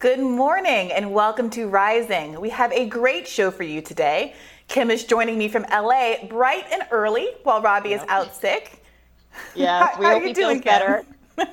Good 0.00 0.20
morning 0.20 0.92
and 0.92 1.12
welcome 1.12 1.50
to 1.50 1.68
Rising. 1.68 2.40
We 2.40 2.48
have 2.48 2.72
a 2.72 2.86
great 2.86 3.28
show 3.28 3.50
for 3.50 3.64
you 3.64 3.82
today. 3.82 4.32
Kim 4.66 4.90
is 4.90 5.04
joining 5.04 5.36
me 5.36 5.46
from 5.46 5.66
LA 5.70 6.24
bright 6.26 6.64
and 6.72 6.84
early 6.90 7.28
while 7.42 7.60
Robby 7.60 7.92
is 7.92 8.00
out 8.08 8.34
sick. 8.34 8.82
Yes, 9.54 9.98
we 9.98 10.06
hope 10.06 10.22
he 10.22 10.32
doing, 10.32 10.62
feels 10.62 10.64
better. 10.64 11.04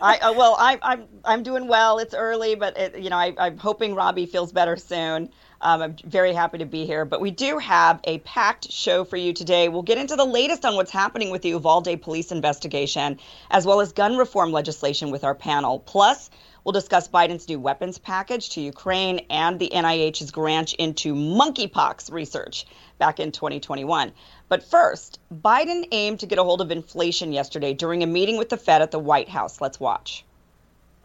I 0.01 0.17
uh, 0.19 0.31
well, 0.31 0.55
I, 0.57 0.79
I'm 0.81 1.03
I'm 1.25 1.43
doing 1.43 1.67
well. 1.67 1.99
It's 1.99 2.13
early, 2.13 2.55
but 2.55 2.77
it, 2.77 2.97
you 2.97 3.09
know, 3.09 3.17
I, 3.17 3.35
I'm 3.37 3.57
hoping 3.57 3.93
Robby 3.95 4.25
feels 4.25 4.53
better 4.53 4.77
soon. 4.77 5.29
Um, 5.59 5.81
I'm 5.81 5.95
very 6.05 6.31
happy 6.31 6.57
to 6.59 6.65
be 6.65 6.85
here. 6.85 7.03
But 7.03 7.19
we 7.19 7.31
do 7.31 7.57
have 7.57 7.99
a 8.05 8.19
packed 8.19 8.71
show 8.71 9.03
for 9.03 9.17
you 9.17 9.33
today. 9.33 9.67
We'll 9.67 9.81
get 9.81 9.97
into 9.97 10.15
the 10.15 10.25
latest 10.25 10.63
on 10.63 10.75
what's 10.75 10.91
happening 10.91 11.31
with 11.31 11.41
the 11.41 11.49
Uvalde 11.49 12.01
police 12.01 12.31
investigation, 12.31 13.19
as 13.51 13.65
well 13.65 13.81
as 13.81 13.91
gun 13.91 14.15
reform 14.15 14.53
legislation 14.53 15.11
with 15.11 15.25
our 15.25 15.35
panel. 15.35 15.79
Plus, 15.79 16.29
We'll 16.67 16.73
discuss 16.73 17.07
Biden's 17.07 17.47
new 17.47 17.61
weapons 17.61 17.97
package 17.97 18.49
to 18.49 18.59
Ukraine 18.59 19.25
and 19.29 19.57
the 19.57 19.71
NIH's 19.73 20.31
grant 20.31 20.73
into 20.73 21.15
monkeypox 21.15 22.11
research 22.11 22.65
back 22.97 23.21
in 23.21 23.31
2021. 23.31 24.11
But 24.49 24.69
first, 24.69 25.21
Biden 25.33 25.87
aimed 25.93 26.19
to 26.19 26.25
get 26.25 26.39
a 26.39 26.43
hold 26.43 26.59
of 26.59 26.69
inflation 26.69 27.31
yesterday 27.31 27.73
during 27.73 28.03
a 28.03 28.05
meeting 28.05 28.35
with 28.35 28.49
the 28.49 28.57
Fed 28.57 28.81
at 28.81 28.91
the 28.91 28.99
White 28.99 29.29
House. 29.29 29.61
Let's 29.61 29.79
watch. 29.79 30.25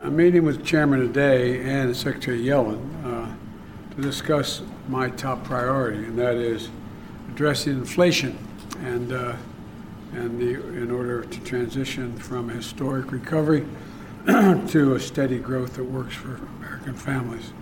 A 0.01 0.11
meeting 0.11 0.45
with 0.45 0.67
Chairman 0.67 0.99
today 0.99 1.61
and 1.61 1.97
Secretary 1.97 2.41
Yellen 2.41 2.83
uh, 3.05 3.33
to 3.95 4.03
discuss 4.03 4.63
my 4.89 5.11
top 5.11 5.45
priority, 5.45 5.99
and 5.99 6.19
that 6.19 6.35
is 6.35 6.71
addressing 7.31 7.75
inflation 7.75 8.37
and 8.81 9.13
uh, 9.13 9.37
and 10.13 10.41
the 10.41 10.55
in 10.77 10.91
order 10.91 11.23
to 11.23 11.41
transition 11.45 12.17
from 12.19 12.49
historic 12.49 13.13
recovery 13.13 13.65
to 14.69 14.95
a 14.95 15.01
steady 15.01 15.39
growth 15.39 15.75
that 15.75 15.85
works 15.85 16.15
for 16.15 16.37
American 16.59 16.95
families. 16.95 17.53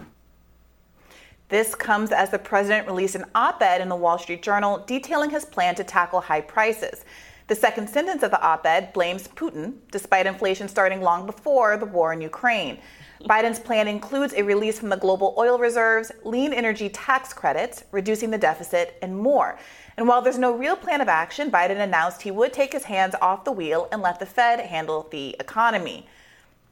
This 1.49 1.75
comes 1.75 2.13
as 2.13 2.31
the 2.31 2.39
president 2.39 2.87
released 2.87 3.15
an 3.15 3.25
op 3.35 3.63
ed 3.63 3.81
in 3.81 3.89
the 3.89 3.97
Wall 3.97 4.19
Street 4.19 4.43
Journal 4.43 4.85
detailing 4.87 5.31
his 5.31 5.47
plan 5.47 5.75
to 5.77 5.85
tackle 5.85 6.21
high 6.21 6.43
prices. 6.43 7.05
The 7.47 7.55
second 7.55 7.89
sentence 7.89 8.23
of 8.23 8.31
the 8.31 8.43
op 8.43 8.67
ed 8.67 8.93
blames 8.93 9.27
Putin, 9.27 9.77
despite 9.91 10.27
inflation 10.27 10.69
starting 10.69 11.01
long 11.01 11.25
before 11.25 11.79
the 11.79 11.87
war 11.87 12.13
in 12.13 12.21
Ukraine. 12.21 12.79
Biden's 13.23 13.59
plan 13.59 13.89
includes 13.89 14.35
a 14.35 14.43
release 14.43 14.79
from 14.79 14.91
the 14.91 14.97
global 14.99 15.35
oil 15.39 15.59
reserves, 15.59 16.13
lean 16.25 16.53
energy 16.53 16.91
tax 16.91 17.33
credits, 17.33 17.85
reducing 17.91 18.31
the 18.31 18.39
deficit, 18.39 18.99
and 19.01 19.17
more. 19.17 19.59
And 19.97 20.07
while 20.07 20.21
there's 20.21 20.39
no 20.39 20.53
real 20.53 20.77
plan 20.77 21.01
of 21.01 21.09
action, 21.09 21.51
Biden 21.51 21.81
announced 21.81 22.21
he 22.21 22.31
would 22.31 22.53
take 22.53 22.73
his 22.73 22.85
hands 22.85 23.15
off 23.23 23.45
the 23.45 23.53
wheel 23.53 23.89
and 23.91 24.03
let 24.03 24.21
the 24.21 24.27
Fed 24.27 24.61
handle 24.61 25.09
the 25.11 25.37
economy. 25.41 26.07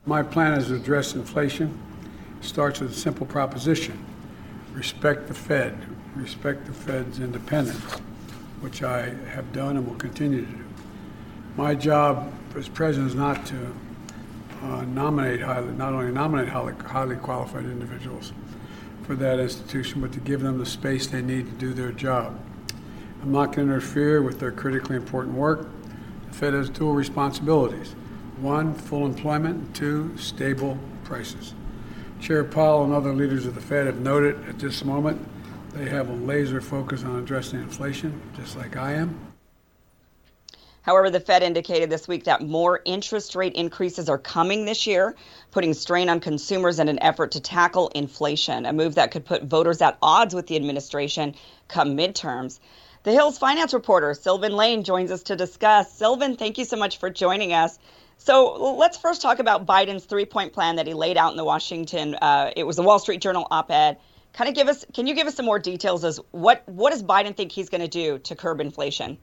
My 0.09 0.23
plan 0.23 0.55
is 0.55 0.69
to 0.69 0.77
address 0.77 1.15
inflation. 1.15 1.79
It 2.41 2.45
starts 2.47 2.81
with 2.81 2.93
a 2.93 2.95
simple 2.95 3.27
proposition 3.27 4.03
respect 4.73 5.29
the 5.29 5.35
Fed, 5.35 5.77
respect 6.17 6.65
the 6.65 6.73
Fed's 6.73 7.21
independence, 7.21 7.83
which 8.63 8.83
I 8.83 9.11
have 9.35 9.53
done 9.53 9.77
and 9.77 9.87
will 9.87 9.97
continue 9.97 10.47
to 10.47 10.51
do. 10.51 10.65
My 11.59 11.75
job 11.75 12.33
as 12.57 12.71
president 12.71 13.11
is 13.11 13.17
not 13.17 13.45
to 13.49 13.75
uh, 14.63 14.83
nominate 14.87 15.43
highly, 15.43 15.73
not 15.73 15.93
only 15.93 16.11
nominate 16.11 16.49
highly, 16.49 16.73
highly 16.87 17.17
qualified 17.17 17.65
individuals 17.65 18.33
for 19.03 19.15
that 19.17 19.39
institution, 19.39 20.01
but 20.01 20.13
to 20.13 20.21
give 20.21 20.41
them 20.41 20.57
the 20.57 20.65
space 20.65 21.07
they 21.07 21.21
need 21.21 21.45
to 21.45 21.53
do 21.57 21.75
their 21.75 21.93
job. 21.93 22.41
I'm 23.21 23.33
not 23.33 23.55
going 23.55 23.69
to 23.69 23.75
interfere 23.75 24.23
with 24.23 24.41
their 24.41 24.53
critically 24.53 24.97
important 24.97 25.37
work. 25.37 25.69
The 26.29 26.35
Fed 26.35 26.55
has 26.55 26.71
dual 26.71 26.95
responsibilities 26.95 27.95
one, 28.43 28.75
full 28.75 29.05
employment, 29.07 29.57
and 29.57 29.75
two, 29.75 30.17
stable 30.17 30.79
prices. 31.05 31.55
Chair 32.21 32.45
Powell 32.45 32.85
and 32.85 32.93
other 32.93 33.13
leaders 33.13 33.47
of 33.47 33.55
the 33.55 33.61
Fed 33.61 33.87
have 33.87 34.01
noted 34.01 34.43
at 34.49 34.59
this 34.59 34.85
moment 34.85 35.27
they 35.73 35.89
have 35.89 36.09
a 36.09 36.13
laser 36.13 36.61
focus 36.61 37.05
on 37.05 37.17
addressing 37.17 37.61
inflation, 37.61 38.21
just 38.37 38.57
like 38.57 38.77
I 38.77 38.95
am. 38.95 39.19
However, 40.83 41.11
the 41.11 41.21
Fed 41.21 41.43
indicated 41.43 41.91
this 41.91 42.09
week 42.09 42.25
that 42.25 42.41
more 42.41 42.81
interest 42.87 43.35
rate 43.35 43.53
increases 43.53 44.09
are 44.09 44.17
coming 44.17 44.65
this 44.65 44.87
year, 44.87 45.15
putting 45.51 45.75
strain 45.75 46.09
on 46.09 46.19
consumers 46.19 46.79
in 46.79 46.89
an 46.89 46.99
effort 47.03 47.33
to 47.33 47.41
tackle 47.41 47.89
inflation, 47.95 48.65
a 48.65 48.73
move 48.73 48.95
that 48.95 49.11
could 49.11 49.27
put 49.27 49.45
voters 49.45 49.83
at 49.83 49.99
odds 50.01 50.35
with 50.35 50.47
the 50.47 50.57
administration 50.57 51.35
come 51.69 51.97
midterms. 51.97 52.59
The 53.03 53.13
Hill's 53.13 53.39
finance 53.39 53.75
reporter, 53.75 54.15
Sylvan 54.15 54.53
Lane, 54.53 54.83
joins 54.83 55.11
us 55.11 55.25
to 55.25 55.37
discuss. 55.37 55.93
Sylvan, 55.93 56.37
thank 56.37 56.57
you 56.57 56.65
so 56.65 56.77
much 56.77 56.99
for 56.99 57.11
joining 57.11 57.53
us. 57.53 57.79
So 58.19 58.75
let's 58.75 58.99
first 58.99 59.23
talk 59.23 59.39
about 59.39 59.65
Biden's 59.65 60.05
three-point 60.05 60.53
plan 60.53 60.77
that 60.77 60.87
he 60.87 60.93
laid 60.93 61.17
out 61.17 61.31
in 61.31 61.37
the 61.37 61.45
Washington. 61.45 62.17
Uh, 62.17 62.51
it 62.57 62.65
was 62.65 62.77
the 62.77 62.83
Wall 62.83 62.99
Street 62.99 63.21
Journal 63.21 63.47
op-ed. 63.51 63.97
Kind 64.33 64.49
of 64.49 64.55
give 64.55 64.69
us, 64.69 64.85
can 64.93 65.07
you 65.07 65.15
give 65.15 65.27
us 65.27 65.35
some 65.35 65.47
more 65.47 65.59
details 65.59 66.05
as 66.05 66.21
what 66.33 66.63
what 66.67 66.93
does 66.93 67.03
Biden 67.03 67.35
think 67.35 67.51
he's 67.53 67.71
going 67.71 67.81
to 67.81 67.89
do 67.89 68.19
to 68.19 68.37
curb 68.37 68.61
inflation? 68.61 69.19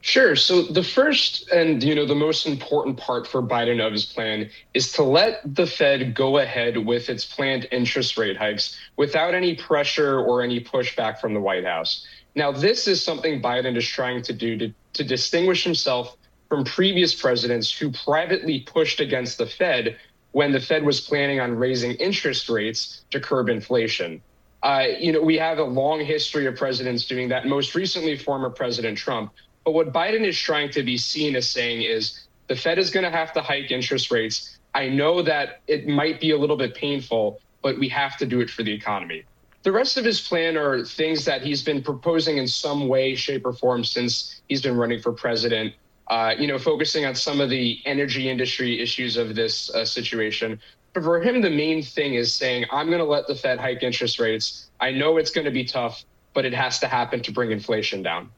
Sure. 0.00 0.36
So 0.36 0.62
the 0.62 0.82
first 0.82 1.50
and 1.50 1.82
you 1.82 1.94
know 1.94 2.06
the 2.06 2.14
most 2.14 2.46
important 2.46 2.96
part 2.96 3.26
for 3.26 3.42
Biden 3.42 3.84
of 3.84 3.92
his 3.92 4.04
plan 4.04 4.50
is 4.72 4.92
to 4.92 5.02
let 5.02 5.40
the 5.44 5.66
Fed 5.66 6.14
go 6.14 6.38
ahead 6.38 6.78
with 6.78 7.08
its 7.08 7.24
planned 7.24 7.66
interest 7.70 8.16
rate 8.16 8.36
hikes 8.36 8.78
without 8.96 9.34
any 9.34 9.54
pressure 9.54 10.18
or 10.18 10.42
any 10.42 10.60
pushback 10.60 11.20
from 11.20 11.34
the 11.34 11.40
White 11.40 11.64
House. 11.64 12.06
Now, 12.34 12.50
this 12.52 12.88
is 12.88 13.02
something 13.02 13.40
Biden 13.40 13.76
is 13.76 13.86
trying 13.86 14.22
to 14.22 14.32
do 14.32 14.56
to, 14.58 14.74
to 14.94 15.04
distinguish 15.04 15.62
himself 15.62 16.16
from 16.54 16.62
previous 16.62 17.20
presidents 17.20 17.76
who 17.76 17.90
privately 17.90 18.60
pushed 18.60 19.00
against 19.00 19.38
the 19.38 19.46
Fed 19.46 19.96
when 20.30 20.52
the 20.52 20.60
Fed 20.60 20.84
was 20.84 21.00
planning 21.00 21.40
on 21.40 21.56
raising 21.56 21.94
interest 21.94 22.48
rates 22.48 23.02
to 23.10 23.18
curb 23.18 23.48
inflation. 23.48 24.22
Uh, 24.62 24.84
you 25.00 25.12
know, 25.12 25.20
we 25.20 25.36
have 25.36 25.58
a 25.58 25.64
long 25.64 25.98
history 25.98 26.46
of 26.46 26.54
presidents 26.54 27.06
doing 27.06 27.28
that, 27.28 27.48
most 27.48 27.74
recently, 27.74 28.16
former 28.16 28.50
President 28.50 28.96
Trump. 28.96 29.32
But 29.64 29.72
what 29.72 29.92
Biden 29.92 30.24
is 30.24 30.38
trying 30.38 30.70
to 30.70 30.84
be 30.84 30.96
seen 30.96 31.34
as 31.34 31.48
saying 31.48 31.82
is 31.82 32.20
the 32.46 32.54
Fed 32.54 32.78
is 32.78 32.90
going 32.90 33.02
to 33.02 33.10
have 33.10 33.32
to 33.32 33.40
hike 33.40 33.72
interest 33.72 34.12
rates. 34.12 34.56
I 34.76 34.88
know 34.88 35.22
that 35.22 35.60
it 35.66 35.88
might 35.88 36.20
be 36.20 36.30
a 36.30 36.38
little 36.38 36.56
bit 36.56 36.76
painful, 36.76 37.40
but 37.62 37.80
we 37.80 37.88
have 37.88 38.16
to 38.18 38.26
do 38.26 38.40
it 38.40 38.48
for 38.48 38.62
the 38.62 38.72
economy. 38.72 39.24
The 39.64 39.72
rest 39.72 39.96
of 39.96 40.04
his 40.04 40.20
plan 40.20 40.56
are 40.56 40.84
things 40.84 41.24
that 41.24 41.42
he's 41.42 41.64
been 41.64 41.82
proposing 41.82 42.38
in 42.38 42.46
some 42.46 42.86
way, 42.86 43.16
shape, 43.16 43.44
or 43.44 43.54
form 43.54 43.82
since 43.82 44.40
he's 44.48 44.62
been 44.62 44.76
running 44.76 45.00
for 45.00 45.12
president 45.12 45.74
uh, 46.08 46.34
you 46.38 46.46
know, 46.46 46.58
focusing 46.58 47.04
on 47.04 47.14
some 47.14 47.40
of 47.40 47.50
the 47.50 47.80
energy 47.84 48.28
industry 48.28 48.80
issues 48.80 49.16
of 49.16 49.34
this 49.34 49.70
uh, 49.74 49.84
situation. 49.84 50.60
But 50.92 51.02
for 51.02 51.20
him, 51.20 51.40
the 51.40 51.50
main 51.50 51.82
thing 51.82 52.14
is 52.14 52.32
saying, 52.34 52.66
I'm 52.70 52.86
going 52.86 52.98
to 52.98 53.04
let 53.04 53.26
the 53.26 53.34
Fed 53.34 53.58
hike 53.58 53.82
interest 53.82 54.20
rates. 54.20 54.70
I 54.80 54.92
know 54.92 55.16
it's 55.16 55.30
going 55.30 55.44
to 55.44 55.50
be 55.50 55.64
tough, 55.64 56.04
but 56.34 56.44
it 56.44 56.54
has 56.54 56.78
to 56.80 56.86
happen 56.86 57.20
to 57.22 57.32
bring 57.32 57.50
inflation 57.50 58.02
down. 58.02 58.30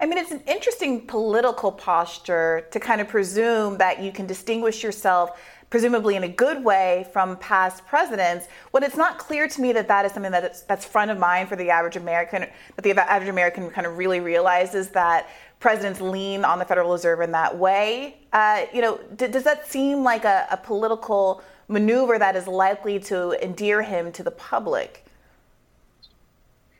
I 0.00 0.06
mean, 0.06 0.18
it's 0.18 0.30
an 0.30 0.42
interesting 0.46 1.06
political 1.06 1.72
posture 1.72 2.66
to 2.70 2.80
kind 2.80 3.00
of 3.00 3.08
presume 3.08 3.78
that 3.78 4.00
you 4.00 4.12
can 4.12 4.26
distinguish 4.26 4.82
yourself, 4.82 5.40
presumably 5.70 6.14
in 6.14 6.22
a 6.22 6.28
good 6.28 6.64
way, 6.64 7.08
from 7.12 7.36
past 7.38 7.84
presidents, 7.86 8.46
when 8.70 8.84
it's 8.84 8.96
not 8.96 9.18
clear 9.18 9.48
to 9.48 9.60
me 9.60 9.72
that 9.72 9.88
that 9.88 10.04
is 10.04 10.12
something 10.12 10.30
that 10.30 10.66
that's 10.68 10.84
front 10.84 11.10
of 11.10 11.18
mind 11.18 11.48
for 11.48 11.56
the 11.56 11.70
average 11.70 11.96
American, 11.96 12.46
that 12.76 12.82
the 12.82 12.92
average 13.10 13.28
American 13.28 13.70
kind 13.70 13.86
of 13.86 13.98
really 13.98 14.20
realizes 14.20 14.90
that 14.90 15.28
presidents 15.60 16.00
lean 16.00 16.44
on 16.44 16.58
the 16.58 16.64
Federal 16.64 16.92
Reserve 16.92 17.20
in 17.20 17.32
that 17.32 17.58
way. 17.58 18.16
Uh, 18.32 18.66
you 18.72 18.80
know, 18.80 19.00
d- 19.16 19.28
does 19.28 19.44
that 19.44 19.66
seem 19.66 20.02
like 20.02 20.24
a, 20.24 20.46
a, 20.50 20.56
political 20.56 21.42
maneuver 21.66 22.18
that 22.18 22.36
is 22.36 22.46
likely 22.46 22.98
to 23.00 23.32
endear 23.44 23.82
him 23.82 24.12
to 24.12 24.22
the 24.22 24.30
public? 24.30 25.04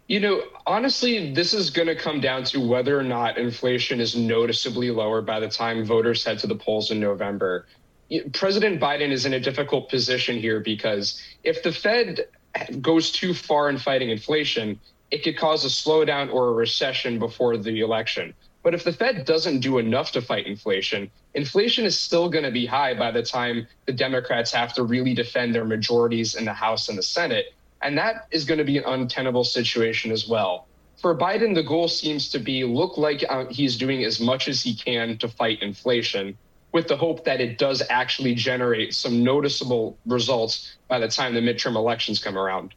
You 0.07 0.21
know, 0.21 0.43
honestly, 0.67 1.35
this 1.35 1.53
is 1.53 1.71
going 1.71 1.89
to 1.89 1.97
come 1.97 2.21
down 2.21 2.45
to 2.45 2.67
whether 2.67 2.99
or 2.99 3.03
not 3.03 3.37
inflation 3.37 4.01
is 4.01 4.17
noticeably 4.17 4.91
lower 4.91 5.21
by 5.21 5.39
the 5.41 5.49
time 5.49 5.85
voters 5.85 6.25
head 6.25 6.39
to 6.39 6.47
the 6.47 6.55
polls 6.55 6.91
in 6.91 6.99
November. 6.99 7.67
President 8.33 8.81
Biden 8.81 9.11
is 9.11 9.27
in 9.27 9.35
a 9.35 9.41
difficult 9.41 9.91
position 9.91 10.39
here 10.39 10.61
because 10.61 11.23
if 11.45 11.63
the 11.63 11.73
Fed 11.73 12.27
goes 12.81 13.13
too 13.13 13.35
far 13.35 13.69
in 13.69 13.77
fighting 13.77 14.09
inflation, 14.09 14.81
it 15.11 15.23
could 15.23 15.37
cause 15.37 15.65
a 15.65 15.69
slowdown 15.69 16.33
or 16.33 16.49
a 16.49 16.53
recession 16.53 17.19
before 17.19 17.59
the 17.59 17.81
election. 17.81 18.35
But 18.69 18.75
if 18.75 18.85
the 18.85 18.93
Fed 18.93 19.25
doesn't 19.25 19.61
do 19.61 19.79
enough 19.79 20.13
to 20.13 20.21
fight 20.21 20.47
inflation, 20.47 21.11
inflation 21.33 21.87
is 21.87 21.99
still 21.99 22.29
going 22.29 22.45
to 22.45 22.51
be 22.51 22.67
high 22.67 22.93
by 22.93 23.11
the 23.11 23.23
time 23.23 23.67
the 23.87 23.95
Democrats 23.95 24.53
have 24.53 24.75
to 24.75 24.83
really 24.83 25.15
defend 25.15 25.55
their 25.55 25.65
majorities 25.65 26.35
in 26.35 26.45
the 26.45 26.53
House 26.53 26.91
and 26.91 26.99
the 26.99 27.03
Senate. 27.03 27.55
And 27.81 27.97
that 27.97 28.27
is 28.31 28.45
going 28.45 28.59
to 28.59 28.65
be 28.65 28.77
an 28.77 28.85
untenable 28.85 29.45
situation 29.45 30.13
as 30.13 30.29
well. 30.29 30.67
For 30.99 31.17
Biden, 31.17 31.55
the 31.55 31.63
goal 31.63 31.89
seems 31.89 32.29
to 32.29 32.39
be 32.39 32.63
look 32.65 32.99
like 32.99 33.25
uh, 33.27 33.47
he's 33.47 33.79
doing 33.79 34.05
as 34.05 34.21
much 34.21 34.49
as 34.49 34.61
he 34.63 34.75
can 34.75 35.17
to 35.17 35.29
fight 35.29 35.63
inflation 35.63 36.37
with 36.73 36.89
the 36.89 36.97
hope 36.99 37.25
that 37.25 37.41
it 37.41 37.57
does 37.57 37.83
actually 37.89 38.35
generate 38.35 38.95
some 38.95 39.25
noticeable 39.25 39.97
results 40.05 40.77
by 40.89 40.99
the 40.99 41.09
time 41.09 41.33
the 41.33 41.41
midterm 41.41 41.75
elections 41.75 42.23
come 42.23 42.37
around. 42.37 42.75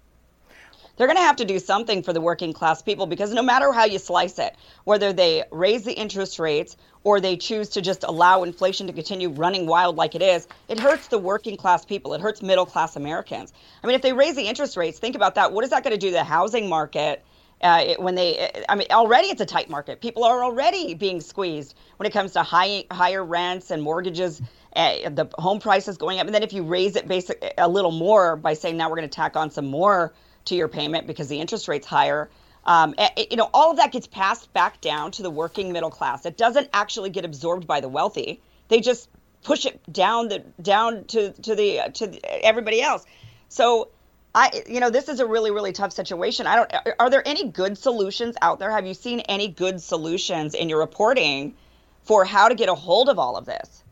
They're 0.97 1.07
going 1.07 1.17
to 1.17 1.23
have 1.23 1.37
to 1.37 1.45
do 1.45 1.59
something 1.59 2.03
for 2.03 2.13
the 2.13 2.21
working 2.21 2.53
class 2.53 2.81
people 2.81 3.05
because 3.05 3.33
no 3.33 3.41
matter 3.41 3.71
how 3.71 3.85
you 3.85 3.99
slice 3.99 4.39
it, 4.39 4.55
whether 4.83 5.13
they 5.13 5.43
raise 5.51 5.83
the 5.83 5.93
interest 5.93 6.39
rates 6.39 6.77
or 7.03 7.19
they 7.19 7.35
choose 7.35 7.69
to 7.69 7.81
just 7.81 8.03
allow 8.03 8.43
inflation 8.43 8.87
to 8.87 8.93
continue 8.93 9.29
running 9.29 9.65
wild 9.65 9.95
like 9.95 10.15
it 10.15 10.21
is, 10.21 10.47
it 10.67 10.79
hurts 10.79 11.07
the 11.07 11.17
working 11.17 11.57
class 11.57 11.85
people. 11.85 12.13
It 12.13 12.21
hurts 12.21 12.41
middle 12.41 12.65
class 12.65 12.95
Americans. 12.95 13.53
I 13.83 13.87
mean, 13.87 13.95
if 13.95 14.01
they 14.01 14.13
raise 14.13 14.35
the 14.35 14.43
interest 14.43 14.77
rates, 14.77 14.99
think 14.99 15.15
about 15.15 15.35
that. 15.35 15.51
What 15.51 15.63
is 15.63 15.71
that 15.71 15.83
going 15.83 15.93
to 15.93 15.99
do 15.99 16.07
to 16.07 16.13
the 16.13 16.23
housing 16.23 16.69
market? 16.69 17.23
Uh, 17.61 17.83
it, 17.89 17.99
when 17.99 18.15
they, 18.15 18.49
I 18.69 18.75
mean, 18.75 18.87
already 18.89 19.27
it's 19.27 19.41
a 19.41 19.45
tight 19.45 19.69
market. 19.69 20.01
People 20.01 20.23
are 20.23 20.43
already 20.43 20.95
being 20.95 21.21
squeezed 21.21 21.75
when 21.97 22.07
it 22.07 22.11
comes 22.11 22.31
to 22.31 22.41
high, 22.41 22.85
higher 22.89 23.23
rents 23.23 23.69
and 23.69 23.83
mortgages, 23.83 24.41
uh, 24.75 25.09
the 25.09 25.29
home 25.35 25.59
prices 25.59 25.97
going 25.97 26.19
up. 26.19 26.25
And 26.25 26.33
then 26.33 26.41
if 26.41 26.53
you 26.53 26.63
raise 26.63 26.95
it 26.95 27.07
basic 27.07 27.53
a 27.59 27.69
little 27.69 27.91
more 27.91 28.35
by 28.35 28.53
saying 28.53 28.77
now 28.77 28.89
we're 28.89 28.95
going 28.95 29.09
to 29.09 29.15
tack 29.15 29.35
on 29.35 29.51
some 29.51 29.67
more 29.67 30.11
to 30.45 30.55
your 30.55 30.67
payment 30.67 31.07
because 31.07 31.27
the 31.27 31.39
interest 31.39 31.67
rate's 31.67 31.87
higher, 31.87 32.29
um, 32.65 32.93
you 33.29 33.37
know, 33.37 33.49
all 33.53 33.71
of 33.71 33.77
that 33.77 33.91
gets 33.91 34.07
passed 34.07 34.51
back 34.53 34.81
down 34.81 35.11
to 35.11 35.23
the 35.23 35.29
working 35.29 35.71
middle 35.71 35.89
class. 35.89 36.25
It 36.25 36.37
doesn't 36.37 36.69
actually 36.73 37.09
get 37.09 37.25
absorbed 37.25 37.65
by 37.65 37.79
the 37.79 37.89
wealthy. 37.89 38.41
They 38.67 38.81
just 38.81 39.09
push 39.43 39.65
it 39.65 39.81
down 39.91 40.27
the 40.27 40.39
down 40.61 41.05
to 41.05 41.31
to 41.33 41.55
the 41.55 41.81
to 41.93 42.07
the, 42.07 42.45
everybody 42.45 42.81
else. 42.81 43.05
So 43.49 43.89
I 44.35 44.63
you 44.67 44.79
know 44.79 44.89
this 44.89 45.09
is 45.09 45.19
a 45.19 45.25
really 45.25 45.51
really 45.51 45.71
tough 45.71 45.91
situation. 45.91 46.45
I 46.45 46.55
don't 46.55 46.73
are 46.99 47.09
there 47.09 47.27
any 47.27 47.49
good 47.49 47.77
solutions 47.77 48.35
out 48.41 48.59
there? 48.59 48.71
Have 48.71 48.85
you 48.85 48.93
seen 48.93 49.21
any 49.21 49.47
good 49.47 49.81
solutions 49.81 50.53
in 50.53 50.69
your 50.69 50.79
reporting 50.79 51.55
for 52.03 52.25
how 52.25 52.47
to 52.47 52.55
get 52.55 52.69
a 52.69 52.75
hold 52.75 53.09
of 53.09 53.17
all 53.17 53.35
of 53.37 53.45
this? 53.45 53.83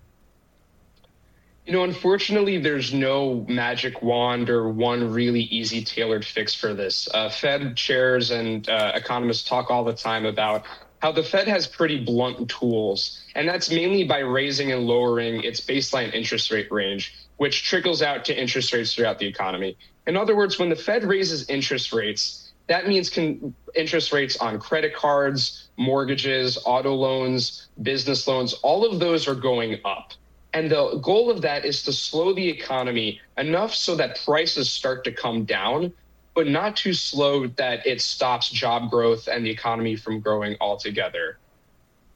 You 1.70 1.76
know, 1.76 1.84
unfortunately, 1.84 2.58
there's 2.58 2.96
no 2.96 3.46
magic 3.48 4.02
wand 4.02 4.50
or 4.50 4.70
one 4.70 5.14
really 5.14 5.42
easy 5.42 5.84
tailored 5.84 6.26
fix 6.26 6.56
for 6.56 6.74
this. 6.74 7.08
Uh, 7.14 7.30
Fed 7.30 7.78
chairs 7.78 8.32
and 8.32 8.68
uh, 8.68 8.94
economists 8.96 9.48
talk 9.48 9.70
all 9.70 9.84
the 9.84 9.94
time 9.94 10.26
about 10.26 10.66
how 10.98 11.12
the 11.12 11.22
Fed 11.22 11.48
has 11.48 11.68
pretty 11.68 12.04
blunt 12.04 12.50
tools, 12.50 13.24
and 13.36 13.48
that's 13.48 13.70
mainly 13.70 14.04
by 14.04 14.18
raising 14.18 14.72
and 14.72 14.88
lowering 14.88 15.44
its 15.44 15.62
baseline 15.62 16.12
interest 16.12 16.50
rate 16.50 16.72
range, 16.72 17.14
which 17.38 17.62
trickles 17.62 18.02
out 18.02 18.26
to 18.26 18.36
interest 18.36 18.74
rates 18.74 18.96
throughout 18.96 19.20
the 19.20 19.28
economy. 19.28 19.78
In 20.08 20.18
other 20.18 20.36
words, 20.36 20.58
when 20.58 20.70
the 20.70 20.76
Fed 20.76 21.04
raises 21.04 21.48
interest 21.50 21.94
rates, 21.94 22.52
that 22.66 22.88
means 22.88 23.12
con- 23.12 23.54
interest 23.76 24.12
rates 24.12 24.38
on 24.38 24.58
credit 24.58 24.96
cards, 24.96 25.70
mortgages, 25.78 26.58
auto 26.66 26.96
loans, 26.96 27.68
business 27.80 28.28
loans, 28.28 28.54
all 28.64 28.92
of 28.92 29.00
those 29.00 29.28
are 29.28 29.36
going 29.36 29.82
up. 29.86 30.14
And 30.54 30.72
the 30.72 30.98
goal 30.98 31.30
of 31.30 31.42
that 31.44 31.66
is 31.66 31.84
to 31.84 31.94
slow 31.94 32.34
the 32.34 32.48
economy 32.50 33.22
enough 33.38 33.74
so 33.74 33.96
that 33.96 34.20
prices 34.26 34.72
start 34.72 35.04
to 35.04 35.12
come 35.12 35.46
down, 35.46 35.94
but 36.34 36.48
not 36.48 36.76
too 36.76 36.94
slow 36.94 37.48
that 37.48 37.86
it 37.86 38.02
stops 38.02 38.50
job 38.50 38.90
growth 38.90 39.28
and 39.28 39.46
the 39.46 39.50
economy 39.50 39.96
from 39.96 40.20
growing 40.20 40.58
altogether. 40.60 41.38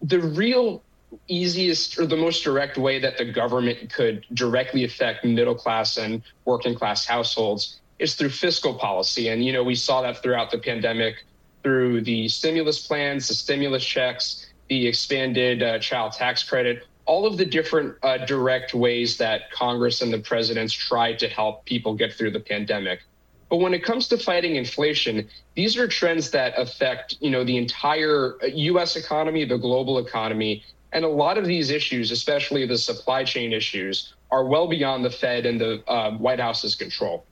The 0.01 0.19
real 0.19 0.81
easiest 1.27 1.99
or 1.99 2.07
the 2.07 2.17
most 2.17 2.43
direct 2.43 2.77
way 2.77 2.99
that 2.99 3.17
the 3.17 3.25
government 3.25 3.93
could 3.93 4.25
directly 4.33 4.83
affect 4.83 5.23
middle 5.23 5.55
class 5.55 5.97
and 5.97 6.23
working 6.45 6.73
class 6.73 7.05
households 7.05 7.79
is 7.99 8.15
through 8.15 8.29
fiscal 8.29 8.73
policy. 8.73 9.29
And, 9.29 9.45
you 9.45 9.53
know, 9.53 9.63
we 9.63 9.75
saw 9.75 10.01
that 10.01 10.23
throughout 10.23 10.49
the 10.49 10.57
pandemic 10.57 11.25
through 11.63 12.01
the 12.01 12.27
stimulus 12.27 12.85
plans, 12.85 13.27
the 13.27 13.35
stimulus 13.35 13.85
checks, 13.85 14.47
the 14.69 14.87
expanded 14.87 15.63
uh, 15.63 15.79
child 15.79 16.13
tax 16.13 16.43
credit 16.43 16.87
all 17.05 17.25
of 17.25 17.37
the 17.37 17.45
different 17.45 17.95
uh, 18.03 18.25
direct 18.25 18.73
ways 18.73 19.17
that 19.17 19.51
Congress 19.51 20.01
and 20.01 20.13
the 20.13 20.19
presidents 20.19 20.73
tried 20.73 21.19
to 21.19 21.27
help 21.27 21.65
people 21.65 21.93
get 21.95 22.13
through 22.13 22.31
the 22.31 22.39
pandemic. 22.39 23.01
But 23.49 23.57
when 23.57 23.73
it 23.73 23.83
comes 23.83 24.07
to 24.07 24.17
fighting 24.17 24.55
inflation, 24.55 25.27
these 25.55 25.77
are 25.77 25.87
trends 25.87 26.31
that 26.31 26.53
affect, 26.57 27.17
you 27.19 27.29
know, 27.29 27.43
the 27.43 27.57
entire 27.57 28.35
U.S. 28.47 28.95
economy, 28.95 29.45
the 29.45 29.57
global 29.57 29.99
economy, 29.99 30.63
and 30.91 31.03
a 31.05 31.09
lot 31.09 31.37
of 31.37 31.45
these 31.45 31.69
issues, 31.69 32.11
especially 32.11 32.65
the 32.65 32.77
supply 32.77 33.23
chain 33.23 33.53
issues, 33.53 34.13
are 34.31 34.45
well 34.45 34.67
beyond 34.67 35.03
the 35.03 35.09
Fed 35.09 35.45
and 35.45 35.59
the 35.59 35.83
uh, 35.87 36.11
White 36.11 36.39
House's 36.39 36.75
control. 36.75 37.25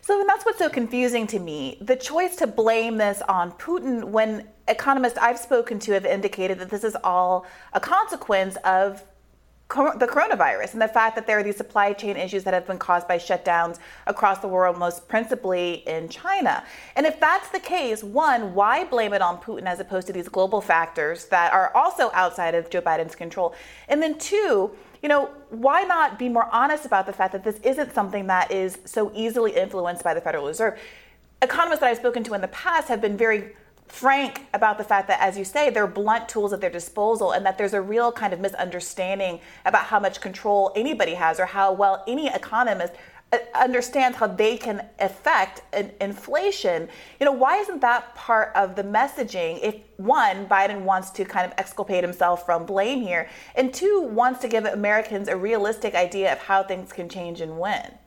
So 0.00 0.24
that's 0.26 0.46
what's 0.46 0.58
so 0.58 0.70
confusing 0.70 1.26
to 1.28 1.38
me. 1.38 1.76
The 1.80 1.94
choice 1.94 2.36
to 2.36 2.46
blame 2.46 2.96
this 2.96 3.20
on 3.28 3.52
Putin 3.52 4.04
when 4.04 4.48
economists 4.66 5.18
I've 5.18 5.38
spoken 5.38 5.78
to 5.80 5.92
have 5.92 6.06
indicated 6.06 6.58
that 6.60 6.70
this 6.70 6.82
is 6.82 6.96
all 7.04 7.46
a 7.72 7.80
consequence 7.80 8.56
of 8.64 9.04
the 9.68 10.08
coronavirus 10.10 10.72
and 10.72 10.80
the 10.80 10.88
fact 10.88 11.14
that 11.14 11.26
there 11.26 11.38
are 11.38 11.42
these 11.42 11.56
supply 11.56 11.92
chain 11.92 12.16
issues 12.16 12.42
that 12.44 12.54
have 12.54 12.66
been 12.66 12.78
caused 12.78 13.06
by 13.06 13.18
shutdowns 13.18 13.78
across 14.06 14.38
the 14.38 14.48
world, 14.48 14.78
most 14.78 15.06
principally 15.08 15.82
in 15.86 16.08
China. 16.08 16.64
And 16.96 17.04
if 17.04 17.20
that's 17.20 17.50
the 17.50 17.60
case, 17.60 18.02
one, 18.02 18.54
why 18.54 18.84
blame 18.84 19.12
it 19.12 19.20
on 19.20 19.36
Putin 19.36 19.66
as 19.66 19.78
opposed 19.78 20.06
to 20.06 20.12
these 20.14 20.26
global 20.26 20.62
factors 20.62 21.26
that 21.26 21.52
are 21.52 21.70
also 21.76 22.10
outside 22.14 22.54
of 22.54 22.70
Joe 22.70 22.80
Biden's 22.80 23.14
control? 23.14 23.54
And 23.88 24.02
then 24.02 24.18
two, 24.18 24.70
you 25.02 25.08
know, 25.08 25.28
why 25.50 25.82
not 25.82 26.18
be 26.18 26.30
more 26.30 26.48
honest 26.50 26.86
about 26.86 27.04
the 27.04 27.12
fact 27.12 27.32
that 27.32 27.44
this 27.44 27.60
isn't 27.60 27.92
something 27.92 28.26
that 28.28 28.50
is 28.50 28.78
so 28.86 29.12
easily 29.14 29.52
influenced 29.52 30.02
by 30.02 30.14
the 30.14 30.20
Federal 30.22 30.46
Reserve? 30.46 30.78
Economists 31.42 31.80
that 31.80 31.90
I've 31.90 31.98
spoken 31.98 32.24
to 32.24 32.32
in 32.32 32.40
the 32.40 32.48
past 32.48 32.88
have 32.88 33.02
been 33.02 33.18
very 33.18 33.54
frank 33.88 34.46
about 34.54 34.78
the 34.78 34.84
fact 34.84 35.08
that, 35.08 35.20
as 35.20 35.36
you 35.36 35.44
say, 35.44 35.70
they're 35.70 35.86
blunt 35.86 36.28
tools 36.28 36.52
at 36.52 36.60
their 36.60 36.70
disposal 36.70 37.32
and 37.32 37.44
that 37.44 37.58
there's 37.58 37.74
a 37.74 37.80
real 37.80 38.12
kind 38.12 38.32
of 38.32 38.40
misunderstanding 38.40 39.40
about 39.64 39.84
how 39.84 39.98
much 39.98 40.20
control 40.20 40.72
anybody 40.76 41.14
has 41.14 41.40
or 41.40 41.46
how 41.46 41.72
well 41.72 42.04
any 42.06 42.28
economist 42.28 42.92
uh, 43.30 43.38
understands 43.54 44.16
how 44.16 44.26
they 44.26 44.56
can 44.56 44.86
affect 45.00 45.62
inflation. 46.00 46.88
You 47.20 47.26
know, 47.26 47.32
why 47.32 47.58
isn't 47.58 47.80
that 47.82 48.14
part 48.14 48.52
of 48.54 48.74
the 48.74 48.82
messaging 48.82 49.58
if 49.62 49.74
one, 49.98 50.46
Biden 50.46 50.82
wants 50.82 51.10
to 51.10 51.24
kind 51.26 51.44
of 51.44 51.52
exculpate 51.58 52.02
himself 52.02 52.46
from 52.46 52.64
blame 52.64 53.02
here, 53.02 53.28
and 53.54 53.74
two, 53.74 54.00
wants 54.00 54.40
to 54.40 54.48
give 54.48 54.64
Americans 54.64 55.28
a 55.28 55.36
realistic 55.36 55.94
idea 55.94 56.32
of 56.32 56.38
how 56.38 56.62
things 56.62 56.90
can 56.92 57.08
change 57.08 57.42
and 57.42 57.58
when? 57.58 57.98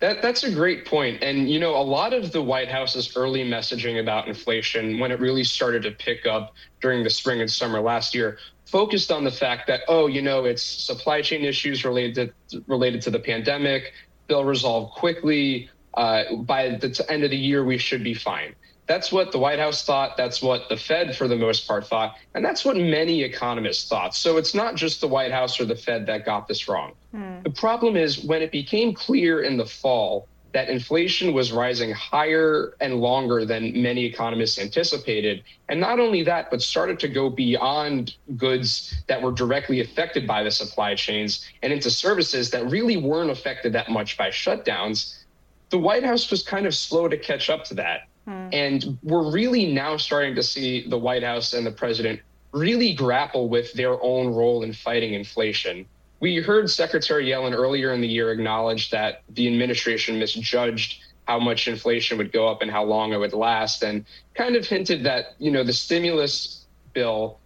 That 0.00 0.22
that's 0.22 0.44
a 0.44 0.50
great 0.50 0.86
point. 0.86 1.22
And 1.22 1.50
you 1.50 1.58
know, 1.58 1.76
a 1.76 1.82
lot 1.82 2.12
of 2.12 2.30
the 2.30 2.42
White 2.42 2.68
House's 2.68 3.16
early 3.16 3.44
messaging 3.44 4.00
about 4.00 4.28
inflation 4.28 4.98
when 4.98 5.10
it 5.10 5.18
really 5.18 5.44
started 5.44 5.82
to 5.82 5.90
pick 5.90 6.24
up 6.26 6.54
during 6.80 7.02
the 7.02 7.10
spring 7.10 7.40
and 7.40 7.50
summer 7.50 7.80
last 7.80 8.14
year 8.14 8.38
focused 8.66 9.10
on 9.10 9.24
the 9.24 9.30
fact 9.30 9.66
that 9.66 9.80
oh, 9.88 10.06
you 10.06 10.22
know, 10.22 10.44
it's 10.44 10.62
supply 10.62 11.20
chain 11.22 11.44
issues 11.44 11.84
related 11.84 12.32
to, 12.50 12.62
related 12.66 13.02
to 13.02 13.10
the 13.10 13.18
pandemic. 13.18 13.92
They'll 14.28 14.44
resolve 14.44 14.92
quickly. 14.92 15.70
Uh, 15.94 16.36
by 16.36 16.76
the 16.76 17.04
end 17.08 17.24
of 17.24 17.30
the 17.30 17.36
year, 17.36 17.64
we 17.64 17.78
should 17.78 18.04
be 18.04 18.14
fine. 18.14 18.54
That's 18.88 19.12
what 19.12 19.32
the 19.32 19.38
White 19.38 19.58
House 19.58 19.84
thought. 19.84 20.16
That's 20.16 20.40
what 20.40 20.70
the 20.70 20.76
Fed, 20.76 21.14
for 21.14 21.28
the 21.28 21.36
most 21.36 21.68
part, 21.68 21.86
thought. 21.86 22.16
And 22.34 22.42
that's 22.42 22.64
what 22.64 22.76
many 22.76 23.22
economists 23.22 23.86
thought. 23.86 24.14
So 24.14 24.38
it's 24.38 24.54
not 24.54 24.76
just 24.76 25.02
the 25.02 25.08
White 25.08 25.30
House 25.30 25.60
or 25.60 25.66
the 25.66 25.76
Fed 25.76 26.06
that 26.06 26.24
got 26.24 26.48
this 26.48 26.68
wrong. 26.68 26.92
Hmm. 27.12 27.42
The 27.44 27.50
problem 27.50 27.96
is 27.96 28.24
when 28.24 28.40
it 28.40 28.50
became 28.50 28.94
clear 28.94 29.42
in 29.42 29.58
the 29.58 29.66
fall 29.66 30.26
that 30.54 30.70
inflation 30.70 31.34
was 31.34 31.52
rising 31.52 31.92
higher 31.92 32.74
and 32.80 32.94
longer 32.94 33.44
than 33.44 33.82
many 33.82 34.06
economists 34.06 34.58
anticipated. 34.58 35.44
And 35.68 35.78
not 35.78 36.00
only 36.00 36.22
that, 36.22 36.50
but 36.50 36.62
started 36.62 36.98
to 37.00 37.08
go 37.08 37.28
beyond 37.28 38.16
goods 38.38 38.94
that 39.06 39.20
were 39.20 39.32
directly 39.32 39.80
affected 39.80 40.26
by 40.26 40.42
the 40.42 40.50
supply 40.50 40.94
chains 40.94 41.46
and 41.62 41.72
into 41.72 41.90
services 41.90 42.50
that 42.52 42.70
really 42.70 42.96
weren't 42.96 43.30
affected 43.30 43.74
that 43.74 43.90
much 43.90 44.16
by 44.16 44.30
shutdowns. 44.30 45.24
The 45.68 45.78
White 45.78 46.04
House 46.04 46.30
was 46.30 46.42
kind 46.42 46.66
of 46.66 46.74
slow 46.74 47.08
to 47.08 47.18
catch 47.18 47.50
up 47.50 47.64
to 47.64 47.74
that. 47.74 48.07
Hmm. 48.28 48.48
And 48.52 48.98
we're 49.02 49.30
really 49.30 49.72
now 49.72 49.96
starting 49.96 50.34
to 50.34 50.42
see 50.42 50.86
the 50.86 50.98
White 50.98 51.22
House 51.22 51.54
and 51.54 51.66
the 51.66 51.70
president 51.70 52.20
really 52.52 52.92
grapple 52.92 53.48
with 53.48 53.72
their 53.72 54.02
own 54.02 54.34
role 54.34 54.62
in 54.62 54.74
fighting 54.74 55.14
inflation. 55.14 55.86
We 56.20 56.36
heard 56.36 56.68
Secretary 56.70 57.26
Yellen 57.26 57.54
earlier 57.54 57.90
in 57.94 58.02
the 58.02 58.08
year 58.08 58.30
acknowledge 58.30 58.90
that 58.90 59.22
the 59.30 59.46
administration 59.46 60.18
misjudged 60.18 61.00
how 61.26 61.38
much 61.38 61.68
inflation 61.68 62.18
would 62.18 62.30
go 62.30 62.46
up 62.48 62.60
and 62.60 62.70
how 62.70 62.84
long 62.84 63.14
it 63.14 63.16
would 63.16 63.32
last, 63.32 63.82
and 63.82 64.04
kind 64.34 64.56
of 64.56 64.66
hinted 64.66 65.04
that 65.04 65.34
you 65.38 65.50
know 65.50 65.64
the 65.64 65.72
stimulus 65.72 66.66
bill, 66.92 67.38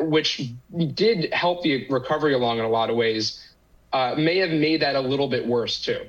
which 0.00 0.50
did 0.92 1.32
help 1.32 1.62
the 1.62 1.86
recovery 1.88 2.34
along 2.34 2.58
in 2.58 2.64
a 2.64 2.68
lot 2.68 2.90
of 2.90 2.96
ways, 2.96 3.42
uh, 3.94 4.14
may 4.18 4.36
have 4.36 4.50
made 4.50 4.82
that 4.82 4.96
a 4.96 5.00
little 5.00 5.28
bit 5.28 5.46
worse 5.46 5.80
too. 5.80 6.06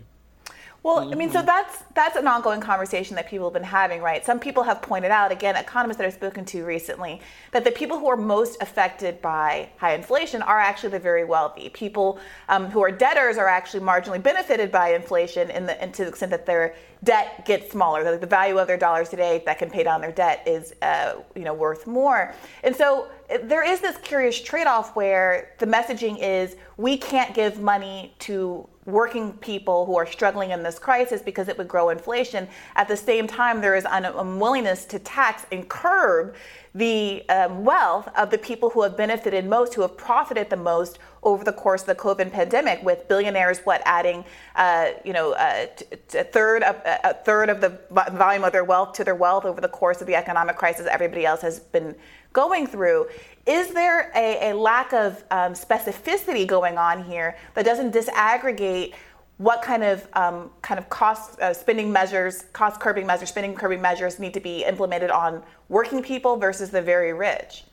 Well, 0.88 1.12
I 1.12 1.16
mean, 1.16 1.30
so 1.30 1.42
that's 1.42 1.84
that's 1.94 2.16
an 2.16 2.30
ongoing 2.30 2.62
conversation 2.62 3.18
that 3.18 3.28
people 3.28 3.48
have 3.48 3.54
been 3.54 3.62
having, 3.62 4.02
right? 4.02 4.26
Some 4.26 4.40
people 4.40 4.64
have 4.64 4.82
pointed 4.82 5.12
out, 5.12 5.34
again, 5.34 5.58
economists 5.58 5.98
that 5.98 6.06
I've 6.06 6.14
spoken 6.14 6.46
to 6.46 6.64
recently, 6.64 7.20
that 7.52 7.66
the 7.66 7.72
people 7.72 8.00
who 8.00 8.08
are 8.08 8.16
most 8.16 8.62
affected 8.62 9.22
by 9.22 9.68
high 9.76 9.96
inflation 9.96 10.42
are 10.42 10.58
actually 10.58 10.92
the 10.92 11.00
very 11.00 11.26
wealthy. 11.26 11.68
People 11.68 12.20
um, 12.48 12.68
who 12.68 12.82
are 12.82 12.90
debtors 12.90 13.38
are 13.38 13.50
actually 13.50 13.84
marginally 13.84 14.24
benefited 14.24 14.72
by 14.72 14.94
inflation 14.94 15.52
in 15.52 15.66
the, 15.66 15.84
in 15.84 15.92
to 15.92 16.04
the 16.04 16.08
extent 16.08 16.32
that 16.32 16.46
their 16.46 16.74
debt 17.04 17.46
gets 17.46 17.70
smaller, 17.70 18.06
that 18.06 18.22
the 18.22 18.26
value 18.26 18.58
of 18.58 18.68
their 18.68 18.78
dollars 18.78 19.10
today 19.10 19.44
that 19.46 19.60
can 19.60 19.70
pay 19.70 19.84
down 19.84 20.00
their 20.00 20.14
debt 20.14 20.42
is, 20.48 20.74
uh, 20.82 21.16
you 21.36 21.44
know, 21.44 21.54
worth 21.54 21.86
more. 21.86 22.34
And 22.64 22.74
so 22.74 23.10
there 23.44 23.64
is 23.64 23.82
this 23.82 23.98
curious 23.98 24.40
trade 24.42 24.68
off 24.68 24.96
where 24.96 25.54
the 25.60 25.66
messaging 25.66 26.18
is 26.22 26.56
we 26.78 26.98
can't 26.98 27.34
give 27.34 27.60
money 27.60 28.14
to 28.20 28.68
working 28.86 29.34
people 29.34 29.86
who 29.86 29.98
are 29.98 30.06
struggling 30.06 30.52
in 30.52 30.64
this 30.64 30.80
crisis 30.80 31.22
because 31.22 31.50
it 31.50 31.58
would 31.58 31.68
grow 31.68 31.90
inflation. 31.90 32.48
At 32.76 32.88
the 32.88 32.96
same 32.96 33.28
time, 33.28 33.60
there 33.60 33.76
is 33.76 33.84
an 33.84 34.06
unwillingness 34.06 34.86
to 34.86 35.00
tax 35.00 35.46
and 35.52 35.68
curb 35.68 36.36
the 36.74 37.28
um, 37.28 37.66
wealth 37.66 38.08
of 38.16 38.30
the 38.30 38.38
people 38.38 38.70
who 38.70 38.84
have 38.84 38.96
benefited 38.96 39.46
most, 39.46 39.74
who 39.74 39.82
have 39.82 39.98
profited 39.98 40.50
the 40.50 40.56
most 40.56 41.00
over 41.24 41.44
the 41.44 41.52
course 41.52 41.82
of 41.82 41.88
the 41.88 41.96
COVID 41.96 42.32
pandemic, 42.32 42.82
with 42.82 43.10
billionaires 43.10 43.60
what 43.66 43.82
adding, 43.84 44.24
uh, 44.56 44.92
you 45.04 45.12
know, 45.12 45.34
uh, 45.34 45.66
a 46.14 46.24
third 46.24 46.64
of 46.64 46.76
a 46.86 47.14
third 47.26 47.50
of 47.50 47.60
the 47.60 47.78
volume 48.14 48.46
of 48.46 48.54
their 48.54 48.64
wealth 48.64 48.94
to 48.94 49.04
their 49.04 49.16
wealth 49.16 49.44
over 49.44 49.60
the 49.60 49.68
course 49.68 50.00
of 50.00 50.08
the 50.08 50.16
economic 50.16 50.56
crisis 50.56 50.88
everybody 50.90 51.26
else 51.26 51.42
has 51.42 51.60
been 51.60 51.96
going 52.38 52.68
through. 52.68 53.08
Is 53.48 53.74
there 53.74 54.12
a, 54.16 54.52
a 54.52 54.54
lack 54.54 54.94
of 54.94 55.24
um, 55.32 55.54
specificity 55.54 56.46
going 56.46 56.78
on 56.78 57.04
here 57.04 57.36
that 57.56 57.66
doesn't 57.66 57.92
disaggregate 57.96 58.94
what 59.38 59.64
kind 59.64 59.84
of 59.84 60.08
um, 60.14 60.52
kind 60.62 60.80
of 60.80 60.88
cost 60.90 61.40
uh, 61.40 61.52
spending 61.52 61.92
measures, 61.92 62.46
cost 62.54 62.80
curbing 62.80 63.08
measures, 63.08 63.30
spending 63.30 63.56
curbing 63.56 63.82
measures 63.82 64.20
need 64.20 64.36
to 64.36 64.40
be 64.40 64.64
implemented 64.64 65.10
on 65.10 65.42
working 65.68 66.04
people 66.04 66.38
versus 66.38 66.70
the 66.70 66.82
very 66.82 67.12
rich? 67.12 67.64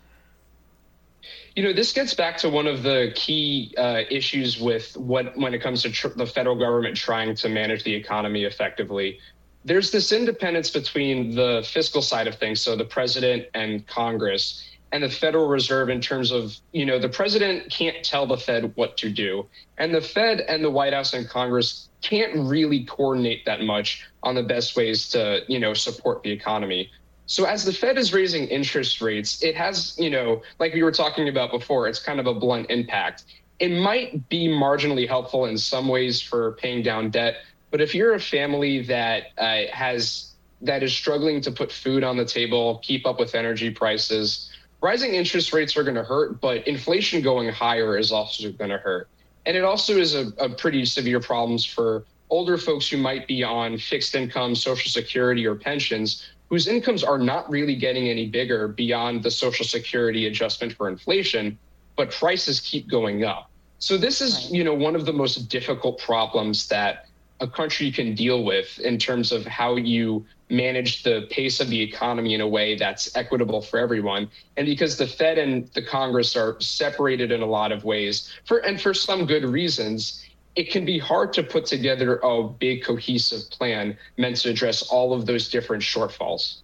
You 1.54 1.62
know, 1.62 1.72
this 1.74 1.92
gets 1.92 2.14
back 2.14 2.38
to 2.38 2.48
one 2.48 2.66
of 2.66 2.82
the 2.82 3.12
key 3.14 3.74
uh, 3.76 4.02
issues 4.10 4.58
with 4.58 4.96
what 4.96 5.36
when 5.36 5.52
it 5.52 5.60
comes 5.60 5.82
to 5.82 5.90
tr- 5.90 6.08
the 6.08 6.26
federal 6.26 6.56
government 6.56 6.96
trying 6.96 7.34
to 7.36 7.48
manage 7.50 7.84
the 7.84 7.94
economy 7.94 8.44
effectively. 8.44 9.18
There's 9.64 9.90
this 9.90 10.12
independence 10.12 10.70
between 10.70 11.34
the 11.34 11.66
fiscal 11.66 12.02
side 12.02 12.26
of 12.26 12.36
things, 12.36 12.60
so 12.60 12.76
the 12.76 12.84
president 12.84 13.46
and 13.54 13.86
Congress, 13.86 14.62
and 14.92 15.02
the 15.02 15.08
Federal 15.08 15.48
Reserve 15.48 15.88
in 15.88 16.00
terms 16.00 16.30
of, 16.30 16.54
you 16.72 16.86
know, 16.86 17.00
the 17.00 17.08
president 17.08 17.68
can't 17.70 18.04
tell 18.04 18.26
the 18.26 18.36
Fed 18.36 18.72
what 18.76 18.96
to 18.98 19.10
do. 19.10 19.46
And 19.76 19.92
the 19.92 20.00
Fed 20.00 20.40
and 20.42 20.62
the 20.62 20.70
White 20.70 20.92
House 20.92 21.14
and 21.14 21.28
Congress 21.28 21.88
can't 22.00 22.32
really 22.36 22.84
coordinate 22.84 23.44
that 23.46 23.62
much 23.62 24.06
on 24.22 24.36
the 24.36 24.42
best 24.42 24.76
ways 24.76 25.08
to, 25.08 25.40
you 25.48 25.58
know, 25.58 25.74
support 25.74 26.22
the 26.22 26.30
economy. 26.30 26.90
So 27.26 27.44
as 27.44 27.64
the 27.64 27.72
Fed 27.72 27.98
is 27.98 28.12
raising 28.12 28.46
interest 28.48 29.00
rates, 29.00 29.42
it 29.42 29.56
has, 29.56 29.96
you 29.98 30.10
know, 30.10 30.42
like 30.60 30.74
we 30.74 30.82
were 30.82 30.92
talking 30.92 31.28
about 31.28 31.50
before, 31.50 31.88
it's 31.88 31.98
kind 31.98 32.20
of 32.20 32.26
a 32.26 32.34
blunt 32.34 32.70
impact. 32.70 33.24
It 33.58 33.70
might 33.70 34.28
be 34.28 34.46
marginally 34.46 35.08
helpful 35.08 35.46
in 35.46 35.56
some 35.56 35.88
ways 35.88 36.20
for 36.20 36.52
paying 36.52 36.82
down 36.82 37.10
debt, 37.10 37.36
but 37.74 37.80
if 37.80 37.92
you're 37.92 38.14
a 38.14 38.20
family 38.20 38.82
that 38.82 39.32
uh, 39.36 39.62
has 39.72 40.34
that 40.62 40.84
is 40.84 40.92
struggling 40.92 41.40
to 41.40 41.50
put 41.50 41.72
food 41.72 42.04
on 42.04 42.16
the 42.16 42.24
table, 42.24 42.78
keep 42.84 43.04
up 43.04 43.18
with 43.18 43.34
energy 43.34 43.68
prices, 43.68 44.48
rising 44.80 45.14
interest 45.14 45.52
rates 45.52 45.76
are 45.76 45.82
going 45.82 45.96
to 45.96 46.04
hurt, 46.04 46.40
but 46.40 46.64
inflation 46.68 47.20
going 47.20 47.48
higher 47.48 47.98
is 47.98 48.12
also 48.12 48.52
going 48.52 48.70
to 48.70 48.78
hurt. 48.78 49.08
And 49.44 49.56
it 49.56 49.64
also 49.64 49.96
is 49.96 50.14
a, 50.14 50.28
a 50.38 50.48
pretty 50.50 50.84
severe 50.84 51.18
problems 51.18 51.66
for 51.66 52.04
older 52.30 52.58
folks 52.58 52.88
who 52.88 52.96
might 52.96 53.26
be 53.26 53.42
on 53.42 53.76
fixed 53.76 54.14
income, 54.14 54.54
social 54.54 54.88
security, 54.88 55.44
or 55.44 55.56
pensions, 55.56 56.28
whose 56.50 56.68
incomes 56.68 57.02
are 57.02 57.18
not 57.18 57.50
really 57.50 57.74
getting 57.74 58.08
any 58.08 58.28
bigger 58.28 58.68
beyond 58.68 59.24
the 59.24 59.32
social 59.32 59.66
security 59.66 60.28
adjustment 60.28 60.72
for 60.74 60.88
inflation, 60.88 61.58
but 61.96 62.12
prices 62.12 62.60
keep 62.60 62.86
going 62.86 63.24
up. 63.24 63.50
So 63.80 63.96
this 63.98 64.20
is, 64.20 64.48
you 64.52 64.62
know, 64.62 64.74
one 64.74 64.94
of 64.94 65.06
the 65.06 65.12
most 65.12 65.48
difficult 65.48 65.98
problems 65.98 66.68
that 66.68 67.08
a 67.40 67.48
country 67.48 67.90
can 67.90 68.14
deal 68.14 68.44
with 68.44 68.78
in 68.78 68.98
terms 68.98 69.32
of 69.32 69.44
how 69.46 69.76
you 69.76 70.24
manage 70.50 71.02
the 71.02 71.26
pace 71.30 71.60
of 71.60 71.68
the 71.68 71.80
economy 71.80 72.34
in 72.34 72.40
a 72.40 72.48
way 72.48 72.76
that's 72.76 73.16
equitable 73.16 73.60
for 73.60 73.78
everyone. 73.78 74.30
And 74.56 74.66
because 74.66 74.96
the 74.96 75.06
Fed 75.06 75.38
and 75.38 75.66
the 75.68 75.82
Congress 75.82 76.36
are 76.36 76.60
separated 76.60 77.32
in 77.32 77.42
a 77.42 77.46
lot 77.46 77.72
of 77.72 77.84
ways, 77.84 78.30
for 78.44 78.58
and 78.58 78.80
for 78.80 78.94
some 78.94 79.26
good 79.26 79.44
reasons, 79.44 80.24
it 80.54 80.70
can 80.70 80.84
be 80.84 80.98
hard 80.98 81.32
to 81.32 81.42
put 81.42 81.66
together 81.66 82.18
a 82.22 82.44
big 82.44 82.84
cohesive 82.84 83.50
plan 83.50 83.96
meant 84.16 84.36
to 84.36 84.50
address 84.50 84.82
all 84.82 85.12
of 85.12 85.26
those 85.26 85.48
different 85.48 85.82
shortfalls. 85.82 86.58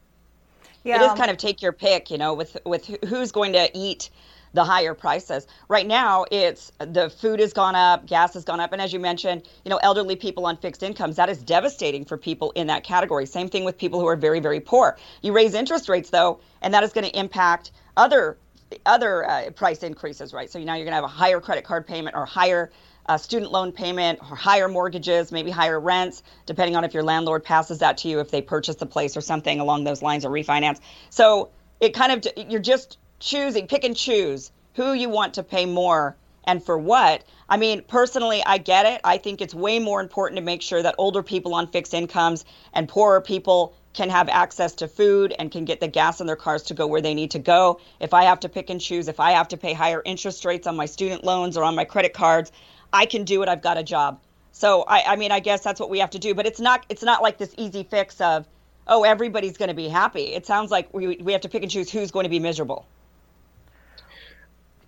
Yeah. 0.84 1.02
It 1.02 1.12
is 1.12 1.18
kind 1.18 1.30
of 1.30 1.36
take 1.36 1.60
your 1.60 1.72
pick, 1.72 2.10
you 2.10 2.18
know, 2.18 2.32
with 2.32 2.56
with 2.64 2.86
who's 3.06 3.32
going 3.32 3.52
to 3.54 3.70
eat 3.76 4.10
the 4.52 4.64
higher 4.64 4.94
prices. 4.94 5.46
Right 5.68 5.86
now, 5.86 6.24
it's 6.30 6.72
the 6.78 7.10
food 7.10 7.40
has 7.40 7.52
gone 7.52 7.74
up, 7.74 8.06
gas 8.06 8.34
has 8.34 8.44
gone 8.44 8.60
up, 8.60 8.72
and 8.72 8.82
as 8.82 8.92
you 8.92 8.98
mentioned, 8.98 9.42
you 9.64 9.70
know, 9.70 9.78
elderly 9.82 10.16
people 10.16 10.46
on 10.46 10.56
fixed 10.56 10.82
incomes, 10.82 11.16
that 11.16 11.28
is 11.28 11.42
devastating 11.42 12.04
for 12.04 12.16
people 12.16 12.50
in 12.52 12.66
that 12.68 12.84
category. 12.84 13.26
Same 13.26 13.48
thing 13.48 13.64
with 13.64 13.78
people 13.78 14.00
who 14.00 14.06
are 14.06 14.16
very, 14.16 14.40
very 14.40 14.60
poor. 14.60 14.96
You 15.22 15.32
raise 15.32 15.54
interest 15.54 15.88
rates 15.88 16.10
though, 16.10 16.40
and 16.62 16.74
that 16.74 16.82
is 16.82 16.92
going 16.92 17.08
to 17.08 17.18
impact 17.18 17.72
other 17.96 18.38
other 18.86 19.28
uh, 19.28 19.50
price 19.50 19.82
increases, 19.82 20.32
right? 20.32 20.48
So 20.48 20.60
now 20.60 20.74
you're 20.74 20.84
going 20.84 20.92
to 20.92 20.96
have 20.96 21.04
a 21.04 21.08
higher 21.08 21.40
credit 21.40 21.64
card 21.64 21.88
payment 21.88 22.14
or 22.14 22.24
higher 22.24 22.70
uh, 23.06 23.16
student 23.16 23.50
loan 23.50 23.72
payment 23.72 24.20
or 24.30 24.36
higher 24.36 24.68
mortgages, 24.68 25.32
maybe 25.32 25.50
higher 25.50 25.80
rents, 25.80 26.22
depending 26.46 26.76
on 26.76 26.84
if 26.84 26.94
your 26.94 27.02
landlord 27.02 27.42
passes 27.42 27.80
that 27.80 27.98
to 27.98 28.08
you 28.08 28.20
if 28.20 28.30
they 28.30 28.42
purchase 28.42 28.76
the 28.76 28.86
place 28.86 29.16
or 29.16 29.20
something 29.20 29.58
along 29.58 29.82
those 29.82 30.02
lines 30.02 30.24
or 30.24 30.30
refinance. 30.30 30.78
So 31.10 31.50
it 31.80 31.94
kind 31.94 32.12
of 32.26 32.48
you're 32.48 32.60
just 32.60 32.98
choosing, 33.20 33.66
pick 33.66 33.84
and 33.84 33.96
choose 33.96 34.50
who 34.74 34.92
you 34.92 35.08
want 35.08 35.34
to 35.34 35.42
pay 35.42 35.66
more 35.66 36.16
and 36.44 36.64
for 36.64 36.78
what. 36.78 37.22
I 37.48 37.56
mean, 37.56 37.82
personally, 37.82 38.42
I 38.44 38.58
get 38.58 38.86
it. 38.86 39.00
I 39.04 39.18
think 39.18 39.40
it's 39.40 39.54
way 39.54 39.78
more 39.78 40.00
important 40.00 40.36
to 40.38 40.42
make 40.42 40.62
sure 40.62 40.82
that 40.82 40.94
older 40.98 41.22
people 41.22 41.54
on 41.54 41.68
fixed 41.68 41.94
incomes 41.94 42.44
and 42.72 42.88
poorer 42.88 43.20
people 43.20 43.74
can 43.92 44.08
have 44.08 44.28
access 44.28 44.72
to 44.74 44.88
food 44.88 45.34
and 45.38 45.50
can 45.50 45.64
get 45.64 45.80
the 45.80 45.88
gas 45.88 46.20
in 46.20 46.26
their 46.26 46.36
cars 46.36 46.62
to 46.62 46.74
go 46.74 46.86
where 46.86 47.00
they 47.00 47.14
need 47.14 47.32
to 47.32 47.38
go. 47.38 47.80
If 47.98 48.14
I 48.14 48.24
have 48.24 48.40
to 48.40 48.48
pick 48.48 48.70
and 48.70 48.80
choose, 48.80 49.08
if 49.08 49.20
I 49.20 49.32
have 49.32 49.48
to 49.48 49.56
pay 49.56 49.72
higher 49.72 50.00
interest 50.04 50.44
rates 50.44 50.66
on 50.66 50.76
my 50.76 50.86
student 50.86 51.24
loans 51.24 51.56
or 51.56 51.64
on 51.64 51.74
my 51.74 51.84
credit 51.84 52.14
cards, 52.14 52.52
I 52.92 53.06
can 53.06 53.24
do 53.24 53.42
it. 53.42 53.48
I've 53.48 53.62
got 53.62 53.78
a 53.78 53.82
job. 53.82 54.20
So 54.52 54.84
I, 54.86 55.02
I 55.08 55.16
mean, 55.16 55.32
I 55.32 55.40
guess 55.40 55.62
that's 55.62 55.80
what 55.80 55.90
we 55.90 55.98
have 55.98 56.10
to 56.10 56.18
do. 56.18 56.34
But 56.34 56.46
it's 56.46 56.60
not 56.60 56.86
it's 56.88 57.02
not 57.02 57.22
like 57.22 57.38
this 57.38 57.54
easy 57.58 57.82
fix 57.82 58.20
of, 58.20 58.46
oh, 58.86 59.02
everybody's 59.04 59.56
going 59.56 59.68
to 59.68 59.74
be 59.74 59.88
happy. 59.88 60.34
It 60.34 60.46
sounds 60.46 60.70
like 60.70 60.92
we 60.94 61.16
we 61.16 61.32
have 61.32 61.42
to 61.42 61.48
pick 61.48 61.62
and 61.62 61.70
choose 61.70 61.90
who's 61.90 62.10
going 62.10 62.24
to 62.24 62.30
be 62.30 62.40
miserable. 62.40 62.86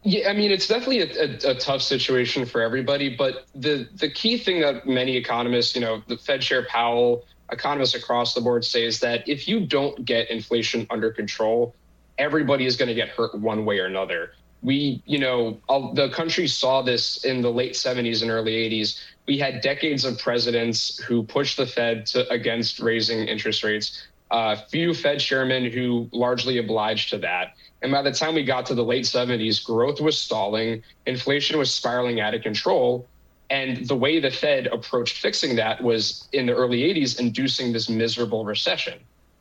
Yeah, 0.05 0.29
I 0.29 0.33
mean, 0.33 0.51
it's 0.51 0.67
definitely 0.67 1.01
a, 1.01 1.49
a, 1.49 1.53
a, 1.53 1.55
tough 1.55 1.81
situation 1.81 2.45
for 2.45 2.61
everybody. 2.61 3.15
But 3.15 3.47
the 3.55 3.89
the 3.95 4.11
key 4.11 4.37
thing 4.37 4.61
that 4.61 4.87
many 4.87 5.17
economists, 5.17 5.77
you 5.77 5.81
know, 5.81 6.03
the 6.09 6.17
Fed 6.17 6.43
Chair 6.43 6.67
Powell, 6.69 7.25
economists 7.53 7.95
across 7.95 8.35
the 8.35 8.41
board 8.41 8.65
say 8.65 8.85
is 8.85 8.99
that 9.01 9.29
if 9.29 9.47
you 9.47 9.65
don't 9.65 10.05
get 10.05 10.29
inflation 10.31 10.87
under 10.91 11.13
control, 11.13 11.77
everybody 12.19 12.67
is 12.67 12.77
going 12.77 12.89
to 12.89 12.95
get 12.95 13.11
hurt 13.11 13.39
one 13.39 13.65
way 13.65 13.79
or 13.79 13.87
another. 13.87 14.33
We, 14.63 15.03
you 15.07 15.19
know, 15.19 15.61
all, 15.69 15.93
the 15.93 16.09
country 16.11 16.47
saw 16.47 16.83
this 16.83 17.25
in 17.25 17.43
the 17.43 17.51
late 17.51 17.73
70s 17.73 18.23
and 18.23 18.31
early 18.31 18.53
80s. 18.53 19.01
We 19.27 19.39
had 19.39 19.61
decades 19.61 20.05
of 20.05 20.19
presidents 20.19 20.99
who 20.99 21.23
pushed 21.25 21.57
the 21.57 21.67
Fed 21.67 22.07
to, 22.07 22.29
against 22.31 22.81
raising 22.81 23.27
interest 23.27 23.65
rates. 23.65 24.07
A 24.31 24.35
uh, 24.35 24.57
few 24.71 24.95
Fed 24.95 25.21
chairmen 25.21 25.71
who 25.71 26.09
largely 26.13 26.59
obliged 26.59 27.11
to 27.11 27.19
that. 27.19 27.55
And 27.83 27.91
by 27.91 28.03
the 28.03 28.13
time 28.13 28.35
we 28.35 28.45
got 28.45 28.65
to 28.67 28.75
the 28.75 28.85
late 28.85 29.05
70s, 29.05 29.65
growth 29.65 30.01
was 30.01 30.17
stalling, 30.19 30.83
inflation 31.07 31.59
was 31.59 31.73
spiraling 31.73 32.21
out 32.21 32.35
of 32.35 32.43
control. 32.43 33.07
And 33.51 33.87
the 33.87 33.97
way 33.97 34.21
the 34.21 34.31
Fed 34.31 34.69
approached 34.69 35.19
fixing 35.19 35.57
that 35.57 35.83
was 35.83 36.29
in 36.33 36.47
the 36.47 36.55
early 36.55 36.81
80s, 36.81 37.19
inducing 37.19 37.73
this 37.73 37.89
miserable 37.89 38.45
recession. 38.45 38.99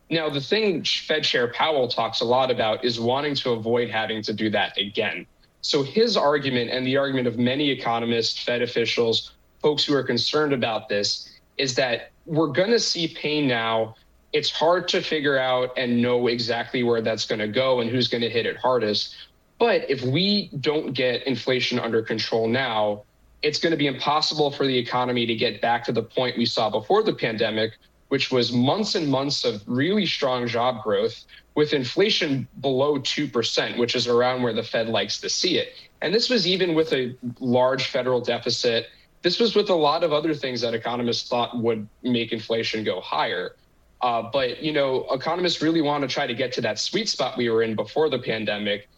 Now, 0.10 0.29
the 0.29 0.41
thing 0.41 0.83
Fed 0.83 1.24
Chair 1.24 1.48
Powell 1.53 1.88
talks 1.88 2.19
a 2.19 2.25
lot 2.25 2.51
about 2.51 2.83
is 2.83 3.00
wanting 3.00 3.36
to 3.36 3.51
avoid 3.51 3.89
having 3.89 4.21
to 4.24 4.33
do 4.33 4.50
that 4.50 4.77
again. 4.77 5.25
So, 5.62 5.83
his 5.83 6.17
argument 6.17 6.71
and 6.71 6.86
the 6.86 6.98
argument 6.98 7.27
of 7.27 7.38
many 7.38 7.69
economists, 7.69 8.43
Fed 8.43 8.62
officials, 8.62 9.31
folks 9.62 9.86
who 9.86 9.93
are 9.93 10.03
concerned 10.03 10.51
about 10.51 10.89
this 10.89 11.29
is 11.57 11.75
that 11.75 12.12
we're 12.25 12.48
going 12.48 12.71
to 12.71 12.79
see 12.79 13.07
pain 13.07 13.48
now 13.48 13.95
it's 14.33 14.50
hard 14.50 14.88
to 14.89 15.01
figure 15.01 15.38
out 15.38 15.77
and 15.77 16.01
know 16.01 16.27
exactly 16.27 16.83
where 16.83 17.01
that's 17.01 17.25
going 17.25 17.39
to 17.39 17.47
go 17.47 17.81
and 17.81 17.89
who's 17.89 18.07
going 18.07 18.21
to 18.21 18.29
hit 18.29 18.45
it 18.45 18.57
hardest. 18.57 19.15
But 19.59 19.89
if 19.89 20.01
we 20.01 20.50
don't 20.59 20.93
get 20.93 21.23
inflation 21.27 21.79
under 21.79 22.01
control 22.01 22.47
now, 22.47 23.03
it's 23.41 23.59
going 23.59 23.71
to 23.71 23.77
be 23.77 23.88
impossible 23.88 24.51
for 24.51 24.65
the 24.65 24.77
economy 24.77 25.25
to 25.25 25.35
get 25.35 25.61
back 25.61 25.83
to 25.85 25.91
the 25.91 26.03
point 26.03 26.38
we 26.38 26.45
saw 26.45 26.69
before 26.69 27.03
the 27.03 27.13
pandemic, 27.13 27.73
which 28.09 28.31
was 28.31 28.51
months 28.51 28.95
and 28.95 29.09
months 29.09 29.43
of 29.43 29.61
really 29.67 30.05
strong 30.05 30.47
job 30.47 30.83
growth 30.83 31.25
with 31.55 31.73
inflation 31.73 32.47
below 32.61 32.97
2%, 32.97 33.77
which 33.77 33.95
is 33.95 34.07
around 34.07 34.41
where 34.41 34.53
the 34.53 34.63
Fed 34.63 34.88
likes 34.88 35.19
to 35.19 35.29
see 35.29 35.57
it. 35.57 35.73
And 36.01 36.13
this 36.13 36.29
was 36.29 36.47
even 36.47 36.73
with 36.73 36.93
a 36.93 37.15
large 37.39 37.88
federal 37.88 38.21
deficit. 38.21 38.88
This 39.21 39.39
was 39.39 39.55
with 39.55 39.69
a 39.69 39.75
lot 39.75 40.03
of 40.03 40.13
other 40.13 40.33
things 40.33 40.61
that 40.61 40.73
economists 40.73 41.27
thought 41.27 41.57
would 41.57 41.88
make 42.03 42.31
inflation 42.31 42.83
go 42.83 43.01
higher. 43.01 43.55
Uh, 44.01 44.22
but 44.22 44.62
you 44.62 44.74
know, 44.74 45.05
economists 45.12 45.62
really 45.62 45.81
want 45.81 46.01
to 46.01 46.08
try 46.08 46.25
to 46.25 46.34
get 46.34 46.51
to 46.53 46.62
that 46.62 46.79
sweet 46.79 47.08
spot 47.08 47.38
we 47.38 47.50
were 47.50 47.62
in 47.62 47.75
before 47.75 48.10
the 48.10 48.17
pandemic, 48.17 48.89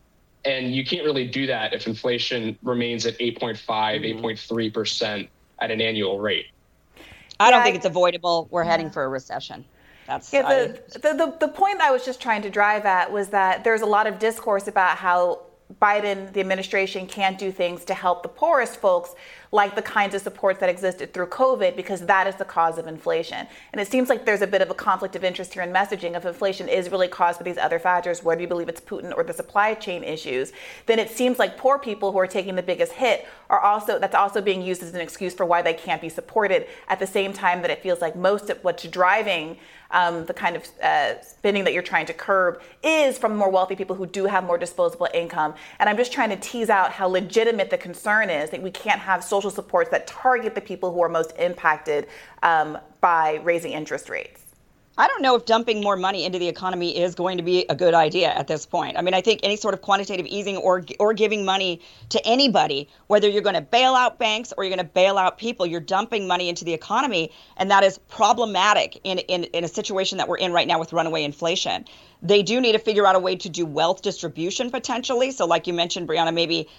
and 0.46 0.74
you 0.74 0.86
can't 0.86 1.04
really 1.04 1.28
do 1.28 1.46
that 1.46 1.74
if 1.74 1.88
inflation 1.88 2.58
remains 2.64 3.06
at 3.06 3.18
8.5, 3.20 3.58
mm-hmm. 3.66 4.26
8.3 4.26 4.74
percent 4.74 5.30
at 5.60 5.72
an 5.72 5.82
annual 5.82 6.20
rate. 6.20 6.48
I 7.40 7.52
don't 7.52 7.64
think 7.64 7.76
it's 7.76 7.86
avoidable. 7.86 8.48
We're 8.52 8.64
heading 8.64 8.90
for 8.90 9.04
a 9.04 9.10
recession. 9.10 9.66
That's 10.08 10.32
yeah. 10.32 10.42
The, 10.42 11.00
the, 11.00 11.14
the 11.14 11.38
the 11.40 11.48
point 11.48 11.82
I 11.82 11.92
was 11.92 12.06
just 12.06 12.22
trying 12.22 12.42
to 12.44 12.50
drive 12.50 12.86
at 12.86 13.12
was 13.12 13.30
that 13.30 13.64
there's 13.64 13.82
a 13.82 13.86
lot 13.86 14.08
of 14.08 14.20
discourse 14.20 14.68
about 14.68 14.98
how 14.98 15.42
Biden, 15.82 16.32
the 16.34 16.40
administration, 16.40 17.08
can't 17.08 17.38
do 17.38 17.52
things 17.52 17.86
to 17.86 17.94
help 17.94 18.24
the 18.24 18.30
poorest 18.30 18.78
folks, 18.78 19.16
like 19.52 19.76
the 19.76 19.82
kinds 19.82 20.16
of 20.16 20.22
supports 20.22 20.60
that 20.60 20.70
existed 20.70 21.14
through 21.14 21.28
COVID, 21.28 21.76
because 21.76 22.06
that 22.06 22.28
is 22.28 22.36
the 22.36 22.46
cause 22.46 22.78
of 22.78 22.88
inflation. 22.88 23.48
And 23.72 23.80
it 23.80 23.88
seems 23.88 24.10
like 24.10 24.26
there's 24.26 24.42
a 24.42 24.48
bit 24.48 24.62
of 24.62 24.70
a 24.70 24.74
conflict 24.74 25.16
of 25.16 25.24
interest 25.24 25.54
here 25.54 25.64
in 25.64 25.72
messaging. 25.72 26.16
If 26.16 26.26
inflation 26.26 26.68
is 26.68 26.90
really 26.90 27.08
caused 27.08 27.40
by 27.40 27.44
these 27.44 27.58
other 27.58 27.80
factors, 27.80 28.24
whether 28.24 28.42
you 28.42 28.48
believe 28.48 28.70
it's 28.70 28.82
Putin 28.82 29.16
or 29.16 29.24
the 29.24 29.34
supply 29.34 29.74
chain 29.74 30.04
issues, 30.04 30.52
then 30.86 31.00
it 31.00 31.10
seems 31.10 31.40
like 31.40 31.58
poor 31.58 31.78
people 31.78 32.12
who 32.12 32.20
are 32.20 32.28
taking 32.28 32.56
the 32.56 32.64
biggest 32.64 32.94
hit 32.94 33.28
are 33.50 33.60
also 33.60 34.00
that's 34.00 34.16
also 34.16 34.42
being 34.42 34.62
used 34.62 34.82
as 34.82 34.94
an 34.94 35.02
excuse 35.02 35.34
for 35.34 35.46
why 35.46 35.62
they 35.62 35.74
can't 35.74 36.02
be 36.02 36.10
supported. 36.10 36.68
At 36.88 37.00
the 37.00 37.08
same 37.08 37.34
time 37.34 37.62
that 37.62 37.72
it 37.72 37.84
feels 37.84 38.02
like 38.02 38.16
most 38.16 38.50
of 38.50 38.64
what's 38.64 38.84
driving 38.88 39.58
um, 39.94 40.26
the 40.26 40.34
kind 40.34 40.56
of 40.56 40.68
uh, 40.82 41.22
spending 41.22 41.64
that 41.64 41.74
you're 41.74 41.82
trying 41.82 42.06
to 42.08 42.14
curb 42.14 42.62
is 42.84 43.18
from 43.18 43.38
more 43.38 43.50
wealthy 43.50 43.76
people 43.76 43.96
who 43.96 44.06
do 44.06 44.26
have 44.26 44.44
more 44.44 44.58
disposable 44.58 45.08
income. 45.14 45.54
And 45.80 45.88
I'm 45.88 45.98
just 45.98 46.12
trying 46.12 46.30
to 46.32 46.36
tease 46.36 46.70
out 46.70 46.92
how 46.92 47.08
legitimate 47.08 47.70
the 47.70 47.78
concern 47.78 48.30
is 48.30 48.50
that 48.50 48.62
we 48.62 48.72
can't 48.72 49.00
have 49.00 49.24
social 49.24 49.50
supports 49.50 49.90
that 49.92 50.08
target 50.08 50.56
the 50.56 50.62
people 50.62 50.92
who 50.92 51.02
are 51.02 51.10
most 51.10 51.34
impacted 51.38 52.08
um, 52.42 52.78
by 53.00 53.36
raising 53.44 53.72
interest 53.72 54.10
rates. 54.10 54.43
I 54.96 55.08
don't 55.08 55.24
know 55.24 55.36
if 55.36 55.46
dumping 55.46 55.82
more 55.82 55.96
money 55.96 56.24
into 56.24 56.38
the 56.38 56.48
economy 56.48 56.96
is 56.96 57.16
going 57.16 57.38
to 57.38 57.44
be 57.44 57.66
a 57.68 57.76
good 57.76 57.96
idea 57.96 58.32
at 58.32 58.46
this 58.46 58.68
point. 58.68 58.96
I 58.96 59.02
mean, 59.02 59.16
I 59.16 59.22
think 59.22 59.40
any 59.42 59.56
sort 59.56 59.74
of 59.74 59.82
quantitative 59.82 60.28
easing 60.28 60.58
or 60.58 60.84
or 61.00 61.14
giving 61.14 61.46
money 61.46 61.82
to 62.10 62.24
anybody, 62.28 62.88
whether 63.08 63.28
you're 63.28 63.42
going 63.42 63.56
to 63.56 63.62
bail 63.62 63.96
out 63.96 64.20
banks 64.20 64.54
or 64.56 64.64
you're 64.64 64.76
going 64.76 64.86
to 64.86 64.94
bail 64.94 65.18
out 65.18 65.40
people, 65.40 65.66
you're 65.66 65.80
dumping 65.80 66.28
money 66.28 66.48
into 66.48 66.64
the 66.64 66.74
economy, 66.74 67.32
and 67.58 67.72
that 67.72 67.84
is 67.84 67.98
problematic 67.98 69.02
in, 69.04 69.18
in, 69.18 69.46
in 69.46 69.64
a 69.64 69.68
situation 69.68 70.20
that 70.20 70.28
we're 70.28 70.38
in 70.38 70.54
right 70.54 70.68
now 70.68 70.80
with 70.80 70.94
runaway 70.94 71.24
inflation. 71.24 71.86
They 72.22 72.44
do 72.44 72.62
need 72.62 72.74
to 72.74 72.80
figure 72.80 73.08
out 73.08 73.16
a 73.16 73.20
way 73.20 73.36
to 73.38 73.50
do 73.50 73.66
wealth 73.66 74.04
distribution 74.04 74.70
potentially. 74.70 75.32
So, 75.32 75.48
like 75.48 75.66
you 75.66 75.74
mentioned, 75.74 76.08
Briahna, 76.08 76.34
maybe 76.36 76.70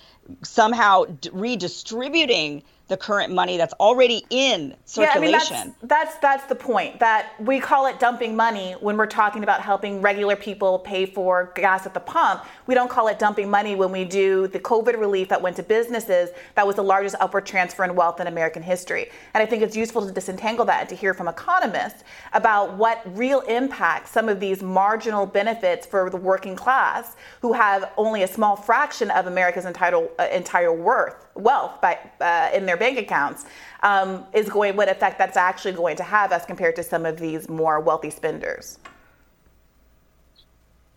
somehow 0.43 1.05
redistributing 1.33 2.63
the 2.89 2.97
current 2.99 3.33
money 3.33 3.57
that's 3.57 3.73
already 3.75 4.25
in 4.29 4.75
circulation. 4.85 5.53
Yeah, 5.53 5.59
I 5.59 5.65
mean, 5.65 5.75
that's, 5.81 6.13
that's, 6.13 6.19
that's 6.19 6.45
the 6.47 6.55
point. 6.55 7.01
That 7.01 7.33
we 7.41 7.59
call 7.59 7.87
it 7.87 7.99
dumping 7.99 8.37
money 8.37 8.73
when 8.73 8.99
we're 8.99 9.07
talking 9.07 9.43
about 9.43 9.63
helping 9.63 10.03
regular 10.03 10.37
people 10.37 10.81
pay 10.81 11.07
for 11.07 11.51
gas 11.55 11.87
at 11.87 11.95
the 11.95 12.01
pump. 12.01 12.45
We 12.67 12.75
don't 12.75 12.91
call 12.91 13.09
it 13.09 13.19
dumping 13.19 13.49
money 13.49 13.75
when 13.75 13.91
we 13.91 14.05
do 14.05 14.49
the 14.49 14.61
COVID 14.61 14.99
relief 15.01 15.31
that 15.31 15.41
went 15.41 15.57
to 15.57 15.63
businesses. 15.63 16.31
That 16.57 16.67
was 16.67 16.77
the 16.77 16.85
largest 16.85 17.17
upward 17.21 17.47
transfer 17.47 17.85
in 17.85 17.95
wealth 17.95 18.21
in 18.21 18.27
American 18.27 18.63
history. 18.63 19.11
And 19.33 19.43
I 19.43 19.47
think 19.47 19.63
it's 19.63 19.77
useful 19.77 20.07
to 20.07 20.13
disentangle 20.13 20.67
that 20.67 20.81
and 20.81 20.89
to 20.91 20.95
hear 20.95 21.15
from 21.15 21.27
economists 21.27 22.05
about 22.35 22.75
what 22.75 23.01
real 23.17 23.41
impact 23.43 24.09
some 24.09 24.29
of 24.29 24.41
these 24.41 24.63
marginal 24.63 25.25
benefits 25.25 25.87
for 25.87 26.11
the 26.11 26.19
working 26.19 26.55
class, 26.55 27.17
who 27.41 27.55
have 27.55 27.93
only 27.97 28.25
a 28.25 28.29
small 28.29 28.57
fraction 28.57 29.11
of 29.11 29.27
America's 29.27 29.65
entire, 29.65 30.07
uh, 30.19 30.29
entire 30.31 30.73
worth 30.73 31.24
wealth 31.35 31.81
by 31.81 31.99
uh, 32.21 32.51
in 32.55 32.67
their 32.67 32.77
bank 32.77 32.99
accounts 32.99 33.45
um, 33.83 34.25
is 34.33 34.49
going 34.49 34.77
what 34.77 34.89
effect 34.89 35.19
that's 35.19 35.37
actually 35.37 35.73
going 35.73 35.97
to 35.97 36.03
have 36.03 36.33
as 36.33 36.45
compared 36.45 36.77
to 36.77 36.83
some 36.83 37.05
of 37.05 37.19
these 37.19 37.49
more 37.49 37.81
wealthy 37.81 38.11
spenders. 38.11 38.79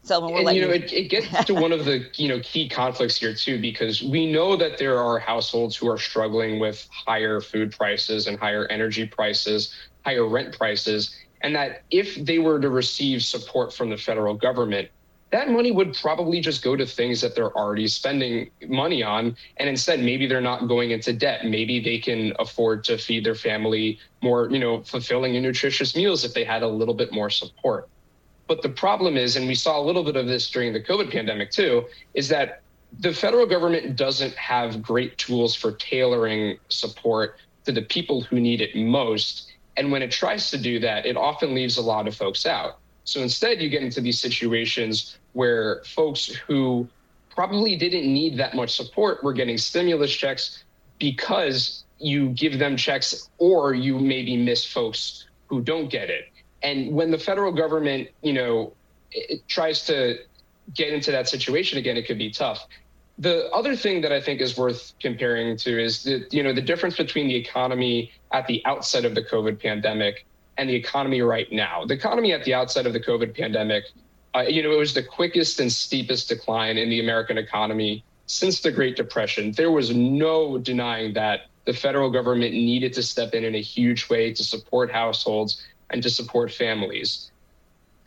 So 0.03 0.25
and, 0.33 0.55
you 0.55 0.61
know, 0.61 0.71
it, 0.71 0.93
it 0.93 1.09
gets 1.09 1.43
to 1.45 1.53
one 1.53 1.73
of 1.73 1.83
the 1.83 2.09
you 2.15 2.29
know 2.29 2.39
key 2.41 2.69
conflicts 2.69 3.17
here 3.17 3.33
too, 3.33 3.59
because 3.59 4.01
we 4.01 4.31
know 4.31 4.55
that 4.55 4.77
there 4.77 4.97
are 4.97 5.19
households 5.19 5.75
who 5.75 5.89
are 5.89 5.97
struggling 5.97 6.59
with 6.59 6.87
higher 6.91 7.41
food 7.41 7.73
prices 7.73 8.27
and 8.27 8.39
higher 8.39 8.67
energy 8.67 9.05
prices, 9.05 9.75
higher 10.05 10.25
rent 10.25 10.57
prices, 10.57 11.13
and 11.41 11.53
that 11.55 11.83
if 11.91 12.15
they 12.15 12.39
were 12.39 12.57
to 12.57 12.69
receive 12.69 13.21
support 13.21 13.73
from 13.73 13.89
the 13.89 13.97
federal 13.97 14.33
government, 14.33 14.89
that 15.31 15.49
money 15.49 15.71
would 15.71 15.93
probably 15.93 16.39
just 16.39 16.63
go 16.63 16.75
to 16.75 16.85
things 16.85 17.19
that 17.21 17.35
they're 17.35 17.55
already 17.55 17.87
spending 17.87 18.49
money 18.67 19.03
on. 19.03 19.35
And 19.57 19.67
instead, 19.67 19.99
maybe 19.99 20.25
they're 20.25 20.39
not 20.39 20.67
going 20.67 20.91
into 20.91 21.11
debt. 21.11 21.45
Maybe 21.45 21.81
they 21.81 21.99
can 21.99 22.33
afford 22.39 22.83
to 22.85 22.97
feed 22.97 23.25
their 23.25 23.35
family 23.35 23.99
more, 24.21 24.49
you 24.49 24.59
know, 24.59 24.83
fulfilling 24.83 25.35
and 25.35 25.45
nutritious 25.45 25.95
meals 25.95 26.23
if 26.23 26.33
they 26.33 26.45
had 26.45 26.63
a 26.63 26.67
little 26.67 26.93
bit 26.93 27.11
more 27.11 27.29
support. 27.29 27.89
But 28.47 28.61
the 28.61 28.69
problem 28.69 29.17
is, 29.17 29.35
and 29.35 29.47
we 29.47 29.55
saw 29.55 29.79
a 29.79 29.83
little 29.83 30.03
bit 30.03 30.15
of 30.15 30.27
this 30.27 30.49
during 30.49 30.71
the 30.71 30.81
COVID 30.81 31.11
pandemic 31.11 31.51
too, 31.51 31.85
is 32.13 32.29
that 32.29 32.61
the 32.99 33.13
federal 33.13 33.45
government 33.45 33.97
doesn't 33.97 34.33
have 34.35 34.81
great 34.81 35.17
tools 35.17 35.53
for 35.53 35.73
tailoring 35.73 36.57
support 36.69 37.37
to 37.65 37.73
the 37.73 37.81
people 37.81 38.21
who 38.21 38.39
need 38.39 38.61
it 38.61 38.73
most. 38.77 39.51
And 39.75 39.91
when 39.91 40.01
it 40.01 40.09
tries 40.09 40.49
to 40.51 40.57
do 40.57 40.79
that, 40.79 41.05
it 41.05 41.17
often 41.17 41.53
leaves 41.53 41.77
a 41.77 41.81
lot 41.81 42.07
of 42.07 42.15
folks 42.15 42.45
out. 42.45 42.79
So 43.07 43.21
instead, 43.21 43.61
you 43.61 43.69
get 43.69 43.83
into 43.83 44.01
these 44.01 44.19
situations 44.19 45.17
where 45.31 45.81
folks 45.85 46.25
who 46.25 46.89
probably 47.29 47.77
didn't 47.77 48.03
need 48.13 48.35
that 48.37 48.53
much 48.53 48.75
support 48.75 49.23
were 49.23 49.31
getting 49.31 49.57
stimulus 49.57 50.13
checks 50.13 50.65
because 50.99 51.85
you 51.99 52.29
give 52.31 52.59
them 52.59 52.75
checks 52.75 53.29
or 53.37 53.73
you 53.73 53.97
maybe 53.97 54.35
miss 54.35 54.65
folks 54.65 55.25
who 55.47 55.61
don't 55.61 55.89
get 55.89 56.09
it. 56.09 56.25
And 56.63 56.93
when 56.93 57.09
the 57.09 57.17
federal 57.17 57.53
government, 57.53 58.09
you 58.23 58.33
know, 58.33 58.73
tries 59.47 59.85
to 59.85 60.17
get 60.73 60.91
into 60.91 61.09
that 61.11 61.29
situation 61.29 61.77
again, 61.77 61.95
it 61.95 62.07
could 62.07 62.17
be 62.17 62.29
tough. 62.29 62.67
The 63.19 63.49
other 63.51 63.77
thing 63.77 64.01
that 64.01 64.11
I 64.11 64.19
think 64.19 64.41
is 64.41 64.57
worth 64.57 64.91
comparing 64.99 65.55
to 65.55 65.81
is 65.81 66.03
that, 66.03 66.33
you 66.33 66.43
know, 66.43 66.51
the 66.51 66.61
difference 66.61 66.97
between 66.97 67.29
the 67.29 67.35
economy 67.35 68.11
at 68.33 68.47
the 68.47 68.61
outset 68.65 69.05
of 69.05 69.15
the 69.15 69.23
COVID 69.23 69.61
pandemic 69.61 70.25
and 70.57 70.69
the 70.69 70.75
economy 70.75 71.21
right 71.21 71.51
now. 71.51 71.85
The 71.85 71.93
economy 71.93 72.33
at 72.33 72.43
the 72.43 72.53
outset 72.53 72.85
of 72.85 72.93
the 72.93 72.99
COVID 72.99 73.35
pandemic, 73.35 73.85
uh, 74.35 74.41
you 74.41 74.63
know, 74.63 74.71
it 74.71 74.77
was 74.77 74.93
the 74.93 75.03
quickest 75.03 75.59
and 75.59 75.71
steepest 75.71 76.29
decline 76.29 76.77
in 76.77 76.89
the 76.89 76.99
American 76.99 77.37
economy 77.37 78.03
since 78.25 78.59
the 78.59 78.71
Great 78.71 78.95
Depression. 78.95 79.51
There 79.51 79.71
was 79.71 79.95
no 79.95 80.57
denying 80.57 81.13
that 81.13 81.47
the 81.65 81.73
federal 81.73 82.09
government 82.09 82.53
needed 82.53 82.93
to 82.93 83.03
step 83.03 83.33
in 83.33 83.43
in 83.43 83.55
a 83.55 83.61
huge 83.61 84.09
way 84.09 84.33
to 84.33 84.43
support 84.43 84.91
households 84.91 85.63
and 85.89 86.01
to 86.03 86.09
support 86.09 86.51
families. 86.51 87.31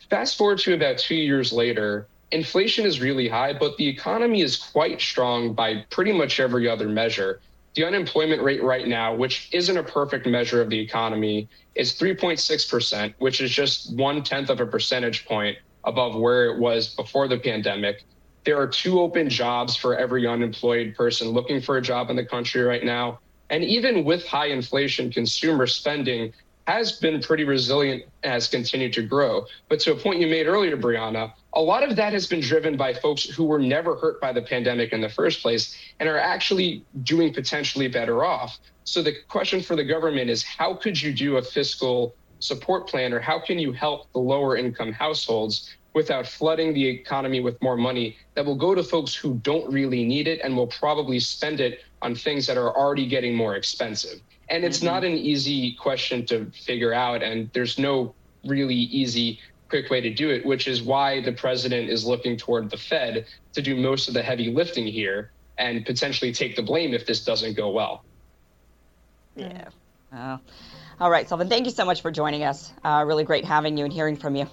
Fast 0.09 0.37
forward 0.37 0.59
to 0.59 0.73
about 0.73 0.97
two 0.97 1.15
years 1.15 1.53
later, 1.53 2.07
inflation 2.31 2.85
is 2.85 3.01
really 3.01 3.27
high, 3.27 3.53
but 3.53 3.77
the 3.77 3.87
economy 3.87 4.41
is 4.41 4.57
quite 4.57 4.99
strong 4.99 5.53
by 5.53 5.85
pretty 5.89 6.11
much 6.11 6.39
every 6.39 6.67
other 6.67 6.89
measure. 6.89 7.39
The 7.75 7.85
unemployment 7.85 8.41
rate 8.41 8.63
right 8.63 8.87
now, 8.87 9.15
which 9.15 9.49
isn't 9.53 9.77
a 9.77 9.83
perfect 9.83 10.25
measure 10.25 10.61
of 10.61 10.69
the 10.69 10.79
economy, 10.79 11.47
is 11.75 11.93
3.6%, 11.97 13.13
which 13.19 13.39
is 13.39 13.49
just 13.49 13.95
one 13.95 14.23
tenth 14.23 14.49
of 14.49 14.59
a 14.59 14.65
percentage 14.65 15.25
point 15.25 15.57
above 15.85 16.15
where 16.15 16.47
it 16.47 16.59
was 16.59 16.93
before 16.95 17.27
the 17.27 17.37
pandemic. 17.37 18.03
There 18.43 18.59
are 18.59 18.67
two 18.67 18.99
open 18.99 19.29
jobs 19.29 19.75
for 19.75 19.97
every 19.97 20.27
unemployed 20.27 20.95
person 20.95 21.29
looking 21.29 21.61
for 21.61 21.77
a 21.77 21.81
job 21.81 22.09
in 22.09 22.15
the 22.15 22.25
country 22.25 22.61
right 22.61 22.83
now. 22.83 23.19
And 23.49 23.63
even 23.63 24.03
with 24.03 24.25
high 24.25 24.47
inflation, 24.47 25.11
consumer 25.11 25.65
spending 25.67 26.33
has 26.67 26.93
been 26.93 27.21
pretty 27.21 27.43
resilient, 27.43 28.03
has 28.23 28.47
continued 28.47 28.93
to 28.93 29.01
grow. 29.01 29.45
But 29.69 29.79
to 29.81 29.93
a 29.93 29.95
point 29.95 30.19
you 30.19 30.27
made 30.27 30.47
earlier, 30.47 30.77
Briahna, 30.77 31.33
a 31.53 31.61
lot 31.61 31.83
of 31.83 31.95
that 31.95 32.13
has 32.13 32.27
been 32.27 32.39
driven 32.39 32.77
by 32.77 32.93
folks 32.93 33.23
who 33.23 33.45
were 33.45 33.59
never 33.59 33.95
hurt 33.95 34.21
by 34.21 34.31
the 34.31 34.41
pandemic 34.41 34.93
in 34.93 35.01
the 35.01 35.09
first 35.09 35.41
place 35.41 35.75
and 35.99 36.07
are 36.07 36.17
actually 36.17 36.85
doing 37.03 37.33
potentially 37.33 37.87
better 37.87 38.23
off. 38.23 38.59
So 38.83 39.01
the 39.01 39.13
question 39.27 39.61
for 39.61 39.75
the 39.75 39.83
government 39.83 40.29
is 40.29 40.43
how 40.43 40.73
could 40.73 41.01
you 41.01 41.13
do 41.13 41.37
a 41.37 41.41
fiscal 41.41 42.15
support 42.39 42.87
plan 42.87 43.13
or 43.13 43.19
how 43.19 43.39
can 43.39 43.59
you 43.59 43.71
help 43.71 44.11
the 44.13 44.19
lower 44.19 44.57
income 44.57 44.91
households 44.91 45.69
without 45.93 46.25
flooding 46.25 46.73
the 46.73 46.87
economy 46.87 47.41
with 47.41 47.61
more 47.61 47.75
money 47.75 48.17
that 48.35 48.45
will 48.45 48.55
go 48.55 48.73
to 48.73 48.83
folks 48.83 49.13
who 49.13 49.35
don't 49.43 49.71
really 49.71 50.05
need 50.05 50.27
it 50.27 50.39
and 50.43 50.55
will 50.55 50.67
probably 50.67 51.19
spend 51.19 51.59
it 51.59 51.81
on 52.01 52.15
things 52.15 52.47
that 52.47 52.57
are 52.57 52.75
already 52.75 53.07
getting 53.07 53.35
more 53.35 53.55
expensive. 53.55 54.21
And 54.51 54.63
it's 54.63 54.77
mm-hmm. 54.77 54.87
not 54.87 55.03
an 55.03 55.13
easy 55.13 55.73
question 55.73 56.25
to 56.27 56.45
figure 56.51 56.93
out 56.93 57.23
and 57.23 57.49
there's 57.53 57.79
no 57.79 58.13
really 58.45 58.75
easy 58.75 59.39
quick 59.69 59.89
way 59.89 60.01
to 60.01 60.13
do 60.13 60.29
it, 60.29 60.45
which 60.45 60.67
is 60.67 60.83
why 60.83 61.21
the 61.21 61.31
president 61.31 61.89
is 61.89 62.05
looking 62.05 62.35
toward 62.35 62.69
the 62.69 62.77
Fed 62.77 63.25
to 63.53 63.61
do 63.61 63.75
most 63.75 64.09
of 64.09 64.13
the 64.13 64.21
heavy 64.21 64.51
lifting 64.51 64.85
here 64.85 65.31
and 65.57 65.85
potentially 65.85 66.33
take 66.33 66.55
the 66.55 66.61
blame 66.61 66.93
if 66.93 67.05
this 67.05 67.23
doesn't 67.23 67.55
go 67.55 67.69
well. 67.69 68.03
Yeah. 69.35 69.69
Oh. 70.13 70.39
All 70.99 71.09
right, 71.09 71.27
Sylvan, 71.27 71.47
thank 71.47 71.65
you 71.65 71.71
so 71.71 71.85
much 71.85 72.01
for 72.01 72.11
joining 72.11 72.43
us. 72.43 72.73
Uh, 72.83 73.03
really 73.07 73.23
great 73.23 73.45
having 73.45 73.77
you 73.77 73.85
and 73.85 73.93
hearing 73.93 74.17
from 74.17 74.35
you. 74.35 74.45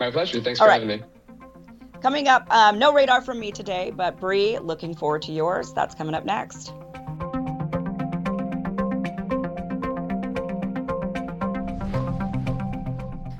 My 0.00 0.10
pleasure. 0.10 0.40
Thanks 0.40 0.58
All 0.60 0.66
for 0.66 0.70
right. 0.70 0.80
having 0.80 1.00
me. 1.00 1.04
Coming 2.00 2.28
up, 2.28 2.46
um, 2.50 2.78
no 2.78 2.92
radar 2.92 3.20
from 3.20 3.38
me 3.38 3.52
today, 3.52 3.92
but 3.94 4.18
Bree, 4.18 4.58
looking 4.58 4.94
forward 4.94 5.22
to 5.22 5.32
yours. 5.32 5.72
That's 5.74 5.94
coming 5.94 6.14
up 6.14 6.24
next. 6.24 6.72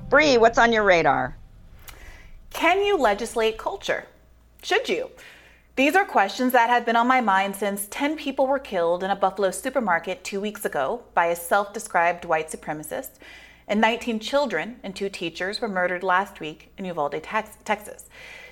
Bree, 0.08 0.38
what's 0.38 0.56
on 0.56 0.72
your 0.72 0.84
radar? 0.84 1.36
Can 2.48 2.82
you 2.82 2.96
legislate 2.96 3.58
culture? 3.58 4.06
Should 4.62 4.88
you? 4.88 5.10
These 5.76 5.94
are 5.94 6.06
questions 6.06 6.54
that 6.54 6.70
have 6.70 6.86
been 6.86 6.96
on 6.96 7.06
my 7.06 7.20
mind 7.20 7.54
since 7.54 7.86
10 7.90 8.16
people 8.16 8.46
were 8.46 8.58
killed 8.58 9.04
in 9.04 9.10
a 9.10 9.16
Buffalo 9.16 9.50
supermarket 9.50 10.24
two 10.24 10.40
weeks 10.40 10.64
ago 10.64 11.02
by 11.12 11.26
a 11.26 11.36
self 11.36 11.74
described 11.74 12.24
white 12.24 12.48
supremacist, 12.48 13.18
and 13.66 13.82
19 13.82 14.18
children 14.18 14.76
and 14.82 14.96
two 14.96 15.10
teachers 15.10 15.60
were 15.60 15.68
murdered 15.68 16.02
last 16.02 16.40
week 16.40 16.72
in 16.78 16.86
Uvalde, 16.86 17.22
Texas. 17.22 18.06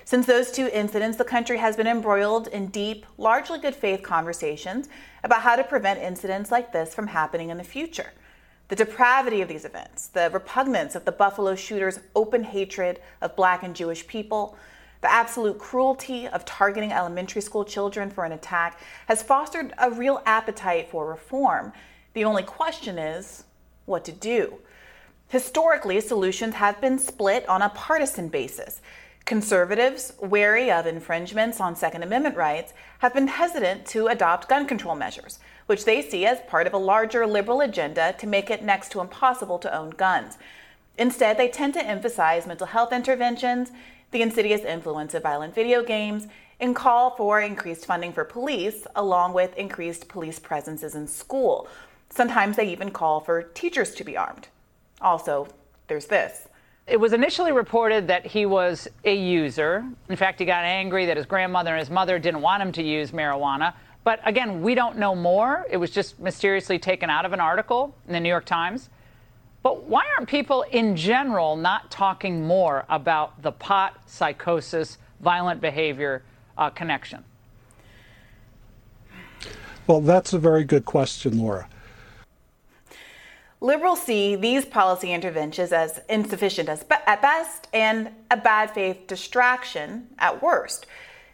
Since 0.05 0.27
those 0.27 0.51
two 0.51 0.69
incidents, 0.71 1.17
the 1.17 1.23
country 1.23 1.57
has 1.57 1.75
been 1.75 1.87
embroiled 1.87 2.49
in 2.49 2.67
deep, 2.67 3.03
largely 3.17 3.57
good 3.57 3.75
faith 3.75 4.03
conversations 4.03 4.89
about 5.23 5.41
how 5.41 5.55
to 5.55 5.63
prevent 5.63 6.03
incidents 6.03 6.51
like 6.51 6.71
this 6.71 6.93
from 6.93 7.07
happening 7.07 7.49
in 7.49 7.57
the 7.57 7.63
future. 7.63 8.11
The 8.69 8.75
depravity 8.75 9.41
of 9.41 9.47
these 9.47 9.63
events, 9.63 10.07
the 10.07 10.29
repugnance 10.31 10.95
of 10.95 11.05
the 11.05 11.11
Buffalo 11.11 11.55
shooters' 11.55 11.99
open 12.15 12.43
hatred 12.43 12.99
of 13.21 13.35
black 13.35 13.63
and 13.63 13.75
Jewish 13.75 14.05
people, 14.07 14.57
the 15.01 15.11
absolute 15.11 15.57
cruelty 15.57 16.27
of 16.27 16.43
targeting 16.43 16.91
elementary 16.91 17.41
school 17.41 17.63
children 17.63 18.09
for 18.09 18.25
an 18.25 18.33
attack 18.33 18.79
has 19.07 19.23
fostered 19.23 19.73
a 19.77 19.91
real 19.91 20.21
appetite 20.25 20.89
for 20.89 21.07
reform. 21.07 21.71
The 22.13 22.25
only 22.25 22.43
question 22.43 22.97
is 22.97 23.45
what 23.85 24.03
to 24.05 24.11
do. 24.11 24.59
Historically, 25.29 26.01
solutions 26.01 26.55
have 26.55 26.81
been 26.81 26.99
split 26.99 27.47
on 27.47 27.61
a 27.61 27.69
partisan 27.69 28.27
basis. 28.27 28.81
Conservatives, 29.23 30.13
wary 30.21 30.71
of 30.71 30.87
infringements 30.87 31.59
on 31.59 31.75
Second 31.75 32.01
Amendment 32.03 32.35
rights, 32.35 32.73
have 32.99 33.13
been 33.13 33.27
hesitant 33.27 33.85
to 33.87 34.07
adopt 34.07 34.49
gun 34.49 34.65
control 34.65 34.95
measures, 34.95 35.39
which 35.67 35.85
they 35.85 36.01
see 36.01 36.25
as 36.25 36.39
part 36.47 36.65
of 36.65 36.73
a 36.73 36.77
larger 36.77 37.27
liberal 37.27 37.61
agenda 37.61 38.15
to 38.17 38.25
make 38.25 38.49
it 38.49 38.63
next 38.63 38.91
to 38.91 38.99
impossible 38.99 39.59
to 39.59 39.73
own 39.77 39.91
guns. 39.91 40.37
Instead, 40.97 41.37
they 41.37 41.47
tend 41.47 41.73
to 41.75 41.85
emphasize 41.85 42.47
mental 42.47 42.67
health 42.67 42.91
interventions, 42.91 43.71
the 44.11 44.21
insidious 44.21 44.61
influence 44.61 45.13
of 45.13 45.23
violent 45.23 45.53
video 45.53 45.83
games, 45.83 46.27
and 46.59 46.75
call 46.75 47.11
for 47.11 47.39
increased 47.39 47.85
funding 47.85 48.11
for 48.11 48.23
police, 48.23 48.87
along 48.95 49.33
with 49.33 49.55
increased 49.57 50.07
police 50.07 50.39
presences 50.39 50.95
in 50.95 51.07
school. 51.07 51.67
Sometimes 52.09 52.55
they 52.55 52.67
even 52.67 52.89
call 52.89 53.19
for 53.19 53.43
teachers 53.43 53.93
to 53.93 54.03
be 54.03 54.17
armed. 54.17 54.47
Also, 55.01 55.47
there's 55.87 56.07
this. 56.07 56.47
It 56.87 56.99
was 56.99 57.11
initially 57.11 57.51
reported 57.51 58.07
that 58.07 58.25
he 58.25 58.45
was 58.45 58.87
a 59.03 59.13
user. 59.13 59.85
In 60.09 60.15
fact, 60.15 60.39
he 60.39 60.45
got 60.45 60.63
angry 60.63 61.05
that 61.05 61.17
his 61.17 61.25
grandmother 61.25 61.71
and 61.71 61.79
his 61.79 61.89
mother 61.89 62.17
didn't 62.17 62.41
want 62.41 62.63
him 62.63 62.71
to 62.71 62.81
use 62.81 63.11
marijuana. 63.11 63.73
But 64.07 64.21
again, 64.23 64.61
we 64.61 64.73
don't 64.73 64.97
know 64.97 65.13
more. 65.15 65.65
It 65.69 65.75
was 65.75 65.91
just 65.91 66.17
mysteriously 66.17 66.79
taken 66.79 67.09
out 67.09 67.25
of 67.25 67.33
an 67.33 67.41
article 67.41 67.93
in 68.07 68.13
the 68.13 68.21
New 68.21 68.29
York 68.29 68.45
Times. 68.45 68.89
But 69.63 69.83
why 69.83 70.05
aren't 70.15 70.29
people 70.29 70.61
in 70.61 70.95
general 70.95 71.57
not 71.57 71.91
talking 71.91 72.47
more 72.47 72.85
about 72.87 73.41
the 73.41 73.51
pot 73.51 73.99
psychosis, 74.05 74.97
violent 75.19 75.59
behavior 75.59 76.23
uh, 76.57 76.69
connection? 76.69 77.25
Well, 79.87 79.99
that's 79.99 80.31
a 80.31 80.39
very 80.39 80.63
good 80.63 80.85
question, 80.85 81.37
Laura. 81.37 81.67
Liberals 83.59 84.01
see 84.03 84.37
these 84.37 84.63
policy 84.63 85.11
interventions 85.11 85.73
as 85.73 85.99
insufficient 86.07 86.69
as 86.69 86.85
at 87.07 87.21
best 87.21 87.67
and 87.73 88.11
a 88.31 88.37
bad 88.37 88.71
faith 88.71 89.05
distraction 89.05 90.07
at 90.17 90.41
worst. 90.41 90.85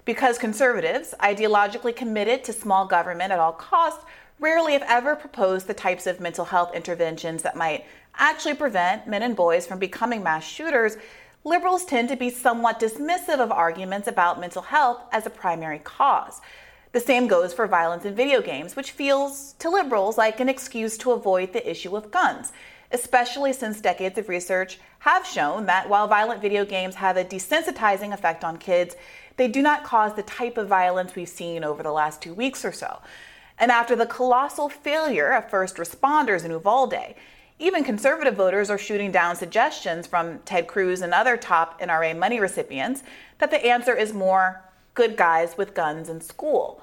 Because 0.06 0.38
conservatives, 0.38 1.14
ideologically 1.22 1.96
committed 1.96 2.44
to 2.44 2.54
small 2.54 2.86
government 2.86 3.32
at 3.32 3.40
all 3.40 3.54
costs, 3.54 4.04
rarely, 4.40 4.76
if 4.76 4.84
ever, 4.84 5.16
propose 5.16 5.64
the 5.64 5.74
types 5.74 6.08
of 6.08 6.20
mental 6.20 6.46
health 6.46 6.76
interventions 6.76 7.42
that 7.44 7.56
might 7.56 7.86
actually 8.16 8.56
prevent 8.56 9.08
men 9.08 9.24
and 9.24 9.36
boys 9.36 9.66
from 9.66 9.80
becoming 9.80 10.22
mass 10.22 10.44
shooters, 10.44 10.98
liberals 11.46 11.86
tend 11.86 12.10
to 12.10 12.16
be 12.16 12.30
somewhat 12.30 12.80
dismissive 12.80 13.40
of 13.40 13.52
arguments 13.52 14.08
about 14.08 14.40
mental 14.40 14.62
health 14.62 15.02
as 15.12 15.26
a 15.26 15.30
primary 15.30 15.80
cause. 15.80 16.42
The 16.92 17.00
same 17.00 17.28
goes 17.28 17.54
for 17.54 17.66
violence 17.66 18.06
in 18.06 18.14
video 18.14 18.42
games, 18.42 18.76
which 18.76 18.92
feels 18.92 19.54
to 19.60 19.70
liberals 19.70 20.18
like 20.18 20.40
an 20.40 20.50
excuse 20.50 20.98
to 21.00 21.12
avoid 21.12 21.52
the 21.52 21.70
issue 21.70 21.96
of 21.96 22.12
guns, 22.12 22.52
especially 22.92 23.52
since 23.52 23.82
decades 23.82 24.20
of 24.20 24.30
research 24.30 24.80
have 25.00 25.26
shown 25.26 25.66
that 25.66 25.90
while 25.90 26.08
violent 26.08 26.42
video 26.42 26.64
games 26.64 26.96
have 26.96 27.18
a 27.18 27.26
desensitizing 27.26 28.14
effect 28.14 28.44
on 28.44 28.58
kids, 28.58 28.96
they 29.38 29.48
do 29.48 29.62
not 29.62 29.84
cause 29.84 30.16
the 30.16 30.24
type 30.24 30.58
of 30.58 30.68
violence 30.68 31.16
we've 31.16 31.30
seen 31.30 31.64
over 31.64 31.84
the 31.84 31.92
last 31.92 32.22
two 32.22 32.34
weeks 32.34 32.64
or 32.64 32.72
so. 32.72 33.02
And 33.58 33.72
after 33.72 33.96
the 33.96 34.06
colossal 34.06 34.70
failure 34.70 35.32
of 35.32 35.50
first 35.50 35.78
responders 35.78 36.44
in 36.44 36.52
Uvalde, 36.52 37.16
even 37.60 37.84
conservative 37.84 38.36
voters 38.36 38.70
are 38.70 38.78
shooting 38.78 39.12
down 39.12 39.36
suggestions 39.36 40.08
from 40.08 40.40
Ted 40.40 40.68
Cruz 40.68 41.02
and 41.02 41.14
other 41.14 41.38
top 41.38 41.80
NRA 41.80 42.18
money 42.18 42.40
recipients 42.40 43.04
that 43.38 43.52
the 43.52 43.66
answer 43.66 43.96
is 43.96 44.12
more 44.12 44.64
good 44.96 45.16
guys 45.16 45.58
with 45.58 45.74
guns 45.74 46.10
in 46.10 46.20
school. 46.20 46.82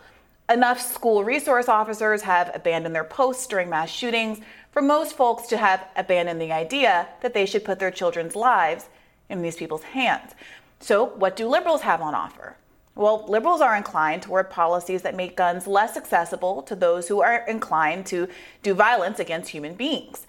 Enough 0.48 0.80
school 0.80 1.22
resource 1.22 1.68
officers 1.68 2.22
have 2.22 2.50
abandoned 2.54 2.94
their 2.94 3.04
posts 3.04 3.46
during 3.46 3.68
mass 3.68 3.90
shootings 3.90 4.40
for 4.72 4.82
most 4.82 5.16
folks 5.16 5.46
to 5.48 5.56
have 5.56 5.86
abandoned 5.96 6.40
the 6.40 6.52
idea 6.52 7.08
that 7.20 7.34
they 7.34 7.46
should 7.46 7.64
put 7.64 7.78
their 7.78 7.90
children's 7.90 8.34
lives 8.34 8.88
in 9.28 9.42
these 9.42 9.56
people's 9.56 9.82
hands. 9.82 10.34
So, 10.81 11.05
what 11.05 11.37
do 11.37 11.47
liberals 11.47 11.83
have 11.83 12.01
on 12.01 12.14
offer? 12.14 12.57
Well, 12.95 13.25
liberals 13.29 13.61
are 13.61 13.77
inclined 13.77 14.23
toward 14.23 14.51
policies 14.51 15.03
that 15.03 15.14
make 15.14 15.37
guns 15.37 15.66
less 15.66 15.97
accessible 15.97 16.62
to 16.62 16.75
those 16.75 17.09
who 17.09 17.23
are 17.23 17.45
inclined 17.47 18.07
to 18.07 18.29
do 18.62 18.75
violence 18.75 19.19
against 19.19 19.51
human 19.51 19.75
beings. 19.75 20.27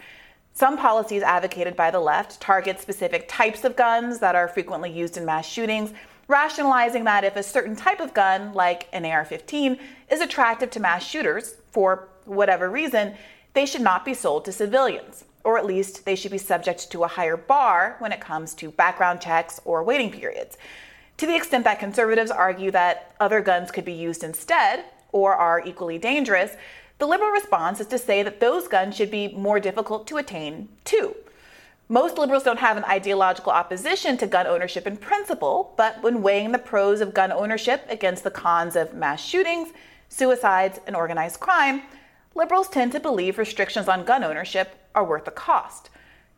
Some 0.54 0.78
policies 0.78 1.24
advocated 1.24 1.76
by 1.76 1.92
the 1.92 2.00
left 2.00 2.40
target 2.40 2.80
specific 2.80 3.28
types 3.28 3.64
of 3.64 3.76
guns 3.76 4.20
that 4.20 4.36
are 4.36 4.48
frequently 4.48 4.92
used 4.92 5.18
in 5.18 5.26
mass 5.26 5.48
shootings 5.48 5.94
rationalizing 6.32 7.04
that 7.04 7.24
if 7.24 7.36
a 7.36 7.44
certain 7.44 7.76
type 7.76 8.00
of 8.00 8.14
gun, 8.14 8.54
like 8.54 8.88
an 8.94 9.06
AR 9.06 9.26
15, 9.26 9.78
is 10.10 10.22
attractive 10.22 10.72
to 10.72 10.80
mass 10.80 11.04
shooters 11.06 11.56
for 11.72 12.08
whatever 12.26 12.70
reason, 12.70 13.14
they 13.54 13.66
should 13.66 13.82
not 13.82 14.06
be 14.06 14.14
sold 14.14 14.46
to 14.46 14.52
civilians, 14.52 15.26
or 15.44 15.58
at 15.58 15.66
least 15.66 16.06
they 16.06 16.16
should 16.16 16.32
be 16.32 16.38
subject 16.38 16.92
to 16.92 17.04
a 17.04 17.08
higher 17.08 17.38
bar 17.38 17.96
when 18.00 18.12
it 18.12 18.22
comes 18.22 18.54
to 18.56 18.72
background 18.72 19.22
checks 19.22 19.60
or 19.66 19.84
waiting 19.84 20.12
periods. 20.12 20.58
To 21.18 21.26
the 21.26 21.36
extent 21.36 21.64
that 21.66 21.80
conservatives 21.80 22.32
argue 22.32 22.72
that 22.72 23.16
other 23.20 23.42
guns 23.42 23.72
could 23.72 23.86
be 23.86 23.94
used 23.94 24.24
instead 24.24 24.86
or 25.12 25.36
are 25.36 25.62
equally 25.64 25.98
dangerous, 25.98 26.56
the 26.98 27.08
liberal 27.08 27.32
response 27.32 27.80
is 27.80 27.88
to 27.88 27.98
say 27.98 28.24
that 28.24 28.40
those 28.40 28.68
guns 28.68 28.96
should 28.96 29.12
be 29.12 29.30
more 29.30 29.60
difficult 29.60 30.08
to 30.08 30.18
attain 30.18 30.70
too. 30.86 31.16
Most 31.90 32.18
liberals 32.18 32.44
don't 32.44 32.60
have 32.60 32.78
an 32.78 32.86
ideological 32.86 33.52
opposition 33.52 34.18
to 34.18 34.26
gun 34.26 34.48
ownership 34.48 34.88
in 34.88 34.96
principle, 34.96 35.74
but 35.76 36.02
when 36.02 36.22
weighing 36.22 36.54
the 36.54 36.58
pros 36.58 37.02
of 37.02 37.14
gun 37.14 37.32
ownership 37.32 37.86
against 37.90 38.24
the 38.24 38.32
cons 38.32 38.76
of 38.76 38.94
mass 38.94 39.22
shootings, 39.22 39.74
suicides, 40.08 40.80
and 40.88 40.96
organized 40.96 41.40
crime, 41.40 41.82
liberals 42.34 42.70
tend 42.70 42.94
to 42.94 43.00
believe 43.00 43.38
restrictions 43.38 43.88
on 43.90 44.06
gun 44.06 44.24
ownership 44.24 44.81
are 44.96 45.04
worth 45.04 45.26
the 45.26 45.32
cost. 45.32 45.90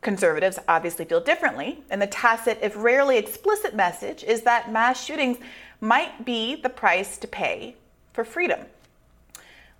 Conservatives 0.01 0.59
obviously 0.67 1.05
feel 1.05 1.21
differently, 1.21 1.83
and 1.89 2.01
the 2.01 2.07
tacit, 2.07 2.59
if 2.61 2.75
rarely 2.75 3.17
explicit, 3.17 3.73
message 3.73 4.23
is 4.23 4.41
that 4.41 4.71
mass 4.71 5.03
shootings 5.03 5.37
might 5.79 6.25
be 6.25 6.55
the 6.55 6.69
price 6.69 7.17
to 7.17 7.27
pay 7.27 7.75
for 8.11 8.25
freedom. 8.25 8.59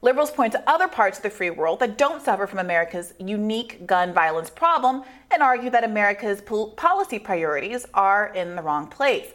Liberals 0.02 0.32
point 0.32 0.52
to 0.52 0.70
other 0.70 0.90
parts 0.90 1.18
of 1.18 1.24
the 1.24 1.30
free 1.30 1.50
world 1.50 1.80
that 1.80 1.98
don't 1.98 2.22
suffer 2.22 2.46
from 2.46 2.60
America's 2.60 3.14
unique 3.20 3.88
gun 3.88 4.14
violence 4.14 4.50
problem 4.50 5.04
and 5.32 5.42
argue 5.42 5.70
that 5.70 5.86
America's 5.86 6.42
policy 6.42 7.20
priorities 7.20 7.86
are 7.94 8.28
in 8.36 8.58
the 8.58 8.62
wrong 8.62 8.88
place. 8.88 9.32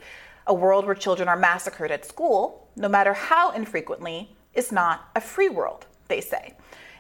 A 0.47 0.53
world 0.53 0.85
where 0.85 0.95
children 0.95 1.27
are 1.27 1.39
massacred 1.39 1.91
at 1.91 2.05
school, 2.05 2.69
no 2.77 2.87
matter 2.87 3.15
how 3.15 3.53
infrequently, 3.53 4.37
is 4.53 4.71
not 4.71 5.09
a 5.17 5.23
free 5.23 5.49
world, 5.49 5.87
they 6.09 6.21
say. 6.21 6.55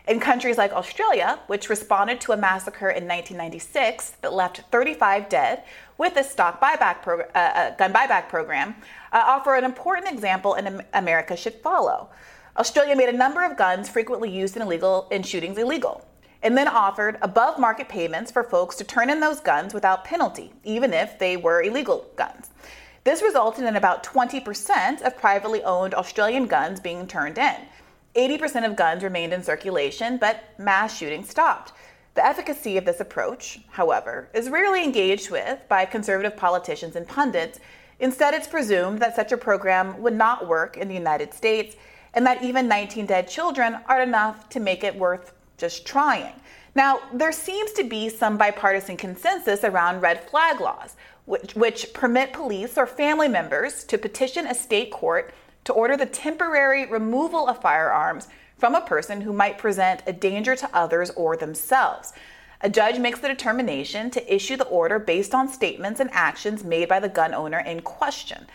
In 0.08 0.20
countries 0.20 0.56
like 0.56 0.72
Australia, 0.72 1.38
which 1.48 1.68
responded 1.68 2.18
to 2.22 2.32
a 2.32 2.36
massacre 2.36 2.88
in 2.88 3.06
1996 3.06 4.12
that 4.22 4.32
left 4.32 4.62
35 4.72 5.28
dead 5.28 5.64
with 5.98 6.16
a 6.16 6.24
stock 6.24 6.62
buyback 6.62 7.06
uh, 7.06 7.38
uh, 7.38 7.76
gun 7.76 7.92
buyback 7.92 8.30
program, 8.30 8.74
uh, 9.12 9.22
offer 9.26 9.54
an 9.54 9.64
important 9.64 10.10
example 10.10 10.54
and 10.54 10.82
America 10.94 11.36
should 11.36 11.52
follow. 11.56 12.08
Australia 12.56 12.96
made 12.96 13.10
a 13.10 13.16
number 13.16 13.44
of 13.44 13.58
guns 13.58 13.86
frequently 13.86 14.30
used 14.30 14.56
in 14.56 14.62
illegal 14.62 15.08
in 15.10 15.22
shootings 15.22 15.58
illegal, 15.58 16.08
and 16.42 16.56
then 16.56 16.68
offered 16.68 17.18
above 17.20 17.58
market 17.58 17.86
payments 17.86 18.30
for 18.30 18.42
folks 18.42 18.76
to 18.76 18.84
turn 18.84 19.10
in 19.10 19.20
those 19.20 19.40
guns 19.40 19.74
without 19.74 20.06
penalty, 20.06 20.54
even 20.64 20.94
if 20.94 21.18
they 21.18 21.36
were 21.36 21.62
illegal 21.62 22.06
guns. 22.16 22.48
This 23.04 23.20
resulted 23.20 23.66
in 23.66 23.76
about 23.76 24.04
20% 24.04 25.02
of 25.02 25.18
privately 25.18 25.62
owned 25.64 25.92
Australian 25.92 26.46
guns 26.46 26.80
being 26.80 27.06
turned 27.06 27.36
in. 27.36 27.56
80% 28.14 28.66
of 28.66 28.76
guns 28.76 29.02
remained 29.02 29.32
in 29.32 29.42
circulation, 29.42 30.16
but 30.18 30.44
mass 30.58 30.96
shootings 30.96 31.28
stopped. 31.28 31.72
The 32.14 32.26
efficacy 32.26 32.76
of 32.76 32.84
this 32.84 33.00
approach, 33.00 33.60
however, 33.70 34.28
is 34.34 34.50
rarely 34.50 34.82
engaged 34.82 35.30
with 35.30 35.60
by 35.68 35.84
conservative 35.84 36.36
politicians 36.36 36.96
and 36.96 37.06
pundits. 37.06 37.60
Instead, 38.00 38.34
it's 38.34 38.48
presumed 38.48 38.98
that 39.00 39.14
such 39.14 39.30
a 39.30 39.36
program 39.36 40.00
would 40.02 40.14
not 40.14 40.48
work 40.48 40.76
in 40.76 40.88
the 40.88 40.94
United 40.94 41.32
States 41.32 41.76
and 42.14 42.26
that 42.26 42.42
even 42.42 42.66
19 42.66 43.06
dead 43.06 43.28
children 43.28 43.78
are 43.86 44.02
enough 44.02 44.48
to 44.48 44.58
make 44.58 44.82
it 44.82 44.96
worth 44.96 45.32
just 45.58 45.86
trying. 45.86 46.32
Now, 46.74 47.00
there 47.12 47.32
seems 47.32 47.72
to 47.72 47.84
be 47.84 48.08
some 48.08 48.36
bipartisan 48.36 48.96
consensus 48.96 49.64
around 49.64 50.00
red 50.00 50.28
flag 50.28 50.60
laws, 50.60 50.96
which, 51.24 51.54
which, 51.54 51.92
permit 51.92 52.32
police 52.32 52.78
or 52.78 52.86
family 52.86 53.28
members 53.28 53.84
to 53.84 53.98
petition 53.98 54.46
a 54.46 54.54
state 54.54 54.90
court 54.90 55.32
to 55.68 55.74
order 55.74 55.98
the 55.98 56.06
temporary 56.06 56.86
removal 56.86 57.46
of 57.46 57.60
firearms 57.60 58.26
from 58.56 58.74
a 58.74 58.80
person 58.80 59.20
who 59.20 59.34
might 59.34 59.58
present 59.58 60.02
a 60.06 60.12
danger 60.14 60.56
to 60.56 60.70
others 60.72 61.10
or 61.10 61.36
themselves. 61.36 62.14
A 62.62 62.70
judge 62.70 62.98
makes 62.98 63.20
the 63.20 63.28
determination 63.28 64.08
to 64.12 64.34
issue 64.34 64.56
the 64.56 64.64
order 64.64 64.98
based 64.98 65.34
on 65.34 65.46
statements 65.46 66.00
and 66.00 66.08
actions 66.14 66.64
made 66.64 66.88
by 66.88 67.00
the 67.00 67.08
gun 67.10 67.34
owner 67.34 67.58
in 67.58 67.82
question. 67.82 68.46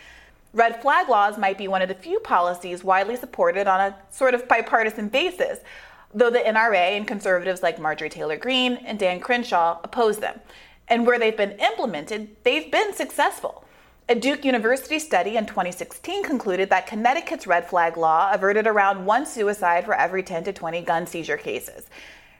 Red 0.52 0.82
flag 0.82 1.08
laws 1.08 1.38
might 1.38 1.56
be 1.56 1.68
one 1.68 1.82
of 1.82 1.88
the 1.88 1.94
few 1.94 2.18
policies 2.18 2.82
widely 2.82 3.14
supported 3.14 3.68
on 3.68 3.80
a 3.80 3.96
sort 4.10 4.34
of 4.34 4.48
bipartisan 4.48 5.08
basis, 5.08 5.60
though 6.12 6.30
the 6.30 6.40
NRA 6.40 6.96
and 6.96 7.06
conservatives 7.06 7.62
like 7.62 7.78
Marjorie 7.78 8.10
Taylor 8.10 8.36
Greene 8.36 8.74
and 8.84 8.98
Dan 8.98 9.20
Crenshaw 9.20 9.78
oppose 9.84 10.18
them. 10.18 10.40
And 10.88 11.06
where 11.06 11.20
they've 11.20 11.36
been 11.36 11.60
implemented, 11.60 12.34
they've 12.42 12.72
been 12.72 12.92
successful. 12.92 13.63
A 14.06 14.14
Duke 14.14 14.44
University 14.44 14.98
study 14.98 15.38
in 15.38 15.46
2016 15.46 16.24
concluded 16.24 16.68
that 16.68 16.86
Connecticut's 16.86 17.46
red 17.46 17.66
flag 17.66 17.96
law 17.96 18.30
averted 18.30 18.66
around 18.66 19.06
one 19.06 19.24
suicide 19.24 19.86
for 19.86 19.94
every 19.94 20.22
10 20.22 20.44
to 20.44 20.52
20 20.52 20.82
gun 20.82 21.06
seizure 21.06 21.38
cases. 21.38 21.86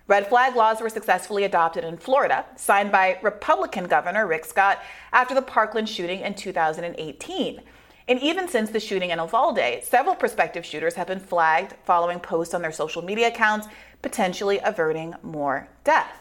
Red 0.06 0.26
flag 0.26 0.56
laws 0.56 0.82
were 0.82 0.90
successfully 0.90 1.44
adopted 1.44 1.82
in 1.82 1.96
Florida, 1.96 2.44
signed 2.56 2.92
by 2.92 3.18
Republican 3.22 3.86
Governor 3.86 4.26
Rick 4.26 4.44
Scott 4.44 4.82
after 5.10 5.34
the 5.34 5.40
Parkland 5.40 5.88
shooting 5.88 6.20
in 6.20 6.34
2018. 6.34 7.62
And 8.08 8.20
even 8.20 8.46
since 8.46 8.68
the 8.68 8.78
shooting 8.78 9.08
in 9.08 9.18
Uvalde, 9.18 9.82
several 9.84 10.14
prospective 10.14 10.66
shooters 10.66 10.96
have 10.96 11.06
been 11.06 11.18
flagged 11.18 11.76
following 11.86 12.20
posts 12.20 12.52
on 12.52 12.60
their 12.60 12.72
social 12.72 13.00
media 13.00 13.28
accounts, 13.28 13.68
potentially 14.02 14.60
averting 14.62 15.14
more 15.22 15.66
death. 15.82 16.20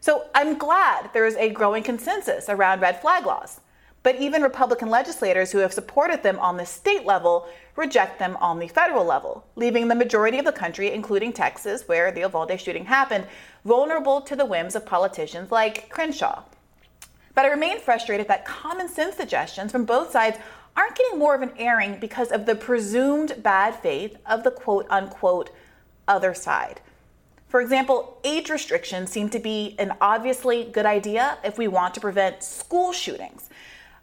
So 0.00 0.24
I'm 0.34 0.56
glad 0.56 1.10
there 1.12 1.26
is 1.26 1.36
a 1.36 1.50
growing 1.50 1.82
consensus 1.82 2.48
around 2.48 2.80
red 2.80 2.98
flag 3.02 3.26
laws. 3.26 3.60
But 4.02 4.16
even 4.16 4.42
Republican 4.42 4.88
legislators 4.88 5.52
who 5.52 5.58
have 5.58 5.74
supported 5.74 6.22
them 6.22 6.38
on 6.38 6.56
the 6.56 6.64
state 6.64 7.04
level 7.04 7.46
reject 7.76 8.18
them 8.18 8.36
on 8.38 8.58
the 8.58 8.68
federal 8.68 9.04
level, 9.04 9.44
leaving 9.56 9.88
the 9.88 9.94
majority 9.94 10.38
of 10.38 10.44
the 10.44 10.52
country, 10.52 10.92
including 10.92 11.32
Texas, 11.32 11.86
where 11.86 12.10
the 12.10 12.20
Uvalde 12.20 12.58
shooting 12.58 12.86
happened, 12.86 13.26
vulnerable 13.64 14.20
to 14.22 14.34
the 14.34 14.46
whims 14.46 14.74
of 14.74 14.86
politicians 14.86 15.50
like 15.50 15.90
Crenshaw. 15.90 16.42
But 17.34 17.44
I 17.44 17.48
remain 17.48 17.78
frustrated 17.78 18.28
that 18.28 18.46
common 18.46 18.88
sense 18.88 19.16
suggestions 19.16 19.70
from 19.70 19.84
both 19.84 20.10
sides 20.10 20.38
aren't 20.76 20.96
getting 20.96 21.18
more 21.18 21.34
of 21.34 21.42
an 21.42 21.52
airing 21.58 21.98
because 22.00 22.32
of 22.32 22.46
the 22.46 22.54
presumed 22.54 23.42
bad 23.42 23.74
faith 23.74 24.16
of 24.26 24.44
the 24.44 24.50
quote 24.50 24.86
unquote 24.88 25.50
other 26.08 26.32
side. 26.32 26.80
For 27.48 27.60
example, 27.60 28.18
age 28.22 28.48
restrictions 28.48 29.10
seem 29.10 29.28
to 29.30 29.40
be 29.40 29.74
an 29.78 29.92
obviously 30.00 30.64
good 30.64 30.86
idea 30.86 31.38
if 31.42 31.58
we 31.58 31.66
want 31.66 31.94
to 31.94 32.00
prevent 32.00 32.42
school 32.42 32.92
shootings. 32.92 33.49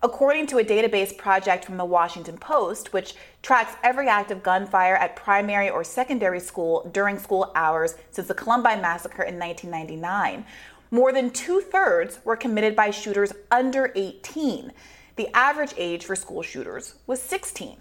According 0.04 0.46
to 0.48 0.60
a 0.60 0.64
database 0.64 1.18
project 1.18 1.66
from 1.66 1.78
the 1.78 1.86
Washington 1.86 2.38
Post, 2.38 2.94
which 2.94 3.16
tracks 3.42 3.74
every 3.84 4.08
act 4.08 4.30
of 4.30 4.44
gunfire 4.44 4.96
at 4.96 5.16
primary 5.16 5.72
or 5.72 5.84
secondary 5.84 6.40
school 6.40 6.88
during 6.94 7.18
school 7.18 7.52
hours 7.56 7.96
since 8.12 8.28
the 8.28 8.36
Columbine 8.36 8.80
massacre 8.80 9.24
in 9.24 9.40
1999, 9.40 10.46
more 10.92 11.12
than 11.12 11.32
two 11.32 11.62
thirds 11.62 12.20
were 12.24 12.36
committed 12.36 12.76
by 12.76 12.92
shooters 12.92 13.34
under 13.50 13.92
18. 13.96 14.72
The 15.16 15.36
average 15.36 15.74
age 15.78 16.06
for 16.06 16.16
school 16.16 16.44
shooters 16.44 16.94
was 17.08 17.20
16. 17.20 17.78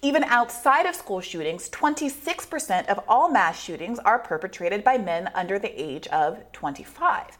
Even 0.00 0.24
outside 0.24 0.86
of 0.86 0.94
school 0.94 1.20
shootings, 1.20 1.68
26% 1.68 2.86
of 2.86 3.00
all 3.06 3.30
mass 3.30 3.62
shootings 3.62 3.98
are 3.98 4.18
perpetrated 4.18 4.82
by 4.82 4.96
men 4.96 5.30
under 5.34 5.58
the 5.58 5.80
age 5.80 6.06
of 6.06 6.50
25. 6.52 7.36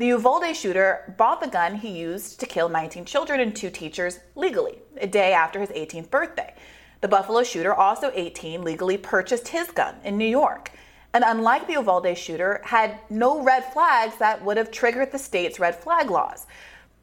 The 0.00 0.06
Uvalde 0.06 0.56
shooter 0.56 1.14
bought 1.18 1.42
the 1.42 1.46
gun 1.46 1.74
he 1.74 1.90
used 1.90 2.40
to 2.40 2.46
kill 2.46 2.70
19 2.70 3.04
children 3.04 3.38
and 3.38 3.54
two 3.54 3.68
teachers 3.68 4.20
legally, 4.34 4.78
a 4.98 5.06
day 5.06 5.34
after 5.34 5.60
his 5.60 5.68
18th 5.68 6.08
birthday. 6.08 6.54
The 7.02 7.08
Buffalo 7.08 7.42
shooter, 7.42 7.74
also 7.74 8.10
18, 8.14 8.62
legally 8.62 8.96
purchased 8.96 9.48
his 9.48 9.70
gun 9.70 9.96
in 10.02 10.16
New 10.16 10.24
York. 10.24 10.70
And 11.12 11.22
unlike 11.22 11.66
the 11.66 11.74
Uvalde 11.74 12.16
shooter, 12.16 12.62
had 12.64 12.98
no 13.10 13.42
red 13.42 13.62
flags 13.74 14.16
that 14.16 14.42
would 14.42 14.56
have 14.56 14.70
triggered 14.70 15.12
the 15.12 15.18
state's 15.18 15.60
red 15.60 15.76
flag 15.76 16.10
laws. 16.10 16.46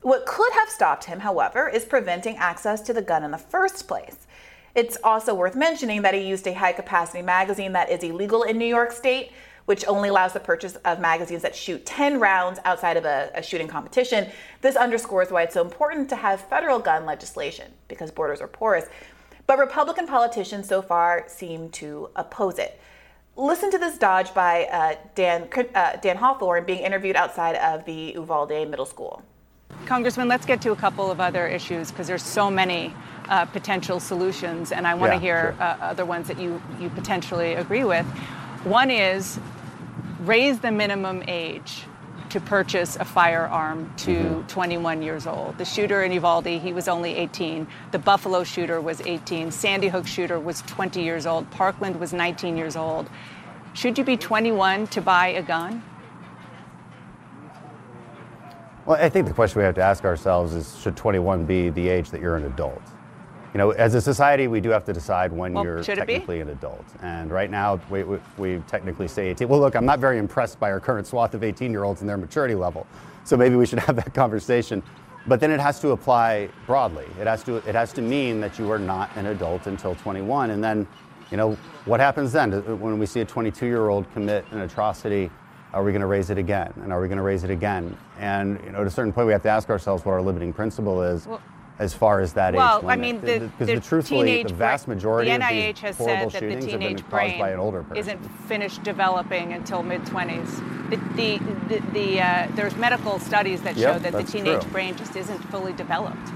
What 0.02 0.26
could 0.26 0.52
have 0.54 0.70
stopped 0.70 1.04
him, 1.04 1.20
however, 1.20 1.70
is 1.70 1.86
preventing 1.86 2.38
access 2.38 2.82
to 2.82 2.94
the 2.94 3.04
gun 3.04 3.24
in 3.24 3.30
the 3.30 3.38
first 3.38 3.88
place. 3.88 4.26
It's 4.74 4.98
also 5.04 5.36
worth 5.36 5.56
mentioning 5.56 6.02
that 6.02 6.16
he 6.16 6.22
used 6.22 6.48
a 6.48 6.54
high 6.54 6.74
capacity 6.74 7.22
magazine 7.22 7.74
that 7.74 7.92
is 7.92 8.02
illegal 8.02 8.42
in 8.42 8.58
New 8.58 8.66
York 8.66 8.92
State, 8.92 9.34
which 9.68 9.86
only 9.86 10.08
allows 10.08 10.32
the 10.32 10.40
purchase 10.40 10.78
of 10.86 11.02
magazines 11.02 11.42
that 11.42 11.54
shoot 11.54 11.86
10 11.86 12.22
rounds 12.22 12.58
outside 12.64 12.96
of 12.96 13.04
a, 13.04 13.30
a, 13.36 13.44
shooting 13.44 13.68
competition. 13.68 14.26
This 14.62 14.78
underscores 14.78 15.30
why 15.30 15.44
it's 15.44 15.54
so 15.54 15.62
important 15.62 16.08
to 16.10 16.16
have 16.16 16.40
federal 16.40 16.80
gun 16.80 17.06
legislation 17.06 17.74
because 17.90 18.10
borders 18.10 18.40
are 18.40 18.48
porous. 18.48 18.86
But 19.46 19.60
Republican 19.60 20.08
politicians 20.08 20.70
so 20.70 20.82
far 20.82 21.26
seem 21.28 21.70
to 21.72 22.10
oppose 22.16 22.60
it. 22.60 22.80
Listen 23.36 23.70
to 23.70 23.78
this 23.78 23.98
dodge 23.98 24.34
by 24.34 24.68
uh, 24.72 24.96
Dan, 25.16 25.50
uh, 25.76 25.98
Dan 25.98 26.16
Hawthorne 26.16 26.66
being 26.66 26.80
interviewed 26.80 27.18
outside 27.18 27.58
of 27.58 27.84
the 27.84 28.14
Uvalde 28.16 28.70
Middle 28.70 28.86
School. 28.86 29.22
Congressman, 29.86 30.30
let's 30.30 30.46
get 30.46 30.62
to 30.62 30.72
a 30.72 30.78
couple 30.78 31.12
of 31.12 31.20
other 31.20 31.46
issues 31.46 31.92
because 31.92 32.08
there's 32.08 32.24
so 32.24 32.50
many 32.50 32.94
uh, 33.28 33.44
potential 33.44 34.00
solutions, 34.00 34.72
and 34.72 34.88
I 34.88 34.94
want 34.94 35.12
to 35.12 35.16
yeah, 35.16 35.22
hear 35.22 35.56
sure. 35.58 35.64
uh, 35.64 35.78
other 35.82 36.06
ones 36.06 36.30
that 36.30 36.40
you, 36.40 36.62
you 36.80 36.90
potentially 36.90 37.56
agree 37.56 37.84
with. 37.84 38.06
One 38.64 38.90
is 38.90 39.40
raise 40.28 40.60
the 40.60 40.72
minimum 40.72 41.24
age 41.28 41.84
to 42.30 42.42
purchase 42.42 42.98
a 42.98 43.06
firearm 43.06 43.92
to 43.96 44.16
mm-hmm. 44.16 44.48
21 44.48 45.02
years 45.02 45.26
old. 45.26 45.58
The 45.58 45.66
shooter 45.66 46.04
in 46.04 46.12
Uvalde, 46.12 46.46
he 46.46 46.74
was 46.74 46.88
only 46.88 47.16
18. 47.16 47.66
The 47.92 48.00
Buffalo 48.00 48.44
shooter 48.44 48.82
was 48.82 49.00
18. 49.02 49.52
Sandy 49.52 49.88
Hook 49.88 50.06
shooter 50.06 50.40
was 50.40 50.62
20 50.64 51.02
years 51.02 51.26
old. 51.26 51.50
Parkland 51.52 52.00
was 52.00 52.12
19 52.12 52.58
years 52.58 52.76
old. 52.76 53.10
Should 53.74 53.98
you 53.98 54.04
be 54.04 54.18
21 54.18 54.88
to 54.88 55.02
buy 55.02 55.28
a 55.28 55.42
gun? 55.42 55.82
Well, 58.86 58.98
I 59.02 59.10
think 59.10 59.28
the 59.28 59.34
question 59.34 59.60
we 59.60 59.66
have 59.66 59.76
to 59.76 59.84
ask 59.84 60.04
ourselves 60.04 60.54
is 60.54 60.80
should 60.80 60.96
21 60.96 61.46
be 61.46 61.70
the 61.70 61.88
age 61.88 62.10
that 62.12 62.22
you're 62.22 62.36
an 62.36 62.46
adult? 62.46 62.82
You 63.58 63.64
know, 63.64 63.72
as 63.72 63.96
a 63.96 64.02
society, 64.02 64.48
we 64.48 64.62
do 64.62 64.70
have 64.70 64.86
to 64.86 64.94
decide 64.94 65.32
when 65.32 65.54
well, 65.54 65.64
you're 65.64 65.84
technically 65.84 66.42
an 66.42 66.50
adult. 66.50 66.86
And 67.02 67.32
right 67.32 67.50
now, 67.50 67.82
we, 67.90 68.04
we, 68.04 68.20
we, 68.38 68.60
technically 68.68 69.08
say 69.08 69.30
18. 69.30 69.48
Well, 69.48 69.60
look, 69.60 69.76
I'm 69.76 69.84
not 69.84 69.98
very 69.98 70.20
impressed 70.20 70.60
by 70.60 70.70
our 70.70 70.80
current 70.80 71.08
swath 71.08 71.34
of 71.34 71.44
18 71.44 71.72
year 71.72 71.84
olds 71.84 72.02
and 72.02 72.08
their 72.08 72.20
maturity 72.20 72.54
level. 72.54 72.86
So 73.24 73.36
maybe 73.36 73.56
we 73.56 73.66
should 73.66 73.80
have 73.88 73.96
that 73.96 74.14
conversation. 74.14 74.84
But 75.26 75.40
then 75.40 75.50
it 75.50 75.60
has 75.60 75.80
to 75.80 75.90
apply 75.90 76.50
broadly. 76.68 77.08
It 77.20 77.26
has 77.26 77.44
to, 77.46 77.56
it 77.56 77.74
has 77.74 77.92
to 77.94 78.02
mean 78.04 78.40
that 78.42 78.60
you 78.60 78.72
are 78.72 78.78
not 78.78 79.10
an 79.16 79.26
adult 79.26 79.66
until 79.66 79.96
21. 79.96 80.52
And 80.52 80.64
then, 80.64 80.88
you 81.32 81.38
know, 81.38 81.58
what 81.86 82.00
happens 82.00 82.32
then? 82.32 82.54
Uh, 82.54 82.62
when 82.76 83.00
we 83.00 83.08
see 83.08 83.22
a 83.22 83.26
22 83.26 83.66
year 83.66 83.90
old 83.90 84.06
commit 84.14 84.46
an 84.52 84.60
atrocity, 84.60 85.32
are 85.74 85.84
we 85.84 85.92
going 85.92 86.02
to 86.02 86.08
raise 86.08 86.30
it 86.30 86.38
again? 86.38 86.72
And 86.84 86.94
are 86.94 87.02
we 87.02 87.08
going 87.08 87.18
to 87.18 87.24
raise 87.24 87.44
it 87.44 87.50
again? 87.50 87.98
And, 88.20 88.62
you 88.64 88.72
know, 88.72 88.82
at 88.82 88.88
a 88.88 88.92
certain 88.92 89.12
point, 89.12 89.26
we 89.26 89.34
have 89.34 89.42
to 89.42 89.50
ask 89.50 89.72
ourselves 89.72 90.06
what 90.06 90.12
our 90.12 90.22
limiting 90.22 90.54
principle 90.54 91.02
is. 91.02 91.26
Well, 91.26 91.42
as 91.80 91.94
far 91.94 92.22
as 92.22 92.34
that 92.34 92.54
well, 92.54 92.78
age 92.78 92.84
limit. 92.84 92.98
I 92.98 93.02
mean, 93.02 93.22
the, 93.22 93.40
the, 93.60 93.66
the, 93.66 93.76
the 93.76 93.82
truthfully, 93.82 94.44
the 94.44 94.54
vast 94.54 94.88
majority 94.88 95.32
the 95.32 95.38
NIH 95.38 95.70
of 95.70 95.76
these 95.76 95.80
has 95.82 95.98
horrible 95.98 96.30
said 96.32 96.42
that 96.42 96.48
the 96.48 96.52
have 96.52 96.62
been 96.62 96.70
teenage 96.70 97.10
caused 97.10 97.38
by 97.38 97.50
an 97.52 97.60
older 97.60 97.84
person. 97.84 97.98
isn't 97.98 98.32
finished 98.48 98.84
developing 98.84 99.54
until 99.54 99.84
mid 99.84 100.02
20s. 100.02 100.90
The, 100.90 100.98
the, 101.16 101.38
the, 101.68 101.92
the 101.92 102.22
uh, 102.22 102.48
there's 102.56 102.76
medical 102.76 103.20
studies 103.20 103.62
that 103.62 103.76
yep, 103.78 103.96
show 103.96 104.00
that 104.00 104.14
the 104.14 104.24
teenage 104.24 104.64
true. 104.64 104.72
brain 104.72 104.96
just 104.96 105.16
isn't 105.16 105.40
fully 105.46 105.74
developed. 105.74 106.32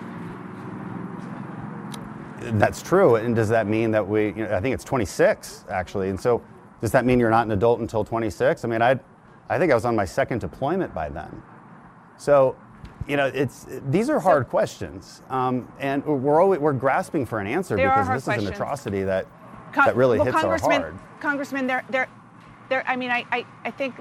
That's 2.60 2.82
true. 2.82 3.16
And 3.16 3.36
does 3.36 3.50
that 3.50 3.68
mean 3.68 3.92
that 3.92 4.08
we? 4.08 4.28
You 4.28 4.48
know, 4.48 4.56
I 4.56 4.62
think 4.62 4.74
it's 4.74 4.84
26 4.84 5.66
actually. 5.70 6.10
And 6.10 6.20
so, 6.20 6.42
does 6.82 6.92
that 6.92 7.06
mean 7.06 7.20
you're 7.20 7.30
not 7.30 7.46
an 7.46 7.52
adult 7.52 7.80
until 7.80 8.04
26? 8.04 8.64
I 8.64 8.68
mean, 8.68 8.82
I, 8.82 9.00
I 9.50 9.58
think 9.58 9.72
I 9.72 9.76
was 9.76 9.86
on 9.86 9.96
my 9.96 10.06
second 10.06 10.42
deployment 10.42 10.94
by 10.94 11.10
then. 11.10 11.42
So 12.18 12.56
you 13.08 13.18
know, 13.18 13.28
it's 13.28 13.66
these 13.90 14.10
are 14.10 14.20
hard 14.20 14.46
so, 14.46 14.50
questions, 14.50 15.22
um, 15.30 15.68
and 15.80 16.06
we're 16.06 16.42
always, 16.42 16.60
we're 16.60 16.74
grasping 16.74 17.26
for 17.26 17.40
an 17.40 17.48
answer 17.48 17.76
because 17.76 18.08
this 18.08 18.24
questions. 18.24 18.44
is 18.44 18.50
an 18.50 18.54
atrocity 18.54 19.04
that 19.04 19.28
Con- 19.74 19.86
that 19.86 19.96
really 19.96 20.18
well, 20.18 20.26
hits 20.26 20.44
our 20.44 20.58
hard. 20.58 20.96
Congressman, 21.20 21.68
there, 21.68 21.84
there, 21.90 22.08
there. 22.70 22.84
I 22.88 22.96
mean, 22.96 23.12
I, 23.12 23.26
I, 23.32 23.46
I 23.64 23.72
think 23.72 23.96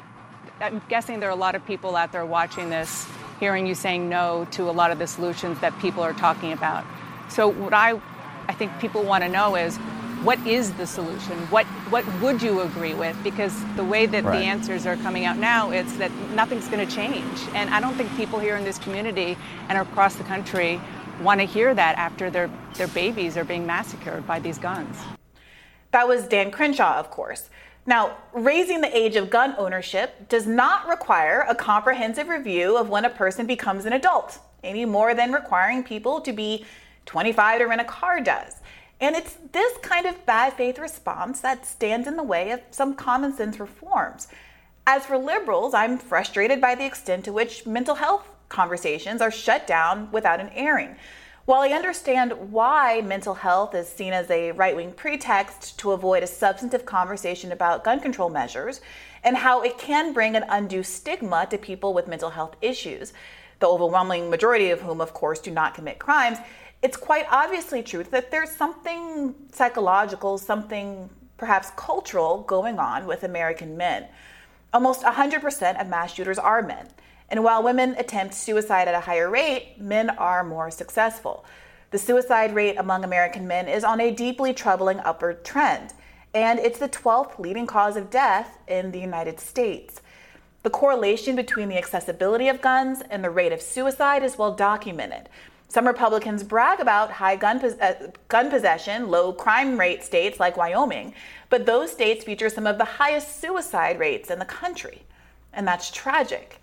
I'm 0.61 0.83
guessing 0.89 1.21
there 1.21 1.29
are 1.29 1.33
a 1.33 1.37
lot 1.37 1.55
of 1.55 1.65
people 1.67 1.97
out 1.97 2.13
there 2.13 2.27
watching 2.27 2.71
this, 2.71 3.07
hearing 3.39 3.67
you 3.67 3.75
saying 3.75 4.09
no 4.09 4.47
to 4.53 4.69
a 4.69 4.73
lot 4.73 4.91
of 4.91 4.99
the 4.99 5.07
solutions 5.07 5.59
that 5.61 5.79
people 5.81 6.03
are 6.03 6.13
talking 6.13 6.53
about. 6.53 6.85
So 7.29 7.49
what 7.49 7.73
I, 7.73 8.01
I 8.49 8.55
think 8.55 8.79
people 8.81 9.03
want 9.03 9.23
to 9.25 9.29
know 9.29 9.57
is 9.57 9.79
what 10.23 10.39
is 10.47 10.71
the 10.73 10.87
solution? 10.87 11.37
What 11.49 11.67
what 11.89 12.05
would 12.21 12.43
you 12.43 12.61
agree 12.61 12.95
with? 12.95 13.17
Because 13.25 13.55
the 13.77 13.85
way 13.85 14.07
that 14.07 14.25
right. 14.25 14.39
the 14.39 14.45
answers 14.45 14.87
are 14.87 14.97
coming 14.97 15.25
out 15.25 15.39
now, 15.39 15.71
it's 15.71 15.97
that 15.97 16.13
nothing's 16.35 16.69
going 16.69 16.87
to 16.87 16.95
change. 16.95 17.39
And 17.55 17.71
I 17.71 17.81
don't 17.81 17.95
think 17.95 18.15
people 18.17 18.39
here 18.39 18.57
in 18.57 18.65
this 18.65 18.79
community 18.79 19.37
and 19.69 19.79
across 19.79 20.17
the 20.17 20.25
country 20.25 20.81
want 21.23 21.41
to 21.41 21.47
hear 21.47 21.75
that 21.75 21.97
after 21.97 22.31
their 22.31 22.51
their 22.75 22.89
babies 22.89 23.37
are 23.37 23.45
being 23.45 23.67
massacred 23.67 24.27
by 24.27 24.39
these 24.41 24.59
guns. 24.59 24.97
That 25.93 26.07
was 26.07 26.27
Dan 26.29 26.51
Crenshaw, 26.51 26.99
of 26.99 27.11
course. 27.11 27.49
Now, 27.87 28.19
raising 28.33 28.83
the 28.83 28.95
age 28.97 29.17
of 29.17 29.31
gun 29.31 29.55
ownership 29.57 30.29
does 30.29 30.47
not 30.47 30.87
require 30.87 31.47
a 31.49 31.55
comprehensive 31.55 32.29
review 32.29 32.77
of 32.77 32.91
when 32.91 33.07
a 33.07 33.11
person 33.11 33.47
becomes 33.47 33.87
an 33.87 33.95
adult, 33.95 34.39
any 34.63 34.85
more 34.85 35.15
than 35.15 35.33
requiring 35.33 35.83
people 35.83 36.21
to 36.21 36.33
be 36.33 36.67
25 37.07 37.61
to 37.61 37.65
rent 37.65 37.81
a 37.81 37.85
car 37.85 38.21
does. 38.21 38.60
And 39.01 39.17
it's 39.17 39.37
this 39.53 39.79
kind 39.79 40.07
of 40.07 40.27
bad 40.27 40.53
faith 40.53 40.79
response 40.79 41.41
that 41.41 41.65
stands 41.65 42.07
in 42.07 42.17
the 42.17 42.23
way 42.23 42.51
of 42.51 42.61
some 42.71 42.95
common 42.95 43.33
sense 43.33 43.59
reforms. 43.59 44.29
As 44.87 45.07
for 45.07 45.17
liberals, 45.17 45.73
I'm 45.73 45.97
frustrated 45.99 46.61
by 46.61 46.75
the 46.75 46.85
extent 46.85 47.25
to 47.25 47.33
which 47.33 47.67
mental 47.67 47.95
health 47.95 48.29
conversations 48.49 49.23
are 49.23 49.31
shut 49.31 49.67
down 49.67 50.11
without 50.13 50.41
an 50.41 50.51
airing. 50.51 50.97
While 51.47 51.63
I 51.63 51.69
understand 51.71 52.53
why 52.53 53.01
mental 53.01 53.35
health 53.35 53.75
is 53.75 53.89
seen 53.89 54.13
as 54.13 54.31
a 54.31 54.53
right 54.53 54.77
wing 54.77 54.93
pretext 54.93 55.79
to 55.79 55.93
avoid 55.93 56.23
a 56.23 56.27
substantive 56.27 56.85
conversation 56.85 57.51
about 57.51 57.83
gun 57.83 58.01
control 58.01 58.29
measures 58.29 58.81
and 59.25 59.37
how 59.37 59.63
it 59.63 59.79
can 59.79 60.13
bring 60.13 60.37
an 60.37 60.45
undue 60.49 60.83
stigma 60.83 61.47
to 61.51 61.59
people 61.59 61.95
with 61.95 62.07
mental 62.07 62.31
health 62.31 62.55
issues, 62.61 63.13
the 63.59 63.67
overwhelming 63.67 64.29
majority 64.29 64.71
of 64.71 64.83
whom, 64.83 65.01
of 65.01 65.15
course, 65.15 65.41
do 65.41 65.51
not 65.51 65.75
commit 65.75 65.99
crimes, 65.99 66.39
it's 66.83 66.97
quite 66.97 67.27
obviously 67.31 67.83
true 67.83 68.05
that 68.05 68.31
there's 68.31 68.51
something 68.51 69.35
psychological, 69.53 70.38
something 70.38 71.11
perhaps 71.37 71.71
cultural 71.77 72.43
going 72.43 72.79
on 72.79 73.07
with 73.07 73.23
American 73.23 73.77
men. 73.77 74.07
Almost 74.73 75.03
100% 75.03 75.81
of 75.81 75.88
mass 75.88 76.14
shooters 76.14 76.38
are 76.38 76.62
men. 76.62 76.88
And 77.29 77.45
while 77.45 77.62
women 77.62 77.95
attempt 77.99 78.35
suicide 78.35 78.88
at 78.88 78.95
a 78.95 79.01
higher 79.01 79.31
rate, 79.31 79.75
men 79.79 80.11
are 80.11 80.43
more 80.43 80.71
successful. 80.71 81.45
The 81.90 81.99
suicide 81.99 82.55
rate 82.55 82.77
among 82.77 83.05
American 83.05 83.47
men 83.47 83.69
is 83.69 83.85
on 83.85 84.01
a 84.01 84.11
deeply 84.11 84.53
troubling 84.53 85.01
upward 85.01 85.45
trend, 85.45 85.93
and 86.33 86.59
it's 86.61 86.79
the 86.79 86.88
12th 86.88 87.38
leading 87.38 87.66
cause 87.66 87.97
of 87.97 88.11
death 88.11 88.59
in 88.69 88.93
the 88.93 89.01
United 89.01 89.40
States. 89.40 90.01
The 90.62 90.71
correlation 90.71 91.37
between 91.37 91.69
the 91.69 91.79
accessibility 91.79 92.49
of 92.49 92.61
guns 92.61 93.03
and 93.11 93.25
the 93.25 93.31
rate 93.31 93.53
of 93.53 93.62
suicide 93.62 94.23
is 94.23 94.38
well 94.38 94.55
documented. 94.55 95.29
Some 95.71 95.87
Republicans 95.87 96.43
brag 96.43 96.81
about 96.81 97.13
high 97.13 97.37
gun, 97.37 97.65
uh, 97.81 97.95
gun 98.27 98.51
possession, 98.51 99.09
low 99.09 99.33
crime 99.33 99.79
rate 99.79 100.03
states 100.03 100.41
like 100.41 100.57
Wyoming, 100.57 101.15
but 101.49 101.65
those 101.65 101.93
states 101.93 102.25
feature 102.25 102.49
some 102.49 102.67
of 102.67 102.77
the 102.77 102.85
highest 102.85 103.41
suicide 103.41 104.01
rates 104.01 104.31
in 104.31 104.41
the 104.41 104.45
country. 104.45 105.03
And 105.53 105.69
that's 105.69 105.93
tragic. 105.93 106.61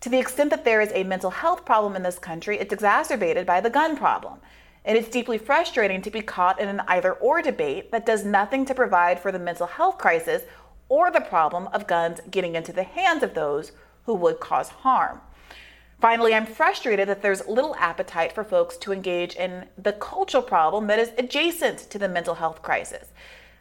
To 0.00 0.08
the 0.08 0.20
extent 0.20 0.50
that 0.50 0.64
there 0.64 0.80
is 0.80 0.92
a 0.94 1.02
mental 1.02 1.30
health 1.30 1.64
problem 1.64 1.96
in 1.96 2.04
this 2.04 2.20
country, 2.20 2.56
it's 2.56 2.72
exacerbated 2.72 3.46
by 3.46 3.60
the 3.60 3.68
gun 3.68 3.96
problem. 3.96 4.38
And 4.84 4.96
it's 4.96 5.08
deeply 5.08 5.38
frustrating 5.38 6.00
to 6.02 6.10
be 6.12 6.20
caught 6.20 6.60
in 6.60 6.68
an 6.68 6.82
either 6.86 7.14
or 7.14 7.42
debate 7.42 7.90
that 7.90 8.06
does 8.06 8.24
nothing 8.24 8.64
to 8.66 8.74
provide 8.74 9.18
for 9.18 9.32
the 9.32 9.40
mental 9.40 9.66
health 9.66 9.98
crisis 9.98 10.44
or 10.88 11.10
the 11.10 11.20
problem 11.20 11.66
of 11.72 11.88
guns 11.88 12.20
getting 12.30 12.54
into 12.54 12.72
the 12.72 12.84
hands 12.84 13.24
of 13.24 13.34
those 13.34 13.72
who 14.04 14.14
would 14.14 14.38
cause 14.38 14.68
harm. 14.68 15.20
Finally, 16.00 16.34
I'm 16.34 16.46
frustrated 16.46 17.08
that 17.08 17.22
there's 17.22 17.46
little 17.46 17.74
appetite 17.76 18.32
for 18.32 18.44
folks 18.44 18.76
to 18.78 18.92
engage 18.92 19.34
in 19.34 19.66
the 19.78 19.94
cultural 19.94 20.42
problem 20.42 20.86
that 20.88 20.98
is 20.98 21.12
adjacent 21.16 21.78
to 21.90 21.98
the 21.98 22.08
mental 22.08 22.34
health 22.34 22.60
crisis. 22.60 23.08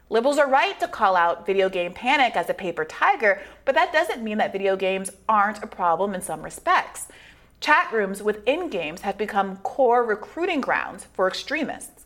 Liberals 0.10 0.38
are 0.38 0.50
right 0.50 0.80
to 0.80 0.88
call 0.88 1.16
out 1.16 1.46
video 1.46 1.70
game 1.70 1.94
panic 1.94 2.36
as 2.36 2.50
a 2.50 2.54
paper 2.54 2.86
tiger, 2.86 3.42
but 3.64 3.74
that 3.74 3.94
doesn't 3.94 4.24
mean 4.24 4.38
that 4.38 4.52
video 4.52 4.76
games 4.76 5.12
aren't 5.28 5.64
a 5.64 5.68
problem 5.68 6.14
in 6.14 6.22
some 6.22 6.42
respects. 6.42 7.08
Chat 7.62 7.92
rooms 7.92 8.22
within 8.22 8.70
games 8.70 9.02
have 9.02 9.18
become 9.18 9.58
core 9.58 10.04
recruiting 10.04 10.62
grounds 10.62 11.08
for 11.14 11.28
extremists. 11.28 12.06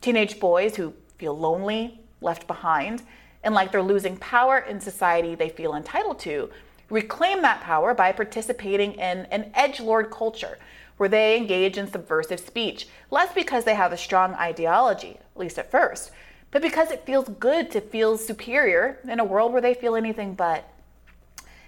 Teenage 0.00 0.40
boys 0.40 0.76
who 0.76 0.92
feel 1.16 1.38
lonely, 1.38 2.00
left 2.20 2.46
behind, 2.46 3.02
and 3.44 3.54
like 3.54 3.70
they're 3.70 3.82
losing 3.82 4.16
power 4.16 4.58
in 4.58 4.80
society 4.80 5.34
they 5.34 5.48
feel 5.48 5.74
entitled 5.74 6.18
to 6.18 6.50
reclaim 6.90 7.42
that 7.42 7.60
power 7.60 7.94
by 7.94 8.12
participating 8.12 8.94
in 8.94 9.26
an 9.26 9.50
edge 9.54 9.80
lord 9.80 10.10
culture 10.10 10.58
where 10.98 11.08
they 11.08 11.36
engage 11.36 11.78
in 11.78 11.90
subversive 11.90 12.40
speech, 12.40 12.88
less 13.10 13.32
because 13.32 13.64
they 13.64 13.74
have 13.74 13.92
a 13.92 13.96
strong 13.96 14.34
ideology, 14.34 15.18
at 15.18 15.40
least 15.40 15.58
at 15.58 15.70
first, 15.70 16.10
but 16.50 16.60
because 16.60 16.90
it 16.90 17.06
feels 17.06 17.28
good 17.28 17.70
to 17.70 17.80
feel 17.80 18.18
superior 18.18 18.98
in 19.08 19.20
a 19.20 19.24
world 19.24 19.52
where 19.52 19.62
they 19.62 19.74
feel 19.74 19.94
anything 19.94 20.34
but. 20.34 20.68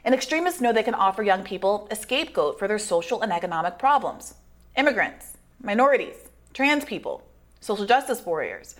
And 0.04 0.14
extremists 0.14 0.60
know 0.60 0.72
they 0.72 0.82
can 0.82 0.94
offer 0.94 1.22
young 1.22 1.44
people 1.44 1.86
a 1.90 1.96
scapegoat 1.96 2.58
for 2.58 2.66
their 2.66 2.78
social 2.78 3.22
and 3.22 3.32
economic 3.32 3.78
problems 3.78 4.34
immigrants, 4.76 5.36
minorities, 5.62 6.14
trans 6.54 6.84
people, 6.84 7.22
social 7.60 7.84
justice 7.84 8.24
warriors. 8.24 8.76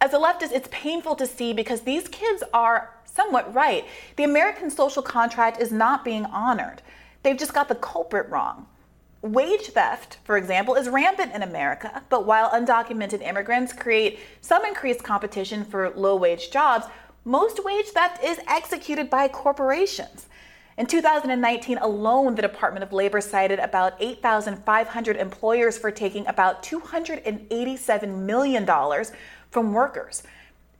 As 0.00 0.12
a 0.12 0.18
leftist, 0.18 0.52
it's 0.52 0.68
painful 0.70 1.16
to 1.16 1.26
see 1.26 1.52
because 1.52 1.82
these 1.82 2.08
kids 2.08 2.42
are 2.54 2.94
somewhat 3.14 3.52
right. 3.54 3.84
The 4.16 4.24
American 4.24 4.70
social 4.70 5.02
contract 5.02 5.60
is 5.60 5.72
not 5.72 6.04
being 6.04 6.24
honored. 6.26 6.82
They've 7.22 7.38
just 7.38 7.54
got 7.54 7.68
the 7.68 7.74
culprit 7.74 8.28
wrong. 8.30 8.66
Wage 9.22 9.68
theft, 9.68 10.18
for 10.24 10.36
example, 10.36 10.74
is 10.74 10.88
rampant 10.88 11.32
in 11.32 11.42
America, 11.42 12.02
but 12.08 12.26
while 12.26 12.50
undocumented 12.50 13.22
immigrants 13.22 13.72
create 13.72 14.18
some 14.40 14.64
increased 14.64 15.04
competition 15.04 15.64
for 15.64 15.90
low 15.90 16.16
wage 16.16 16.50
jobs, 16.50 16.86
most 17.24 17.64
wage 17.64 17.86
theft 17.86 18.24
is 18.24 18.40
executed 18.48 19.08
by 19.08 19.28
corporations. 19.28 20.26
In 20.76 20.86
2019 20.86 21.78
alone, 21.78 22.34
the 22.34 22.42
Department 22.42 22.82
of 22.82 22.92
Labor 22.92 23.20
cited 23.20 23.60
about 23.60 23.92
8,500 24.00 25.16
employers 25.16 25.78
for 25.78 25.92
taking 25.92 26.26
about 26.26 26.64
$287 26.64 28.18
million 28.18 28.66
from 29.50 29.72
workers. 29.72 30.24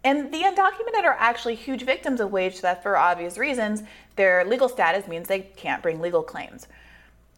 And 0.04 0.32
the 0.32 0.42
undocumented 0.42 1.04
are 1.04 1.16
actually 1.18 1.54
huge 1.54 1.84
victims 1.84 2.20
of 2.20 2.32
wage 2.32 2.58
theft 2.58 2.82
for 2.82 2.96
obvious 2.96 3.38
reasons. 3.38 3.82
Their 4.16 4.44
legal 4.44 4.68
status 4.68 5.06
means 5.06 5.28
they 5.28 5.40
can't 5.40 5.82
bring 5.82 6.00
legal 6.00 6.22
claims. 6.22 6.66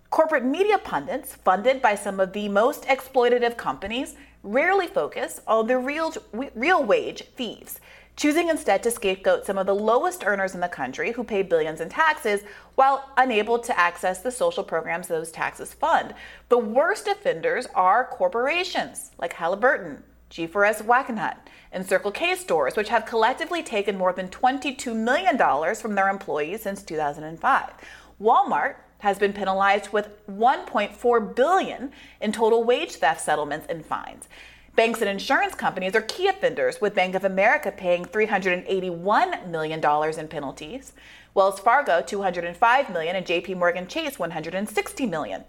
Corporate 0.08 0.44
media 0.44 0.78
pundits, 0.78 1.34
funded 1.34 1.82
by 1.82 1.94
some 1.94 2.20
of 2.20 2.32
the 2.32 2.48
most 2.48 2.84
exploitative 2.84 3.56
companies, 3.56 4.14
rarely 4.42 4.86
focus 4.86 5.40
on 5.46 5.66
the 5.66 5.76
real, 5.76 6.14
real 6.54 6.84
wage 6.84 7.24
thieves, 7.36 7.80
choosing 8.16 8.48
instead 8.48 8.82
to 8.82 8.90
scapegoat 8.90 9.44
some 9.44 9.58
of 9.58 9.66
the 9.66 9.74
lowest 9.74 10.24
earners 10.24 10.54
in 10.54 10.60
the 10.60 10.68
country 10.68 11.12
who 11.12 11.24
pay 11.24 11.42
billions 11.42 11.80
in 11.80 11.88
taxes 11.88 12.42
while 12.76 13.10
unable 13.16 13.58
to 13.58 13.78
access 13.78 14.20
the 14.20 14.30
social 14.30 14.62
programs 14.62 15.08
those 15.08 15.32
taxes 15.32 15.74
fund. 15.74 16.14
The 16.48 16.58
worst 16.58 17.08
offenders 17.08 17.66
are 17.74 18.04
corporations 18.04 19.10
like 19.18 19.32
Halliburton, 19.32 20.02
G4S 20.30 20.82
Wackenhut, 20.82 21.36
and 21.74 21.86
Circle 21.86 22.12
K 22.12 22.34
stores, 22.36 22.76
which 22.76 22.88
have 22.88 23.04
collectively 23.04 23.62
taken 23.62 23.98
more 23.98 24.12
than 24.12 24.28
$22 24.28 24.96
million 24.96 25.36
from 25.74 25.94
their 25.94 26.08
employees 26.08 26.62
since 26.62 26.82
2005. 26.82 27.72
Walmart 28.20 28.76
has 29.00 29.18
been 29.18 29.32
penalized 29.32 29.92
with 29.92 30.08
1.4 30.26 31.36
billion 31.36 31.90
in 32.20 32.32
total 32.32 32.64
wage 32.64 32.92
theft 32.92 33.20
settlements 33.20 33.66
and 33.68 33.84
fines. 33.84 34.28
Banks 34.76 35.00
and 35.00 35.10
insurance 35.10 35.54
companies 35.54 35.94
are 35.94 36.00
key 36.00 36.26
offenders, 36.26 36.80
with 36.80 36.94
Bank 36.94 37.14
of 37.14 37.24
America 37.24 37.70
paying 37.70 38.04
$381 38.04 39.48
million 39.48 39.80
in 40.18 40.28
penalties, 40.28 40.92
Wells 41.32 41.60
Fargo 41.60 42.00
205 42.00 42.90
million, 42.90 43.14
and 43.14 43.26
JP 43.26 43.58
Morgan 43.58 43.86
Chase 43.86 44.18
160 44.18 45.06
million. 45.06 45.44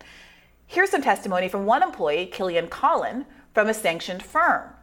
Here's 0.68 0.90
some 0.90 1.02
testimony 1.02 1.48
from 1.48 1.66
one 1.66 1.82
employee, 1.82 2.28
Killian 2.28 2.68
Collin, 2.68 3.26
from 3.54 3.70
a 3.70 3.74
sanctioned 3.74 4.22
firm. 4.22 4.75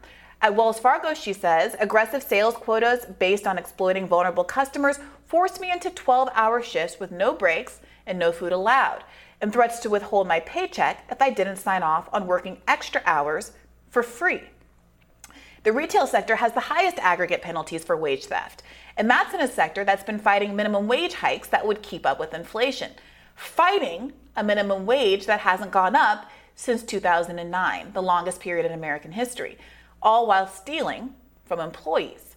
At 0.42 0.56
Wells 0.56 0.80
Fargo, 0.80 1.14
she 1.14 1.32
says, 1.32 1.76
aggressive 1.78 2.20
sales 2.20 2.56
quotas 2.56 3.06
based 3.06 3.46
on 3.46 3.58
exploiting 3.58 4.08
vulnerable 4.08 4.42
customers 4.42 4.98
forced 5.24 5.60
me 5.60 5.70
into 5.70 5.88
12 5.88 6.30
hour 6.34 6.60
shifts 6.60 6.98
with 6.98 7.12
no 7.12 7.32
breaks 7.32 7.80
and 8.04 8.18
no 8.18 8.32
food 8.32 8.50
allowed, 8.50 9.04
and 9.40 9.52
threats 9.52 9.78
to 9.78 9.88
withhold 9.88 10.26
my 10.26 10.40
paycheck 10.40 11.04
if 11.08 11.22
I 11.22 11.30
didn't 11.30 11.58
sign 11.58 11.84
off 11.84 12.08
on 12.12 12.26
working 12.26 12.60
extra 12.66 13.00
hours 13.04 13.52
for 13.88 14.02
free. 14.02 14.42
The 15.62 15.72
retail 15.72 16.08
sector 16.08 16.34
has 16.34 16.54
the 16.54 16.58
highest 16.58 16.98
aggregate 16.98 17.40
penalties 17.40 17.84
for 17.84 17.96
wage 17.96 18.24
theft, 18.24 18.64
and 18.96 19.08
that's 19.08 19.32
in 19.32 19.40
a 19.40 19.46
sector 19.46 19.84
that's 19.84 20.02
been 20.02 20.18
fighting 20.18 20.56
minimum 20.56 20.88
wage 20.88 21.14
hikes 21.14 21.46
that 21.48 21.64
would 21.64 21.82
keep 21.82 22.04
up 22.04 22.18
with 22.18 22.34
inflation, 22.34 22.90
fighting 23.36 24.12
a 24.34 24.42
minimum 24.42 24.86
wage 24.86 25.26
that 25.26 25.38
hasn't 25.38 25.70
gone 25.70 25.94
up 25.94 26.28
since 26.56 26.82
2009, 26.82 27.92
the 27.92 28.02
longest 28.02 28.40
period 28.40 28.66
in 28.66 28.72
American 28.72 29.12
history, 29.12 29.56
all 30.02 30.26
while 30.26 30.46
stealing 30.46 31.14
from 31.44 31.60
employees 31.60 32.32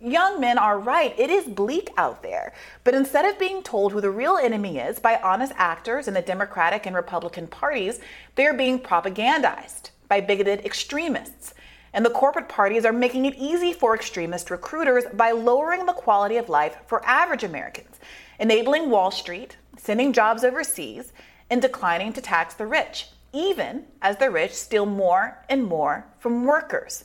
young 0.00 0.40
men 0.40 0.58
are 0.58 0.78
right. 0.78 1.18
It 1.18 1.30
is 1.30 1.46
bleak 1.46 1.90
out 1.96 2.22
there. 2.22 2.52
But 2.84 2.94
instead 2.94 3.24
of 3.24 3.38
being 3.38 3.62
told 3.62 3.92
who 3.92 4.00
the 4.00 4.10
real 4.10 4.36
enemy 4.36 4.78
is 4.78 4.98
by 4.98 5.20
honest 5.22 5.52
actors 5.56 6.08
in 6.08 6.14
the 6.14 6.22
Democratic 6.22 6.86
and 6.86 6.94
Republican 6.94 7.46
parties, 7.46 8.00
they 8.34 8.46
are 8.46 8.54
being 8.54 8.78
propagandized 8.78 9.90
by 10.08 10.20
bigoted 10.20 10.64
extremists. 10.64 11.54
And 11.92 12.04
the 12.04 12.10
corporate 12.10 12.48
parties 12.48 12.84
are 12.84 12.92
making 12.92 13.24
it 13.24 13.36
easy 13.38 13.72
for 13.72 13.94
extremist 13.94 14.50
recruiters 14.50 15.04
by 15.14 15.30
lowering 15.30 15.86
the 15.86 15.92
quality 15.92 16.36
of 16.36 16.48
life 16.48 16.76
for 16.86 17.04
average 17.06 17.42
Americans, 17.42 17.98
enabling 18.38 18.90
Wall 18.90 19.10
Street, 19.10 19.56
sending 19.78 20.12
jobs 20.12 20.44
overseas, 20.44 21.12
and 21.48 21.62
declining 21.62 22.12
to 22.12 22.20
tax 22.20 22.54
the 22.54 22.66
rich, 22.66 23.06
even 23.36 23.84
as 24.00 24.16
the 24.16 24.30
rich 24.30 24.52
steal 24.52 24.86
more 24.86 25.44
and 25.48 25.62
more 25.62 26.06
from 26.18 26.44
workers. 26.44 27.04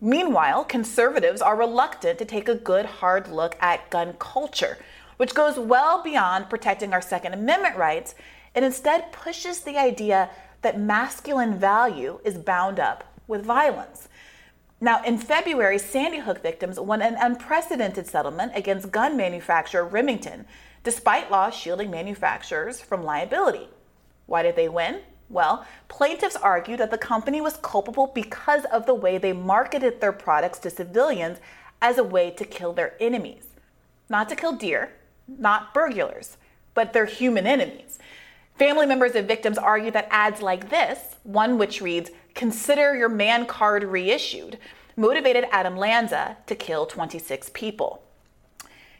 Meanwhile, 0.00 0.64
conservatives 0.64 1.40
are 1.40 1.56
reluctant 1.56 2.18
to 2.18 2.24
take 2.26 2.48
a 2.48 2.54
good 2.54 2.84
hard 2.84 3.28
look 3.28 3.56
at 3.60 3.88
gun 3.88 4.14
culture, 4.18 4.76
which 5.16 5.34
goes 5.34 5.58
well 5.58 6.02
beyond 6.02 6.50
protecting 6.50 6.92
our 6.92 7.00
Second 7.00 7.32
Amendment 7.32 7.76
rights 7.76 8.14
and 8.54 8.64
instead 8.64 9.12
pushes 9.12 9.60
the 9.60 9.78
idea 9.78 10.28
that 10.60 10.78
masculine 10.78 11.58
value 11.58 12.20
is 12.22 12.36
bound 12.36 12.78
up 12.78 13.04
with 13.26 13.44
violence. 13.44 14.08
Now, 14.80 15.02
in 15.04 15.16
February, 15.16 15.78
Sandy 15.78 16.18
Hook 16.18 16.42
victims 16.42 16.78
won 16.78 17.00
an 17.00 17.16
unprecedented 17.18 18.06
settlement 18.06 18.52
against 18.54 18.90
gun 18.90 19.16
manufacturer 19.16 19.84
Remington, 19.84 20.44
despite 20.82 21.30
laws 21.30 21.54
shielding 21.54 21.90
manufacturers 21.90 22.80
from 22.80 23.04
liability. 23.04 23.68
Why 24.26 24.42
did 24.42 24.56
they 24.56 24.68
win? 24.68 25.00
Well, 25.32 25.64
plaintiffs 25.88 26.36
argue 26.36 26.76
that 26.76 26.90
the 26.90 26.98
company 26.98 27.40
was 27.40 27.56
culpable 27.56 28.08
because 28.14 28.66
of 28.66 28.84
the 28.84 28.94
way 28.94 29.16
they 29.16 29.32
marketed 29.32 30.00
their 30.00 30.12
products 30.12 30.58
to 30.60 30.70
civilians 30.70 31.38
as 31.80 31.96
a 31.96 32.04
way 32.04 32.30
to 32.32 32.44
kill 32.44 32.74
their 32.74 32.94
enemies. 33.00 33.46
Not 34.10 34.28
to 34.28 34.36
kill 34.36 34.52
deer, 34.52 34.92
not 35.26 35.72
burglars, 35.72 36.36
but 36.74 36.92
their 36.92 37.06
human 37.06 37.46
enemies. 37.46 37.98
Family 38.58 38.84
members 38.84 39.14
of 39.14 39.26
victims 39.26 39.56
argue 39.56 39.90
that 39.92 40.08
ads 40.10 40.42
like 40.42 40.68
this, 40.68 41.16
one 41.22 41.56
which 41.56 41.80
reads, 41.80 42.10
Consider 42.34 42.94
your 42.94 43.08
man 43.08 43.46
card 43.46 43.84
reissued, 43.84 44.58
motivated 44.96 45.46
Adam 45.50 45.78
Lanza 45.78 46.36
to 46.46 46.54
kill 46.54 46.84
26 46.84 47.50
people. 47.54 48.02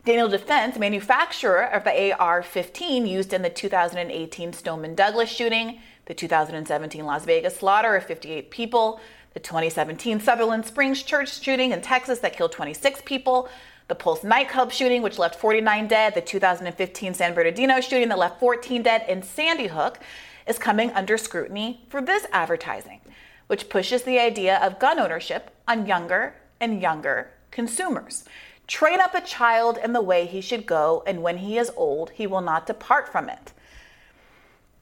Daniel 0.05 0.29
Defense, 0.29 0.79
manufacturer 0.79 1.63
of 1.63 1.85
the 1.85 2.13
AR 2.19 2.43
15 2.43 3.07
used 3.07 3.33
in 3.33 3.43
the 3.43 3.51
2018 3.51 4.53
Stoneman 4.53 4.95
Douglas 4.95 5.29
shooting, 5.29 5.79
the 6.13 6.17
2017 6.17 7.07
Las 7.07 7.25
Vegas 7.25 7.57
slaughter 7.57 7.97
of 7.97 8.05
58 8.05 8.51
people, 8.51 9.01
the 9.33 9.41
2017 9.41 10.21
Sutherland 10.21 10.67
Springs 10.67 11.03
church 11.03 11.41
shooting 11.41 11.73
in 11.73 11.81
Texas 11.81 12.19
that 12.19 12.37
killed 12.37 12.53
26 12.53 13.01
people, 13.07 13.49
the 13.89 13.95
Pulse 13.95 14.23
nightclub 14.23 14.73
shooting, 14.73 15.01
which 15.01 15.19
left 15.19 15.41
49 15.41 15.89
dead, 15.89 16.15
the 16.15 16.21
2015 16.21 17.15
San 17.15 17.33
Bernardino 17.33 17.81
shooting 17.81 18.11
that 18.11 18.19
left 18.19 18.39
14 18.41 18.83
dead, 18.83 19.07
and 19.09 19.25
Sandy 19.25 19.69
Hook 19.69 20.01
is 20.47 20.59
coming 20.59 20.91
under 20.91 21.17
scrutiny 21.17 21.83
for 21.89 22.03
this 22.03 22.27
advertising, 22.31 23.01
which 23.47 23.71
pushes 23.71 24.03
the 24.03 24.19
idea 24.19 24.59
of 24.59 24.79
gun 24.79 25.01
ownership 25.01 25.51
on 25.67 25.87
younger 25.87 26.35
and 26.61 26.83
younger 26.83 27.31
consumers. 27.51 28.27
Train 28.67 29.01
up 29.01 29.15
a 29.15 29.23
child 29.23 29.79
in 29.83 29.95
the 29.95 30.03
way 30.03 30.27
he 30.27 30.43
should 30.43 30.67
go, 30.67 31.03
and 31.07 31.23
when 31.23 31.39
he 31.39 31.57
is 31.57 31.71
old, 31.75 32.11
he 32.11 32.27
will 32.27 32.43
not 32.43 32.67
depart 32.67 33.11
from 33.11 33.31
it. 33.31 33.55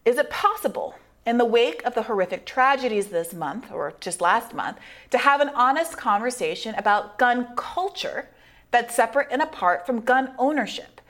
Is 0.04 0.18
it 0.18 0.28
possible, 0.28 0.96
in 1.26 1.38
the 1.38 1.44
wake 1.44 1.82
of 1.84 1.94
the 1.94 2.04
horrific 2.04 2.46
tragedies 2.46 3.08
this 3.08 3.32
month, 3.32 3.70
or 3.70 3.94
just 4.00 4.20
last 4.20 4.54
month, 4.54 4.78
to 5.10 5.18
have 5.18 5.40
an 5.40 5.50
honest 5.50 5.96
conversation 5.96 6.74
about 6.76 7.18
gun 7.18 7.48
culture 7.56 8.28
that's 8.70 8.94
separate 8.94 9.28
and 9.30 9.42
apart 9.42 9.86
from 9.86 10.00
gun 10.00 10.32
ownership? 10.38 11.00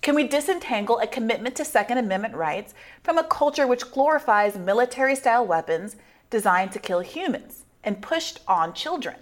Can 0.00 0.14
we 0.14 0.26
disentangle 0.26 0.98
a 1.00 1.06
commitment 1.06 1.56
to 1.56 1.64
Second 1.64 1.98
Amendment 1.98 2.34
rights 2.34 2.72
from 3.02 3.18
a 3.18 3.24
culture 3.24 3.66
which 3.66 3.90
glorifies 3.90 4.56
military 4.56 5.16
style 5.16 5.44
weapons 5.44 5.96
designed 6.30 6.72
to 6.72 6.78
kill 6.78 7.00
humans 7.00 7.64
and 7.82 8.00
pushed 8.00 8.40
on 8.46 8.72
children? 8.72 9.16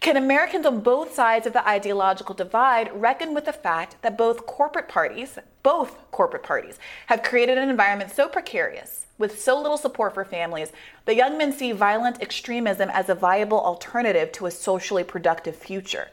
Can 0.00 0.16
Americans 0.16 0.64
on 0.64 0.80
both 0.80 1.12
sides 1.12 1.46
of 1.46 1.52
the 1.52 1.68
ideological 1.68 2.34
divide 2.34 2.90
reckon 2.94 3.34
with 3.34 3.44
the 3.44 3.52
fact 3.52 3.96
that 4.00 4.16
both 4.16 4.46
corporate 4.46 4.88
parties, 4.88 5.38
both 5.62 6.10
corporate 6.10 6.42
parties, 6.42 6.78
have 7.08 7.22
created 7.22 7.58
an 7.58 7.68
environment 7.68 8.10
so 8.10 8.26
precarious, 8.26 9.06
with 9.18 9.38
so 9.38 9.60
little 9.60 9.76
support 9.76 10.14
for 10.14 10.24
families, 10.24 10.72
that 11.04 11.16
young 11.16 11.36
men 11.36 11.52
see 11.52 11.72
violent 11.72 12.22
extremism 12.22 12.88
as 12.88 13.10
a 13.10 13.14
viable 13.14 13.60
alternative 13.60 14.32
to 14.32 14.46
a 14.46 14.50
socially 14.50 15.04
productive 15.04 15.54
future? 15.54 16.08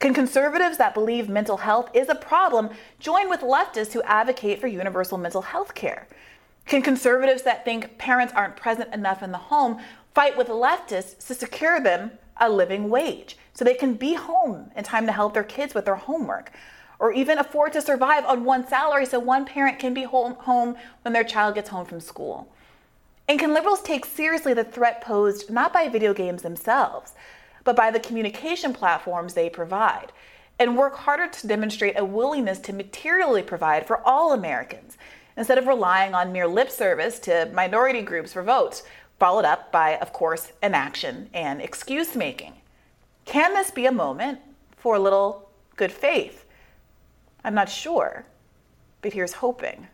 Can 0.00 0.14
conservatives 0.14 0.78
that 0.78 0.92
believe 0.92 1.28
mental 1.28 1.58
health 1.58 1.90
is 1.94 2.08
a 2.08 2.16
problem 2.16 2.70
join 2.98 3.30
with 3.30 3.42
leftists 3.42 3.92
who 3.92 4.02
advocate 4.02 4.60
for 4.60 4.66
universal 4.66 5.16
mental 5.16 5.42
health 5.42 5.76
care? 5.76 6.08
Can 6.66 6.82
conservatives 6.82 7.42
that 7.42 7.64
think 7.64 7.98
parents 7.98 8.34
aren't 8.34 8.56
present 8.56 8.92
enough 8.92 9.22
in 9.22 9.30
the 9.30 9.38
home 9.38 9.80
fight 10.12 10.36
with 10.36 10.48
leftists 10.48 11.24
to 11.28 11.34
secure 11.34 11.80
them 11.80 12.10
a 12.38 12.48
living 12.48 12.88
wage 12.88 13.36
so 13.54 13.64
they 13.64 13.74
can 13.74 13.94
be 13.94 14.14
home 14.14 14.70
in 14.76 14.84
time 14.84 15.06
to 15.06 15.12
help 15.12 15.34
their 15.34 15.44
kids 15.44 15.74
with 15.74 15.84
their 15.84 15.96
homework 15.96 16.52
or 17.02 17.12
even 17.12 17.36
afford 17.36 17.72
to 17.72 17.82
survive 17.82 18.24
on 18.24 18.44
one 18.44 18.64
salary 18.64 19.04
so 19.04 19.18
one 19.18 19.44
parent 19.44 19.80
can 19.80 19.92
be 19.92 20.04
home, 20.04 20.76
when 21.02 21.12
their 21.12 21.24
child 21.24 21.56
gets 21.56 21.68
home 21.68 21.84
from 21.84 21.98
school. 21.98 22.48
And 23.28 23.40
can 23.40 23.52
liberals 23.52 23.82
take 23.82 24.04
seriously 24.04 24.54
the 24.54 24.62
threat 24.62 25.00
posed 25.00 25.50
not 25.50 25.72
by 25.72 25.88
video 25.88 26.14
games 26.14 26.42
themselves, 26.42 27.14
but 27.64 27.74
by 27.74 27.90
the 27.90 27.98
communication 27.98 28.72
platforms 28.72 29.34
they 29.34 29.50
provide, 29.50 30.12
and 30.60 30.76
work 30.76 30.94
harder 30.94 31.26
to 31.26 31.46
demonstrate 31.48 31.98
a 31.98 32.04
willingness 32.04 32.60
to 32.60 32.72
materially 32.72 33.42
provide 33.42 33.84
for 33.84 34.00
all 34.06 34.32
Americans 34.32 34.96
instead 35.36 35.58
of 35.58 35.66
relying 35.66 36.14
on 36.14 36.30
mere 36.30 36.46
lip 36.46 36.70
service 36.70 37.18
to 37.18 37.50
minority 37.52 38.02
groups 38.02 38.32
for 38.32 38.44
votes 38.44 38.84
followed 39.22 39.44
up 39.44 39.70
by, 39.70 39.96
of 39.98 40.12
course, 40.12 40.50
inaction 40.64 41.30
and 41.32 41.62
excuse 41.62 42.16
making. 42.16 42.54
Can 43.24 43.54
this 43.54 43.70
be 43.70 43.86
a 43.86 43.92
moment 43.92 44.40
for 44.76 44.96
a 44.96 44.98
little 44.98 45.48
good 45.76 45.92
faith? 45.92 46.44
I'm 47.44 47.54
not 47.54 47.68
sure, 47.68 48.26
but 49.00 49.12
here's 49.12 49.34
hoping. 49.34 49.86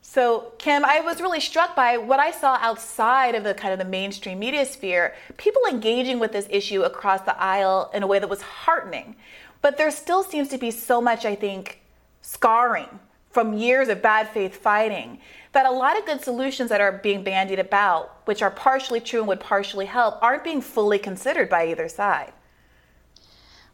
So, 0.00 0.52
Kim, 0.58 0.84
I 0.84 0.98
was 0.98 1.20
really 1.20 1.38
struck 1.38 1.76
by 1.76 1.96
what 1.96 2.18
I 2.18 2.32
saw 2.32 2.58
outside 2.60 3.36
of 3.36 3.44
the 3.44 3.54
kind 3.54 3.72
of 3.72 3.78
the 3.78 3.84
mainstream 3.84 4.40
media 4.40 4.66
sphere, 4.66 5.14
people 5.36 5.62
engaging 5.70 6.18
with 6.18 6.32
this 6.32 6.48
issue 6.50 6.82
across 6.82 7.20
the 7.20 7.40
aisle 7.40 7.88
in 7.94 8.02
a 8.02 8.06
way 8.08 8.18
that 8.18 8.28
was 8.28 8.42
heartening. 8.42 9.14
But 9.60 9.78
there 9.78 9.92
still 9.92 10.24
seems 10.24 10.48
to 10.48 10.58
be 10.58 10.72
so 10.72 11.00
much, 11.00 11.24
I 11.24 11.36
think, 11.36 11.82
scarring 12.20 12.98
from 13.30 13.56
years 13.56 13.88
of 13.88 14.02
bad 14.02 14.28
faith 14.28 14.56
fighting 14.56 15.20
that 15.52 15.66
a 15.66 15.70
lot 15.70 15.98
of 15.98 16.06
good 16.06 16.22
solutions 16.22 16.70
that 16.70 16.80
are 16.80 16.92
being 16.92 17.22
bandied 17.22 17.58
about, 17.58 18.22
which 18.24 18.42
are 18.42 18.50
partially 18.50 19.00
true 19.00 19.20
and 19.20 19.28
would 19.28 19.40
partially 19.40 19.86
help, 19.86 20.22
aren't 20.22 20.44
being 20.44 20.60
fully 20.60 20.98
considered 20.98 21.48
by 21.48 21.68
either 21.68 21.88
side. 21.88 22.32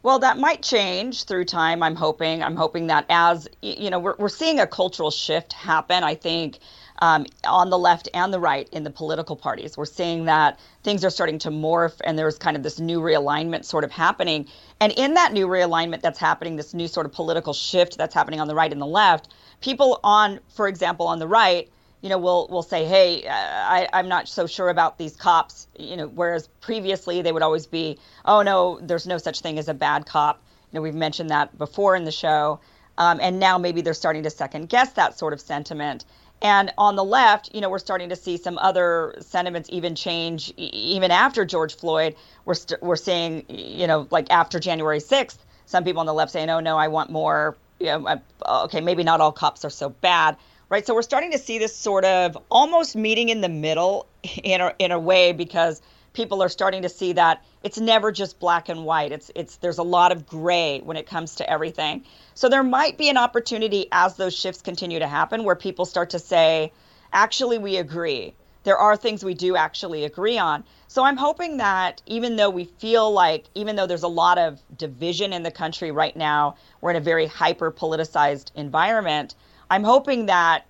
Well, 0.01 0.19
that 0.19 0.37
might 0.37 0.61
change 0.61 1.25
through 1.25 1.45
time. 1.45 1.83
I'm 1.83 1.95
hoping. 1.95 2.41
I'm 2.41 2.55
hoping 2.55 2.87
that 2.87 3.05
as 3.09 3.49
you 3.61 3.89
know, 3.89 3.99
we're 3.99 4.15
we're 4.17 4.29
seeing 4.29 4.59
a 4.59 4.67
cultural 4.67 5.11
shift 5.11 5.51
happen. 5.51 6.03
I 6.03 6.15
think 6.15 6.59
um, 6.99 7.25
on 7.45 7.69
the 7.69 7.77
left 7.77 8.09
and 8.13 8.33
the 8.33 8.39
right 8.39 8.67
in 8.71 8.83
the 8.83 8.89
political 8.89 9.35
parties, 9.35 9.77
we're 9.77 9.85
seeing 9.85 10.25
that 10.25 10.59
things 10.83 11.03
are 11.03 11.09
starting 11.09 11.39
to 11.39 11.49
morph, 11.49 11.99
and 12.03 12.17
there's 12.19 12.37
kind 12.37 12.57
of 12.57 12.63
this 12.63 12.79
new 12.79 12.99
realignment 12.99 13.65
sort 13.65 13.83
of 13.83 13.91
happening. 13.91 14.47
And 14.79 14.91
in 14.93 15.13
that 15.15 15.33
new 15.33 15.47
realignment 15.47 16.01
that's 16.01 16.19
happening, 16.19 16.55
this 16.55 16.73
new 16.73 16.87
sort 16.87 17.05
of 17.05 17.11
political 17.11 17.53
shift 17.53 17.97
that's 17.97 18.13
happening 18.13 18.39
on 18.39 18.47
the 18.47 18.55
right 18.55 18.71
and 18.71 18.81
the 18.81 18.85
left, 18.85 19.29
people 19.61 19.99
on, 20.03 20.39
for 20.55 20.67
example, 20.67 21.07
on 21.07 21.19
the 21.19 21.27
right, 21.27 21.69
you 22.01 22.09
know, 22.09 22.17
will 22.17 22.47
will 22.49 22.63
say, 22.63 22.85
"Hey, 22.85 23.27
uh, 23.27 23.33
I, 23.33 23.87
I'm 23.91 24.07
not 24.07 24.27
so 24.27 24.47
sure 24.47 24.69
about 24.69 24.97
these 24.97 25.15
cops." 25.15 25.67
You 25.77 25.97
know, 25.97 26.07
whereas 26.07 26.47
previously 26.61 27.21
they 27.21 27.31
would 27.31 27.43
always 27.43 27.67
be, 27.67 27.97
"Oh 28.25 28.41
no, 28.41 28.79
there's 28.81 29.05
no 29.05 29.17
such 29.17 29.41
thing 29.41 29.59
as 29.59 29.67
a 29.67 29.73
bad 29.73 30.05
cop." 30.05 30.41
You 30.71 30.77
know, 30.77 30.81
we've 30.81 30.95
mentioned 30.95 31.29
that 31.29 31.57
before 31.57 31.95
in 31.95 32.05
the 32.05 32.11
show, 32.11 32.61
um, 32.97 33.19
and 33.21 33.39
now 33.39 33.57
maybe 33.57 33.81
they're 33.81 33.93
starting 33.93 34.23
to 34.23 34.29
second 34.29 34.69
guess 34.69 34.93
that 34.93 35.17
sort 35.17 35.33
of 35.33 35.41
sentiment. 35.41 36.05
And 36.41 36.71
on 36.77 36.95
the 36.95 37.03
left, 37.03 37.53
you 37.53 37.61
know, 37.61 37.69
we're 37.69 37.79
starting 37.79 38.09
to 38.09 38.15
see 38.15 38.37
some 38.37 38.57
other 38.59 39.15
sentiments 39.19 39.69
even 39.71 39.95
change, 39.95 40.53
even 40.57 41.11
after 41.11 41.45
George 41.45 41.75
Floyd. 41.75 42.15
We're 42.45 42.53
we 42.53 42.55
st- 42.55 42.81
we're 42.81 42.95
seeing, 42.95 43.45
you 43.49 43.87
know, 43.87 44.07
like 44.09 44.27
after 44.29 44.59
January 44.59 44.99
6th, 44.99 45.37
some 45.65 45.83
people 45.83 45.99
on 45.99 46.05
the 46.05 46.13
left 46.13 46.31
saying, 46.31 46.49
"Oh 46.49 46.61
no, 46.61 46.77
I 46.77 46.87
want 46.87 47.09
more 47.09 47.57
you 47.79 47.87
know, 47.87 48.05
uh, 48.45 48.63
okay, 48.65 48.81
maybe 48.81 49.03
not 49.03 49.21
all 49.21 49.31
cops 49.31 49.63
are 49.65 49.69
so 49.69 49.89
bad, 49.89 50.37
right? 50.69 50.85
So 50.85 50.93
we're 50.93 51.01
starting 51.01 51.31
to 51.31 51.37
see 51.37 51.57
this 51.57 51.75
sort 51.75 52.05
of 52.05 52.37
almost 52.49 52.95
meeting 52.95 53.29
in 53.29 53.41
the 53.41 53.49
middle 53.49 54.07
in 54.43 54.61
a, 54.61 54.73
in 54.79 54.91
a 54.91 54.99
way 54.99 55.31
because 55.31 55.81
people 56.13 56.43
are 56.43 56.49
starting 56.49 56.81
to 56.83 56.89
see 56.89 57.13
that 57.13 57.43
it's 57.63 57.77
never 57.77 58.11
just 58.11 58.39
black 58.39 58.69
and 58.69 58.85
white. 58.85 59.11
It's 59.11 59.31
it's 59.35 59.57
there's 59.57 59.77
a 59.77 59.83
lot 59.83 60.11
of 60.11 60.25
gray 60.25 60.79
when 60.79 60.97
it 60.97 61.07
comes 61.07 61.35
to 61.35 61.49
everything. 61.49 62.05
So 62.33 62.47
there 62.49 62.63
might 62.63 62.97
be 62.97 63.09
an 63.09 63.17
opportunity 63.17 63.87
as 63.91 64.15
those 64.15 64.35
shifts 64.35 64.61
continue 64.61 64.99
to 64.99 65.07
happen 65.07 65.43
where 65.43 65.55
people 65.55 65.85
start 65.85 66.11
to 66.11 66.19
say, 66.19 66.71
actually 67.11 67.57
we 67.57 67.77
agree. 67.77 68.33
There 68.63 68.77
are 68.77 68.95
things 68.97 69.23
we 69.23 69.33
do 69.33 69.55
actually 69.55 70.03
agree 70.03 70.37
on. 70.37 70.63
So 70.87 71.03
I'm 71.03 71.17
hoping 71.17 71.57
that 71.57 72.01
even 72.05 72.35
though 72.35 72.49
we 72.49 72.65
feel 72.65 73.11
like, 73.11 73.45
even 73.55 73.75
though 73.75 73.87
there's 73.87 74.03
a 74.03 74.07
lot 74.07 74.37
of 74.37 74.61
division 74.77 75.33
in 75.33 75.43
the 75.43 75.51
country 75.51 75.91
right 75.91 76.15
now, 76.15 76.55
we're 76.81 76.91
in 76.91 76.97
a 76.97 77.01
very 77.01 77.25
hyper 77.25 77.71
politicized 77.71 78.51
environment. 78.55 79.35
I'm 79.69 79.83
hoping 79.83 80.25
that 80.27 80.65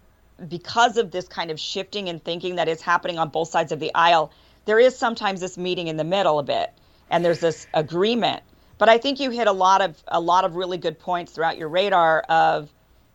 because 0.47 0.97
of 0.97 1.11
this 1.11 1.27
kind 1.27 1.51
of 1.51 1.59
shifting 1.59 2.09
and 2.09 2.23
thinking 2.23 2.55
that 2.55 2.67
is 2.67 2.81
happening 2.81 3.19
on 3.19 3.29
both 3.29 3.49
sides 3.49 3.71
of 3.71 3.79
the 3.79 3.93
aisle, 3.95 4.31
there 4.65 4.79
is 4.79 4.95
sometimes 4.95 5.41
this 5.41 5.57
meeting 5.57 5.87
in 5.87 5.97
the 5.97 6.03
middle 6.03 6.37
a 6.37 6.43
bit, 6.43 6.71
and 7.09 7.23
there's 7.23 7.39
this 7.39 7.67
agreement. 7.73 8.43
But 8.77 8.89
I 8.89 8.97
think 8.97 9.19
you 9.19 9.29
hit 9.29 9.47
a 9.47 9.51
lot 9.51 9.81
of 9.81 10.01
a 10.07 10.19
lot 10.19 10.45
of 10.45 10.55
really 10.55 10.77
good 10.77 10.99
points 10.99 11.31
throughout 11.31 11.57
your 11.57 11.69
radar 11.69 12.21
of 12.29 12.69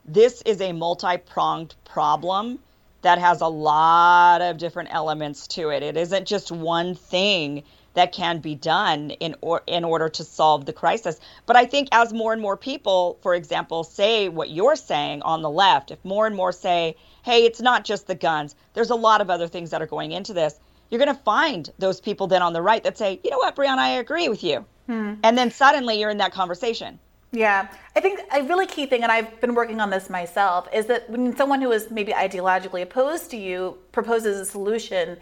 this 0.05 0.43
is 0.43 0.61
a 0.61 0.73
multi-pronged 0.73 1.75
problem 1.85 2.59
that 3.03 3.19
has 3.19 3.41
a 3.41 3.47
lot 3.49 4.43
of 4.43 4.59
different 4.59 4.91
elements 4.93 5.47
to 5.47 5.71
it. 5.71 5.83
It 5.83 5.97
isn't 5.97 6.27
just 6.27 6.51
one 6.53 6.95
thing 6.95 7.63
that 7.95 8.13
can 8.13 8.41
be 8.41 8.55
done 8.55 9.11
in 9.11 9.37
or, 9.41 9.63
in 9.67 9.85
order 9.85 10.09
to 10.09 10.25
solve 10.25 10.67
the 10.67 10.73
crisis. 10.73 11.21
But 11.47 11.57
I 11.57 11.65
think 11.65 11.89
as 11.93 12.13
more 12.13 12.33
and 12.33 12.43
more 12.43 12.57
people, 12.57 13.19
for 13.23 13.35
example, 13.35 13.85
say 13.85 14.29
what 14.29 14.51
you're 14.51 14.77
saying 14.77 15.23
on 15.23 15.43
the 15.43 15.51
left, 15.51 15.91
if 15.91 16.05
more 16.05 16.27
and 16.27 16.35
more 16.35 16.53
say, 16.53 16.97
"Hey, 17.23 17.45
it's 17.45 17.61
not 17.61 17.85
just 17.85 18.07
the 18.07 18.15
guns. 18.15 18.57
There's 18.75 18.91
a 18.91 18.97
lot 18.97 19.21
of 19.21 19.31
other 19.31 19.49
things 19.49 19.71
that 19.71 19.81
are 19.81 19.87
going 19.87 20.13
into 20.13 20.33
this." 20.35 20.59
You're 20.95 21.05
going 21.05 21.17
to 21.17 21.23
find 21.25 21.73
those 21.81 22.01
people 22.01 22.29
then 22.29 22.41
on 22.41 22.53
the 22.53 22.63
right 22.63 22.85
that 22.85 22.97
say, 22.97 23.19
"You 23.25 23.31
know 23.31 23.39
what, 23.39 23.57
Briahna, 23.57 23.79
I 23.79 23.89
agree 23.99 24.29
with 24.29 24.45
you." 24.45 24.65
Hmm. 24.87 25.15
And 25.25 25.37
then 25.37 25.51
suddenly 25.51 25.99
you're 25.99 26.11
in 26.11 26.19
that 26.19 26.31
conversation. 26.31 27.01
Yeah, 27.33 27.67
I 27.97 28.01
think 28.01 28.21
a 28.33 28.45
really 28.45 28.67
key 28.67 28.87
thing, 28.87 29.03
and 29.03 29.11
I've 29.11 29.41
been 29.41 29.57
working 29.57 29.81
on 29.81 29.91
this 29.91 30.09
myself, 30.09 30.69
is 30.73 30.87
that 30.87 31.11
when 31.11 31.37
someone 31.37 31.61
who 31.61 31.73
is 31.73 31.91
maybe 31.91 32.13
ideologically 32.13 32.81
opposed 32.81 33.29
to 33.33 33.37
you 33.37 33.77
proposes 33.91 34.39
a 34.39 34.45
solution, 34.49 35.19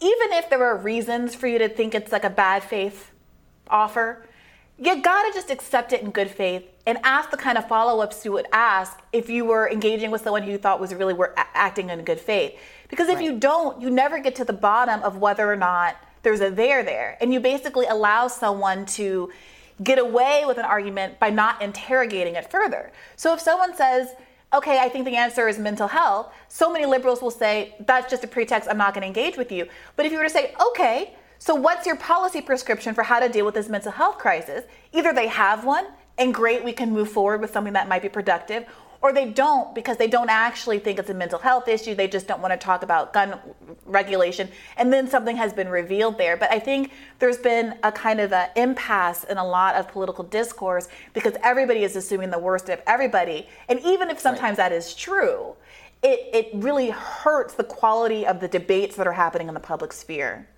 even 0.00 0.32
if 0.32 0.50
there 0.50 0.64
are 0.64 0.76
reasons 0.76 1.36
for 1.36 1.46
you 1.46 1.58
to 1.60 1.68
think 1.68 1.94
it's 1.94 2.10
like 2.10 2.24
a 2.24 2.30
bad 2.30 2.64
faith 2.64 3.12
offer, 3.68 4.26
you 4.76 5.00
gotta 5.00 5.32
just 5.32 5.52
accept 5.52 5.92
it 5.92 6.02
in 6.02 6.10
good 6.10 6.32
faith 6.32 6.64
and 6.84 6.98
ask 7.04 7.30
the 7.30 7.36
kind 7.36 7.56
of 7.56 7.68
follow-ups 7.68 8.24
you 8.24 8.32
would 8.32 8.48
ask 8.52 8.98
if 9.12 9.30
you 9.30 9.44
were 9.44 9.70
engaging 9.70 10.10
with 10.10 10.22
someone 10.22 10.42
who 10.42 10.50
you 10.50 10.58
thought 10.58 10.80
was 10.80 10.92
really 10.92 11.14
were 11.14 11.32
acting 11.36 11.90
in 11.90 12.02
good 12.02 12.18
faith. 12.18 12.58
Because 12.92 13.08
if 13.08 13.16
right. 13.16 13.24
you 13.24 13.38
don't, 13.38 13.80
you 13.80 13.88
never 13.88 14.18
get 14.18 14.34
to 14.34 14.44
the 14.44 14.52
bottom 14.52 15.02
of 15.02 15.16
whether 15.16 15.50
or 15.50 15.56
not 15.56 15.96
there's 16.22 16.42
a 16.42 16.50
there 16.50 16.82
there, 16.82 17.16
and 17.22 17.32
you 17.32 17.40
basically 17.40 17.86
allow 17.86 18.28
someone 18.28 18.84
to 18.84 19.32
get 19.82 19.98
away 19.98 20.44
with 20.46 20.58
an 20.58 20.66
argument 20.66 21.18
by 21.18 21.30
not 21.30 21.62
interrogating 21.62 22.34
it 22.34 22.50
further. 22.50 22.92
So 23.16 23.32
if 23.32 23.40
someone 23.40 23.74
says, 23.74 24.10
okay, 24.52 24.78
I 24.78 24.90
think 24.90 25.06
the 25.06 25.16
answer 25.16 25.48
is 25.48 25.58
mental 25.58 25.88
health, 25.88 26.34
so 26.48 26.70
many 26.70 26.84
liberals 26.84 27.22
will 27.22 27.30
say, 27.30 27.74
that's 27.86 28.10
just 28.10 28.24
a 28.24 28.26
pretext, 28.26 28.68
I'm 28.68 28.76
not 28.76 28.92
going 28.92 29.00
to 29.00 29.08
engage 29.08 29.38
with 29.38 29.50
you. 29.50 29.68
But 29.96 30.04
if 30.04 30.12
you 30.12 30.18
were 30.18 30.24
to 30.24 30.30
say, 30.30 30.54
okay, 30.68 31.14
so 31.38 31.54
what's 31.54 31.86
your 31.86 31.96
policy 31.96 32.42
prescription 32.42 32.92
for 32.92 33.04
how 33.04 33.20
to 33.20 33.28
deal 33.30 33.46
with 33.46 33.54
this 33.54 33.70
mental 33.70 33.92
health 33.92 34.18
crisis? 34.18 34.64
Either 34.92 35.14
they 35.14 35.28
have 35.28 35.64
one, 35.64 35.86
and 36.18 36.34
great, 36.34 36.62
we 36.62 36.74
can 36.74 36.90
move 36.90 37.08
forward 37.08 37.40
with 37.40 37.54
something 37.54 37.72
that 37.72 37.88
might 37.88 38.02
be 38.02 38.10
productive, 38.10 38.66
or 39.02 39.12
they 39.12 39.26
don't 39.26 39.74
because 39.74 39.96
they 39.96 40.06
don't 40.06 40.30
actually 40.30 40.78
think 40.78 40.98
it's 40.98 41.10
a 41.10 41.14
mental 41.14 41.40
health 41.40 41.66
issue. 41.66 41.94
They 41.94 42.06
just 42.06 42.28
don't 42.28 42.40
want 42.40 42.52
to 42.52 42.56
talk 42.56 42.84
about 42.84 43.12
gun 43.12 43.38
regulation. 43.84 44.48
And 44.76 44.92
then 44.92 45.08
something 45.08 45.36
has 45.36 45.52
been 45.52 45.68
revealed 45.68 46.18
there. 46.18 46.36
But 46.36 46.52
I 46.52 46.60
think 46.60 46.92
there's 47.18 47.38
been 47.38 47.78
a 47.82 47.90
kind 47.90 48.20
of 48.20 48.32
an 48.32 48.50
impasse 48.54 49.24
in 49.24 49.38
a 49.38 49.44
lot 49.44 49.74
of 49.74 49.88
political 49.88 50.22
discourse 50.24 50.88
because 51.12 51.34
everybody 51.42 51.82
is 51.82 51.96
assuming 51.96 52.30
the 52.30 52.38
worst 52.38 52.68
of 52.68 52.80
everybody. 52.86 53.48
And 53.68 53.80
even 53.80 54.08
if 54.08 54.20
sometimes 54.20 54.58
right. 54.58 54.70
that 54.70 54.72
is 54.72 54.94
true, 54.94 55.56
it, 56.02 56.30
it 56.32 56.50
really 56.54 56.90
hurts 56.90 57.54
the 57.54 57.64
quality 57.64 58.24
of 58.24 58.40
the 58.40 58.48
debates 58.48 58.96
that 58.96 59.06
are 59.06 59.12
happening 59.12 59.48
in 59.48 59.54
the 59.54 59.60
public 59.60 59.92
sphere. 59.92 60.48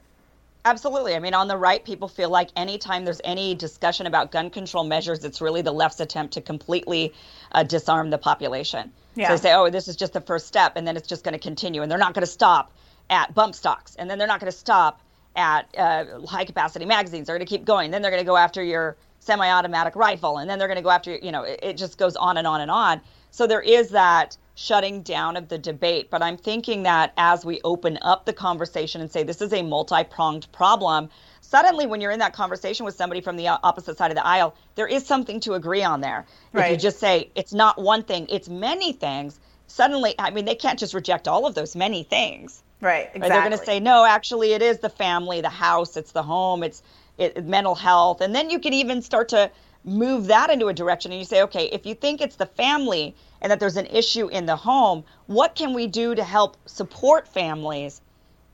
Absolutely. 0.66 1.14
I 1.14 1.18
mean, 1.18 1.34
on 1.34 1.46
the 1.46 1.58
right, 1.58 1.84
people 1.84 2.08
feel 2.08 2.30
like 2.30 2.48
anytime 2.56 3.04
there's 3.04 3.20
any 3.22 3.54
discussion 3.54 4.06
about 4.06 4.32
gun 4.32 4.48
control 4.48 4.84
measures, 4.84 5.22
it's 5.22 5.42
really 5.42 5.60
the 5.60 5.72
left's 5.72 6.00
attempt 6.00 6.34
to 6.34 6.40
completely 6.40 7.12
uh, 7.52 7.64
disarm 7.64 8.08
the 8.08 8.16
population. 8.16 8.90
Yeah. 9.14 9.28
So 9.28 9.34
they 9.34 9.42
say, 9.42 9.54
oh, 9.54 9.68
this 9.68 9.88
is 9.88 9.96
just 9.96 10.14
the 10.14 10.22
first 10.22 10.46
step, 10.46 10.76
and 10.76 10.86
then 10.86 10.96
it's 10.96 11.06
just 11.06 11.22
going 11.22 11.34
to 11.34 11.38
continue. 11.38 11.82
And 11.82 11.90
they're 11.90 11.98
not 11.98 12.14
going 12.14 12.24
to 12.24 12.30
stop 12.32 12.72
at 13.10 13.34
bump 13.34 13.54
stocks, 13.54 13.94
and 13.96 14.08
then 14.08 14.18
they're 14.18 14.26
not 14.26 14.40
going 14.40 14.50
to 14.50 14.56
stop 14.56 15.00
at 15.36 15.66
uh, 15.76 16.20
high 16.26 16.44
capacity 16.44 16.86
magazines. 16.86 17.26
They're 17.26 17.36
going 17.36 17.46
to 17.46 17.50
keep 17.50 17.66
going. 17.66 17.90
Then 17.90 18.00
they're 18.00 18.10
going 18.10 18.22
to 18.22 18.26
go 18.26 18.36
after 18.36 18.62
your 18.62 18.96
semi 19.20 19.50
automatic 19.50 19.96
rifle, 19.96 20.38
and 20.38 20.48
then 20.48 20.58
they're 20.58 20.68
going 20.68 20.76
to 20.76 20.82
go 20.82 20.90
after, 20.90 21.16
you 21.16 21.32
know, 21.32 21.42
it, 21.42 21.60
it 21.62 21.76
just 21.76 21.98
goes 21.98 22.16
on 22.16 22.38
and 22.38 22.46
on 22.46 22.62
and 22.62 22.70
on. 22.70 23.02
So 23.30 23.46
there 23.46 23.60
is 23.60 23.90
that 23.90 24.38
shutting 24.54 25.02
down 25.02 25.36
of 25.36 25.48
the 25.48 25.58
debate. 25.58 26.10
But 26.10 26.22
I'm 26.22 26.36
thinking 26.36 26.84
that 26.84 27.12
as 27.16 27.44
we 27.44 27.60
open 27.64 27.98
up 28.02 28.24
the 28.24 28.32
conversation 28.32 29.00
and 29.00 29.10
say 29.10 29.22
this 29.22 29.42
is 29.42 29.52
a 29.52 29.62
multi 29.62 30.04
pronged 30.04 30.50
problem, 30.52 31.08
suddenly 31.40 31.86
when 31.86 32.00
you're 32.00 32.12
in 32.12 32.20
that 32.20 32.32
conversation 32.32 32.86
with 32.86 32.94
somebody 32.94 33.20
from 33.20 33.36
the 33.36 33.48
opposite 33.48 33.98
side 33.98 34.10
of 34.10 34.16
the 34.16 34.26
aisle, 34.26 34.54
there 34.74 34.86
is 34.86 35.06
something 35.06 35.40
to 35.40 35.54
agree 35.54 35.82
on 35.82 36.00
there. 36.00 36.26
Right. 36.52 36.66
If 36.66 36.70
you 36.70 36.76
just 36.76 37.00
say 37.00 37.30
it's 37.34 37.52
not 37.52 37.80
one 37.80 38.04
thing, 38.04 38.26
it's 38.30 38.48
many 38.48 38.92
things, 38.92 39.38
suddenly, 39.66 40.14
I 40.18 40.30
mean, 40.30 40.44
they 40.44 40.54
can't 40.54 40.78
just 40.78 40.94
reject 40.94 41.26
all 41.26 41.46
of 41.46 41.54
those 41.54 41.74
many 41.74 42.04
things. 42.04 42.62
Right, 42.80 43.06
exactly. 43.14 43.28
They're 43.28 43.48
going 43.48 43.58
to 43.58 43.64
say, 43.64 43.80
no, 43.80 44.04
actually, 44.04 44.52
it 44.52 44.60
is 44.60 44.78
the 44.80 44.90
family, 44.90 45.40
the 45.40 45.48
house, 45.48 45.96
it's 45.96 46.12
the 46.12 46.22
home, 46.22 46.62
it's 46.62 46.82
it, 47.16 47.44
mental 47.44 47.74
health. 47.74 48.20
And 48.20 48.34
then 48.34 48.50
you 48.50 48.58
can 48.58 48.74
even 48.74 49.00
start 49.00 49.30
to 49.30 49.50
move 49.84 50.26
that 50.26 50.50
into 50.50 50.66
a 50.68 50.74
direction 50.74 51.12
and 51.12 51.18
you 51.18 51.24
say, 51.24 51.42
okay, 51.42 51.66
if 51.66 51.86
you 51.86 51.94
think 51.94 52.20
it's 52.20 52.36
the 52.36 52.46
family 52.46 53.14
and 53.44 53.50
that 53.50 53.60
there's 53.60 53.76
an 53.76 53.86
issue 53.86 54.28
in 54.28 54.46
the 54.46 54.56
home, 54.56 55.04
what 55.26 55.54
can 55.54 55.74
we 55.74 55.86
do 55.86 56.14
to 56.14 56.24
help 56.24 56.56
support 56.64 57.28
families 57.28 58.00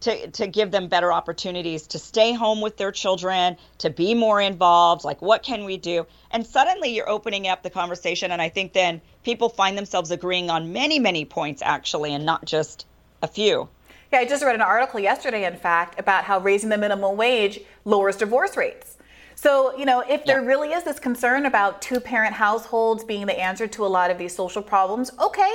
to, 0.00 0.26
to 0.32 0.48
give 0.48 0.72
them 0.72 0.88
better 0.88 1.12
opportunities 1.12 1.86
to 1.86 1.98
stay 2.00 2.32
home 2.32 2.60
with 2.60 2.76
their 2.76 2.90
children, 2.90 3.56
to 3.78 3.88
be 3.88 4.14
more 4.14 4.40
involved? 4.40 5.04
Like, 5.04 5.22
what 5.22 5.44
can 5.44 5.64
we 5.64 5.76
do? 5.76 6.08
And 6.32 6.44
suddenly 6.44 6.88
you're 6.88 7.08
opening 7.08 7.46
up 7.46 7.62
the 7.62 7.70
conversation. 7.70 8.32
And 8.32 8.42
I 8.42 8.48
think 8.48 8.72
then 8.72 9.00
people 9.22 9.48
find 9.48 9.78
themselves 9.78 10.10
agreeing 10.10 10.50
on 10.50 10.72
many, 10.72 10.98
many 10.98 11.24
points, 11.24 11.62
actually, 11.64 12.12
and 12.12 12.26
not 12.26 12.44
just 12.44 12.84
a 13.22 13.28
few. 13.28 13.68
Yeah, 14.12 14.18
I 14.18 14.24
just 14.24 14.42
read 14.42 14.56
an 14.56 14.60
article 14.60 14.98
yesterday, 14.98 15.44
in 15.44 15.54
fact, 15.54 16.00
about 16.00 16.24
how 16.24 16.40
raising 16.40 16.68
the 16.68 16.78
minimum 16.78 17.16
wage 17.16 17.60
lowers 17.84 18.16
divorce 18.16 18.56
rates. 18.56 18.96
So, 19.42 19.74
you 19.74 19.86
know, 19.86 20.00
if 20.00 20.26
there 20.26 20.42
really 20.42 20.72
is 20.72 20.84
this 20.84 20.98
concern 20.98 21.46
about 21.46 21.80
two 21.80 21.98
parent 21.98 22.34
households 22.34 23.02
being 23.04 23.24
the 23.24 23.40
answer 23.40 23.66
to 23.68 23.86
a 23.86 23.88
lot 23.88 24.10
of 24.10 24.18
these 24.18 24.34
social 24.34 24.60
problems, 24.60 25.12
okay, 25.18 25.50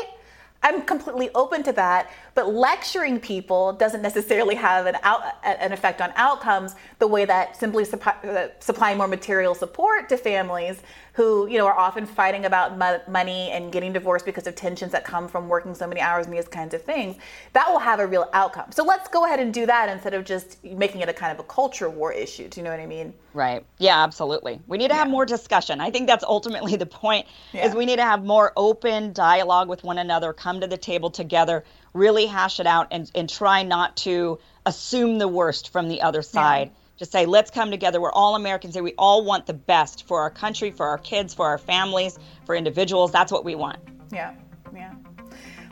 I'm 0.65 0.81
completely 0.81 1.29
open 1.35 1.61
to 1.63 1.71
that, 1.73 2.11
but 2.33 2.51
lecturing 2.51 3.19
people 3.19 3.73
doesn't 3.73 4.01
necessarily 4.01 4.55
have 4.55 4.87
an 4.87 4.97
out, 5.03 5.21
an 5.43 5.71
effect 5.71 6.01
on 6.01 6.11
outcomes 6.15 6.73
the 6.97 7.05
way 7.05 7.23
that 7.25 7.55
simply 7.55 7.85
supply, 7.85 8.13
uh, 8.23 8.47
supplying 8.59 8.97
more 8.97 9.07
material 9.07 9.53
support 9.53 10.09
to 10.09 10.17
families 10.17 10.81
who 11.15 11.47
you 11.47 11.57
know 11.57 11.65
are 11.65 11.77
often 11.77 12.05
fighting 12.05 12.45
about 12.45 12.77
mo- 12.77 12.99
money 13.07 13.49
and 13.51 13.71
getting 13.71 13.93
divorced 13.93 14.25
because 14.25 14.47
of 14.47 14.55
tensions 14.55 14.91
that 14.91 15.05
come 15.05 15.27
from 15.27 15.47
working 15.47 15.73
so 15.73 15.87
many 15.87 16.01
hours 16.01 16.25
and 16.25 16.35
these 16.35 16.47
kinds 16.47 16.73
of 16.73 16.81
things. 16.81 17.15
That 17.53 17.69
will 17.69 17.79
have 17.79 17.99
a 17.99 18.07
real 18.07 18.29
outcome. 18.33 18.71
So 18.71 18.83
let's 18.83 19.07
go 19.07 19.25
ahead 19.25 19.39
and 19.39 19.53
do 19.53 19.65
that 19.65 19.87
instead 19.87 20.13
of 20.13 20.25
just 20.25 20.63
making 20.63 21.01
it 21.01 21.09
a 21.09 21.13
kind 21.13 21.31
of 21.31 21.39
a 21.39 21.47
culture 21.47 21.89
war 21.89 22.11
issue. 22.11 22.49
Do 22.49 22.59
you 22.59 22.63
know 22.63 22.71
what 22.71 22.79
i 22.79 22.85
mean? 22.85 23.13
Right. 23.33 23.65
Yeah 23.77 24.03
absolutely. 24.03 24.59
We 24.67 24.77
need 24.77 24.89
to 24.89 24.95
have 24.95 25.07
more 25.07 25.25
discussion. 25.25 25.79
I 25.79 25.89
think 25.89 26.07
that's 26.07 26.23
ultimately 26.23 26.75
the 26.75 26.85
point 26.85 27.27
yeah. 27.53 27.65
is 27.65 27.75
we 27.75 27.85
need 27.85 27.97
to 27.97 28.03
have 28.03 28.23
more 28.23 28.51
open 28.57 29.13
dialogue 29.13 29.69
with 29.69 29.83
one 29.83 29.97
another 29.97 30.33
come 30.33 30.54
to 30.61 30.67
the 30.67 30.77
table 30.77 31.09
together 31.09 31.63
really 31.93 32.25
hash 32.25 32.59
it 32.59 32.67
out 32.67 32.87
and, 32.91 33.09
and 33.15 33.29
try 33.29 33.63
not 33.63 33.97
to 33.97 34.39
assume 34.65 35.17
the 35.17 35.27
worst 35.27 35.69
from 35.69 35.87
the 35.87 36.01
other 36.01 36.21
side 36.21 36.67
yeah 36.67 36.79
to 36.97 37.05
say, 37.05 37.25
let's 37.25 37.51
come 37.51 37.71
together. 37.71 37.99
We're 37.99 38.11
all 38.11 38.35
Americans 38.35 38.73
here. 38.73 38.83
We 38.83 38.93
all 38.97 39.25
want 39.25 39.45
the 39.45 39.53
best 39.53 40.07
for 40.07 40.21
our 40.21 40.29
country, 40.29 40.71
for 40.71 40.87
our 40.87 40.97
kids, 40.97 41.33
for 41.33 41.45
our 41.45 41.57
families, 41.57 42.17
for 42.45 42.55
individuals. 42.55 43.11
That's 43.11 43.31
what 43.31 43.43
we 43.43 43.55
want. 43.55 43.79
Yeah, 44.11 44.33
yeah. 44.73 44.93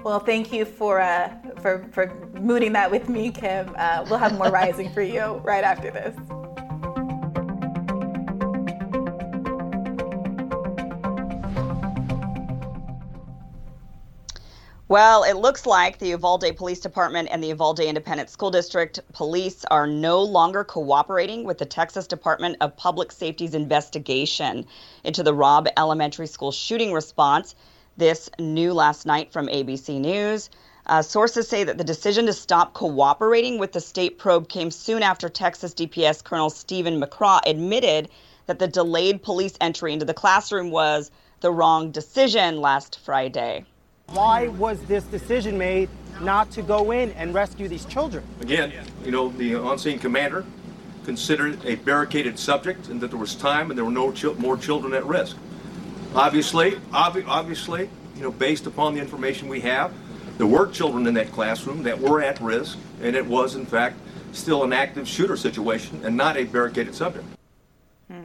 Well, 0.03 0.19
thank 0.19 0.51
you 0.51 0.65
for 0.65 0.99
uh, 0.99 1.29
for 1.61 1.87
for 1.91 2.13
mooting 2.41 2.73
that 2.73 2.91
with 2.91 3.07
me, 3.07 3.31
Kim. 3.31 3.73
Uh, 3.77 4.05
we'll 4.09 4.19
have 4.19 4.37
more 4.37 4.49
rising 4.51 4.91
for 4.91 5.01
you 5.01 5.41
right 5.45 5.63
after 5.63 5.91
this. 5.91 6.15
Well, 14.93 15.23
it 15.23 15.37
looks 15.37 15.65
like 15.65 15.97
the 15.97 16.09
Uvalde 16.09 16.55
Police 16.55 16.79
Department 16.79 17.27
and 17.31 17.41
the 17.41 17.47
Uvalde 17.47 17.79
Independent 17.79 18.29
School 18.29 18.51
District 18.51 18.99
police 19.11 19.65
are 19.71 19.87
no 19.87 20.21
longer 20.21 20.63
cooperating 20.63 21.45
with 21.45 21.57
the 21.57 21.65
Texas 21.65 22.05
Department 22.05 22.57
of 22.61 22.77
Public 22.77 23.11
Safety's 23.11 23.55
investigation 23.55 24.67
into 25.03 25.23
the 25.23 25.33
Robb 25.33 25.67
Elementary 25.77 26.27
School 26.27 26.51
shooting 26.51 26.93
response. 26.93 27.55
This 27.97 28.29
new 28.37 28.71
last 28.71 29.07
night 29.07 29.33
from 29.33 29.47
ABC 29.47 29.99
News. 29.99 30.51
Uh, 30.85 31.01
sources 31.01 31.47
say 31.47 31.63
that 31.63 31.79
the 31.79 31.83
decision 31.83 32.27
to 32.27 32.33
stop 32.33 32.75
cooperating 32.75 33.57
with 33.57 33.71
the 33.71 33.81
state 33.81 34.19
probe 34.19 34.47
came 34.47 34.69
soon 34.69 35.01
after 35.01 35.27
Texas 35.27 35.73
DPS 35.73 36.23
Colonel 36.23 36.51
Steven 36.51 37.01
McCraw 37.01 37.39
admitted 37.47 38.09
that 38.45 38.59
the 38.59 38.67
delayed 38.67 39.23
police 39.23 39.57
entry 39.59 39.91
into 39.91 40.05
the 40.05 40.13
classroom 40.13 40.69
was 40.69 41.09
the 41.39 41.49
wrong 41.51 41.89
decision 41.89 42.61
last 42.61 42.99
Friday. 42.99 43.65
Why 44.13 44.47
was 44.47 44.79
this 44.83 45.03
decision 45.05 45.57
made 45.57 45.89
not 46.21 46.51
to 46.51 46.61
go 46.61 46.91
in 46.91 47.11
and 47.13 47.33
rescue 47.33 47.67
these 47.67 47.85
children? 47.85 48.23
Again, 48.41 48.71
you 49.03 49.11
know, 49.11 49.29
the 49.29 49.55
on-scene 49.55 49.97
commander 49.97 50.45
considered 51.03 51.63
a 51.65 51.75
barricaded 51.75 52.37
subject 52.37 52.89
and 52.89 53.01
that 53.01 53.09
there 53.09 53.19
was 53.19 53.35
time 53.35 53.71
and 53.71 53.77
there 53.77 53.85
were 53.85 53.91
no 53.91 54.13
more 54.37 54.55
children 54.55 54.93
at 54.93 55.05
risk. 55.05 55.35
Obviously, 56.13 56.75
ob- 56.93 57.23
obviously, 57.27 57.89
you 58.15 58.21
know, 58.21 58.31
based 58.31 58.67
upon 58.67 58.93
the 58.93 59.01
information 59.01 59.47
we 59.47 59.61
have, 59.61 59.91
there 60.37 60.47
were 60.47 60.67
children 60.67 61.07
in 61.07 61.15
that 61.15 61.31
classroom 61.31 61.83
that 61.83 61.99
were 61.99 62.21
at 62.21 62.39
risk, 62.39 62.77
and 63.01 63.15
it 63.15 63.25
was, 63.25 63.55
in 63.55 63.65
fact, 63.65 63.97
still 64.31 64.63
an 64.63 64.73
active 64.73 65.07
shooter 65.07 65.35
situation 65.35 66.01
and 66.03 66.15
not 66.15 66.37
a 66.37 66.43
barricaded 66.43 66.93
subject. 66.93 67.25
Hmm. 68.09 68.23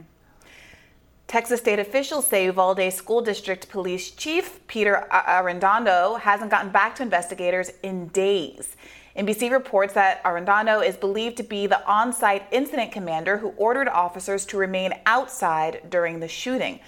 Texas 1.29 1.59
state 1.59 1.77
officials 1.77 2.25
say 2.25 2.45
Uvalde 2.45 2.91
School 2.91 3.21
District 3.21 3.69
Police 3.69 4.09
Chief 4.09 4.65
Peter 4.65 5.07
Arredondo 5.11 6.19
hasn't 6.19 6.49
gotten 6.49 6.71
back 6.71 6.95
to 6.95 7.03
investigators 7.03 7.69
in 7.83 8.07
days. 8.07 8.75
NBC 9.15 9.51
reports 9.51 9.93
that 9.93 10.23
Arredondo 10.23 10.83
is 10.83 10.97
believed 10.97 11.37
to 11.37 11.43
be 11.43 11.67
the 11.67 11.85
on 11.87 12.11
site 12.11 12.47
incident 12.49 12.91
commander 12.91 13.37
who 13.37 13.49
ordered 13.57 13.87
officers 13.87 14.43
to 14.47 14.57
remain 14.57 14.91
outside 15.05 15.83
during 15.91 16.19
the 16.19 16.27
shooting. 16.27 16.79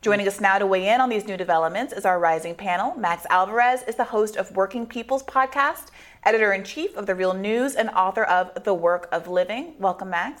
Joining 0.00 0.26
us 0.26 0.40
now 0.40 0.56
to 0.56 0.66
weigh 0.66 0.88
in 0.88 1.02
on 1.02 1.10
these 1.10 1.26
new 1.26 1.36
developments 1.36 1.92
is 1.92 2.06
our 2.06 2.18
rising 2.18 2.54
panel. 2.54 2.96
Max 2.96 3.26
Alvarez 3.28 3.82
is 3.82 3.96
the 3.96 4.04
host 4.04 4.34
of 4.36 4.56
Working 4.56 4.86
People's 4.86 5.24
podcast, 5.24 5.88
editor 6.24 6.54
in 6.54 6.64
chief 6.64 6.96
of 6.96 7.04
The 7.04 7.14
Real 7.14 7.34
News, 7.34 7.74
and 7.74 7.90
author 7.90 8.24
of 8.24 8.64
The 8.64 8.72
Work 8.72 9.10
of 9.12 9.28
Living. 9.28 9.74
Welcome, 9.78 10.08
Max. 10.08 10.40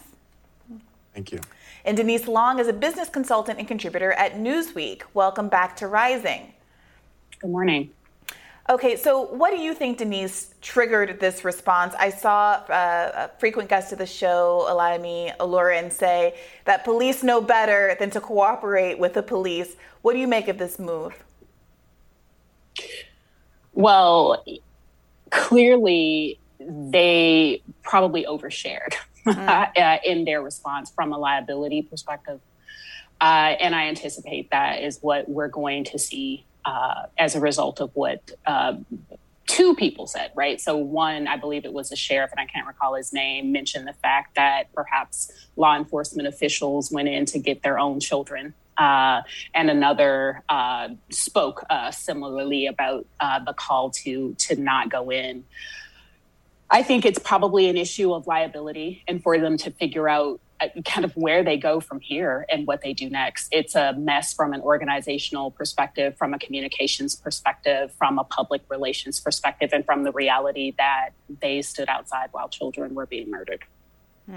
Thank 1.12 1.32
you. 1.32 1.40
And 1.84 1.96
Denise 1.96 2.28
Long 2.28 2.58
is 2.58 2.68
a 2.68 2.72
business 2.72 3.08
consultant 3.08 3.58
and 3.58 3.66
contributor 3.66 4.12
at 4.12 4.34
Newsweek. 4.34 5.02
Welcome 5.14 5.48
back 5.48 5.76
to 5.76 5.86
Rising. 5.86 6.52
Good 7.40 7.50
morning. 7.50 7.90
Okay, 8.68 8.94
so 8.94 9.22
what 9.22 9.50
do 9.50 9.60
you 9.60 9.74
think, 9.74 9.98
Denise, 9.98 10.54
triggered 10.60 11.18
this 11.18 11.44
response? 11.44 11.94
I 11.98 12.10
saw 12.10 12.52
uh, 12.68 13.28
a 13.28 13.38
frequent 13.40 13.68
guest 13.68 13.90
of 13.92 13.98
the 13.98 14.06
show, 14.06 14.66
Olayemi 14.70 15.36
Olurin, 15.38 15.90
say 15.90 16.38
that 16.66 16.84
police 16.84 17.22
know 17.22 17.40
better 17.40 17.96
than 17.98 18.10
to 18.10 18.20
cooperate 18.20 18.98
with 18.98 19.14
the 19.14 19.22
police. 19.22 19.74
What 20.02 20.12
do 20.12 20.20
you 20.20 20.28
make 20.28 20.46
of 20.46 20.58
this 20.58 20.78
move? 20.78 21.14
Well, 23.72 24.44
clearly 25.30 26.38
they 26.60 27.62
probably 27.82 28.24
overshared 28.24 28.94
mm. 29.26 30.00
in 30.04 30.24
their 30.24 30.42
response 30.42 30.90
from 30.90 31.12
a 31.12 31.18
liability 31.18 31.82
perspective. 31.82 32.40
Uh, 33.20 33.54
and 33.60 33.74
I 33.74 33.88
anticipate 33.88 34.50
that 34.50 34.82
is 34.82 34.98
what 35.02 35.28
we're 35.28 35.48
going 35.48 35.84
to 35.84 35.98
see 35.98 36.46
uh, 36.64 37.06
as 37.18 37.34
a 37.34 37.40
result 37.40 37.80
of 37.80 37.90
what 37.94 38.30
uh, 38.46 38.76
two 39.46 39.74
people 39.74 40.06
said, 40.06 40.30
right? 40.34 40.60
So, 40.60 40.76
one, 40.76 41.26
I 41.26 41.36
believe 41.36 41.64
it 41.64 41.72
was 41.72 41.90
a 41.92 41.96
sheriff, 41.96 42.30
and 42.30 42.40
I 42.40 42.46
can't 42.46 42.66
recall 42.66 42.94
his 42.94 43.12
name, 43.12 43.52
mentioned 43.52 43.86
the 43.86 43.92
fact 43.94 44.36
that 44.36 44.72
perhaps 44.74 45.30
law 45.56 45.76
enforcement 45.76 46.28
officials 46.28 46.90
went 46.90 47.08
in 47.08 47.26
to 47.26 47.38
get 47.38 47.62
their 47.62 47.78
own 47.78 48.00
children. 48.00 48.54
Uh, 48.78 49.22
and 49.52 49.68
another 49.68 50.42
uh, 50.48 50.88
spoke 51.10 51.64
uh, 51.68 51.90
similarly 51.90 52.66
about 52.66 53.06
uh, 53.18 53.38
the 53.40 53.52
call 53.52 53.90
to 53.90 54.34
to 54.38 54.56
not 54.56 54.88
go 54.88 55.10
in. 55.10 55.44
I 56.72 56.84
think 56.84 57.04
it's 57.04 57.18
probably 57.18 57.68
an 57.68 57.76
issue 57.76 58.14
of 58.14 58.28
liability, 58.28 59.02
and 59.08 59.20
for 59.20 59.38
them 59.38 59.56
to 59.58 59.72
figure 59.72 60.08
out 60.08 60.40
uh, 60.60 60.68
kind 60.84 61.04
of 61.04 61.12
where 61.16 61.42
they 61.42 61.56
go 61.56 61.80
from 61.80 61.98
here 62.00 62.46
and 62.48 62.66
what 62.66 62.80
they 62.82 62.92
do 62.92 63.10
next. 63.10 63.48
It's 63.50 63.74
a 63.74 63.94
mess 63.94 64.32
from 64.32 64.52
an 64.52 64.60
organizational 64.60 65.50
perspective, 65.50 66.16
from 66.16 66.32
a 66.32 66.38
communications 66.38 67.16
perspective, 67.16 67.92
from 67.98 68.20
a 68.20 68.24
public 68.24 68.62
relations 68.68 69.18
perspective, 69.18 69.70
and 69.72 69.84
from 69.84 70.04
the 70.04 70.12
reality 70.12 70.74
that 70.78 71.10
they 71.40 71.60
stood 71.62 71.88
outside 71.88 72.28
while 72.30 72.48
children 72.48 72.94
were 72.94 73.06
being 73.06 73.30
murdered. 73.30 73.64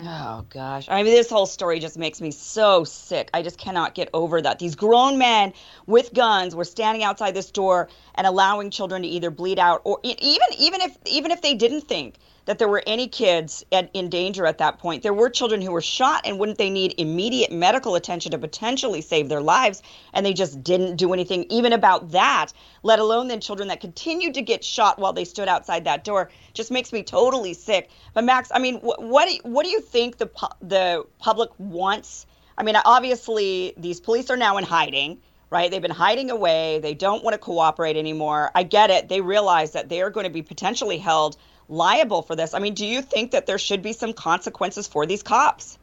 Oh 0.01 0.45
gosh. 0.49 0.87
I 0.89 1.03
mean 1.03 1.13
this 1.13 1.29
whole 1.29 1.45
story 1.45 1.79
just 1.79 1.97
makes 1.97 2.19
me 2.19 2.31
so 2.31 2.83
sick. 2.83 3.29
I 3.33 3.41
just 3.41 3.57
cannot 3.57 3.93
get 3.93 4.09
over 4.13 4.41
that. 4.41 4.59
These 4.59 4.75
grown 4.75 5.17
men 5.17 5.53
with 5.85 6.13
guns 6.13 6.55
were 6.55 6.63
standing 6.63 7.03
outside 7.03 7.33
this 7.33 7.51
door 7.51 7.89
and 8.15 8.25
allowing 8.25 8.71
children 8.71 9.03
to 9.03 9.07
either 9.07 9.29
bleed 9.29 9.59
out 9.59 9.81
or 9.83 9.99
even 10.03 10.47
even 10.57 10.81
if 10.81 10.97
even 11.05 11.31
if 11.31 11.41
they 11.41 11.53
didn't 11.53 11.81
think 11.81 12.15
that 12.45 12.59
there 12.59 12.67
were 12.67 12.83
any 12.85 13.07
kids 13.07 13.65
at, 13.71 13.89
in 13.93 14.09
danger 14.09 14.45
at 14.45 14.57
that 14.57 14.79
point. 14.79 15.03
There 15.03 15.13
were 15.13 15.29
children 15.29 15.61
who 15.61 15.71
were 15.71 15.81
shot, 15.81 16.21
and 16.25 16.39
wouldn't 16.39 16.57
they 16.57 16.69
need 16.69 16.95
immediate 16.97 17.51
medical 17.51 17.95
attention 17.95 18.31
to 18.31 18.37
potentially 18.37 19.01
save 19.01 19.29
their 19.29 19.41
lives? 19.41 19.81
And 20.13 20.25
they 20.25 20.33
just 20.33 20.63
didn't 20.63 20.97
do 20.97 21.13
anything 21.13 21.45
even 21.49 21.73
about 21.73 22.11
that, 22.11 22.47
let 22.83 22.99
alone 22.99 23.27
then 23.27 23.39
children 23.39 23.67
that 23.69 23.79
continued 23.79 24.33
to 24.35 24.41
get 24.41 24.63
shot 24.63 24.99
while 24.99 25.13
they 25.13 25.25
stood 25.25 25.47
outside 25.47 25.85
that 25.85 26.03
door. 26.03 26.29
Just 26.53 26.71
makes 26.71 26.91
me 26.91 27.03
totally 27.03 27.53
sick. 27.53 27.89
But 28.13 28.23
Max, 28.23 28.51
I 28.53 28.59
mean, 28.59 28.79
wh- 28.79 28.99
what 28.99 29.27
do 29.27 29.35
you, 29.35 29.41
what 29.43 29.63
do 29.63 29.69
you 29.69 29.81
think 29.81 30.17
the 30.17 30.27
pu- 30.27 30.47
the 30.61 31.05
public 31.19 31.49
wants? 31.57 32.25
I 32.57 32.63
mean, 32.63 32.75
obviously 32.85 33.73
these 33.77 33.99
police 33.99 34.29
are 34.29 34.37
now 34.37 34.57
in 34.57 34.63
hiding 34.63 35.19
right? 35.49 35.69
They've 35.69 35.83
been 35.83 35.91
hiding 35.91 36.31
away. 36.31 36.79
They 36.79 36.95
don't 36.95 37.23
want 37.23 37.35
to 37.35 37.37
cooperate 37.37 37.95
anymore. 37.95 38.49
I 38.55 38.63
get 38.63 38.89
it. 38.89 39.07
They 39.07 39.21
realize 39.21 39.73
that 39.73 39.87
they 39.87 40.01
are 40.01 40.09
going 40.09 40.23
to 40.23 40.31
be 40.31 40.41
potentially 40.41 40.97
held 40.97 41.37
liable 41.69 42.21
for 42.21 42.35
this. 42.35 42.53
I 42.53 42.59
mean, 42.59 42.73
do 42.73 42.85
you 42.85 43.01
think 43.01 43.31
that 43.31 43.45
there 43.45 43.57
should 43.57 43.81
be 43.81 43.93
some 43.93 44.13
consequences 44.13 44.87
for 44.87 45.05
these 45.05 45.23
cops? 45.23 45.77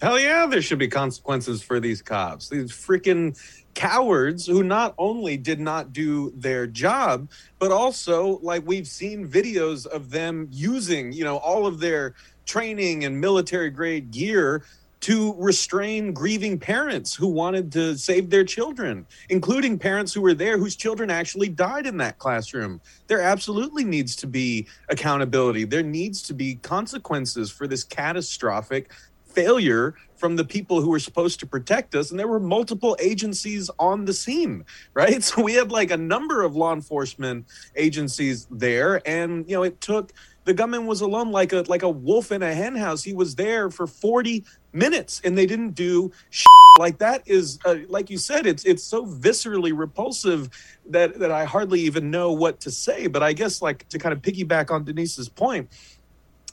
Hell 0.00 0.20
yeah, 0.20 0.46
there 0.46 0.60
should 0.60 0.78
be 0.78 0.88
consequences 0.88 1.62
for 1.62 1.80
these 1.80 2.02
cops. 2.02 2.50
These 2.50 2.70
freaking 2.70 3.38
cowards 3.72 4.46
who 4.46 4.62
not 4.62 4.94
only 4.98 5.38
did 5.38 5.58
not 5.58 5.92
do 5.92 6.32
their 6.36 6.66
job, 6.66 7.30
but 7.58 7.72
also, 7.72 8.38
like, 8.42 8.66
we've 8.66 8.86
seen 8.86 9.26
videos 9.26 9.86
of 9.86 10.10
them 10.10 10.48
using, 10.50 11.12
you 11.12 11.24
know, 11.24 11.38
all 11.38 11.66
of 11.66 11.80
their 11.80 12.14
training 12.44 13.04
and 13.04 13.20
military 13.20 13.70
grade 13.70 14.10
gear 14.10 14.64
to 15.06 15.36
restrain 15.38 16.12
grieving 16.12 16.58
parents 16.58 17.14
who 17.14 17.28
wanted 17.28 17.70
to 17.70 17.96
save 17.96 18.28
their 18.28 18.42
children, 18.42 19.06
including 19.28 19.78
parents 19.78 20.12
who 20.12 20.20
were 20.20 20.34
there 20.34 20.58
whose 20.58 20.74
children 20.74 21.10
actually 21.10 21.48
died 21.48 21.86
in 21.86 21.96
that 21.96 22.18
classroom. 22.18 22.80
There 23.06 23.20
absolutely 23.20 23.84
needs 23.84 24.16
to 24.16 24.26
be 24.26 24.66
accountability. 24.88 25.62
There 25.62 25.84
needs 25.84 26.22
to 26.22 26.34
be 26.34 26.56
consequences 26.56 27.52
for 27.52 27.68
this 27.68 27.84
catastrophic 27.84 28.90
failure 29.26 29.94
from 30.16 30.34
the 30.34 30.44
people 30.44 30.80
who 30.80 30.90
were 30.90 30.98
supposed 30.98 31.38
to 31.38 31.46
protect 31.46 31.94
us 31.94 32.10
and 32.10 32.18
there 32.18 32.26
were 32.26 32.40
multiple 32.40 32.96
agencies 32.98 33.70
on 33.78 34.06
the 34.06 34.12
scene 34.14 34.64
right 34.94 35.22
so 35.22 35.42
we 35.42 35.52
had 35.52 35.70
like 35.70 35.90
a 35.90 35.96
number 35.96 36.42
of 36.42 36.56
law 36.56 36.72
enforcement 36.72 37.44
agencies 37.76 38.46
there 38.50 39.06
and 39.06 39.46
you 39.46 39.54
know 39.54 39.62
it 39.62 39.78
took 39.82 40.14
the 40.46 40.54
gunman 40.54 40.86
was 40.86 41.02
alone 41.02 41.30
like 41.30 41.52
a 41.52 41.64
like 41.68 41.82
a 41.82 41.90
wolf 41.90 42.32
in 42.32 42.42
a 42.42 42.54
henhouse 42.54 43.02
he 43.02 43.12
was 43.12 43.34
there 43.34 43.68
for 43.68 43.86
40 43.86 44.44
minutes 44.72 45.20
and 45.24 45.36
they 45.36 45.44
didn't 45.44 45.72
do 45.72 46.10
shit. 46.30 46.46
like 46.78 46.98
that 46.98 47.22
is 47.26 47.58
uh, 47.66 47.76
like 47.88 48.08
you 48.08 48.16
said 48.16 48.46
it's 48.46 48.64
it's 48.64 48.82
so 48.82 49.04
viscerally 49.04 49.76
repulsive 49.76 50.48
that 50.88 51.18
that 51.18 51.30
I 51.30 51.44
hardly 51.44 51.80
even 51.80 52.10
know 52.10 52.32
what 52.32 52.60
to 52.60 52.70
say 52.70 53.08
but 53.08 53.22
I 53.22 53.32
guess 53.34 53.60
like 53.60 53.86
to 53.90 53.98
kind 53.98 54.12
of 54.12 54.22
piggyback 54.22 54.70
on 54.70 54.84
Denise's 54.84 55.28
point 55.28 55.68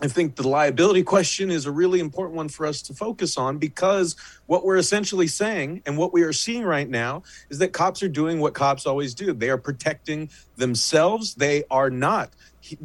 I 0.01 0.07
think 0.07 0.35
the 0.35 0.47
liability 0.47 1.03
question 1.03 1.51
is 1.51 1.67
a 1.67 1.71
really 1.71 1.99
important 1.99 2.35
one 2.35 2.49
for 2.49 2.65
us 2.65 2.81
to 2.83 2.93
focus 2.93 3.37
on 3.37 3.59
because 3.59 4.15
what 4.47 4.65
we're 4.65 4.77
essentially 4.77 5.27
saying 5.27 5.83
and 5.85 5.97
what 5.97 6.11
we 6.11 6.23
are 6.23 6.33
seeing 6.33 6.63
right 6.63 6.89
now 6.89 7.23
is 7.49 7.59
that 7.59 7.73
cops 7.73 8.01
are 8.01 8.09
doing 8.09 8.39
what 8.39 8.55
cops 8.55 8.87
always 8.87 9.13
do. 9.13 9.33
They 9.33 9.49
are 9.49 9.57
protecting 9.57 10.29
themselves. 10.57 11.35
They 11.35 11.63
are 11.69 11.91
not 11.91 12.31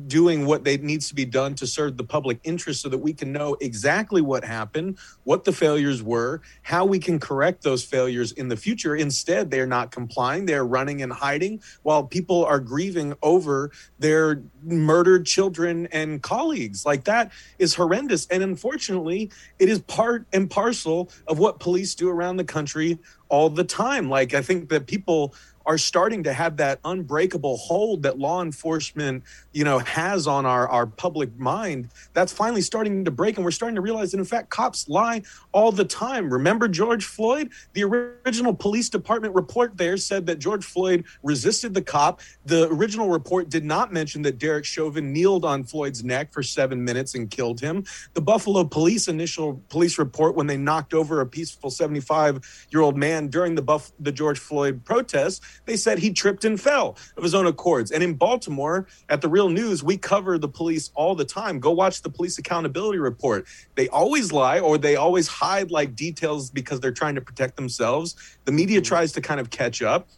doing 0.06 0.46
what 0.46 0.64
they 0.64 0.76
needs 0.78 1.08
to 1.08 1.14
be 1.14 1.24
done 1.24 1.54
to 1.56 1.66
serve 1.66 1.96
the 1.96 2.04
public 2.04 2.38
interest 2.44 2.82
so 2.82 2.88
that 2.88 2.98
we 2.98 3.12
can 3.12 3.32
know 3.32 3.56
exactly 3.60 4.20
what 4.20 4.44
happened, 4.44 4.98
what 5.24 5.44
the 5.44 5.52
failures 5.52 6.02
were, 6.02 6.40
how 6.62 6.84
we 6.84 6.98
can 6.98 7.18
correct 7.18 7.62
those 7.62 7.84
failures 7.84 8.32
in 8.32 8.48
the 8.48 8.56
future. 8.56 8.96
Instead, 8.96 9.50
they're 9.50 9.66
not 9.66 9.90
complying. 9.90 10.46
They're 10.46 10.64
running 10.64 11.02
and 11.02 11.12
hiding 11.12 11.62
while 11.82 12.04
people 12.04 12.44
are 12.44 12.60
grieving 12.60 13.14
over 13.22 13.70
their 13.98 14.42
murdered 14.62 15.26
children 15.26 15.86
and 15.92 16.22
colleagues. 16.22 16.84
Like 16.84 17.04
that 17.04 17.32
is 17.58 17.74
horrendous. 17.74 18.26
And 18.26 18.42
unfortunately, 18.42 19.30
it 19.58 19.68
is 19.68 19.80
part 19.80 20.26
and 20.32 20.50
parcel 20.50 21.10
of 21.26 21.38
what 21.38 21.60
police 21.60 21.94
do 21.94 22.08
around 22.08 22.36
the 22.36 22.44
country 22.44 22.98
all 23.28 23.50
the 23.50 23.64
time. 23.64 24.08
Like 24.08 24.34
I 24.34 24.42
think 24.42 24.68
that 24.70 24.86
people 24.86 25.34
are 25.68 25.76
starting 25.76 26.22
to 26.22 26.32
have 26.32 26.56
that 26.56 26.80
unbreakable 26.86 27.58
hold 27.58 28.02
that 28.02 28.18
law 28.18 28.40
enforcement, 28.40 29.22
you 29.52 29.64
know, 29.64 29.78
has 29.80 30.26
on 30.26 30.46
our, 30.46 30.66
our 30.66 30.86
public 30.86 31.38
mind. 31.38 31.90
That's 32.14 32.32
finally 32.32 32.62
starting 32.62 33.04
to 33.04 33.10
break. 33.10 33.36
And 33.36 33.44
we're 33.44 33.50
starting 33.50 33.74
to 33.74 33.82
realize 33.82 34.12
that, 34.12 34.18
in 34.18 34.24
fact, 34.24 34.48
cops 34.48 34.88
lie 34.88 35.20
all 35.52 35.70
the 35.70 35.84
time. 35.84 36.32
Remember 36.32 36.68
George 36.68 37.04
Floyd? 37.04 37.50
The 37.74 37.84
original 37.84 38.54
police 38.54 38.88
department 38.88 39.34
report 39.34 39.76
there 39.76 39.98
said 39.98 40.24
that 40.24 40.38
George 40.38 40.64
Floyd 40.64 41.04
resisted 41.22 41.74
the 41.74 41.82
cop. 41.82 42.22
The 42.46 42.70
original 42.70 43.10
report 43.10 43.50
did 43.50 43.66
not 43.66 43.92
mention 43.92 44.22
that 44.22 44.38
Derek 44.38 44.64
Chauvin 44.64 45.12
kneeled 45.12 45.44
on 45.44 45.64
Floyd's 45.64 46.02
neck 46.02 46.32
for 46.32 46.42
seven 46.42 46.82
minutes 46.82 47.14
and 47.14 47.30
killed 47.30 47.60
him. 47.60 47.84
The 48.14 48.22
Buffalo 48.22 48.64
police 48.64 49.06
initial 49.06 49.62
police 49.68 49.98
report, 49.98 50.34
when 50.34 50.46
they 50.46 50.56
knocked 50.56 50.94
over 50.94 51.20
a 51.20 51.26
peaceful 51.26 51.68
75 51.68 52.66
year 52.70 52.80
old 52.80 52.96
man 52.96 53.28
during 53.28 53.54
the 53.54 53.60
Buff- 53.60 53.92
the 54.00 54.12
George 54.12 54.38
Floyd 54.38 54.82
protest, 54.86 55.42
they 55.66 55.76
said 55.76 55.98
he 55.98 56.12
tripped 56.12 56.44
and 56.44 56.60
fell 56.60 56.96
of 57.16 57.22
his 57.22 57.34
own 57.34 57.46
accords. 57.46 57.90
And 57.90 58.02
in 58.02 58.14
Baltimore, 58.14 58.86
at 59.08 59.20
the 59.20 59.28
Real 59.28 59.48
News, 59.48 59.82
we 59.82 59.96
cover 59.96 60.38
the 60.38 60.48
police 60.48 60.90
all 60.94 61.14
the 61.14 61.24
time. 61.24 61.60
Go 61.60 61.70
watch 61.72 62.02
the 62.02 62.10
police 62.10 62.38
accountability 62.38 62.98
report. 62.98 63.46
They 63.74 63.88
always 63.88 64.32
lie 64.32 64.60
or 64.60 64.78
they 64.78 64.96
always 64.96 65.28
hide 65.28 65.70
like 65.70 65.94
details 65.94 66.50
because 66.50 66.80
they're 66.80 66.92
trying 66.92 67.14
to 67.16 67.20
protect 67.20 67.56
themselves. 67.56 68.16
The 68.44 68.52
media 68.52 68.78
mm-hmm. 68.78 68.84
tries 68.84 69.12
to 69.12 69.20
kind 69.20 69.40
of 69.40 69.50
catch 69.50 69.82
up. 69.82 70.08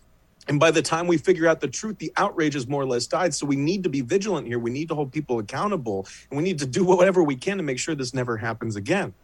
And 0.48 0.58
by 0.58 0.70
the 0.70 0.82
time 0.82 1.06
we 1.06 1.16
figure 1.16 1.46
out 1.46 1.60
the 1.60 1.68
truth, 1.68 1.98
the 1.98 2.12
outrage 2.16 2.54
has 2.54 2.66
more 2.66 2.82
or 2.82 2.86
less 2.86 3.06
died. 3.06 3.34
So 3.34 3.46
we 3.46 3.56
need 3.56 3.84
to 3.84 3.88
be 3.88 4.00
vigilant 4.00 4.46
here. 4.46 4.58
We 4.58 4.70
need 4.70 4.88
to 4.88 4.94
hold 4.94 5.12
people 5.12 5.38
accountable 5.38 6.08
and 6.30 6.36
we 6.36 6.42
need 6.42 6.58
to 6.58 6.66
do 6.66 6.84
whatever 6.96 7.22
we 7.22 7.36
can 7.36 7.58
to 7.58 7.62
make 7.62 7.78
sure 7.78 7.94
this 7.94 8.14
never 8.14 8.36
happens 8.36 8.76
again. 8.76 9.14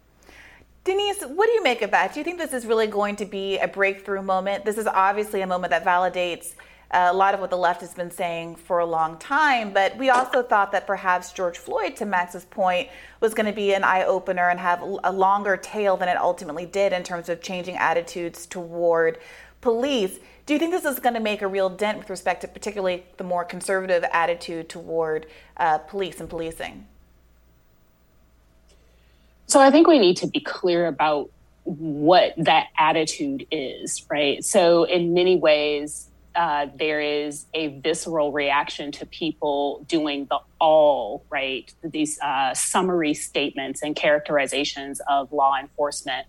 Denise, 0.86 1.20
what 1.22 1.48
do 1.48 1.52
you 1.52 1.64
make 1.64 1.82
of 1.82 1.90
that? 1.90 2.14
Do 2.14 2.20
you 2.20 2.24
think 2.24 2.38
this 2.38 2.52
is 2.52 2.64
really 2.64 2.86
going 2.86 3.16
to 3.16 3.24
be 3.24 3.58
a 3.58 3.66
breakthrough 3.66 4.22
moment? 4.22 4.64
This 4.64 4.78
is 4.78 4.86
obviously 4.86 5.40
a 5.40 5.46
moment 5.46 5.72
that 5.72 5.84
validates 5.84 6.54
uh, 6.92 7.08
a 7.10 7.12
lot 7.12 7.34
of 7.34 7.40
what 7.40 7.50
the 7.50 7.58
left 7.58 7.80
has 7.80 7.92
been 7.92 8.12
saying 8.12 8.54
for 8.54 8.78
a 8.78 8.86
long 8.86 9.18
time, 9.18 9.72
but 9.72 9.98
we 9.98 10.10
also 10.10 10.44
thought 10.44 10.70
that 10.70 10.86
perhaps 10.86 11.32
George 11.32 11.58
Floyd, 11.58 11.96
to 11.96 12.06
Max's 12.06 12.44
point, 12.44 12.88
was 13.18 13.34
going 13.34 13.46
to 13.46 13.52
be 13.52 13.74
an 13.74 13.82
eye 13.82 14.04
opener 14.04 14.48
and 14.48 14.60
have 14.60 14.80
a 14.80 15.10
longer 15.10 15.56
tail 15.56 15.96
than 15.96 16.08
it 16.08 16.16
ultimately 16.16 16.66
did 16.66 16.92
in 16.92 17.02
terms 17.02 17.28
of 17.28 17.42
changing 17.42 17.76
attitudes 17.76 18.46
toward 18.46 19.18
police. 19.62 20.20
Do 20.46 20.52
you 20.52 20.60
think 20.60 20.70
this 20.70 20.84
is 20.84 21.00
going 21.00 21.14
to 21.14 21.20
make 21.20 21.42
a 21.42 21.48
real 21.48 21.68
dent 21.68 21.98
with 21.98 22.10
respect 22.10 22.42
to 22.42 22.46
particularly 22.46 23.02
the 23.16 23.24
more 23.24 23.44
conservative 23.44 24.04
attitude 24.12 24.68
toward 24.68 25.26
uh, 25.56 25.78
police 25.78 26.20
and 26.20 26.30
policing? 26.30 26.86
So 29.56 29.62
I 29.62 29.70
think 29.70 29.86
we 29.86 29.98
need 29.98 30.18
to 30.18 30.26
be 30.26 30.40
clear 30.40 30.86
about 30.86 31.30
what 31.64 32.34
that 32.36 32.66
attitude 32.76 33.46
is, 33.50 34.04
right? 34.10 34.44
So 34.44 34.84
in 34.84 35.14
many 35.14 35.36
ways, 35.36 36.10
uh, 36.34 36.66
there 36.78 37.00
is 37.00 37.46
a 37.54 37.68
visceral 37.68 38.32
reaction 38.32 38.92
to 38.92 39.06
people 39.06 39.82
doing 39.88 40.26
the 40.28 40.40
all 40.58 41.24
right 41.30 41.72
these 41.82 42.18
uh, 42.20 42.54
summary 42.54 43.14
statements 43.14 43.82
and 43.82 43.94
characterizations 43.94 45.00
of 45.08 45.32
law 45.32 45.56
enforcement 45.58 46.26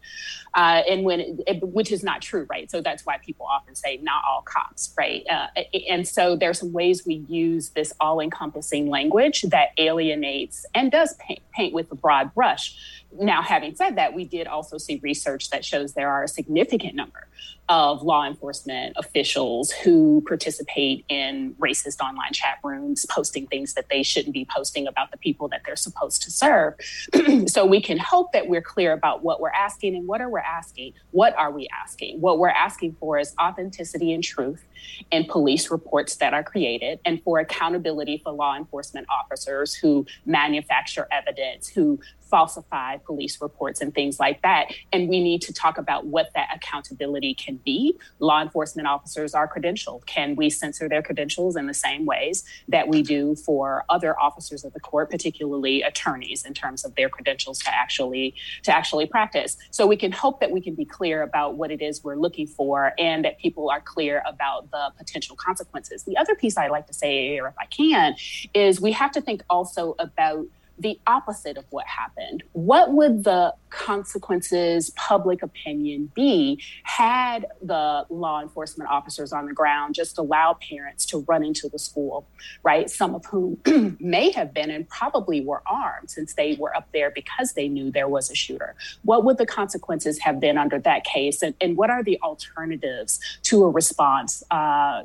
uh, 0.54 0.82
and 0.90 1.04
when 1.04 1.20
it, 1.20 1.40
it, 1.48 1.64
which 1.64 1.92
is 1.92 2.04
not 2.04 2.22
true 2.22 2.46
right? 2.50 2.70
So 2.70 2.82
that's 2.82 3.06
why 3.06 3.18
people 3.18 3.46
often 3.46 3.76
say 3.76 3.98
not 4.02 4.24
all 4.28 4.42
cops 4.42 4.94
right? 4.98 5.26
Uh, 5.30 5.48
and 5.90 6.08
so 6.08 6.36
there's 6.36 6.60
some 6.60 6.74
ways 6.74 7.06
we 7.06 7.26
use 7.28 7.70
this 7.70 7.94
all-encompassing 8.00 8.90
language 8.90 9.44
that 9.44 9.70
alienates 9.78 10.66
and 10.74 10.92
does 10.92 11.14
paint, 11.16 11.40
paint 11.54 11.74
with 11.74 11.92
a 11.92 11.96
broad 11.96 12.34
brush. 12.34 12.76
Now 13.18 13.42
having 13.42 13.76
said 13.76 13.96
that 13.96 14.14
we 14.14 14.26
did 14.26 14.48
also 14.48 14.78
see 14.78 15.00
research 15.02 15.50
that 15.52 15.64
shows 15.64 15.94
there 15.94 16.10
are 16.10 16.24
a 16.24 16.28
significant 16.28 16.96
number 16.96 17.28
of 17.70 18.02
law 18.02 18.26
enforcement 18.26 18.94
officials 18.98 19.72
who 19.72 20.24
participate 20.26 21.04
in 21.10 21.54
racist 21.60 22.00
online 22.00 22.32
chat 22.32 22.60
rooms, 22.64 23.06
posting 23.10 23.46
things 23.48 23.74
that 23.74 23.90
they 23.90 24.04
shouldn't 24.18 24.34
be 24.34 24.48
posting 24.50 24.88
about 24.88 25.12
the 25.12 25.18
people 25.18 25.48
that 25.50 25.62
they're 25.64 25.76
supposed 25.76 26.24
to 26.24 26.32
serve. 26.32 26.74
so 27.48 27.66
we 27.66 27.80
can 27.80 28.00
hope 28.00 28.32
that 28.32 28.48
we're 28.48 28.64
clear 28.64 28.94
about 28.94 29.24
what 29.24 29.40
we're 29.40 29.52
asking 29.52 29.96
and 29.96 30.08
what 30.08 30.22
are 30.22 30.30
we 30.30 30.40
asking? 30.40 30.94
What 31.12 31.38
are 31.38 31.52
we 31.52 31.68
asking? 31.72 32.20
What 32.20 32.40
we're 32.40 32.50
asking 32.50 32.96
for 33.00 33.20
is 33.20 33.36
authenticity 33.40 34.14
and 34.14 34.24
truth 34.24 34.64
in 35.12 35.26
police 35.26 35.70
reports 35.70 36.16
that 36.16 36.34
are 36.34 36.44
created 36.44 37.00
and 37.06 37.22
for 37.22 37.40
accountability 37.40 38.20
for 38.24 38.32
law 38.32 38.56
enforcement 38.58 39.06
officers 39.10 39.76
who 39.76 40.04
manufacture 40.26 41.08
evidence, 41.12 41.68
who 41.68 42.00
falsify 42.30 42.98
police 42.98 43.40
reports 43.42 43.82
and 43.82 43.94
things 43.94 44.20
like 44.20 44.42
that. 44.42 44.68
And 44.92 45.10
we 45.10 45.22
need 45.24 45.42
to 45.44 45.54
talk 45.54 45.78
about 45.78 46.06
what 46.06 46.32
that 46.36 46.50
accountability 46.56 47.34
can 47.34 47.58
be. 47.58 47.98
Law 48.20 48.42
enforcement 48.42 48.88
officers 48.88 49.34
are 49.34 49.48
credentialed. 49.48 50.06
Can 50.06 50.36
we 50.36 50.50
censor 50.50 50.90
their 50.90 51.02
credentials 51.02 51.56
in 51.56 51.68
the 51.68 51.74
same 51.74 52.06
ways 52.06 52.44
that 52.68 52.88
we 52.88 53.02
do 53.02 53.36
for 53.36 53.86
other 53.90 54.20
officers 54.20 54.64
of 54.64 54.74
the 54.74 54.80
court, 54.80 55.10
particularly 55.10 55.82
attorneys, 55.82 56.46
in 56.46 56.54
terms 56.54 56.84
of 56.86 56.96
their 56.96 57.10
credentials 57.10 57.60
to 57.60 57.74
actually 57.74 58.36
to 58.64 58.76
actually 58.76 59.06
practice? 59.06 59.58
So 59.72 59.88
we 59.88 59.98
can 59.98 60.12
hope 60.12 60.40
that 60.40 60.52
we 60.52 60.62
can 60.62 60.76
be 60.76 60.86
clear 60.86 61.22
about 61.24 61.56
what 61.56 61.72
it 61.72 61.82
is 61.82 62.04
we're 62.04 62.16
looking 62.16 62.48
for 62.48 62.94
and 62.98 63.24
that 63.26 63.40
people 63.40 63.70
are 63.70 63.82
clear 63.82 64.24
about 64.26 64.70
the 64.72 64.92
potential 64.98 65.36
consequences. 65.36 66.04
The 66.04 66.18
other 66.18 66.36
piece 66.36 66.58
I 66.58 66.68
like 66.68 66.88
to 66.88 66.94
say 66.94 67.30
here, 67.30 67.48
if 67.48 67.56
I 67.60 67.66
can, 67.66 68.16
is 68.54 68.82
we 68.82 68.92
have 68.92 69.12
to 69.12 69.22
think 69.22 69.44
also 69.50 69.96
about 70.00 70.46
the 70.80 71.00
opposite 71.08 71.58
of 71.58 71.66
what 71.70 71.86
happened. 71.88 72.44
What 72.54 72.94
would 72.94 73.24
the 73.24 73.54
consequences, 73.70 74.92
public 74.92 75.44
opinion 75.44 76.12
be 76.14 76.62
had 76.84 77.46
the 77.62 78.06
law 78.10 78.42
enforcement 78.42 78.90
officers 78.90 79.34
on 79.34 79.46
the 79.48 79.54
ground 79.54 79.96
just 79.96 80.18
allow 80.18 80.54
parents 80.54 81.06
to 81.08 81.20
run 81.28 81.44
into 81.44 81.68
the 81.70 81.80
school, 81.80 82.28
right? 82.64 82.90
Some 82.90 83.16
of 83.16 83.26
whom 83.26 83.60
may 84.00 84.32
have 84.32 84.54
been 84.54 84.70
and 84.70 84.88
probably 84.88 85.42
were 85.42 85.62
armed 85.66 86.10
since 86.10 86.34
they 86.34 86.56
were 86.60 86.76
up 86.76 86.88
there 86.94 87.12
because 87.12 87.54
they 87.54 87.68
knew 87.68 87.92
there 87.92 88.08
was 88.08 88.32
a 88.32 88.36
shooter. 88.36 88.76
What 89.04 89.24
would 89.26 89.38
the 89.38 89.46
consequences 89.46 90.20
have 90.20 90.40
been 90.40 90.58
under 90.58 90.80
that 90.80 91.04
case? 91.04 91.42
And, 91.42 91.56
and 91.60 91.76
what 91.76 91.90
are 91.90 92.04
the 92.04 92.20
alternatives 92.22 93.20
to 93.44 93.64
a 93.64 93.70
response 93.70 94.44
uh, 94.52 95.04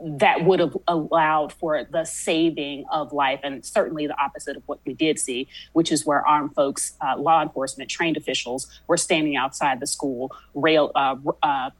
that 0.00 0.44
would 0.44 0.60
have 0.60 0.76
allowed 0.86 1.52
for 1.52 1.84
the 1.90 2.04
saving 2.04 2.84
of 2.90 3.12
life 3.12 3.40
and 3.42 3.64
certainly 3.64 4.06
the 4.06 4.18
opposite 4.20 4.56
of 4.56 4.62
what 4.66 4.78
we 4.84 4.92
did 4.92 5.18
see 5.18 5.48
which 5.72 5.90
is 5.90 6.04
where 6.04 6.26
armed 6.26 6.54
folks 6.54 6.94
uh, 7.00 7.16
law 7.16 7.42
enforcement 7.42 7.90
trained 7.90 8.16
officials 8.16 8.66
were 8.86 8.96
standing 8.96 9.36
outside 9.36 9.80
the 9.80 9.86
school 9.86 10.30
rail 10.54 10.92
uh, 10.94 11.16
uh, 11.42 11.70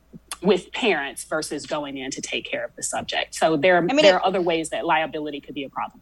with 0.42 0.70
parents 0.72 1.24
versus 1.24 1.66
going 1.66 1.98
in 1.98 2.10
to 2.10 2.20
take 2.20 2.44
care 2.44 2.64
of 2.64 2.74
the 2.76 2.82
subject. 2.82 3.34
So 3.34 3.56
there, 3.56 3.78
I 3.78 3.80
mean, 3.80 3.96
there 3.96 4.16
it, 4.16 4.18
are 4.18 4.26
other 4.26 4.42
ways 4.42 4.68
that 4.70 4.84
liability 4.84 5.40
could 5.40 5.54
be 5.54 5.64
a 5.64 5.68
problem 5.68 6.00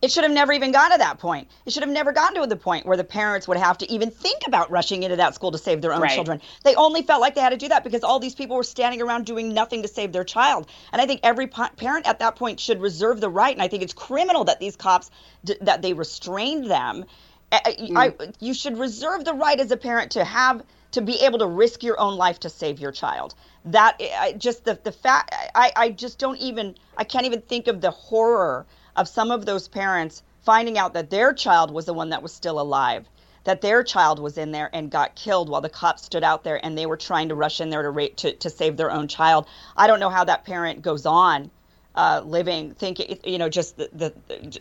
it 0.00 0.12
should 0.12 0.22
have 0.22 0.32
never 0.32 0.52
even 0.52 0.70
gotten 0.70 0.92
to 0.92 0.98
that 0.98 1.18
point. 1.18 1.48
It 1.66 1.72
should 1.72 1.82
have 1.82 1.90
never 1.90 2.12
gotten 2.12 2.40
to 2.40 2.46
the 2.46 2.56
point 2.56 2.86
where 2.86 2.96
the 2.96 3.04
parents 3.04 3.48
would 3.48 3.56
have 3.56 3.78
to 3.78 3.90
even 3.90 4.10
think 4.10 4.46
about 4.46 4.70
rushing 4.70 5.02
into 5.02 5.16
that 5.16 5.34
school 5.34 5.50
to 5.50 5.58
save 5.58 5.80
their 5.80 5.92
own 5.92 6.02
right. 6.02 6.12
children. 6.12 6.40
They 6.62 6.76
only 6.76 7.02
felt 7.02 7.20
like 7.20 7.34
they 7.34 7.40
had 7.40 7.50
to 7.50 7.56
do 7.56 7.68
that 7.68 7.82
because 7.82 8.04
all 8.04 8.20
these 8.20 8.34
people 8.34 8.56
were 8.56 8.62
standing 8.62 9.02
around 9.02 9.26
doing 9.26 9.52
nothing 9.52 9.82
to 9.82 9.88
save 9.88 10.12
their 10.12 10.24
child. 10.24 10.68
And 10.92 11.02
I 11.02 11.06
think 11.06 11.20
every 11.24 11.48
parent 11.48 12.06
at 12.06 12.20
that 12.20 12.36
point 12.36 12.60
should 12.60 12.80
reserve 12.80 13.20
the 13.20 13.28
right. 13.28 13.52
And 13.52 13.62
I 13.62 13.66
think 13.66 13.82
it's 13.82 13.92
criminal 13.92 14.44
that 14.44 14.60
these 14.60 14.76
cops 14.76 15.10
that 15.60 15.82
they 15.82 15.92
restrained 15.94 16.70
them. 16.70 17.04
Mm. 17.52 17.96
I, 17.96 18.14
you 18.40 18.54
should 18.54 18.78
reserve 18.78 19.24
the 19.24 19.34
right 19.34 19.58
as 19.58 19.70
a 19.70 19.76
parent 19.76 20.12
to 20.12 20.24
have 20.24 20.62
to 20.92 21.00
be 21.00 21.20
able 21.24 21.38
to 21.40 21.46
risk 21.46 21.82
your 21.82 21.98
own 21.98 22.16
life 22.16 22.40
to 22.40 22.48
save 22.48 22.78
your 22.78 22.92
child. 22.92 23.34
That 23.64 24.00
I, 24.00 24.32
just 24.32 24.64
the 24.64 24.78
the 24.82 24.92
fact 24.92 25.34
I, 25.54 25.72
I 25.74 25.90
just 25.90 26.18
don't 26.18 26.38
even 26.38 26.76
I 26.96 27.04
can't 27.04 27.26
even 27.26 27.40
think 27.42 27.66
of 27.66 27.80
the 27.80 27.90
horror 27.90 28.64
of 28.98 29.08
some 29.08 29.30
of 29.30 29.46
those 29.46 29.68
parents 29.68 30.22
finding 30.44 30.76
out 30.76 30.94
that 30.94 31.10
their 31.10 31.32
child 31.32 31.70
was 31.70 31.86
the 31.86 31.94
one 31.94 32.10
that 32.10 32.22
was 32.22 32.32
still 32.32 32.60
alive, 32.60 33.08
that 33.44 33.60
their 33.60 33.82
child 33.82 34.18
was 34.18 34.36
in 34.36 34.50
there 34.50 34.68
and 34.72 34.90
got 34.90 35.14
killed 35.14 35.48
while 35.48 35.60
the 35.60 35.68
cops 35.68 36.02
stood 36.02 36.24
out 36.24 36.44
there 36.44 36.64
and 36.64 36.76
they 36.76 36.86
were 36.86 36.96
trying 36.96 37.28
to 37.28 37.34
rush 37.34 37.60
in 37.60 37.70
there 37.70 37.82
to 37.82 37.90
rate, 37.90 38.16
to, 38.16 38.32
to 38.32 38.50
save 38.50 38.76
their 38.76 38.90
own 38.90 39.08
child. 39.08 39.46
I 39.76 39.86
don't 39.86 40.00
know 40.00 40.10
how 40.10 40.24
that 40.24 40.44
parent 40.44 40.82
goes 40.82 41.06
on 41.06 41.50
uh, 41.94 42.22
living, 42.24 42.74
thinking, 42.74 43.18
you 43.24 43.38
know, 43.38 43.48
just 43.48 43.76
the, 43.76 43.88
the, 43.92 44.14
the 44.28 44.60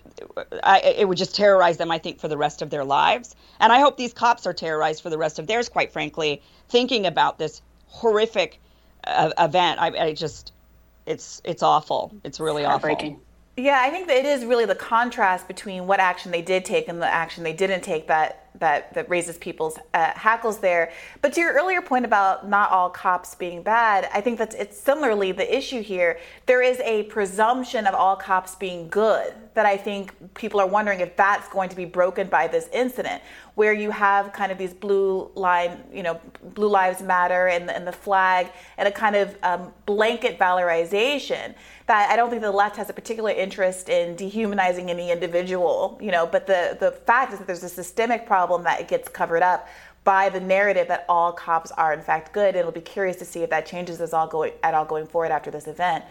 I, 0.63 0.79
it 0.81 1.07
would 1.07 1.17
just 1.17 1.35
terrorize 1.35 1.77
them, 1.77 1.91
I 1.91 1.99
think, 1.99 2.19
for 2.19 2.27
the 2.27 2.38
rest 2.38 2.61
of 2.61 2.69
their 2.69 2.83
lives. 2.83 3.35
And 3.59 3.71
I 3.71 3.79
hope 3.79 3.97
these 3.97 4.13
cops 4.13 4.47
are 4.47 4.53
terrorized 4.53 5.03
for 5.03 5.09
the 5.09 5.17
rest 5.17 5.39
of 5.39 5.47
theirs, 5.47 5.69
quite 5.69 5.91
frankly, 5.91 6.41
thinking 6.69 7.05
about 7.05 7.38
this 7.38 7.61
horrific 7.88 8.59
uh, 9.05 9.31
event. 9.38 9.79
I, 9.79 9.88
I 10.07 10.13
just, 10.13 10.51
it's 11.05 11.41
it's 11.43 11.63
awful. 11.63 12.13
It's 12.23 12.39
really 12.39 12.65
awful. 12.65 12.89
Yeah, 13.60 13.82
I 13.82 13.89
think 13.89 14.08
that 14.08 14.18
it 14.18 14.26
is 14.26 14.45
really 14.45 14.66
the 14.66 14.76
contrast 14.76 15.47
between 15.47 15.88
what 15.88 15.99
action 15.99 16.32
they 16.32 16.43
did 16.43 16.64
take 16.64 16.88
and 16.88 17.01
the 17.01 17.12
action 17.12 17.43
they 17.43 17.53
didn't 17.53 17.82
take 17.82 18.08
that 18.08 18.46
that 18.60 18.93
that 18.93 19.10
raises 19.10 19.38
people's 19.38 19.78
uh, 19.93 20.12
hackles 20.14 20.60
there. 20.60 20.91
But 21.22 21.34
to 21.34 21.41
your 21.41 21.53
earlier 21.53 21.82
point 21.82 22.05
about 22.05 22.49
not 22.49 22.72
all 22.72 22.89
cops 22.89 23.36
being 23.36 23.64
bad, 23.64 24.10
I 24.14 24.22
think 24.22 24.38
that's 24.38 24.55
it's 24.55 24.78
similarly 24.78 25.32
the 25.32 25.58
issue 25.58 25.82
here. 25.82 26.20
There 26.45 26.62
is 26.62 26.80
a 26.80 27.03
presumption 27.03 27.88
of 27.88 27.93
all 27.93 28.16
cops 28.16 28.55
being 28.55 28.89
good 28.89 29.34
that 29.53 29.66
I 29.66 29.76
think 29.76 30.14
people 30.36 30.60
are 30.60 30.68
wondering 30.68 30.99
if 30.99 31.16
that's 31.16 31.47
going 31.49 31.70
to 31.70 31.76
be 31.76 31.86
broken 31.86 32.28
by 32.28 32.47
this 32.47 32.70
incident, 32.72 33.24
where 33.55 33.74
you 33.74 33.89
have 33.89 34.32
kind 34.32 34.51
of 34.51 34.58
these 34.60 34.74
blue 34.74 35.32
line, 35.34 35.84
you 35.91 36.03
know, 36.03 36.22
blue 36.53 36.70
lives 36.70 37.01
matter 37.01 37.47
and, 37.47 37.72
and 37.72 37.88
the 37.88 37.91
flag 37.91 38.51
and 38.78 38.88
a 38.88 38.91
kind 38.91 39.16
of 39.16 39.36
um, 39.41 39.74
blanket 39.88 40.38
valorization 40.38 41.55
that 41.88 42.12
I 42.12 42.16
don't 42.16 42.30
think 42.30 42.41
the 42.43 42.51
left 42.51 42.76
has 42.76 42.89
a 42.89 42.93
particular 42.93 43.32
interest 43.32 43.89
in 43.89 44.16
dehumanizing 44.16 44.91
any 44.91 45.10
individual, 45.10 45.97
you 46.01 46.12
know, 46.12 46.28
but 46.28 46.45
the, 46.45 46.78
the 46.80 46.91
fact 46.91 47.34
is 47.34 47.39
that 47.39 47.47
there's 47.47 47.64
a 47.64 47.70
systemic 47.70 48.28
problem 48.28 48.46
that 48.63 48.81
it 48.81 48.87
gets 48.87 49.09
covered 49.09 49.43
up 49.43 49.67
by 50.03 50.29
the 50.29 50.39
narrative 50.39 50.87
that 50.87 51.05
all 51.09 51.33
cops 51.33 51.71
are 51.71 51.93
in 51.93 52.01
fact 52.01 52.31
good. 52.31 52.55
It'll 52.55 52.71
be 52.71 52.81
curious 52.81 53.17
to 53.17 53.25
see 53.25 53.43
if 53.43 53.49
that 53.49 53.65
changes 53.65 53.99
as 53.99 54.13
all 54.13 54.27
going, 54.27 54.53
at 54.63 54.73
all 54.73 54.85
going 54.85 55.05
forward 55.05 55.31
after 55.31 55.51
this 55.51 55.67
event. 55.67 56.05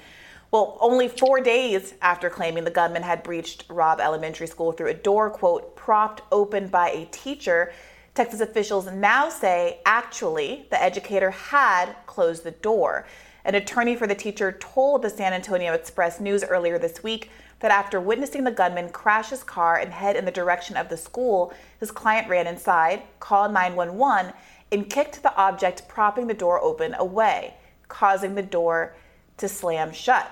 Well, 0.51 0.77
only 0.81 1.09
four 1.09 1.41
days 1.41 1.95
after 2.03 2.31
claiming 2.31 2.65
the 2.65 2.71
gunman 2.71 3.03
had 3.03 3.23
breached 3.23 3.65
Robb 3.69 4.01
Elementary 4.01 4.47
School 4.47 4.73
through 4.73 4.89
a 4.89 4.95
door, 4.95 5.31
quote, 5.31 5.75
propped 5.77 6.23
open 6.31 6.69
by 6.69 6.91
a 6.91 7.07
teacher, 7.07 7.73
Texas 8.15 8.41
officials 8.41 8.91
now 8.91 9.29
say 9.29 9.81
actually 9.85 10.67
the 10.71 10.83
educator 10.83 11.31
had 11.31 11.95
closed 12.07 12.45
the 12.45 12.51
door. 12.51 13.07
An 13.45 13.55
attorney 13.55 13.95
for 13.95 14.07
the 14.07 14.15
teacher 14.15 14.53
told 14.53 15.03
the 15.03 15.11
San 15.11 15.33
Antonio 15.33 15.75
Express 15.75 16.19
News 16.19 16.43
earlier 16.43 16.79
this 16.79 17.03
week 17.03 17.31
that 17.61 17.71
after 17.71 18.01
witnessing 18.01 18.45
the 18.45 18.51
gunman 18.51 18.91
crash 18.91 19.31
his 19.31 19.43
car 19.43 19.79
and 19.79 19.93
head 19.93 20.17
in 20.17 20.25
the 20.25 20.31
direction 20.31 20.77
of 20.77 20.89
the 20.89 20.97
school, 20.97 21.53
his 21.81 21.91
client 21.91 22.29
ran 22.29 22.47
inside, 22.47 23.03
called 23.21 23.53
911, 23.53 24.33
and 24.71 24.91
kicked 24.91 25.23
the 25.23 25.35
object 25.37 25.89
propping 25.89 26.27
the 26.27 26.35
door 26.35 26.61
open 26.61 26.95
away, 26.95 27.55
causing 27.89 28.35
the 28.35 28.43
door 28.43 28.95
to 29.39 29.49
slam 29.49 29.93
shut. 29.93 30.31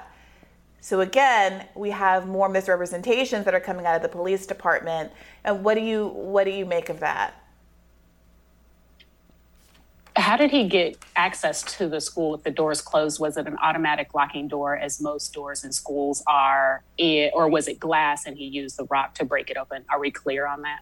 So 0.81 1.01
again, 1.01 1.67
we 1.75 1.91
have 1.91 2.27
more 2.27 2.49
misrepresentations 2.49 3.47
that 3.47 3.55
are 3.55 3.61
coming 3.61 3.87
out 3.87 3.97
of 3.97 4.03
the 4.03 4.09
police 4.09 4.47
department. 4.47 5.13
And 5.43 5.65
what 5.65 5.77
do 5.77 5.81
you 5.81 6.09
what 6.09 6.45
do 6.45 6.51
you 6.51 6.67
make 6.67 6.91
of 6.91 7.01
that? 7.01 7.44
How 10.17 10.37
did 10.37 10.51
he 10.51 10.69
get 10.69 10.97
access 11.17 11.63
to 11.77 11.89
the 11.89 12.01
school 12.01 12.35
if 12.35 12.45
the 12.45 12.51
doors 12.51 12.81
closed? 12.81 13.19
Was 13.19 13.37
it 13.37 13.47
an 13.49 13.57
automatic 13.61 14.15
locking 14.15 14.47
door, 14.47 14.77
as 14.77 15.01
most 15.01 15.33
doors 15.33 15.65
in 15.65 15.73
schools 15.73 16.23
are, 16.27 16.85
or 17.33 17.49
was 17.49 17.67
it 17.67 17.81
glass 17.81 18.25
and 18.27 18.37
he 18.37 18.45
used 18.45 18.77
the 18.77 18.85
rock 18.85 19.15
to 19.17 19.25
break 19.25 19.51
it 19.51 19.57
open? 19.57 19.85
Are 19.91 19.99
we 19.99 20.11
clear 20.11 20.47
on 20.47 20.63
that? 20.63 20.81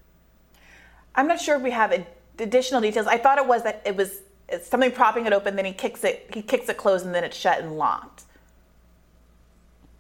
I'm 1.15 1.27
not 1.27 1.41
sure 1.41 1.57
if 1.57 1.63
we 1.63 1.71
have 1.71 2.05
additional 2.39 2.81
details. 2.81 3.07
I 3.07 3.17
thought 3.17 3.39
it 3.39 3.47
was 3.47 3.63
that 3.63 3.83
it 3.87 3.97
was 3.97 4.21
something 4.63 4.93
propping 4.93 5.25
it 5.25 5.33
open, 5.33 5.57
then 5.57 5.65
he 5.65 5.73
kicks 5.73 6.05
it, 6.05 6.31
he 6.35 6.43
kicks 6.43 6.69
it 6.69 6.77
closed, 6.77 7.07
and 7.07 7.15
then 7.15 7.25
it's 7.25 7.37
shut 7.37 7.59
and 7.59 7.79
locked. 7.79 8.25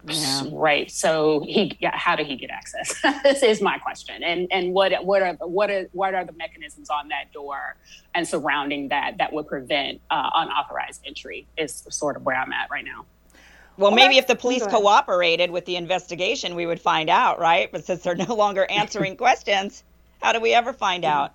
Yeah. 0.06 0.42
Right. 0.50 0.90
So 0.90 1.44
he, 1.46 1.76
yeah, 1.80 1.96
how 1.96 2.16
did 2.16 2.26
he 2.26 2.36
get 2.36 2.50
access? 2.50 3.00
this 3.22 3.42
is 3.42 3.60
my 3.60 3.78
question. 3.78 4.22
And 4.22 4.48
and 4.50 4.72
what 4.72 4.92
what 5.04 5.22
are 5.22 5.36
the, 5.36 5.46
what 5.46 5.70
are 5.70 5.88
what 5.92 6.14
are 6.14 6.24
the 6.24 6.32
mechanisms 6.32 6.90
on 6.90 7.08
that 7.08 7.32
door 7.32 7.76
and 8.14 8.26
surrounding 8.26 8.88
that 8.88 9.18
that 9.18 9.32
would 9.32 9.46
prevent 9.46 10.00
uh, 10.10 10.30
unauthorized 10.34 11.02
entry? 11.06 11.46
Is 11.56 11.84
sort 11.90 12.16
of 12.16 12.24
where 12.24 12.36
I'm 12.36 12.52
at 12.52 12.70
right 12.70 12.84
now. 12.84 13.06
Well, 13.76 13.90
well 13.90 13.92
maybe 13.92 14.18
if 14.18 14.26
the 14.26 14.36
police 14.36 14.66
cooperated 14.66 15.50
with 15.50 15.64
the 15.66 15.76
investigation, 15.76 16.54
we 16.54 16.66
would 16.66 16.80
find 16.80 17.08
out, 17.08 17.38
right? 17.38 17.70
But 17.70 17.84
since 17.84 18.02
they're 18.02 18.14
no 18.14 18.34
longer 18.34 18.64
answering 18.70 19.16
questions, 19.16 19.84
how 20.20 20.32
do 20.32 20.40
we 20.40 20.52
ever 20.52 20.72
find 20.72 21.04
out? 21.04 21.34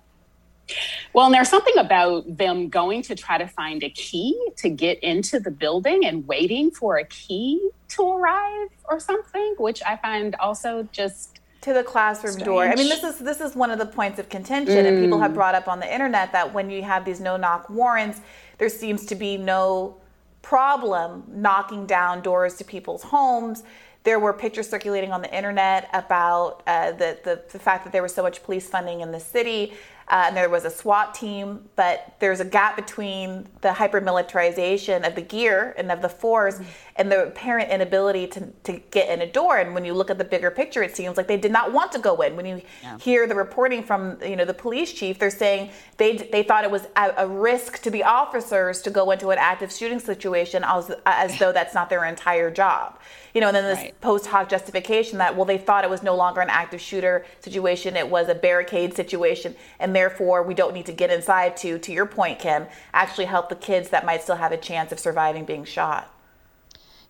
Well, 1.12 1.26
and 1.26 1.34
there's 1.34 1.48
something 1.48 1.76
about 1.78 2.36
them 2.36 2.68
going 2.68 3.02
to 3.02 3.14
try 3.14 3.38
to 3.38 3.46
find 3.46 3.82
a 3.82 3.90
key 3.90 4.38
to 4.56 4.68
get 4.68 4.98
into 5.02 5.40
the 5.40 5.50
building 5.50 6.04
and 6.04 6.26
waiting 6.26 6.70
for 6.70 6.98
a 6.98 7.04
key 7.04 7.70
to 7.88 8.02
arrive 8.02 8.68
or 8.88 9.00
something, 9.00 9.54
which 9.58 9.82
I 9.84 9.96
find 9.96 10.34
also 10.36 10.88
just 10.92 11.40
to 11.62 11.72
the 11.72 11.82
classroom 11.82 12.32
strange. 12.32 12.46
door. 12.46 12.64
I 12.64 12.74
mean, 12.74 12.88
this 12.88 13.02
is 13.02 13.18
this 13.18 13.40
is 13.40 13.56
one 13.56 13.70
of 13.70 13.78
the 13.78 13.86
points 13.86 14.18
of 14.18 14.28
contention, 14.28 14.76
mm. 14.76 14.86
and 14.86 15.02
people 15.02 15.18
have 15.18 15.32
mm. 15.32 15.34
brought 15.34 15.54
up 15.54 15.68
on 15.68 15.80
the 15.80 15.92
internet 15.92 16.32
that 16.32 16.54
when 16.54 16.70
you 16.70 16.82
have 16.82 17.04
these 17.04 17.20
no 17.20 17.36
knock 17.36 17.68
warrants, 17.68 18.20
there 18.58 18.68
seems 18.68 19.06
to 19.06 19.14
be 19.14 19.36
no 19.36 19.96
problem 20.42 21.24
knocking 21.28 21.86
down 21.86 22.22
doors 22.22 22.54
to 22.56 22.64
people's 22.64 23.02
homes. 23.02 23.64
There 24.04 24.18
were 24.18 24.32
pictures 24.32 24.68
circulating 24.68 25.12
on 25.12 25.20
the 25.20 25.34
internet 25.36 25.90
about 25.92 26.62
uh, 26.66 26.92
the, 26.92 27.18
the, 27.24 27.42
the 27.52 27.58
fact 27.58 27.84
that 27.84 27.92
there 27.92 28.02
was 28.02 28.14
so 28.14 28.22
much 28.22 28.42
police 28.42 28.68
funding 28.68 29.00
in 29.00 29.12
the 29.12 29.20
city 29.20 29.74
uh, 30.10 30.24
and 30.26 30.36
there 30.36 30.48
was 30.48 30.64
a 30.64 30.70
SWAT 30.70 31.14
team, 31.14 31.68
but 31.76 32.14
there's 32.18 32.40
a 32.40 32.44
gap 32.44 32.76
between 32.76 33.46
the 33.60 33.68
hypermilitarization 33.68 35.06
of 35.06 35.14
the 35.14 35.20
gear 35.20 35.74
and 35.76 35.92
of 35.92 36.00
the 36.00 36.08
force 36.08 36.54
mm-hmm. 36.54 36.64
and 36.96 37.12
the 37.12 37.26
apparent 37.26 37.70
inability 37.70 38.26
to, 38.28 38.46
to 38.64 38.80
get 38.90 39.10
in 39.10 39.20
a 39.20 39.30
door. 39.30 39.58
And 39.58 39.74
when 39.74 39.84
you 39.84 39.92
look 39.92 40.08
at 40.08 40.16
the 40.16 40.24
bigger 40.24 40.50
picture, 40.50 40.82
it 40.82 40.96
seems 40.96 41.18
like 41.18 41.28
they 41.28 41.36
did 41.36 41.52
not 41.52 41.72
want 41.72 41.92
to 41.92 41.98
go 41.98 42.22
in. 42.22 42.36
When 42.36 42.46
you 42.46 42.62
yeah. 42.82 42.96
hear 42.98 43.26
the 43.26 43.34
reporting 43.34 43.82
from 43.82 44.16
you 44.22 44.36
know 44.36 44.46
the 44.46 44.54
police 44.54 44.92
chief, 44.94 45.18
they're 45.18 45.30
saying 45.30 45.70
they 45.98 46.16
they 46.16 46.42
thought 46.42 46.64
it 46.64 46.70
was 46.70 46.86
a, 46.96 47.12
a 47.18 47.28
risk 47.28 47.82
to 47.82 47.90
the 47.90 48.04
officers 48.04 48.80
to 48.82 48.90
go 48.90 49.10
into 49.10 49.28
an 49.28 49.38
active 49.38 49.70
shooting 49.70 50.00
situation 50.00 50.64
as, 50.64 50.90
as 51.04 51.38
though 51.38 51.52
that's 51.52 51.74
not 51.74 51.90
their 51.90 52.04
entire 52.04 52.50
job 52.50 52.98
you 53.34 53.40
know, 53.40 53.48
and 53.48 53.56
then 53.56 53.64
this 53.64 53.78
right. 53.78 54.00
post 54.00 54.26
hoc 54.26 54.48
justification 54.48 55.18
that, 55.18 55.36
well, 55.36 55.44
they 55.44 55.58
thought 55.58 55.84
it 55.84 55.90
was 55.90 56.02
no 56.02 56.16
longer 56.16 56.40
an 56.40 56.50
active 56.50 56.80
shooter 56.80 57.24
situation, 57.40 57.96
it 57.96 58.08
was 58.08 58.28
a 58.28 58.34
barricade 58.34 58.94
situation, 58.94 59.54
and 59.78 59.94
therefore 59.94 60.42
we 60.42 60.54
don't 60.54 60.74
need 60.74 60.86
to 60.86 60.92
get 60.92 61.10
inside 61.10 61.56
to, 61.58 61.78
to 61.78 61.92
your 61.92 62.06
point, 62.06 62.38
Kim, 62.38 62.66
actually 62.92 63.26
help 63.26 63.48
the 63.48 63.56
kids 63.56 63.90
that 63.90 64.04
might 64.04 64.22
still 64.22 64.36
have 64.36 64.52
a 64.52 64.56
chance 64.56 64.92
of 64.92 64.98
surviving 64.98 65.44
being 65.44 65.64
shot. 65.64 66.12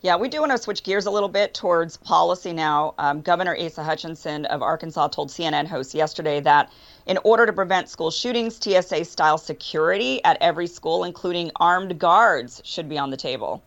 Yeah, 0.01 0.15
we 0.15 0.29
do 0.29 0.39
want 0.39 0.53
to 0.53 0.59
switch 0.59 0.85
gears 0.85 1.07
a 1.07 1.11
little 1.11 1.29
bit 1.29 1.55
towards 1.55 1.97
policy 1.97 2.53
now. 2.53 2.95
Um, 2.99 3.21
Governor 3.21 3.57
Asa 3.59 3.83
Hutchinson 3.83 4.45
of 4.45 4.63
Arkansas 4.63 5.09
told 5.09 5.29
CNN 5.29 5.67
hosts 5.67 5.93
yesterday 5.93 6.39
that 6.39 6.71
in 7.07 7.19
order 7.25 7.47
to 7.47 7.53
prevent 7.53 7.89
school 7.89 8.13
shootings, 8.13 8.61
TSA 8.63 9.05
style 9.05 9.39
security 9.39 10.23
at 10.23 10.39
every 10.41 10.69
school, 10.69 11.03
including 11.03 11.51
armed 11.57 11.99
guards, 11.99 12.63
should 12.65 12.89
be 12.89 12.97
on 12.97 13.11
the 13.11 13.17
table. 13.17 13.61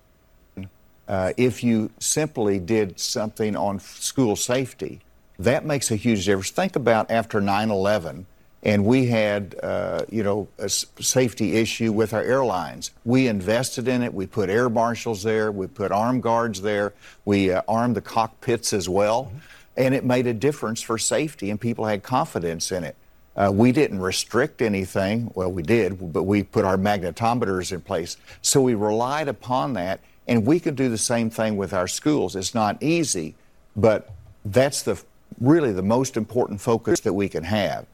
Uh, 1.12 1.34
if 1.36 1.64
you 1.64 1.92
simply 2.00 2.58
did 2.58 3.00
something 3.00 3.56
on 3.56 3.80
school 3.80 4.36
safety, 4.36 5.02
that 5.38 5.66
makes 5.66 5.92
a 5.92 5.96
huge 5.96 6.26
difference. 6.26 6.50
Think 6.50 6.76
about 6.76 7.12
after 7.12 7.42
9 7.42 7.70
11 7.70 8.26
and 8.64 8.86
we 8.86 9.08
had, 9.08 9.56
uh, 9.64 10.06
you 10.10 10.24
know, 10.24 10.48
a 10.60 10.70
safety 10.70 11.56
issue 11.56 11.92
with 11.92 12.14
our 12.14 12.22
airlines. 12.22 12.92
We 13.04 13.28
invested 13.28 13.88
in 13.88 14.04
it. 14.04 14.14
We 14.14 14.28
put 14.28 14.50
air 14.50 14.70
marshals 14.70 15.24
there. 15.24 15.52
We 15.52 15.68
put 15.68 15.92
armed 15.92 16.22
guards 16.22 16.62
there. 16.62 16.94
We 17.26 17.52
uh, 17.52 17.64
armed 17.68 17.96
the 17.96 18.02
cockpits 18.02 18.72
as 18.72 18.88
well. 18.88 19.26
Mm-hmm. 19.26 19.38
And 19.78 19.96
it 19.96 20.06
made 20.06 20.28
a 20.28 20.34
difference 20.34 20.82
for 20.82 20.98
safety, 20.98 21.50
and 21.50 21.60
people 21.60 21.86
had 21.86 22.04
confidence 22.04 22.72
in 22.72 22.84
it. 22.84 22.96
Uh, 23.36 23.50
we 23.52 23.72
didn't 23.72 24.00
restrict 24.00 24.62
anything. 24.62 25.32
Well, 25.34 25.52
we 25.52 25.64
did, 25.64 26.14
but 26.14 26.24
we 26.24 26.44
put 26.44 26.66
our 26.66 26.78
magnetometers 26.78 27.72
in 27.72 27.82
place. 27.82 28.18
So 28.42 28.62
we 28.62 28.76
relied 28.76 29.28
upon 29.28 29.74
that. 29.74 30.02
And 30.28 30.46
we 30.46 30.60
can 30.60 30.76
do 30.76 30.90
the 30.90 30.98
same 30.98 31.30
thing 31.30 31.58
with 31.58 31.74
our 31.74 31.88
schools. 31.88 32.36
It's 32.36 32.54
not 32.54 32.82
easy, 32.82 33.36
but 33.76 34.12
that's 34.46 34.84
the 34.84 35.02
really 35.40 35.72
the 35.72 35.84
most 35.84 36.18
important 36.18 36.62
focus 36.62 37.00
that 37.02 37.14
we 37.14 37.30
can 37.30 37.44
have. 37.44 37.86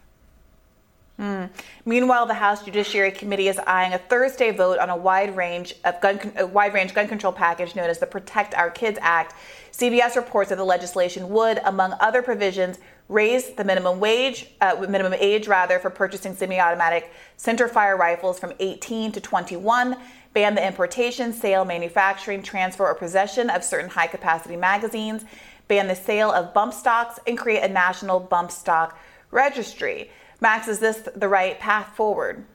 Mm. 1.20 1.50
Meanwhile, 1.84 2.28
the 2.28 2.36
House 2.36 2.64
Judiciary 2.64 3.12
Committee 3.12 3.48
is 3.48 3.58
eyeing 3.66 3.94
a 3.94 3.98
Thursday 3.98 4.52
vote 4.52 4.78
on 4.78 4.92
a 4.92 4.96
wide 4.96 5.36
range 5.36 5.74
of 5.84 6.00
gun, 6.00 6.20
wide 6.52 6.76
range 6.76 6.94
gun 6.94 7.08
control 7.08 7.34
package 7.34 7.76
known 7.76 7.90
as 7.90 7.98
the 7.98 8.06
Protect 8.06 8.54
Our 8.54 8.70
Kids 8.70 9.00
Act. 9.02 9.34
CBS 9.72 10.16
reports 10.16 10.50
that 10.50 10.58
the 10.58 10.64
legislation 10.64 11.30
would, 11.30 11.60
among 11.66 11.94
other 12.00 12.22
provisions, 12.22 12.78
raise 13.10 13.52
the 13.52 13.64
minimum 13.64 14.00
wage, 14.00 14.48
uh, 14.62 14.86
minimum 14.88 15.14
age 15.14 15.48
rather, 15.48 15.80
for 15.80 15.90
purchasing 15.90 16.36
semi-automatic 16.36 17.12
centerfire 17.38 17.98
rifles 17.98 18.38
from 18.40 18.54
18 18.60 19.12
to 19.14 19.22
21 19.22 19.96
ban 20.38 20.54
the 20.54 20.64
importation, 20.64 21.34
sale, 21.34 21.66
manufacturing, 21.66 22.44
transfer, 22.44 22.86
or 22.86 22.94
possession 22.94 23.50
of 23.50 23.64
certain 23.64 23.90
high 23.90 24.06
capacity 24.06 24.56
magazines, 24.56 25.26
ban 25.68 25.88
the 25.88 25.96
sale 25.96 26.32
of 26.32 26.54
bump 26.54 26.76
stocks, 26.76 27.20
and 27.26 27.40
create 27.40 27.64
a 27.64 27.68
national 27.68 28.20
bump 28.20 28.52
stock 28.52 29.00
registry. 29.32 30.12
Max, 30.40 30.68
is 30.68 30.78
this 30.78 31.10
the 31.16 31.28
right 31.28 31.60
path 31.60 31.88
forward? 31.96 32.46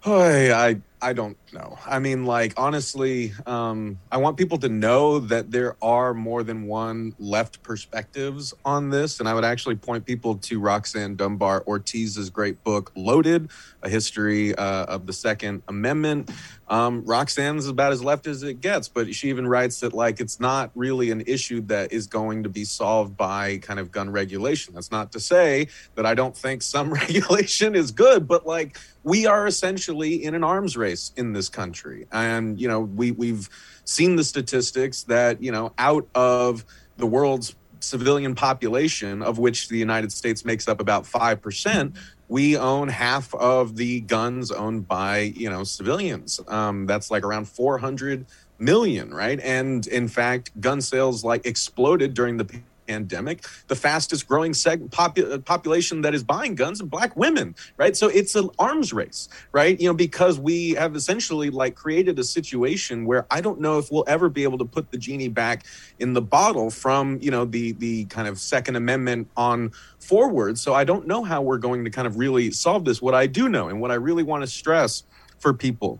Hey, 0.00 0.52
I 0.52 0.80
I 1.02 1.12
don't 1.14 1.36
know. 1.52 1.76
I 1.84 1.98
mean, 1.98 2.26
like 2.26 2.54
honestly, 2.56 3.32
um, 3.44 3.98
I 4.12 4.18
want 4.18 4.36
people 4.36 4.56
to 4.58 4.68
know 4.68 5.18
that 5.18 5.50
there 5.50 5.76
are 5.82 6.14
more 6.14 6.44
than 6.44 6.68
one 6.68 7.12
left 7.18 7.60
perspectives 7.64 8.54
on 8.64 8.90
this, 8.90 9.18
and 9.18 9.28
I 9.28 9.34
would 9.34 9.44
actually 9.44 9.74
point 9.74 10.06
people 10.06 10.36
to 10.36 10.60
Roxanne 10.60 11.16
Dunbar 11.16 11.62
Ortiz's 11.66 12.30
great 12.30 12.62
book 12.62 12.92
"Loaded: 12.94 13.50
A 13.82 13.88
History 13.88 14.54
uh, 14.54 14.84
of 14.84 15.06
the 15.06 15.12
Second 15.12 15.62
Amendment." 15.66 16.30
Um, 16.68 17.04
Roxanne's 17.04 17.66
about 17.66 17.92
as 17.92 18.02
left 18.02 18.28
as 18.28 18.44
it 18.44 18.60
gets, 18.60 18.88
but 18.88 19.12
she 19.12 19.28
even 19.28 19.46
writes 19.46 19.80
that 19.80 19.92
like 19.92 20.20
it's 20.20 20.38
not 20.38 20.70
really 20.76 21.10
an 21.10 21.22
issue 21.26 21.60
that 21.62 21.92
is 21.92 22.06
going 22.06 22.44
to 22.44 22.48
be 22.48 22.64
solved 22.64 23.16
by 23.16 23.58
kind 23.58 23.80
of 23.80 23.90
gun 23.90 24.08
regulation. 24.08 24.72
That's 24.72 24.92
not 24.92 25.12
to 25.12 25.20
say 25.20 25.66
that 25.96 26.06
I 26.06 26.14
don't 26.14 26.36
think 26.36 26.62
some 26.62 26.92
regulation 26.94 27.74
is 27.74 27.90
good, 27.90 28.28
but 28.28 28.46
like 28.46 28.78
we 29.02 29.26
are 29.26 29.46
essentially 29.46 30.24
in 30.24 30.34
an 30.34 30.44
arms 30.44 30.76
race 30.76 30.91
in 31.16 31.32
this 31.32 31.48
country. 31.48 32.06
And, 32.12 32.60
you 32.60 32.68
know, 32.68 32.80
we, 32.80 33.12
we've 33.12 33.48
seen 33.84 34.16
the 34.16 34.24
statistics 34.24 35.04
that, 35.04 35.42
you 35.42 35.52
know, 35.52 35.72
out 35.78 36.06
of 36.14 36.64
the 36.96 37.06
world's 37.06 37.54
civilian 37.80 38.34
population, 38.34 39.22
of 39.22 39.38
which 39.38 39.68
the 39.68 39.78
United 39.78 40.12
States 40.12 40.44
makes 40.44 40.68
up 40.68 40.80
about 40.80 41.04
5%, 41.04 41.96
we 42.28 42.56
own 42.56 42.88
half 42.88 43.34
of 43.34 43.76
the 43.76 44.00
guns 44.00 44.50
owned 44.50 44.88
by, 44.88 45.18
you 45.36 45.50
know, 45.50 45.64
civilians. 45.64 46.40
Um, 46.48 46.86
that's 46.86 47.10
like 47.10 47.24
around 47.24 47.46
400 47.48 48.24
million, 48.58 49.12
right? 49.12 49.38
And 49.40 49.86
in 49.86 50.08
fact, 50.08 50.58
gun 50.60 50.80
sales 50.80 51.24
like 51.24 51.44
exploded 51.44 52.14
during 52.14 52.36
the 52.36 52.44
pandemic, 52.92 53.44
the 53.68 53.76
fastest 53.76 54.28
growing 54.28 54.52
seg- 54.52 54.88
popu- 54.90 55.32
uh, 55.32 55.38
population 55.38 56.02
that 56.02 56.14
is 56.14 56.22
buying 56.22 56.54
guns 56.54 56.82
black 56.82 57.16
women, 57.16 57.54
right? 57.76 57.96
So 57.96 58.08
it's 58.08 58.34
an 58.34 58.50
arms 58.58 58.92
race, 58.92 59.28
right? 59.52 59.80
You 59.80 59.88
know, 59.88 59.94
because 59.94 60.38
we 60.38 60.72
have 60.72 60.94
essentially 60.94 61.50
like 61.50 61.74
created 61.74 62.18
a 62.18 62.24
situation 62.24 63.06
where 63.06 63.26
I 63.30 63.40
don't 63.40 63.60
know 63.60 63.78
if 63.78 63.90
we'll 63.90 64.04
ever 64.06 64.28
be 64.28 64.42
able 64.42 64.58
to 64.58 64.64
put 64.64 64.90
the 64.90 64.98
genie 64.98 65.28
back 65.28 65.64
in 65.98 66.12
the 66.12 66.20
bottle 66.22 66.70
from, 66.70 67.18
you 67.20 67.30
know, 67.30 67.44
the 67.44 67.72
the 67.72 68.04
kind 68.06 68.28
of 68.28 68.38
Second 68.38 68.76
Amendment 68.76 69.28
on 69.36 69.72
forward. 69.98 70.58
So 70.58 70.74
I 70.74 70.84
don't 70.84 71.06
know 71.06 71.24
how 71.24 71.40
we're 71.42 71.58
going 71.58 71.84
to 71.84 71.90
kind 71.90 72.06
of 72.06 72.18
really 72.18 72.50
solve 72.50 72.84
this. 72.84 73.00
What 73.00 73.14
I 73.14 73.26
do 73.26 73.48
know 73.48 73.68
and 73.68 73.80
what 73.80 73.90
I 73.90 73.94
really 74.08 74.22
want 74.22 74.42
to 74.42 74.46
stress 74.46 75.04
for 75.38 75.54
people 75.54 75.98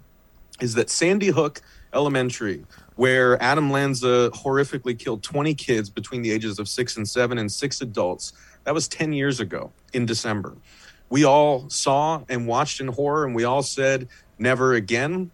is 0.60 0.74
that 0.74 0.90
Sandy 0.90 1.28
Hook 1.28 1.62
Elementary 1.94 2.64
where 2.96 3.42
Adam 3.42 3.70
Lanza 3.70 4.30
horrifically 4.34 4.98
killed 4.98 5.22
20 5.22 5.54
kids 5.54 5.90
between 5.90 6.22
the 6.22 6.30
ages 6.30 6.58
of 6.58 6.68
six 6.68 6.96
and 6.96 7.08
seven 7.08 7.38
and 7.38 7.50
six 7.50 7.80
adults. 7.80 8.32
That 8.64 8.74
was 8.74 8.88
10 8.88 9.12
years 9.12 9.40
ago 9.40 9.72
in 9.92 10.06
December. 10.06 10.56
We 11.08 11.24
all 11.24 11.68
saw 11.68 12.22
and 12.28 12.46
watched 12.46 12.80
in 12.80 12.88
horror, 12.88 13.26
and 13.26 13.34
we 13.34 13.44
all 13.44 13.62
said, 13.62 14.08
never 14.38 14.74
again. 14.74 15.30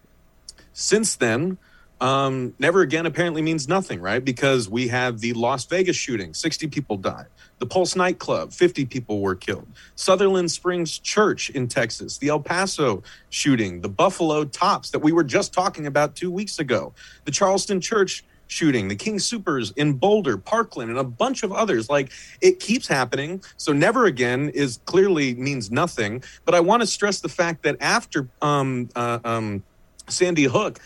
Since 0.72 1.16
then, 1.16 1.58
um, 2.00 2.54
never 2.58 2.80
again 2.82 3.06
apparently 3.06 3.42
means 3.42 3.68
nothing, 3.68 4.00
right? 4.00 4.24
Because 4.24 4.68
we 4.68 4.88
have 4.88 5.20
the 5.20 5.32
Las 5.34 5.66
Vegas 5.66 5.96
shooting, 5.96 6.34
60 6.34 6.68
people 6.68 6.96
died. 6.96 7.26
The 7.58 7.66
Pulse 7.66 7.96
nightclub, 7.96 8.52
50 8.52 8.86
people 8.86 9.20
were 9.20 9.34
killed. 9.34 9.66
Sutherland 9.96 10.50
Springs 10.50 10.98
Church 10.98 11.50
in 11.50 11.66
Texas, 11.66 12.18
the 12.18 12.28
El 12.28 12.40
Paso 12.40 13.02
shooting, 13.30 13.80
the 13.80 13.88
Buffalo 13.88 14.44
Tops 14.44 14.90
that 14.90 15.00
we 15.00 15.12
were 15.12 15.24
just 15.24 15.52
talking 15.52 15.86
about 15.86 16.14
two 16.14 16.30
weeks 16.30 16.58
ago, 16.58 16.92
the 17.24 17.30
Charleston 17.32 17.80
Church 17.80 18.24
shooting, 18.46 18.88
the 18.88 18.96
King 18.96 19.16
Soopers 19.16 19.72
in 19.76 19.94
Boulder, 19.94 20.36
Parkland, 20.36 20.90
and 20.90 20.98
a 20.98 21.04
bunch 21.04 21.42
of 21.42 21.52
others. 21.52 21.88
Like 21.88 22.10
it 22.40 22.60
keeps 22.60 22.88
happening. 22.88 23.42
So 23.56 23.72
never 23.72 24.06
again 24.06 24.48
is 24.50 24.80
clearly 24.86 25.34
means 25.34 25.70
nothing. 25.70 26.22
But 26.44 26.54
I 26.54 26.60
want 26.60 26.82
to 26.82 26.86
stress 26.86 27.20
the 27.20 27.28
fact 27.28 27.62
that 27.64 27.76
after 27.80 28.28
um, 28.42 28.88
uh, 28.96 29.18
um, 29.24 29.62
Sandy 30.08 30.44
Hook, 30.44 30.80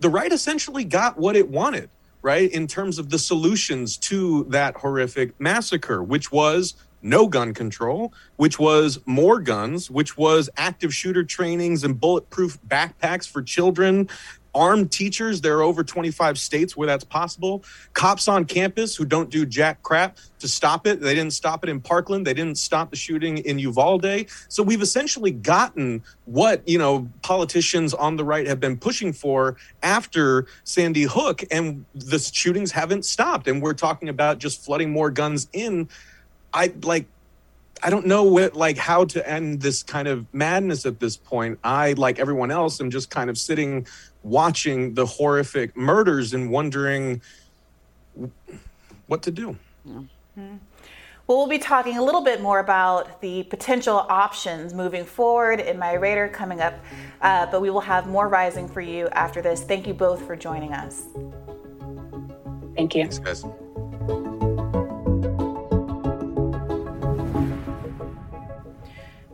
the 0.00 0.08
right 0.08 0.32
essentially 0.32 0.84
got 0.84 1.18
what 1.18 1.36
it 1.36 1.48
wanted 1.48 1.88
right, 2.22 2.50
in 2.50 2.66
terms 2.66 2.98
of 2.98 3.10
the 3.10 3.18
solutions 3.18 3.96
to 3.98 4.44
that 4.44 4.76
horrific 4.76 5.38
massacre, 5.40 6.02
which 6.02 6.32
was 6.32 6.74
no 7.02 7.26
gun 7.26 7.52
control, 7.52 8.12
which 8.36 8.58
was 8.58 9.00
more 9.06 9.40
guns, 9.40 9.90
which 9.90 10.16
was 10.16 10.48
active 10.56 10.94
shooter 10.94 11.24
trainings 11.24 11.82
and 11.82 12.00
bulletproof 12.00 12.58
backpacks 12.68 13.28
for 13.28 13.42
children, 13.42 14.08
armed 14.54 14.90
teachers. 14.90 15.40
There 15.40 15.58
are 15.58 15.62
over 15.62 15.82
25 15.82 16.38
states 16.38 16.76
where 16.76 16.86
that's 16.86 17.04
possible. 17.04 17.64
Cops 17.94 18.28
on 18.28 18.44
campus 18.44 18.96
who 18.96 19.04
don't 19.04 19.30
do 19.30 19.46
jack 19.46 19.82
crap 19.82 20.18
to 20.40 20.48
stop 20.48 20.86
it. 20.86 21.00
They 21.00 21.14
didn't 21.14 21.32
stop 21.32 21.64
it 21.64 21.70
in 21.70 21.80
Parkland. 21.80 22.26
They 22.26 22.34
didn't 22.34 22.58
stop 22.58 22.90
the 22.90 22.96
shooting 22.96 23.38
in 23.38 23.58
Uvalde. 23.58 24.26
So 24.48 24.62
we've 24.62 24.82
essentially 24.82 25.30
gotten 25.30 26.02
what, 26.26 26.66
you 26.68 26.78
know, 26.78 27.08
politicians 27.22 27.94
on 27.94 28.16
the 28.16 28.24
right 28.24 28.46
have 28.46 28.60
been 28.60 28.76
pushing 28.76 29.12
for 29.12 29.56
after 29.82 30.46
Sandy 30.64 31.04
Hook 31.04 31.44
and 31.50 31.84
the 31.94 32.18
shootings 32.18 32.72
haven't 32.72 33.04
stopped. 33.04 33.48
And 33.48 33.62
we're 33.62 33.74
talking 33.74 34.08
about 34.08 34.38
just 34.38 34.64
flooding 34.64 34.90
more 34.90 35.10
guns 35.10 35.48
in. 35.52 35.88
I 36.52 36.72
like 36.82 37.06
I 37.84 37.90
don't 37.90 38.06
know 38.06 38.22
what 38.22 38.54
like 38.54 38.76
how 38.76 39.04
to 39.06 39.28
end 39.28 39.60
this 39.60 39.82
kind 39.82 40.06
of 40.06 40.32
madness 40.32 40.86
at 40.86 41.00
this 41.00 41.16
point. 41.16 41.58
I, 41.64 41.94
like 41.94 42.20
everyone 42.20 42.52
else, 42.52 42.80
am 42.80 42.90
just 42.90 43.10
kind 43.10 43.28
of 43.28 43.36
sitting 43.36 43.86
watching 44.22 44.94
the 44.94 45.06
horrific 45.06 45.76
murders 45.76 46.34
and 46.34 46.50
wondering 46.50 47.20
what 49.06 49.22
to 49.22 49.30
do. 49.30 49.56
Mm-hmm. 49.86 50.56
Well, 51.26 51.38
we'll 51.38 51.48
be 51.48 51.58
talking 51.58 51.98
a 51.98 52.02
little 52.02 52.22
bit 52.22 52.40
more 52.40 52.58
about 52.58 53.20
the 53.20 53.44
potential 53.44 54.06
options 54.08 54.74
moving 54.74 55.04
forward 55.04 55.60
in 55.60 55.78
My 55.78 55.94
Radar 55.94 56.28
coming 56.28 56.60
up, 56.60 56.74
uh, 57.20 57.46
but 57.46 57.62
we 57.62 57.70
will 57.70 57.80
have 57.80 58.06
more 58.06 58.28
rising 58.28 58.68
for 58.68 58.80
you 58.80 59.08
after 59.10 59.40
this. 59.40 59.62
Thank 59.62 59.86
you 59.86 59.94
both 59.94 60.26
for 60.26 60.36
joining 60.36 60.72
us. 60.72 61.04
Thank 62.74 62.94
you. 62.94 63.08
Thanks, 63.08 63.18
guys. 63.18 63.44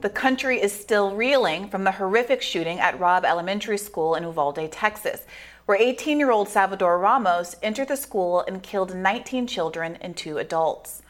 The 0.00 0.10
country 0.10 0.62
is 0.62 0.72
still 0.72 1.16
reeling 1.16 1.68
from 1.70 1.82
the 1.82 1.90
horrific 1.90 2.40
shooting 2.40 2.78
at 2.78 3.00
Robb 3.00 3.24
Elementary 3.24 3.78
School 3.78 4.14
in 4.14 4.22
Uvalde, 4.22 4.70
Texas, 4.70 5.26
where 5.66 5.76
18 5.76 6.20
year 6.20 6.30
old 6.30 6.48
Salvador 6.48 7.00
Ramos 7.00 7.56
entered 7.64 7.88
the 7.88 7.96
school 7.96 8.44
and 8.46 8.62
killed 8.62 8.94
19 8.94 9.48
children 9.48 9.98
and 10.00 10.16
two 10.16 10.38
adults. 10.38 11.02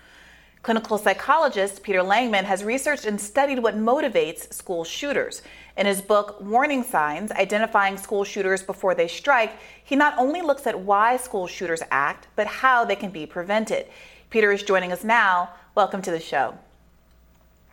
Clinical 0.62 0.97
psychologist 0.97 1.82
Peter 1.82 2.03
Langman 2.03 2.45
has 2.45 2.64
researched 2.64 3.05
and 3.05 3.20
studied 3.20 3.59
what 3.59 3.76
motivates 3.76 4.51
school 4.55 4.84
shooters. 4.84 5.43
In 5.76 5.84
his 5.84 6.01
book, 6.01 6.41
Warning 6.41 6.82
Signs 6.82 7.30
Identifying 7.32 7.99
School 7.99 8.24
Shooters 8.24 8.62
Before 8.62 8.95
They 8.95 9.07
Strike, 9.07 9.53
he 9.84 9.97
not 9.97 10.16
only 10.16 10.41
looks 10.41 10.66
at 10.66 10.80
why 10.80 11.18
school 11.18 11.47
shooters 11.47 11.82
act, 11.91 12.28
but 12.36 12.47
how 12.47 12.86
they 12.86 12.97
can 12.97 13.11
be 13.11 13.26
prevented. 13.26 13.86
Peter 14.30 14.51
is 14.51 14.62
joining 14.62 14.93
us 14.93 15.05
now. 15.05 15.51
Welcome 15.74 16.01
to 16.01 16.11
the 16.11 16.20
show. 16.20 16.57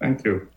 Thank 0.02 0.26
you. 0.26 0.50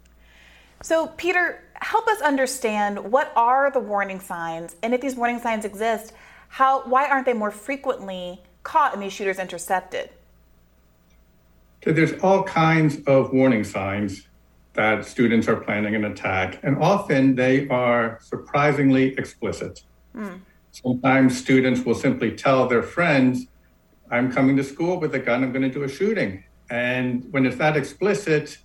So, 0.83 1.09
Peter, 1.17 1.65
help 1.75 2.07
us 2.09 2.21
understand 2.21 3.11
what 3.11 3.33
are 3.35 3.71
the 3.71 3.81
warning 3.81 4.21
signs, 4.21 4.77
and 4.83 4.95
if 4.95 5.01
these 5.01 5.17
warning 5.17 5.41
signs 5.41 5.65
exist, 5.65 6.13
how 6.49 6.83
why 6.85 7.09
aren't 7.09 7.27
they 7.27 7.35
more 7.35 7.51
frequently 7.51 8.43
caught 8.63 8.95
and 8.95 9.03
these 9.03 9.13
shooters 9.13 9.39
intercepted? 9.39 10.11
So 11.85 11.93
there's 11.93 12.13
all 12.23 12.43
kinds 12.43 12.99
of 13.07 13.33
warning 13.33 13.65
signs 13.65 14.29
that 14.75 15.05
students 15.05 15.49
are 15.49 15.57
planning 15.57 15.95
an 15.95 16.05
attack, 16.05 16.61
and 16.63 16.77
often 16.79 17.35
they 17.35 17.69
are 17.69 18.19
surprisingly 18.23 19.15
explicit. 19.19 19.83
Mm. 20.15 20.41
Sometimes 20.71 21.37
students 21.37 21.85
will 21.85 21.95
simply 21.95 22.37
tell 22.37 22.69
their 22.69 22.83
friends, 22.83 23.47
I'm 24.11 24.31
coming 24.31 24.57
to 24.57 24.65
school 24.65 25.01
with 25.01 25.15
a 25.15 25.19
gun, 25.19 25.43
I'm 25.43 25.53
going 25.53 25.63
to 25.63 25.71
do 25.71 25.83
a 25.83 25.89
shooting. 25.89 26.45
And 26.71 27.27
when 27.33 27.47
it's 27.47 27.57
that 27.57 27.77
explicit, 27.77 28.59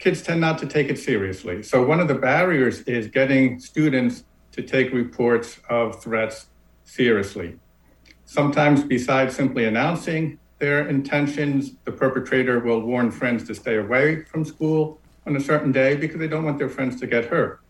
kids 0.00 0.22
tend 0.22 0.40
not 0.40 0.58
to 0.58 0.66
take 0.66 0.88
it 0.88 0.98
seriously. 0.98 1.62
So, 1.62 1.84
one 1.84 2.00
of 2.00 2.08
the 2.08 2.14
barriers 2.14 2.80
is 2.82 3.06
getting 3.06 3.60
students 3.60 4.24
to 4.52 4.62
take 4.62 4.92
reports 4.92 5.60
of 5.68 6.02
threats 6.02 6.46
seriously. 6.84 7.56
Sometimes, 8.24 8.82
besides 8.82 9.36
simply 9.36 9.66
announcing 9.66 10.38
their 10.58 10.88
intentions, 10.88 11.72
the 11.84 11.92
perpetrator 11.92 12.58
will 12.60 12.80
warn 12.80 13.10
friends 13.10 13.44
to 13.44 13.54
stay 13.54 13.76
away 13.76 14.24
from 14.24 14.44
school 14.44 14.98
on 15.26 15.36
a 15.36 15.40
certain 15.40 15.70
day 15.70 15.96
because 15.96 16.18
they 16.18 16.28
don't 16.28 16.44
want 16.44 16.58
their 16.58 16.68
friends 16.68 16.98
to 17.00 17.06
get 17.06 17.26
hurt. 17.26 17.60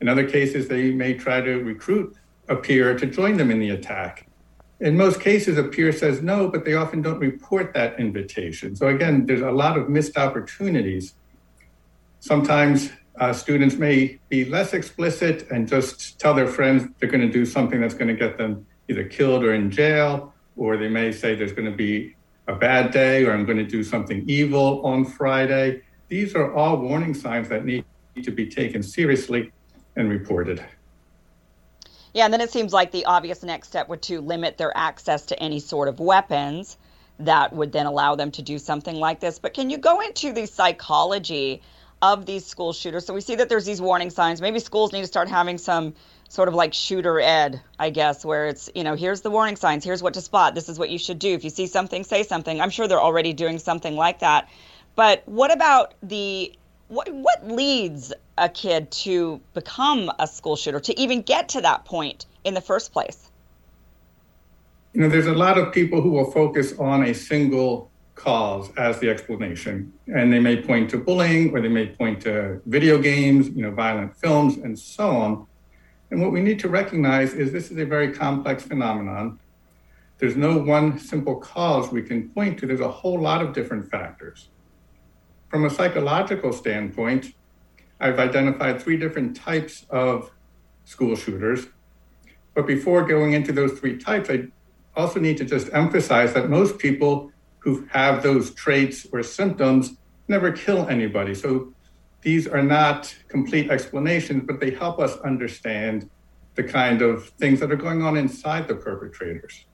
In 0.00 0.08
other 0.08 0.28
cases, 0.28 0.68
they 0.68 0.92
may 0.92 1.14
try 1.14 1.40
to 1.40 1.56
recruit 1.56 2.14
a 2.48 2.56
peer 2.56 2.96
to 2.96 3.06
join 3.06 3.36
them 3.36 3.50
in 3.50 3.58
the 3.58 3.70
attack. 3.70 4.26
In 4.80 4.96
most 4.96 5.20
cases, 5.20 5.58
a 5.58 5.64
peer 5.64 5.92
says 5.92 6.22
no, 6.22 6.48
but 6.48 6.64
they 6.64 6.74
often 6.74 7.02
don't 7.02 7.18
report 7.18 7.74
that 7.74 7.98
invitation. 7.98 8.76
So, 8.76 8.88
again, 8.88 9.26
there's 9.26 9.40
a 9.40 9.50
lot 9.50 9.78
of 9.78 9.88
missed 9.88 10.16
opportunities 10.16 11.14
Sometimes 12.20 12.90
uh, 13.20 13.32
students 13.32 13.76
may 13.76 14.18
be 14.28 14.44
less 14.44 14.74
explicit 14.74 15.50
and 15.50 15.68
just 15.68 16.18
tell 16.18 16.34
their 16.34 16.46
friends 16.46 16.84
they're 16.98 17.10
going 17.10 17.26
to 17.26 17.32
do 17.32 17.44
something 17.44 17.80
that's 17.80 17.94
going 17.94 18.08
to 18.08 18.14
get 18.14 18.38
them 18.38 18.66
either 18.88 19.04
killed 19.04 19.44
or 19.44 19.54
in 19.54 19.70
jail, 19.70 20.32
or 20.56 20.76
they 20.76 20.88
may 20.88 21.12
say 21.12 21.34
there's 21.34 21.52
going 21.52 21.70
to 21.70 21.76
be 21.76 22.14
a 22.46 22.54
bad 22.54 22.90
day 22.90 23.24
or 23.24 23.32
I'm 23.32 23.44
going 23.44 23.58
to 23.58 23.66
do 23.66 23.84
something 23.84 24.24
evil 24.26 24.84
on 24.84 25.04
Friday. 25.04 25.82
These 26.08 26.34
are 26.34 26.54
all 26.54 26.78
warning 26.78 27.14
signs 27.14 27.48
that 27.50 27.64
need 27.64 27.84
to 28.22 28.30
be 28.30 28.48
taken 28.48 28.82
seriously 28.82 29.52
and 29.96 30.08
reported. 30.08 30.64
Yeah, 32.14 32.24
and 32.24 32.32
then 32.32 32.40
it 32.40 32.50
seems 32.50 32.72
like 32.72 32.90
the 32.90 33.04
obvious 33.04 33.42
next 33.42 33.68
step 33.68 33.88
would 33.88 34.02
to 34.02 34.20
limit 34.20 34.56
their 34.56 34.74
access 34.76 35.26
to 35.26 35.40
any 35.40 35.60
sort 35.60 35.88
of 35.88 36.00
weapons 36.00 36.78
that 37.18 37.52
would 37.52 37.72
then 37.72 37.86
allow 37.86 38.14
them 38.14 38.30
to 38.30 38.42
do 38.42 38.58
something 38.58 38.96
like 38.96 39.20
this. 39.20 39.38
But 39.38 39.54
can 39.54 39.70
you 39.70 39.76
go 39.76 40.00
into 40.00 40.32
the 40.32 40.46
psychology 40.46 41.62
of 42.00 42.26
these 42.26 42.46
school 42.46 42.72
shooters. 42.72 43.04
So 43.04 43.14
we 43.14 43.20
see 43.20 43.34
that 43.36 43.48
there's 43.48 43.64
these 43.64 43.80
warning 43.80 44.10
signs. 44.10 44.40
Maybe 44.40 44.58
schools 44.60 44.92
need 44.92 45.00
to 45.00 45.06
start 45.06 45.28
having 45.28 45.58
some 45.58 45.94
sort 46.28 46.48
of 46.48 46.54
like 46.54 46.74
shooter 46.74 47.20
ed, 47.20 47.60
I 47.78 47.90
guess, 47.90 48.24
where 48.24 48.46
it's, 48.46 48.70
you 48.74 48.84
know, 48.84 48.94
here's 48.94 49.22
the 49.22 49.30
warning 49.30 49.56
signs, 49.56 49.84
here's 49.84 50.02
what 50.02 50.14
to 50.14 50.20
spot, 50.20 50.54
this 50.54 50.68
is 50.68 50.78
what 50.78 50.90
you 50.90 50.98
should 50.98 51.18
do. 51.18 51.34
If 51.34 51.42
you 51.42 51.50
see 51.50 51.66
something, 51.66 52.04
say 52.04 52.22
something. 52.22 52.60
I'm 52.60 52.70
sure 52.70 52.86
they're 52.86 53.00
already 53.00 53.32
doing 53.32 53.58
something 53.58 53.96
like 53.96 54.20
that. 54.20 54.48
But 54.94 55.22
what 55.26 55.52
about 55.52 55.94
the 56.02 56.52
what 56.88 57.12
what 57.12 57.46
leads 57.46 58.12
a 58.36 58.48
kid 58.48 58.90
to 58.90 59.40
become 59.54 60.10
a 60.18 60.26
school 60.26 60.56
shooter, 60.56 60.80
to 60.80 60.98
even 60.98 61.22
get 61.22 61.50
to 61.50 61.60
that 61.60 61.84
point 61.84 62.26
in 62.44 62.54
the 62.54 62.60
first 62.60 62.92
place? 62.92 63.30
You 64.92 65.02
know, 65.02 65.08
there's 65.08 65.26
a 65.26 65.34
lot 65.34 65.58
of 65.58 65.72
people 65.72 66.00
who 66.00 66.10
will 66.10 66.30
focus 66.30 66.76
on 66.78 67.04
a 67.04 67.14
single 67.14 67.90
cause 68.18 68.70
as 68.76 68.98
the 68.98 69.08
explanation. 69.08 69.92
And 70.08 70.32
they 70.32 70.40
may 70.40 70.60
point 70.60 70.90
to 70.90 70.98
bullying 70.98 71.54
or 71.54 71.60
they 71.60 71.68
may 71.68 71.86
point 71.86 72.20
to 72.22 72.60
video 72.66 72.98
games, 72.98 73.48
you 73.48 73.62
know, 73.62 73.70
violent 73.70 74.16
films, 74.16 74.58
and 74.58 74.78
so 74.78 75.08
on. 75.08 75.46
And 76.10 76.20
what 76.20 76.32
we 76.32 76.40
need 76.40 76.58
to 76.60 76.68
recognize 76.68 77.32
is 77.34 77.52
this 77.52 77.70
is 77.70 77.78
a 77.78 77.86
very 77.86 78.12
complex 78.12 78.62
phenomenon. 78.64 79.38
There's 80.18 80.36
no 80.36 80.58
one 80.58 80.98
simple 80.98 81.36
cause 81.36 81.92
we 81.92 82.02
can 82.02 82.28
point 82.30 82.58
to, 82.58 82.66
there's 82.66 82.80
a 82.80 82.90
whole 82.90 83.20
lot 83.20 83.40
of 83.40 83.52
different 83.52 83.90
factors. 83.90 84.48
From 85.48 85.64
a 85.64 85.70
psychological 85.70 86.52
standpoint, 86.52 87.34
I've 88.00 88.18
identified 88.18 88.82
three 88.82 88.96
different 88.96 89.36
types 89.36 89.86
of 89.90 90.30
school 90.84 91.14
shooters. 91.14 91.66
But 92.54 92.66
before 92.66 93.04
going 93.04 93.32
into 93.34 93.52
those 93.52 93.78
three 93.78 93.96
types, 93.96 94.28
I 94.30 94.48
also 94.96 95.20
need 95.20 95.36
to 95.38 95.44
just 95.44 95.68
emphasize 95.72 96.32
that 96.34 96.50
most 96.50 96.78
people 96.78 97.30
who 97.60 97.86
have 97.90 98.22
those 98.22 98.54
traits 98.54 99.06
or 99.12 99.22
symptoms 99.22 99.96
never 100.28 100.52
kill 100.52 100.88
anybody. 100.88 101.34
So 101.34 101.72
these 102.22 102.46
are 102.46 102.62
not 102.62 103.14
complete 103.28 103.70
explanations, 103.70 104.44
but 104.46 104.60
they 104.60 104.70
help 104.70 104.98
us 104.98 105.16
understand 105.18 106.08
the 106.54 106.64
kind 106.64 107.02
of 107.02 107.28
things 107.30 107.60
that 107.60 107.70
are 107.70 107.76
going 107.76 108.02
on 108.02 108.16
inside 108.16 108.66
the 108.66 108.74
perpetrators. 108.74 109.64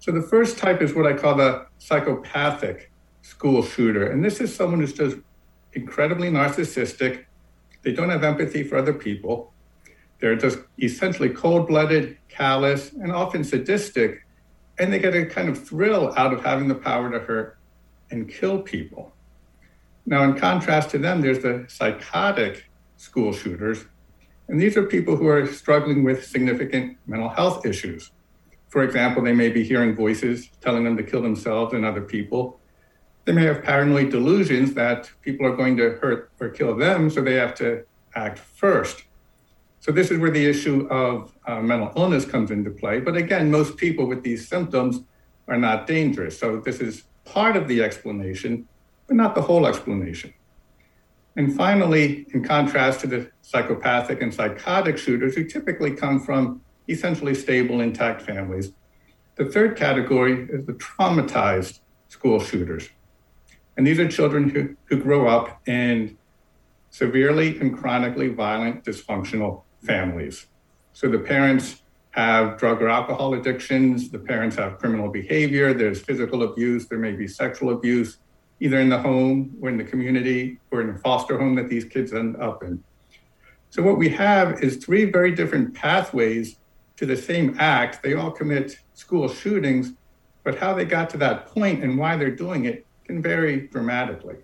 So 0.00 0.12
the 0.12 0.22
first 0.22 0.58
type 0.58 0.82
is 0.82 0.94
what 0.94 1.06
I 1.06 1.14
call 1.14 1.36
the 1.36 1.66
psychopathic 1.78 2.90
school 3.22 3.62
shooter. 3.62 4.10
And 4.10 4.22
this 4.22 4.40
is 4.40 4.54
someone 4.54 4.80
who's 4.80 4.92
just 4.92 5.16
incredibly 5.72 6.28
narcissistic. 6.28 7.24
They 7.82 7.92
don't 7.92 8.10
have 8.10 8.24
empathy 8.24 8.64
for 8.64 8.76
other 8.76 8.92
people. 8.92 9.52
They're 10.20 10.36
just 10.36 10.58
essentially 10.82 11.30
cold 11.30 11.68
blooded, 11.68 12.18
callous, 12.28 12.92
and 12.92 13.12
often 13.12 13.44
sadistic 13.44 14.23
and 14.78 14.92
they 14.92 14.98
get 14.98 15.14
a 15.14 15.26
kind 15.26 15.48
of 15.48 15.66
thrill 15.66 16.12
out 16.16 16.32
of 16.32 16.44
having 16.44 16.68
the 16.68 16.74
power 16.74 17.10
to 17.10 17.20
hurt 17.20 17.58
and 18.10 18.28
kill 18.28 18.60
people. 18.60 19.12
Now, 20.06 20.24
in 20.24 20.34
contrast 20.34 20.90
to 20.90 20.98
them, 20.98 21.20
there's 21.20 21.40
the 21.40 21.64
psychotic 21.68 22.70
school 22.96 23.32
shooters, 23.32 23.84
and 24.48 24.60
these 24.60 24.76
are 24.76 24.84
people 24.84 25.16
who 25.16 25.26
are 25.28 25.46
struggling 25.46 26.04
with 26.04 26.26
significant 26.26 26.98
mental 27.06 27.30
health 27.30 27.64
issues. 27.64 28.10
For 28.68 28.82
example, 28.82 29.22
they 29.22 29.32
may 29.32 29.48
be 29.48 29.64
hearing 29.64 29.94
voices 29.94 30.50
telling 30.60 30.84
them 30.84 30.96
to 30.96 31.02
kill 31.02 31.22
themselves 31.22 31.72
and 31.72 31.84
other 31.84 32.02
people. 32.02 32.60
They 33.24 33.32
may 33.32 33.44
have 33.44 33.62
paranoid 33.62 34.10
delusions 34.10 34.74
that 34.74 35.10
people 35.22 35.46
are 35.46 35.56
going 35.56 35.76
to 35.78 35.90
hurt 36.02 36.30
or 36.40 36.50
kill 36.50 36.76
them, 36.76 37.08
so 37.08 37.22
they 37.22 37.34
have 37.34 37.54
to 37.54 37.84
act 38.14 38.38
first. 38.38 39.04
So 39.84 39.92
this 39.92 40.10
is 40.10 40.18
where 40.18 40.30
the 40.30 40.46
issue 40.46 40.88
of 40.88 41.36
uh, 41.46 41.60
mental 41.60 41.92
illness 41.94 42.24
comes 42.24 42.50
into 42.50 42.70
play. 42.70 43.00
But 43.00 43.18
again, 43.18 43.50
most 43.50 43.76
people 43.76 44.06
with 44.06 44.22
these 44.22 44.48
symptoms 44.48 45.00
are 45.46 45.58
not 45.58 45.86
dangerous. 45.86 46.38
So 46.38 46.56
this 46.56 46.80
is 46.80 47.04
part 47.26 47.54
of 47.54 47.68
the 47.68 47.82
explanation, 47.82 48.66
but 49.06 49.16
not 49.16 49.34
the 49.34 49.42
whole 49.42 49.66
explanation. 49.66 50.32
And 51.36 51.54
finally, 51.54 52.26
in 52.32 52.42
contrast 52.42 53.00
to 53.00 53.06
the 53.06 53.30
psychopathic 53.42 54.22
and 54.22 54.32
psychotic 54.32 54.96
shooters 54.96 55.34
who 55.34 55.44
typically 55.44 55.90
come 55.90 56.18
from 56.18 56.62
essentially 56.88 57.34
stable, 57.34 57.82
intact 57.82 58.22
families, 58.22 58.72
the 59.36 59.44
third 59.44 59.76
category 59.76 60.48
is 60.50 60.64
the 60.64 60.72
traumatized 60.72 61.80
school 62.08 62.40
shooters. 62.40 62.88
And 63.76 63.86
these 63.86 63.98
are 63.98 64.08
children 64.08 64.48
who, 64.48 64.76
who 64.86 65.02
grow 65.02 65.28
up 65.28 65.60
in 65.68 66.16
severely 66.88 67.60
and 67.60 67.76
chronically 67.76 68.28
violent, 68.28 68.82
dysfunctional 68.82 69.63
families. 69.84 70.46
So 70.92 71.08
the 71.08 71.18
parents 71.18 71.82
have 72.10 72.58
drug 72.58 72.80
or 72.80 72.88
alcohol 72.88 73.34
addictions, 73.34 74.10
the 74.10 74.18
parents 74.18 74.56
have 74.56 74.78
criminal 74.78 75.08
behavior, 75.08 75.74
there's 75.74 76.00
physical 76.00 76.44
abuse, 76.44 76.86
there 76.86 76.98
may 76.98 77.12
be 77.12 77.26
sexual 77.26 77.72
abuse, 77.72 78.18
either 78.60 78.78
in 78.78 78.88
the 78.88 78.98
home 78.98 79.56
or 79.60 79.68
in 79.68 79.76
the 79.76 79.84
community 79.84 80.58
or 80.70 80.80
in 80.80 80.90
a 80.90 80.98
foster 80.98 81.38
home 81.38 81.54
that 81.56 81.68
these 81.68 81.84
kids 81.84 82.12
end 82.12 82.36
up 82.36 82.62
in. 82.62 82.82
So 83.70 83.82
what 83.82 83.98
we 83.98 84.08
have 84.10 84.62
is 84.62 84.76
three 84.76 85.04
very 85.10 85.32
different 85.32 85.74
pathways 85.74 86.56
to 86.96 87.06
the 87.06 87.16
same 87.16 87.56
act. 87.58 88.02
They 88.04 88.14
all 88.14 88.30
commit 88.30 88.78
school 88.94 89.28
shootings, 89.28 89.94
but 90.44 90.56
how 90.56 90.74
they 90.74 90.84
got 90.84 91.10
to 91.10 91.16
that 91.18 91.46
point 91.46 91.82
and 91.82 91.98
why 91.98 92.16
they're 92.16 92.30
doing 92.30 92.66
it 92.66 92.86
can 93.04 93.20
vary 93.20 93.66
dramatically. 93.68 94.36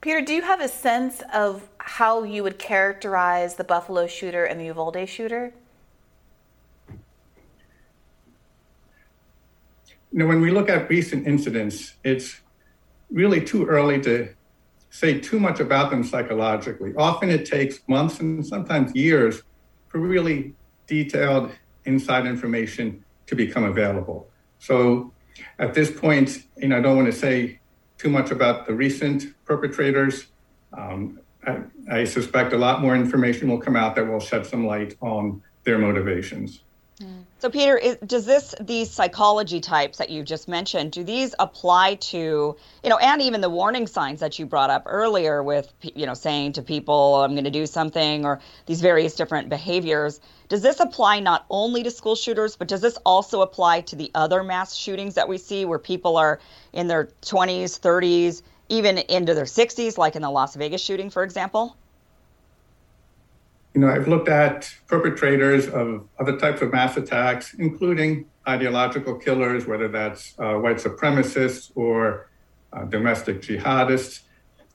Peter, 0.00 0.22
do 0.22 0.34
you 0.34 0.42
have 0.42 0.60
a 0.60 0.68
sense 0.68 1.22
of 1.32 1.68
how 1.84 2.22
you 2.22 2.42
would 2.42 2.58
characterize 2.58 3.56
the 3.56 3.64
Buffalo 3.64 4.06
shooter 4.06 4.44
and 4.44 4.60
the 4.60 4.66
Uvalde 4.66 5.08
shooter? 5.08 5.52
You 10.12 10.18
know, 10.18 10.26
when 10.26 10.40
we 10.40 10.50
look 10.50 10.68
at 10.68 10.88
recent 10.88 11.26
incidents, 11.26 11.94
it's 12.04 12.40
really 13.10 13.42
too 13.42 13.66
early 13.66 14.00
to 14.02 14.28
say 14.90 15.18
too 15.18 15.40
much 15.40 15.58
about 15.58 15.90
them 15.90 16.04
psychologically. 16.04 16.92
Often 16.96 17.30
it 17.30 17.46
takes 17.46 17.80
months 17.88 18.20
and 18.20 18.46
sometimes 18.46 18.94
years 18.94 19.42
for 19.88 19.98
really 19.98 20.54
detailed 20.86 21.50
inside 21.86 22.26
information 22.26 23.02
to 23.26 23.34
become 23.34 23.64
available. 23.64 24.28
So 24.58 25.12
at 25.58 25.72
this 25.72 25.90
point, 25.90 26.44
you 26.58 26.68
know, 26.68 26.78
I 26.78 26.80
don't 26.80 26.96
want 26.96 27.06
to 27.06 27.18
say 27.18 27.58
too 27.96 28.10
much 28.10 28.30
about 28.30 28.66
the 28.66 28.74
recent 28.74 29.34
perpetrators. 29.46 30.26
Um, 30.76 31.20
I, 31.90 32.04
suspect 32.04 32.52
a 32.52 32.58
lot 32.58 32.80
more 32.80 32.94
information 32.94 33.48
will 33.48 33.58
come 33.58 33.76
out 33.76 33.96
that 33.96 34.06
will 34.06 34.20
shed 34.20 34.46
some 34.46 34.66
light 34.66 34.96
on 35.00 35.42
their 35.64 35.78
motivations. 35.78 36.60
So, 37.38 37.50
Peter, 37.50 37.76
is, 37.76 37.96
does 38.06 38.24
this 38.26 38.54
these 38.60 38.88
psychology 38.88 39.60
types 39.60 39.98
that 39.98 40.10
you 40.10 40.22
just 40.22 40.46
mentioned 40.46 40.92
do 40.92 41.02
these 41.02 41.34
apply 41.40 41.96
to 41.96 42.56
you 42.84 42.90
know, 42.90 42.98
and 42.98 43.20
even 43.20 43.40
the 43.40 43.50
warning 43.50 43.88
signs 43.88 44.20
that 44.20 44.38
you 44.38 44.46
brought 44.46 44.70
up 44.70 44.84
earlier 44.86 45.42
with 45.42 45.72
you 45.82 46.06
know 46.06 46.14
saying 46.14 46.52
to 46.52 46.62
people, 46.62 47.16
"I'm 47.16 47.32
going 47.32 47.42
to 47.42 47.50
do 47.50 47.66
something," 47.66 48.24
or 48.24 48.40
these 48.66 48.80
various 48.80 49.16
different 49.16 49.48
behaviors? 49.48 50.20
Does 50.48 50.62
this 50.62 50.78
apply 50.78 51.18
not 51.18 51.44
only 51.50 51.82
to 51.82 51.90
school 51.90 52.14
shooters, 52.14 52.54
but 52.54 52.68
does 52.68 52.80
this 52.80 52.96
also 53.04 53.42
apply 53.42 53.80
to 53.80 53.96
the 53.96 54.12
other 54.14 54.44
mass 54.44 54.76
shootings 54.76 55.14
that 55.14 55.28
we 55.28 55.38
see, 55.38 55.64
where 55.64 55.80
people 55.80 56.16
are 56.16 56.38
in 56.72 56.86
their 56.86 57.08
20s, 57.22 57.80
30s, 57.80 58.42
even 58.72 58.96
into 58.96 59.34
their 59.34 59.44
60s, 59.44 59.98
like 59.98 60.16
in 60.16 60.22
the 60.22 60.30
Las 60.30 60.56
Vegas 60.56 60.82
shooting, 60.82 61.10
for 61.10 61.22
example? 61.22 61.76
You 63.74 63.82
know, 63.82 63.88
I've 63.88 64.08
looked 64.08 64.28
at 64.28 64.74
perpetrators 64.86 65.68
of 65.68 66.08
other 66.18 66.38
types 66.38 66.62
of 66.62 66.72
mass 66.72 66.96
attacks, 66.96 67.52
including 67.54 68.24
ideological 68.48 69.16
killers, 69.16 69.66
whether 69.66 69.88
that's 69.88 70.34
uh, 70.38 70.54
white 70.54 70.78
supremacists 70.78 71.70
or 71.74 72.30
uh, 72.72 72.84
domestic 72.84 73.42
jihadists. 73.42 74.20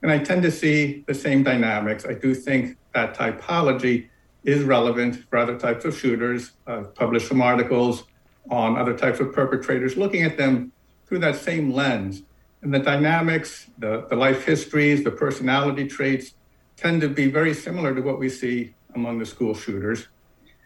And 0.02 0.12
I 0.12 0.18
tend 0.18 0.42
to 0.42 0.52
see 0.52 1.04
the 1.08 1.14
same 1.14 1.42
dynamics. 1.42 2.06
I 2.08 2.14
do 2.14 2.34
think 2.34 2.76
that 2.94 3.16
typology 3.16 4.08
is 4.44 4.62
relevant 4.62 5.24
for 5.28 5.38
other 5.38 5.58
types 5.58 5.84
of 5.84 5.98
shooters. 5.98 6.52
I've 6.68 6.94
published 6.94 7.26
some 7.26 7.42
articles 7.42 8.04
on 8.48 8.78
other 8.78 8.96
types 8.96 9.18
of 9.18 9.32
perpetrators, 9.32 9.96
looking 9.96 10.22
at 10.22 10.36
them 10.36 10.70
through 11.06 11.18
that 11.18 11.34
same 11.34 11.72
lens. 11.72 12.22
And 12.62 12.74
the 12.74 12.78
dynamics, 12.78 13.70
the, 13.78 14.06
the 14.10 14.16
life 14.16 14.44
histories, 14.44 15.04
the 15.04 15.10
personality 15.10 15.86
traits 15.86 16.34
tend 16.76 17.00
to 17.02 17.08
be 17.08 17.30
very 17.30 17.54
similar 17.54 17.94
to 17.94 18.00
what 18.00 18.18
we 18.18 18.28
see 18.28 18.74
among 18.94 19.18
the 19.18 19.26
school 19.26 19.54
shooters. 19.54 20.08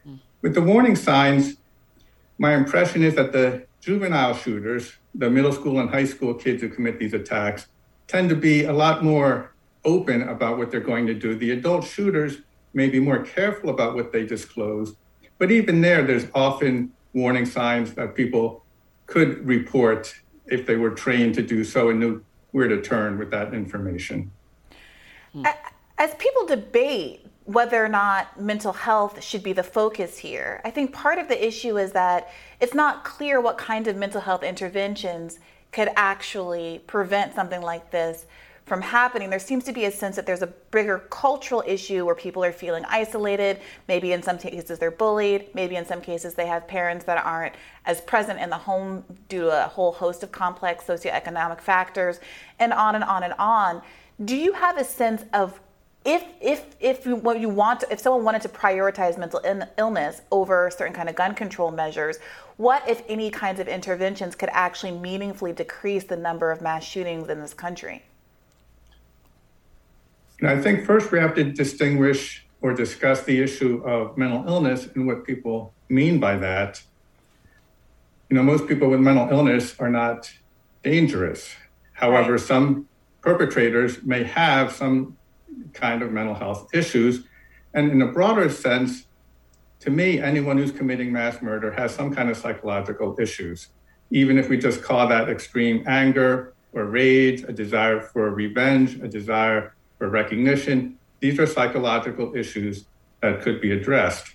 Mm. 0.07 0.21
With 0.41 0.55
the 0.55 0.63
warning 0.63 0.97
signs, 0.97 1.57
my 2.39 2.55
impression 2.55 3.03
is 3.03 3.15
that 3.17 3.33
the 3.33 3.67
juvenile 3.81 4.35
shooters, 4.35 4.93
the 5.15 5.29
middle 5.29 5.53
school 5.53 5.81
and 5.81 5.91
high 5.91 6.05
school 6.05 6.35
kids 6.35 6.63
who 6.63 6.69
commit 6.69 6.99
these 6.99 7.13
attacks, 7.13 7.67
tend 8.07 8.29
to 8.31 8.37
be 8.37 8.65
a 8.65 8.73
lot 8.73 9.05
more 9.05 9.53
open 9.85 10.23
about 10.29 10.59
what 10.59 10.71
they're 10.71 10.81
going 10.81 11.07
to 11.07 11.15
do. 11.15 11.35
The 11.35 11.51
adult 11.51 11.85
shooters 11.85 12.39
may 12.75 12.89
be 12.89 13.01
more 13.01 13.19
careful 13.19 13.71
about 13.71 13.95
what 13.95 14.13
they 14.13 14.25
disclose, 14.25 14.95
but 15.39 15.51
even 15.51 15.81
there, 15.81 16.03
there's 16.05 16.27
often 16.35 16.93
warning 17.13 17.45
signs 17.45 17.95
that 17.95 18.15
people 18.15 18.65
could 19.07 19.47
report 19.47 20.15
if 20.47 20.67
they 20.67 20.77
were 20.77 20.91
trained 20.91 21.35
to 21.37 21.43
do 21.43 21.65
so 21.65 21.91
and 21.91 22.01
knew 22.01 22.23
where 22.51 22.69
to 22.69 22.81
turn 22.81 23.19
with 23.19 23.31
that 23.31 23.55
information. 23.55 24.31
Hmm. 25.33 25.45
As 25.99 26.15
people 26.17 26.47
debate 26.47 27.27
whether 27.45 27.85
or 27.85 27.89
not 27.89 28.41
mental 28.41 28.73
health 28.73 29.23
should 29.23 29.43
be 29.43 29.53
the 29.53 29.63
focus 29.63 30.19
here. 30.19 30.61
I 30.65 30.71
think 30.71 30.93
part 30.93 31.19
of 31.19 31.29
the 31.29 31.47
issue 31.47 31.77
is 31.77 31.93
that 31.93 32.31
it's 32.61 32.75
not 32.75 33.05
clear 33.05 33.41
what 33.41 33.59
kind 33.59 33.89
of 33.89 33.97
mental 33.97 34.21
health 34.21 34.43
interventions 34.43 35.41
could 35.73 35.89
actually 35.97 36.83
prevent 36.87 37.35
something 37.35 37.61
like 37.61 37.91
this 37.91 38.27
from 38.67 38.81
happening. 38.81 39.29
There 39.31 39.39
seems 39.39 39.65
to 39.65 39.73
be 39.73 39.85
a 39.87 39.91
sense 39.91 40.17
that 40.17 40.27
there's 40.27 40.43
a 40.43 40.47
bigger 40.47 41.01
cultural 41.11 41.63
issue 41.67 42.05
where 42.05 42.15
people 42.15 42.45
are 42.45 42.53
feeling 42.53 42.85
isolated. 42.89 43.61
Maybe 43.89 44.13
in 44.13 44.23
some 44.23 44.39
cases 44.39 44.79
they're 44.79 44.91
bullied. 44.91 45.55
Maybe 45.55 45.77
in 45.77 45.85
some 45.85 46.01
cases 46.01 46.35
they 46.35 46.47
have 46.47 46.69
parents 46.69 47.05
that 47.07 47.25
aren't 47.25 47.55
as 47.85 48.01
present 48.01 48.41
in 48.41 48.51
the 48.51 48.59
home 48.59 49.05
due 49.29 49.43
to 49.43 49.65
a 49.65 49.69
whole 49.69 49.93
host 49.93 50.23
of 50.23 50.33
complex 50.33 50.85
socioeconomic 50.85 51.61
factors, 51.61 52.21
and 52.59 52.73
on 52.73 52.95
and 52.95 53.05
on 53.05 53.23
and 53.23 53.35
on. 53.39 53.83
Do 54.25 54.37
you 54.37 54.53
have 54.53 54.79
a 54.79 54.85
sense 54.85 55.25
of 55.33 55.61
if 56.05 56.25
if 56.41 56.67
if 56.81 57.07
you, 57.07 57.17
what 57.17 57.41
you 57.41 57.49
want 57.49 57.81
to, 57.81 57.93
if 57.93 58.01
someone 58.01 58.25
wanted 58.25 58.43
to 58.43 58.49
prioritize 58.49 59.19
mental 59.19 59.41
illness 59.79 60.23
over 60.31 60.71
certain 60.71 60.93
kind 60.93 61.09
of 61.09 61.15
gun 61.15 61.35
control 61.35 61.71
measures 61.71 62.19
what 62.57 62.87
if 62.89 63.03
any 63.09 63.31
kinds 63.31 63.61
of 63.61 63.69
interventions 63.69 64.35
could 64.35 64.49
actually 64.53 64.91
meaningfully 64.93 65.53
decrease 65.53 66.05
the 66.05 66.17
number 66.17 66.51
of 66.51 66.61
mass 66.61 66.83
shootings 66.83 67.29
in 67.29 67.41
this 67.41 67.55
country 67.55 68.03
i 70.49 70.61
think 70.61 70.85
first 70.85 71.13
we 71.13 71.19
have 71.19 71.35
to 71.35 71.45
distinguish 71.45 72.47
or 72.63 72.73
discuss 72.73 73.25
the 73.25 73.43
issue 73.43 73.83
of 73.85 74.17
mental 74.17 74.45
illness 74.47 74.89
and 74.95 75.07
what 75.07 75.25
people 75.25 75.75
mean 75.89 76.19
by 76.21 76.37
that. 76.37 76.81
You 78.31 78.37
know 78.37 78.43
most 78.43 78.67
people 78.67 78.89
with 78.89 79.01
mental 79.01 79.29
illness 79.29 79.75
are 79.79 79.91
not 79.91 80.33
dangerous. 80.83 81.51
However 81.93 82.39
some 82.39 82.89
perpetrators 83.21 84.03
may 84.05 84.23
have 84.25 84.73
some 84.73 85.17
kind 85.75 86.03
of 86.03 86.13
mental 86.13 86.35
health 86.35 86.69
issues. 86.73 87.25
And 87.75 87.91
in 87.91 88.01
a 88.03 88.07
broader 88.07 88.49
sense, 88.49 89.07
to 89.81 89.91
me, 89.91 90.21
anyone 90.21 90.57
who's 90.57 90.73
committing 90.73 91.13
mass 91.13 91.43
murder 91.43 91.73
has 91.73 91.95
some 91.95 92.15
kind 92.15 92.31
of 92.31 92.37
psychological 92.37 93.17
issues, 93.19 93.69
even 94.11 94.39
if 94.39 94.49
we 94.49 94.57
just 94.57 94.83
call 94.83 95.09
that 95.09 95.29
extreme 95.29 95.83
anger 95.87 96.55
or 96.73 96.85
rage, 96.87 97.43
a 97.43 97.53
desire 97.53 98.01
for 98.01 98.31
revenge, 98.31 98.95
a 99.01 99.09
desire 99.09 99.75
for 100.03 100.09
recognition. 100.09 100.99
These 101.21 101.39
are 101.39 101.47
psychological 101.47 102.35
issues 102.35 102.87
that 103.21 103.41
could 103.41 103.61
be 103.61 103.71
addressed. 103.71 104.35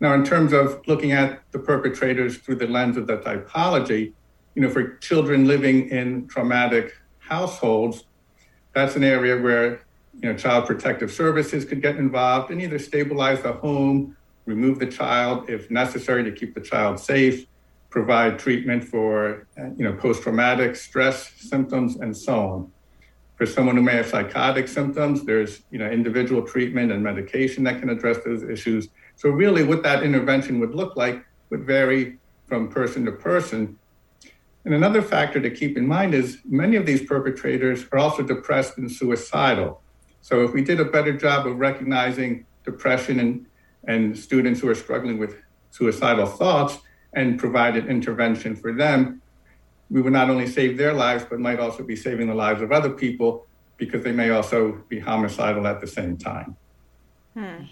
Now, 0.00 0.14
in 0.14 0.24
terms 0.24 0.52
of 0.52 0.82
looking 0.88 1.12
at 1.12 1.42
the 1.52 1.60
perpetrators 1.60 2.38
through 2.38 2.56
the 2.56 2.66
lens 2.66 2.96
of 2.96 3.06
the 3.06 3.18
typology, 3.18 4.14
you 4.56 4.62
know, 4.62 4.68
for 4.68 4.96
children 4.96 5.46
living 5.46 5.90
in 5.90 6.26
traumatic 6.26 6.92
households, 7.20 8.02
that's 8.74 8.96
an 8.96 9.04
area 9.04 9.40
where 9.40 9.86
you 10.20 10.32
know, 10.32 10.34
child 10.34 10.66
protective 10.66 11.12
services 11.12 11.64
could 11.64 11.80
get 11.80 11.94
involved 11.98 12.50
and 12.50 12.60
either 12.60 12.80
stabilize 12.80 13.40
the 13.42 13.52
home, 13.52 14.16
remove 14.44 14.80
the 14.80 14.86
child 14.86 15.48
if 15.48 15.70
necessary 15.70 16.24
to 16.24 16.32
keep 16.32 16.52
the 16.52 16.60
child 16.60 16.98
safe, 16.98 17.46
provide 17.90 18.40
treatment 18.40 18.82
for, 18.82 19.46
you 19.76 19.84
know, 19.84 19.92
post-traumatic 19.92 20.74
stress 20.74 21.30
symptoms 21.36 21.94
and 21.94 22.16
so 22.16 22.34
on. 22.34 22.72
For 23.36 23.46
someone 23.46 23.76
who 23.76 23.82
may 23.82 23.96
have 23.96 24.08
psychotic 24.08 24.66
symptoms, 24.66 25.24
there's, 25.24 25.62
you 25.70 25.78
know, 25.78 25.88
individual 25.88 26.42
treatment 26.42 26.90
and 26.90 27.02
medication 27.02 27.64
that 27.64 27.80
can 27.80 27.90
address 27.90 28.18
those 28.24 28.42
issues. 28.42 28.88
So 29.16 29.28
really 29.28 29.62
what 29.62 29.82
that 29.82 30.02
intervention 30.02 30.58
would 30.60 30.74
look 30.74 30.96
like 30.96 31.24
would 31.50 31.64
vary 31.64 32.18
from 32.46 32.68
person 32.68 33.04
to 33.04 33.12
person. 33.12 33.78
And 34.64 34.74
another 34.74 35.02
factor 35.02 35.40
to 35.40 35.50
keep 35.50 35.76
in 35.76 35.86
mind 35.86 36.14
is 36.14 36.38
many 36.44 36.76
of 36.76 36.86
these 36.86 37.02
perpetrators 37.02 37.84
are 37.92 37.98
also 37.98 38.22
depressed 38.22 38.78
and 38.78 38.90
suicidal. 38.90 39.82
So 40.22 40.42
if 40.42 40.52
we 40.52 40.62
did 40.62 40.80
a 40.80 40.84
better 40.84 41.16
job 41.16 41.46
of 41.46 41.58
recognizing 41.58 42.46
depression 42.64 43.20
and, 43.20 43.46
and 43.86 44.18
students 44.18 44.60
who 44.60 44.68
are 44.68 44.74
struggling 44.74 45.18
with 45.18 45.36
suicidal 45.70 46.26
thoughts 46.26 46.78
and 47.12 47.38
provided 47.38 47.86
intervention 47.86 48.56
for 48.56 48.72
them, 48.72 49.22
we 49.90 50.00
would 50.02 50.12
not 50.12 50.30
only 50.30 50.46
save 50.46 50.76
their 50.76 50.92
lives, 50.92 51.24
but 51.28 51.38
might 51.38 51.60
also 51.60 51.82
be 51.82 51.96
saving 51.96 52.28
the 52.28 52.34
lives 52.34 52.62
of 52.62 52.72
other 52.72 52.90
people 52.90 53.46
because 53.76 54.02
they 54.02 54.12
may 54.12 54.30
also 54.30 54.72
be 54.88 54.98
homicidal 54.98 55.66
at 55.66 55.80
the 55.80 55.86
same 55.86 56.16
time. 56.16 56.56
Hmm. 57.34 57.64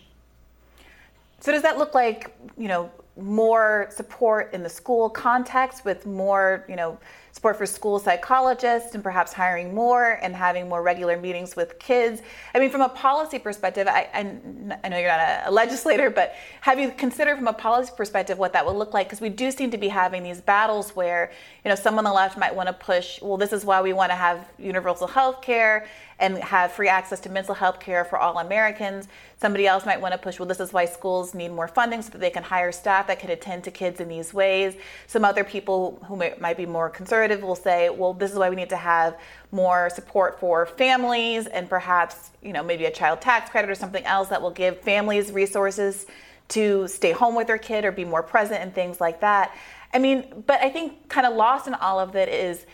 So 1.40 1.52
does 1.52 1.62
that 1.62 1.78
look 1.78 1.94
like, 1.94 2.36
you 2.56 2.68
know, 2.68 2.90
more 3.16 3.88
support 3.90 4.52
in 4.52 4.62
the 4.62 4.68
school 4.68 5.08
context 5.08 5.84
with 5.84 6.04
more, 6.04 6.64
you 6.68 6.76
know, 6.76 6.98
support 7.30 7.56
for 7.56 7.66
school 7.66 7.98
psychologists 7.98 8.94
and 8.94 9.02
perhaps 9.02 9.32
hiring 9.32 9.74
more 9.74 10.20
and 10.22 10.36
having 10.36 10.68
more 10.68 10.82
regular 10.82 11.16
meetings 11.16 11.56
with 11.56 11.78
kids. 11.80 12.22
I 12.54 12.60
mean, 12.60 12.70
from 12.70 12.80
a 12.80 12.88
policy 12.88 13.40
perspective, 13.40 13.88
I, 13.88 14.08
I, 14.14 14.78
I 14.84 14.88
know 14.88 14.98
you're 14.98 15.08
not 15.08 15.46
a, 15.46 15.50
legislator, 15.50 16.10
but 16.10 16.34
have 16.60 16.78
you 16.78 16.92
considered 16.92 17.36
from 17.36 17.48
a 17.48 17.52
policy 17.52 17.92
perspective 17.96 18.38
what 18.38 18.52
that 18.52 18.64
would 18.64 18.76
look 18.76 18.94
like? 18.94 19.08
Because 19.08 19.20
we 19.20 19.30
do 19.30 19.50
seem 19.50 19.72
to 19.72 19.78
be 19.78 19.88
having 19.88 20.22
these 20.22 20.40
battles 20.40 20.94
where, 20.94 21.32
you 21.64 21.68
know, 21.68 21.74
some 21.74 21.98
on 21.98 22.04
the 22.04 22.12
left 22.12 22.38
might 22.38 22.54
want 22.54 22.68
to 22.68 22.72
push, 22.72 23.20
well, 23.20 23.36
this 23.36 23.52
is 23.52 23.64
why 23.64 23.82
we 23.82 23.92
want 23.92 24.10
to 24.10 24.16
have 24.16 24.48
universal 24.58 25.08
health 25.08 25.42
care 25.42 25.88
and 26.18 26.38
have 26.38 26.72
free 26.72 26.88
access 26.88 27.20
to 27.20 27.28
mental 27.28 27.54
health 27.54 27.80
care 27.80 28.04
for 28.04 28.18
all 28.18 28.38
Americans. 28.38 29.08
Somebody 29.36 29.66
else 29.66 29.84
might 29.84 30.00
want 30.00 30.12
to 30.12 30.18
push, 30.18 30.38
well, 30.38 30.46
this 30.46 30.60
is 30.60 30.72
why 30.72 30.84
schools 30.84 31.34
need 31.34 31.50
more 31.50 31.68
funding 31.68 32.02
so 32.02 32.10
that 32.10 32.20
they 32.20 32.30
can 32.30 32.42
hire 32.42 32.72
staff 32.72 33.06
that 33.08 33.18
can 33.18 33.30
attend 33.30 33.64
to 33.64 33.70
kids 33.70 34.00
in 34.00 34.08
these 34.08 34.32
ways. 34.32 34.74
Some 35.06 35.24
other 35.24 35.44
people 35.44 36.02
who 36.06 36.16
may, 36.16 36.34
might 36.40 36.56
be 36.56 36.66
more 36.66 36.88
conservative 36.88 37.42
will 37.42 37.56
say, 37.56 37.90
well, 37.90 38.12
this 38.12 38.32
is 38.32 38.38
why 38.38 38.50
we 38.50 38.56
need 38.56 38.70
to 38.70 38.76
have 38.76 39.18
more 39.52 39.90
support 39.90 40.38
for 40.40 40.66
families 40.66 41.46
and 41.46 41.68
perhaps, 41.68 42.30
you 42.42 42.52
know, 42.52 42.62
maybe 42.62 42.84
a 42.84 42.90
child 42.90 43.20
tax 43.20 43.50
credit 43.50 43.70
or 43.70 43.74
something 43.74 44.04
else 44.04 44.28
that 44.28 44.40
will 44.40 44.50
give 44.50 44.80
families 44.80 45.32
resources 45.32 46.06
to 46.48 46.86
stay 46.88 47.12
home 47.12 47.34
with 47.34 47.46
their 47.46 47.58
kid 47.58 47.84
or 47.84 47.92
be 47.92 48.04
more 48.04 48.22
present 48.22 48.60
and 48.60 48.74
things 48.74 49.00
like 49.00 49.20
that. 49.20 49.56
I 49.92 49.98
mean, 49.98 50.44
but 50.46 50.60
I 50.60 50.70
think 50.70 51.08
kind 51.08 51.26
of 51.26 51.34
lost 51.34 51.66
in 51.66 51.74
all 51.74 52.00
of 52.00 52.16
it 52.16 52.28
is 52.28 52.66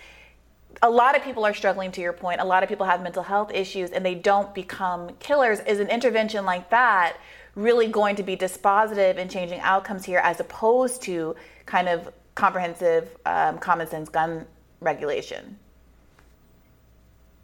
a 0.83 0.91
lot 0.91 1.17
of 1.17 1.23
people 1.23 1.45
are 1.45 1.53
struggling 1.53 1.93
to 1.93 2.01
your 2.01 2.13
point. 2.13 2.41
A 2.41 2.45
lot 2.45 2.63
of 2.63 2.69
people 2.69 2.87
have 2.87 3.03
mental 3.03 3.23
health 3.23 3.53
issues 3.53 3.91
and 3.91 4.05
they 4.05 4.15
don't 4.15 4.55
become 4.55 5.11
killers. 5.19 5.61
Is 5.61 5.79
an 5.79 5.89
intervention 5.89 6.45
like 6.45 6.71
that 6.71 7.17
really 7.55 7.89
going 7.89 8.17
to 8.17 8.23
be 8.23 8.37
dispositive 8.37 9.17
in 9.17 9.29
changing 9.29 9.61
outcomes 9.61 10.05
here 10.05 10.21
as 10.21 10.41
opposed 10.41 11.03
to 11.03 11.37
kind 11.67 11.89
of 11.89 12.13
comprehensive 12.35 13.17
um, 13.27 13.59
common 13.59 13.87
sense 13.87 14.09
gun 14.09 14.47
regulation? 14.81 15.59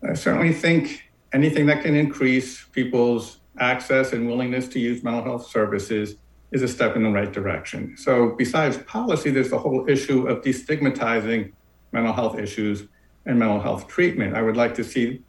I 0.09 0.15
certainly 0.15 0.53
think 0.53 1.03
anything 1.33 1.67
that 1.67 1.83
can 1.83 1.95
increase 1.95 2.65
people's 2.65 3.39
access 3.59 4.13
and 4.13 4.27
willingness 4.27 4.69
to 4.69 4.79
use 4.79 5.03
mental 5.03 5.23
health 5.23 5.47
services 5.49 6.17
is 6.53 6.63
a 6.63 6.69
step 6.69 6.97
in 6.97 7.03
the 7.03 7.11
right 7.11 7.33
direction. 7.33 7.97
So, 7.97 8.35
besides 8.39 8.79
policy, 8.79 9.31
there's 9.31 9.51
the 9.51 9.59
whole 9.59 9.89
issue 9.89 10.29
of 10.29 10.43
destigmatizing 10.43 11.53
mental 11.93 12.13
health 12.13 12.39
issues 12.39 12.87
and 13.27 13.39
mental 13.39 13.61
health 13.61 13.89
treatment. 13.89 14.35
I 14.35 14.43
would 14.43 14.57
like 14.57 14.74
to 14.77 14.85
see 14.85 15.23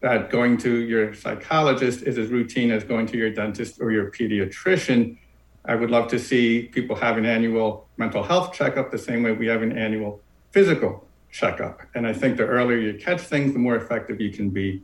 that 0.00 0.30
going 0.30 0.56
to 0.58 0.80
your 0.80 1.14
psychologist 1.14 2.02
is 2.02 2.16
as 2.18 2.28
routine 2.28 2.70
as 2.70 2.84
going 2.84 3.06
to 3.06 3.16
your 3.16 3.30
dentist 3.30 3.80
or 3.80 3.92
your 3.92 4.10
pediatrician. 4.10 5.18
I 5.64 5.74
would 5.74 5.90
love 5.90 6.08
to 6.08 6.18
see 6.18 6.68
people 6.72 6.96
have 6.96 7.18
an 7.18 7.26
annual 7.26 7.86
mental 7.96 8.22
health 8.22 8.52
checkup 8.52 8.90
the 8.90 8.98
same 8.98 9.22
way 9.22 9.32
we 9.32 9.46
have 9.46 9.62
an 9.62 9.76
annual 9.76 10.22
physical 10.52 11.06
checkup. 11.30 11.82
And 11.94 12.06
I 12.06 12.12
think 12.12 12.36
the 12.36 12.46
earlier 12.46 12.78
you 12.78 12.94
catch 12.94 13.20
things, 13.20 13.52
the 13.52 13.58
more 13.58 13.76
effective 13.76 14.20
you 14.20 14.30
can 14.30 14.50
be 14.50 14.82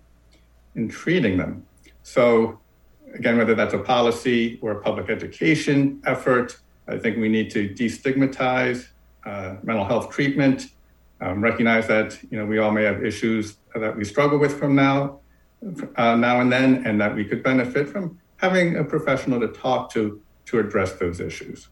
in 0.74 0.88
treating 0.88 1.38
them. 1.38 1.64
So, 2.02 2.60
again, 3.14 3.38
whether 3.38 3.54
that's 3.54 3.74
a 3.74 3.78
policy 3.78 4.58
or 4.60 4.72
a 4.72 4.82
public 4.82 5.08
education 5.08 6.02
effort, 6.04 6.58
I 6.86 6.98
think 6.98 7.16
we 7.16 7.28
need 7.28 7.50
to 7.52 7.68
destigmatize 7.70 8.88
uh, 9.24 9.56
mental 9.62 9.84
health 9.84 10.10
treatment 10.10 10.68
um, 11.20 11.40
recognize 11.40 11.86
that 11.88 12.18
you 12.30 12.38
know 12.38 12.46
we 12.46 12.58
all 12.58 12.70
may 12.70 12.84
have 12.84 13.04
issues 13.04 13.56
that 13.74 13.96
we 13.96 14.04
struggle 14.04 14.38
with 14.38 14.58
from 14.58 14.74
now 14.74 15.20
uh, 15.96 16.14
now 16.14 16.40
and 16.40 16.52
then, 16.52 16.86
and 16.86 17.00
that 17.00 17.14
we 17.14 17.24
could 17.24 17.42
benefit 17.42 17.88
from 17.88 18.18
having 18.36 18.76
a 18.76 18.84
professional 18.84 19.40
to 19.40 19.48
talk 19.48 19.92
to 19.92 20.20
to 20.46 20.58
address 20.58 20.92
those 20.92 21.20
issues. 21.20 21.68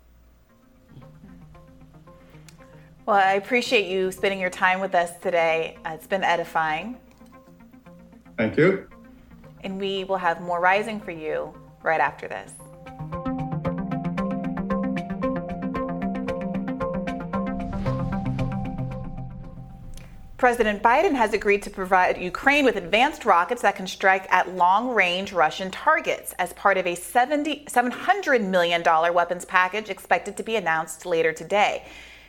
Well, 3.06 3.16
I 3.16 3.34
appreciate 3.34 3.86
you 3.86 4.10
spending 4.10 4.40
your 4.40 4.50
time 4.50 4.80
with 4.80 4.94
us 4.94 5.16
today. 5.18 5.76
Uh, 5.84 5.90
it's 5.90 6.06
been 6.06 6.24
edifying. 6.24 6.96
Thank 8.38 8.56
you. 8.56 8.88
And 9.62 9.78
we 9.78 10.04
will 10.04 10.16
have 10.16 10.40
more 10.40 10.60
rising 10.60 10.98
for 11.00 11.10
you 11.10 11.54
right 11.82 12.00
after 12.00 12.26
this. 12.26 12.52
President 20.44 20.82
Biden 20.82 21.14
has 21.14 21.32
agreed 21.32 21.62
to 21.62 21.70
provide 21.70 22.20
Ukraine 22.20 22.66
with 22.66 22.76
advanced 22.76 23.24
rockets 23.24 23.62
that 23.62 23.76
can 23.76 23.86
strike 23.86 24.30
at 24.30 24.54
long 24.54 24.94
range 24.94 25.32
Russian 25.32 25.70
targets 25.70 26.34
as 26.38 26.52
part 26.52 26.76
of 26.76 26.86
a 26.86 26.94
$70, 26.94 27.64
$700 27.64 28.46
million 28.46 28.82
weapons 29.14 29.46
package 29.46 29.88
expected 29.88 30.36
to 30.36 30.42
be 30.42 30.56
announced 30.56 31.06
later 31.06 31.32
today. 31.32 31.86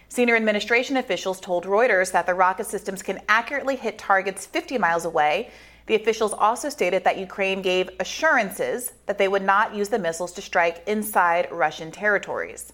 Senior 0.08 0.38
administration 0.38 0.96
officials 0.96 1.42
told 1.42 1.66
Reuters 1.66 2.14
that 2.14 2.26
the 2.26 2.34
rocket 2.34 2.68
systems 2.68 3.04
can 3.04 3.20
accurately 3.28 3.76
hit 3.76 3.98
targets 3.98 4.46
50 4.46 4.78
miles 4.78 5.04
away. 5.04 5.50
The 5.88 5.96
officials 5.96 6.32
also 6.32 6.70
stated 6.70 7.04
that 7.04 7.18
Ukraine 7.18 7.62
gave 7.62 7.90
assurances 8.00 8.94
that 9.08 9.18
they 9.18 9.28
would 9.28 9.44
not 9.44 9.76
use 9.76 9.90
the 9.90 10.00
missiles 10.00 10.32
to 10.36 10.42
strike 10.42 10.88
inside 10.88 11.52
Russian 11.52 11.92
territories. 11.92 12.72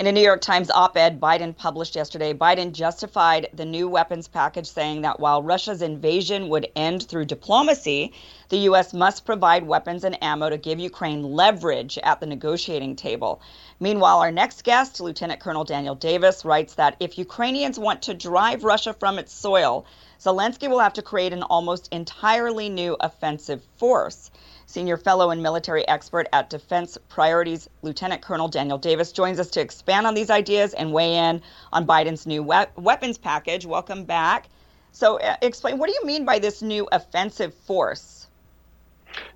In 0.00 0.06
a 0.06 0.12
New 0.12 0.22
York 0.22 0.40
Times 0.40 0.70
op 0.70 0.96
ed 0.96 1.20
Biden 1.20 1.54
published 1.54 1.94
yesterday, 1.94 2.32
Biden 2.32 2.72
justified 2.72 3.50
the 3.52 3.66
new 3.66 3.86
weapons 3.86 4.28
package, 4.28 4.66
saying 4.66 5.02
that 5.02 5.20
while 5.20 5.42
Russia's 5.42 5.82
invasion 5.82 6.48
would 6.48 6.66
end 6.74 7.06
through 7.06 7.26
diplomacy, 7.26 8.14
the 8.48 8.56
U.S. 8.70 8.94
must 8.94 9.26
provide 9.26 9.66
weapons 9.66 10.02
and 10.02 10.16
ammo 10.22 10.48
to 10.48 10.56
give 10.56 10.78
Ukraine 10.80 11.22
leverage 11.22 11.98
at 11.98 12.18
the 12.18 12.24
negotiating 12.24 12.96
table. 12.96 13.42
Meanwhile, 13.82 14.18
our 14.18 14.30
next 14.30 14.62
guest, 14.62 15.00
Lieutenant 15.00 15.40
Colonel 15.40 15.64
Daniel 15.64 15.94
Davis, 15.94 16.44
writes 16.44 16.74
that 16.74 16.96
if 17.00 17.16
Ukrainians 17.16 17.78
want 17.78 18.02
to 18.02 18.12
drive 18.12 18.62
Russia 18.62 18.92
from 18.92 19.18
its 19.18 19.32
soil, 19.32 19.86
Zelensky 20.20 20.68
will 20.68 20.80
have 20.80 20.92
to 20.92 21.02
create 21.02 21.32
an 21.32 21.42
almost 21.42 21.88
entirely 21.90 22.68
new 22.68 22.94
offensive 23.00 23.62
force. 23.78 24.30
Senior 24.66 24.98
fellow 24.98 25.30
and 25.30 25.42
military 25.42 25.88
expert 25.88 26.28
at 26.34 26.50
Defense 26.50 26.98
Priorities, 27.08 27.70
Lieutenant 27.80 28.20
Colonel 28.20 28.48
Daniel 28.48 28.76
Davis, 28.76 29.12
joins 29.12 29.40
us 29.40 29.48
to 29.52 29.62
expand 29.62 30.06
on 30.06 30.12
these 30.12 30.28
ideas 30.28 30.74
and 30.74 30.92
weigh 30.92 31.16
in 31.16 31.40
on 31.72 31.86
Biden's 31.86 32.26
new 32.26 32.42
we- 32.42 32.66
weapons 32.76 33.16
package. 33.16 33.64
Welcome 33.64 34.04
back. 34.04 34.50
So, 34.92 35.18
uh, 35.20 35.36
explain 35.40 35.78
what 35.78 35.88
do 35.88 35.94
you 35.94 36.04
mean 36.04 36.26
by 36.26 36.38
this 36.38 36.60
new 36.60 36.86
offensive 36.92 37.54
force? 37.54 38.26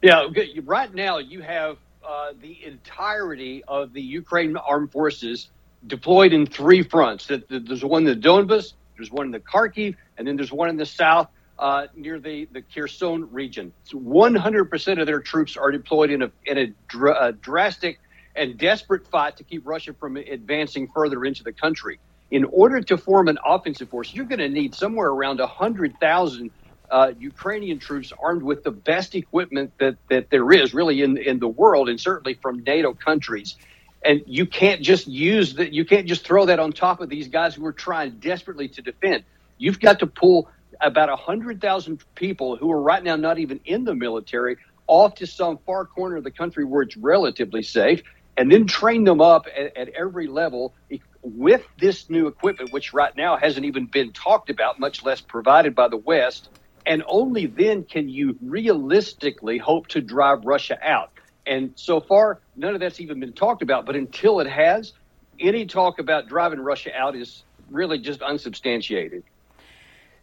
Yeah, 0.02 0.28
right 0.66 0.94
now 0.94 1.16
you 1.16 1.40
have 1.40 1.78
uh, 2.08 2.32
the 2.40 2.64
entirety 2.64 3.62
of 3.66 3.92
the 3.92 4.02
Ukraine 4.02 4.56
armed 4.56 4.92
forces 4.92 5.48
deployed 5.86 6.32
in 6.32 6.46
three 6.46 6.82
fronts. 6.82 7.26
There's 7.26 7.84
one 7.84 8.06
in 8.06 8.20
the 8.20 8.28
Donbas, 8.28 8.72
there's 8.96 9.10
one 9.10 9.26
in 9.26 9.32
the 9.32 9.40
Kharkiv, 9.40 9.94
and 10.16 10.26
then 10.26 10.36
there's 10.36 10.52
one 10.52 10.68
in 10.68 10.76
the 10.76 10.86
south 10.86 11.28
uh, 11.58 11.86
near 11.94 12.18
the, 12.18 12.48
the 12.52 12.62
Kherson 12.62 13.28
region. 13.30 13.72
So 13.84 13.98
100% 13.98 15.00
of 15.00 15.06
their 15.06 15.20
troops 15.20 15.56
are 15.56 15.70
deployed 15.70 16.10
in 16.10 16.22
a, 16.22 16.30
in 16.46 16.58
a, 16.58 16.66
dr- 16.88 17.16
a 17.20 17.32
drastic 17.32 17.98
and 18.36 18.58
desperate 18.58 19.06
fight 19.08 19.36
to 19.36 19.44
keep 19.44 19.66
Russia 19.66 19.94
from 19.94 20.16
advancing 20.16 20.88
further 20.94 21.24
into 21.24 21.44
the 21.44 21.52
country. 21.52 22.00
In 22.30 22.44
order 22.46 22.80
to 22.80 22.96
form 22.96 23.28
an 23.28 23.38
offensive 23.46 23.90
force, 23.90 24.12
you're 24.12 24.24
going 24.24 24.40
to 24.40 24.48
need 24.48 24.74
somewhere 24.74 25.08
around 25.08 25.38
100,000 25.38 26.50
uh, 26.94 27.12
Ukrainian 27.18 27.80
troops 27.80 28.12
armed 28.22 28.44
with 28.44 28.62
the 28.62 28.70
best 28.70 29.16
equipment 29.16 29.72
that, 29.78 29.96
that 30.10 30.30
there 30.30 30.52
is 30.52 30.72
really 30.72 31.02
in, 31.02 31.16
in 31.16 31.40
the 31.40 31.48
world 31.48 31.88
and 31.88 32.00
certainly 32.00 32.34
from 32.34 32.62
NATO 32.62 32.94
countries. 32.94 33.56
And 34.04 34.22
you 34.26 34.46
can't 34.46 34.80
just 34.80 35.08
use 35.08 35.54
that, 35.54 35.72
you 35.72 35.84
can't 35.84 36.06
just 36.06 36.24
throw 36.24 36.46
that 36.46 36.60
on 36.60 36.70
top 36.70 37.00
of 37.00 37.08
these 37.08 37.26
guys 37.26 37.56
who 37.56 37.66
are 37.66 37.72
trying 37.72 38.20
desperately 38.20 38.68
to 38.68 38.82
defend. 38.82 39.24
You've 39.58 39.80
got 39.80 39.98
to 39.98 40.06
pull 40.06 40.48
about 40.80 41.08
100,000 41.08 42.00
people 42.14 42.54
who 42.54 42.70
are 42.70 42.80
right 42.80 43.02
now 43.02 43.16
not 43.16 43.40
even 43.40 43.58
in 43.64 43.82
the 43.82 43.94
military 43.96 44.58
off 44.86 45.16
to 45.16 45.26
some 45.26 45.58
far 45.66 45.86
corner 45.86 46.18
of 46.18 46.22
the 46.22 46.30
country 46.30 46.64
where 46.64 46.82
it's 46.82 46.96
relatively 46.96 47.64
safe, 47.64 48.02
and 48.36 48.52
then 48.52 48.68
train 48.68 49.02
them 49.02 49.20
up 49.20 49.46
at, 49.46 49.76
at 49.76 49.88
every 49.88 50.28
level 50.28 50.74
with 51.22 51.66
this 51.80 52.08
new 52.08 52.28
equipment, 52.28 52.72
which 52.72 52.94
right 52.94 53.16
now 53.16 53.36
hasn't 53.36 53.66
even 53.66 53.86
been 53.86 54.12
talked 54.12 54.48
about, 54.48 54.78
much 54.78 55.04
less 55.04 55.20
provided 55.20 55.74
by 55.74 55.88
the 55.88 55.96
West. 55.96 56.50
And 56.86 57.02
only 57.06 57.46
then 57.46 57.84
can 57.84 58.08
you 58.08 58.36
realistically 58.42 59.58
hope 59.58 59.88
to 59.88 60.00
drive 60.00 60.44
Russia 60.44 60.78
out. 60.82 61.10
And 61.46 61.72
so 61.76 62.00
far, 62.00 62.40
none 62.56 62.74
of 62.74 62.80
that's 62.80 63.00
even 63.00 63.20
been 63.20 63.32
talked 63.32 63.62
about. 63.62 63.86
But 63.86 63.96
until 63.96 64.40
it 64.40 64.46
has, 64.48 64.92
any 65.40 65.66
talk 65.66 65.98
about 65.98 66.28
driving 66.28 66.60
Russia 66.60 66.90
out 66.96 67.16
is 67.16 67.42
really 67.70 67.98
just 67.98 68.22
unsubstantiated. 68.22 69.22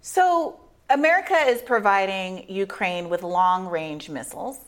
So, 0.02 0.60
America 0.90 1.36
is 1.48 1.62
providing 1.62 2.50
Ukraine 2.50 3.10
with 3.10 3.24
long 3.24 3.68
range 3.68 4.10
missiles. 4.10 4.60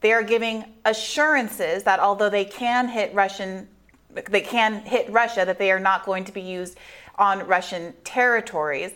they 0.00 0.12
are 0.12 0.22
giving 0.22 0.64
assurances 0.84 1.84
that 1.84 2.00
although 2.00 2.28
they 2.28 2.44
can 2.44 2.88
hit 2.88 3.14
Russian, 3.14 3.68
they 4.10 4.40
can 4.40 4.80
hit 4.80 5.10
Russia, 5.10 5.44
that 5.44 5.58
they 5.58 5.70
are 5.70 5.80
not 5.80 6.04
going 6.04 6.24
to 6.24 6.32
be 6.32 6.40
used 6.40 6.76
on 7.18 7.46
Russian 7.46 7.94
territories. 8.04 8.92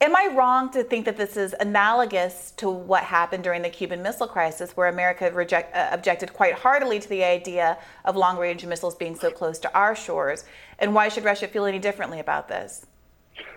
Am 0.00 0.14
I 0.14 0.26
wrong 0.34 0.70
to 0.72 0.82
think 0.82 1.04
that 1.04 1.16
this 1.16 1.36
is 1.36 1.54
analogous 1.60 2.52
to 2.56 2.68
what 2.68 3.04
happened 3.04 3.44
during 3.44 3.62
the 3.62 3.70
Cuban 3.70 4.02
Missile 4.02 4.26
Crisis, 4.26 4.76
where 4.76 4.88
America 4.88 5.30
reject, 5.32 5.74
uh, 5.74 5.88
objected 5.92 6.32
quite 6.32 6.54
heartily 6.54 6.98
to 6.98 7.08
the 7.08 7.24
idea 7.24 7.78
of 8.04 8.16
long 8.16 8.36
range 8.36 8.66
missiles 8.66 8.94
being 8.94 9.14
so 9.14 9.30
close 9.30 9.58
to 9.60 9.72
our 9.72 9.94
shores? 9.94 10.44
And 10.78 10.94
why 10.94 11.08
should 11.08 11.24
Russia 11.24 11.46
feel 11.46 11.64
any 11.64 11.78
differently 11.78 12.18
about 12.18 12.48
this? 12.48 12.86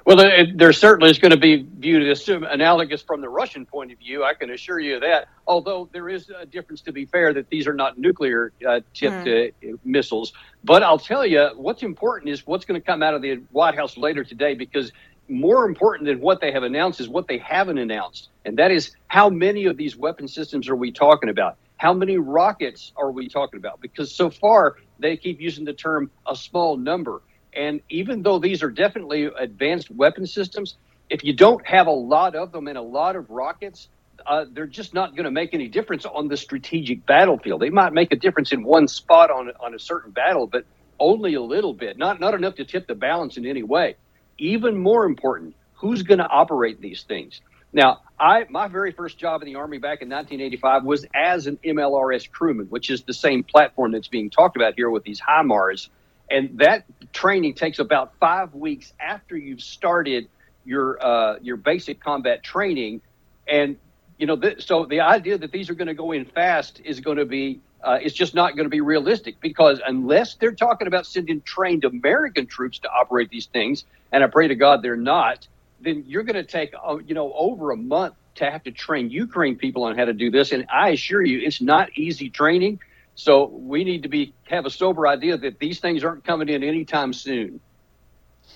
Well, 0.05 0.15
there 0.55 0.71
certainly 0.71 1.11
is 1.11 1.19
going 1.19 1.31
to 1.31 1.37
be 1.37 1.67
viewed 1.79 2.07
as 2.07 2.27
analogous 2.29 3.01
from 3.01 3.19
the 3.19 3.27
Russian 3.27 3.65
point 3.65 3.91
of 3.91 3.99
view. 3.99 4.23
I 4.23 4.33
can 4.33 4.51
assure 4.51 4.79
you 4.79 4.95
of 4.95 5.01
that. 5.01 5.27
Although 5.45 5.89
there 5.91 6.07
is 6.07 6.29
a 6.29 6.45
difference, 6.45 6.79
to 6.83 6.93
be 6.93 7.05
fair, 7.05 7.33
that 7.33 7.49
these 7.49 7.67
are 7.67 7.73
not 7.73 7.97
nuclear 7.97 8.53
uh, 8.65 8.79
tipped 8.93 9.27
mm. 9.27 9.51
uh, 9.51 9.77
missiles. 9.83 10.31
But 10.63 10.81
I'll 10.81 10.97
tell 10.97 11.25
you, 11.25 11.49
what's 11.57 11.83
important 11.83 12.29
is 12.29 12.47
what's 12.47 12.63
going 12.63 12.79
to 12.79 12.85
come 12.85 13.03
out 13.03 13.15
of 13.15 13.21
the 13.21 13.41
White 13.51 13.75
House 13.75 13.97
later 13.97 14.23
today, 14.23 14.53
because 14.53 14.93
more 15.29 15.65
important 15.65 16.07
than 16.07 16.19
what 16.21 16.41
they 16.41 16.51
have 16.51 16.63
announced 16.63 16.99
is 16.99 17.09
what 17.09 17.27
they 17.27 17.37
haven't 17.37 17.77
announced, 17.77 18.29
and 18.45 18.57
that 18.57 18.71
is 18.71 18.91
how 19.07 19.29
many 19.29 19.65
of 19.65 19.77
these 19.77 19.97
weapon 19.97 20.27
systems 20.27 20.69
are 20.69 20.75
we 20.75 20.91
talking 20.91 21.29
about? 21.29 21.57
How 21.77 21.93
many 21.93 22.17
rockets 22.17 22.91
are 22.97 23.11
we 23.11 23.29
talking 23.29 23.59
about? 23.59 23.81
Because 23.81 24.15
so 24.15 24.29
far 24.29 24.75
they 24.99 25.17
keep 25.17 25.39
using 25.39 25.65
the 25.65 25.73
term 25.73 26.11
a 26.27 26.35
small 26.35 26.77
number. 26.77 27.21
And 27.53 27.81
even 27.89 28.23
though 28.23 28.39
these 28.39 28.63
are 28.63 28.71
definitely 28.71 29.25
advanced 29.25 29.89
weapon 29.91 30.25
systems, 30.25 30.77
if 31.09 31.23
you 31.23 31.33
don't 31.35 31.65
have 31.67 31.87
a 31.87 31.91
lot 31.91 32.35
of 32.35 32.51
them 32.51 32.67
and 32.67 32.77
a 32.77 32.81
lot 32.81 33.15
of 33.15 33.29
rockets, 33.29 33.89
uh, 34.25 34.45
they're 34.51 34.67
just 34.67 34.93
not 34.93 35.15
going 35.15 35.25
to 35.25 35.31
make 35.31 35.53
any 35.53 35.67
difference 35.67 36.05
on 36.05 36.27
the 36.27 36.37
strategic 36.37 37.05
battlefield. 37.05 37.61
They 37.61 37.69
might 37.69 37.93
make 37.93 38.11
a 38.11 38.15
difference 38.17 38.51
in 38.51 38.63
one 38.63 38.87
spot 38.87 39.31
on 39.31 39.51
on 39.59 39.75
a 39.75 39.79
certain 39.79 40.11
battle, 40.11 40.47
but 40.47 40.65
only 40.99 41.35
a 41.35 41.41
little 41.41 41.73
bit, 41.73 41.97
not 41.97 42.19
not 42.19 42.33
enough 42.33 42.55
to 42.55 42.65
tip 42.65 42.87
the 42.87 42.95
balance 42.95 43.37
in 43.37 43.45
any 43.45 43.63
way. 43.63 43.95
Even 44.37 44.77
more 44.77 45.05
important, 45.05 45.55
who's 45.75 46.03
going 46.03 46.19
to 46.19 46.27
operate 46.27 46.81
these 46.81 47.03
things? 47.03 47.41
Now, 47.73 48.01
I 48.19 48.45
my 48.49 48.67
very 48.67 48.91
first 48.91 49.17
job 49.17 49.41
in 49.41 49.47
the 49.47 49.55
Army 49.55 49.77
back 49.77 50.01
in 50.01 50.09
1985 50.09 50.83
was 50.83 51.05
as 51.13 51.47
an 51.47 51.57
MLRS 51.63 52.29
crewman, 52.31 52.67
which 52.67 52.89
is 52.89 53.03
the 53.03 53.13
same 53.13 53.43
platform 53.43 53.91
that's 53.91 54.07
being 54.07 54.29
talked 54.29 54.55
about 54.55 54.73
here 54.75 54.89
with 54.89 55.03
these 55.03 55.19
HIMARS. 55.19 55.89
And 56.29 56.59
that 56.59 56.85
training 57.13 57.53
takes 57.53 57.79
about 57.79 58.13
five 58.19 58.53
weeks 58.53 58.93
after 58.99 59.37
you've 59.37 59.61
started 59.61 60.27
your 60.65 61.03
uh, 61.03 61.39
your 61.41 61.57
basic 61.57 61.99
combat 62.01 62.43
training. 62.43 63.01
And 63.47 63.77
you 64.17 64.25
know, 64.25 64.35
th- 64.35 64.65
so 64.65 64.85
the 64.85 65.01
idea 65.01 65.37
that 65.37 65.51
these 65.51 65.69
are 65.69 65.75
going 65.75 65.87
to 65.87 65.93
go 65.93 66.11
in 66.11 66.25
fast 66.25 66.81
is 66.83 66.99
going 66.99 67.17
to 67.17 67.25
be 67.25 67.61
uh, 67.83 67.99
it's 68.01 68.15
just 68.15 68.33
not 68.33 68.55
going 68.55 68.65
to 68.65 68.69
be 68.69 68.81
realistic 68.81 69.39
because 69.39 69.79
unless 69.85 70.35
they're 70.35 70.55
talking 70.55 70.87
about 70.87 71.05
sending 71.05 71.41
trained 71.41 71.85
American 71.85 72.47
troops 72.47 72.79
to 72.79 72.89
operate 72.89 73.29
these 73.29 73.45
things, 73.45 73.85
and 74.11 74.23
I 74.23 74.27
pray 74.27 74.47
to 74.47 74.55
God 74.55 74.81
they're 74.81 74.97
not, 74.97 75.47
then 75.79 76.03
you're 76.07 76.23
going 76.23 76.35
to 76.35 76.43
take 76.43 76.73
uh, 76.83 76.97
you 77.05 77.13
know 77.13 77.31
over 77.33 77.71
a 77.71 77.77
month 77.77 78.15
to 78.35 78.49
have 78.49 78.63
to 78.63 78.71
train 78.71 79.09
Ukraine 79.09 79.57
people 79.57 79.83
on 79.83 79.97
how 79.97 80.05
to 80.05 80.13
do 80.13 80.31
this. 80.31 80.51
And 80.51 80.65
I 80.73 80.89
assure 80.89 81.23
you, 81.23 81.39
it's 81.45 81.61
not 81.61 81.89
easy 81.97 82.29
training. 82.29 82.79
So 83.15 83.45
we 83.45 83.83
need 83.83 84.03
to 84.03 84.09
be 84.09 84.33
have 84.43 84.65
a 84.65 84.69
sober 84.69 85.07
idea 85.07 85.37
that 85.37 85.59
these 85.59 85.79
things 85.79 86.03
aren't 86.03 86.23
coming 86.23 86.49
in 86.49 86.63
anytime 86.63 87.13
soon. 87.13 87.59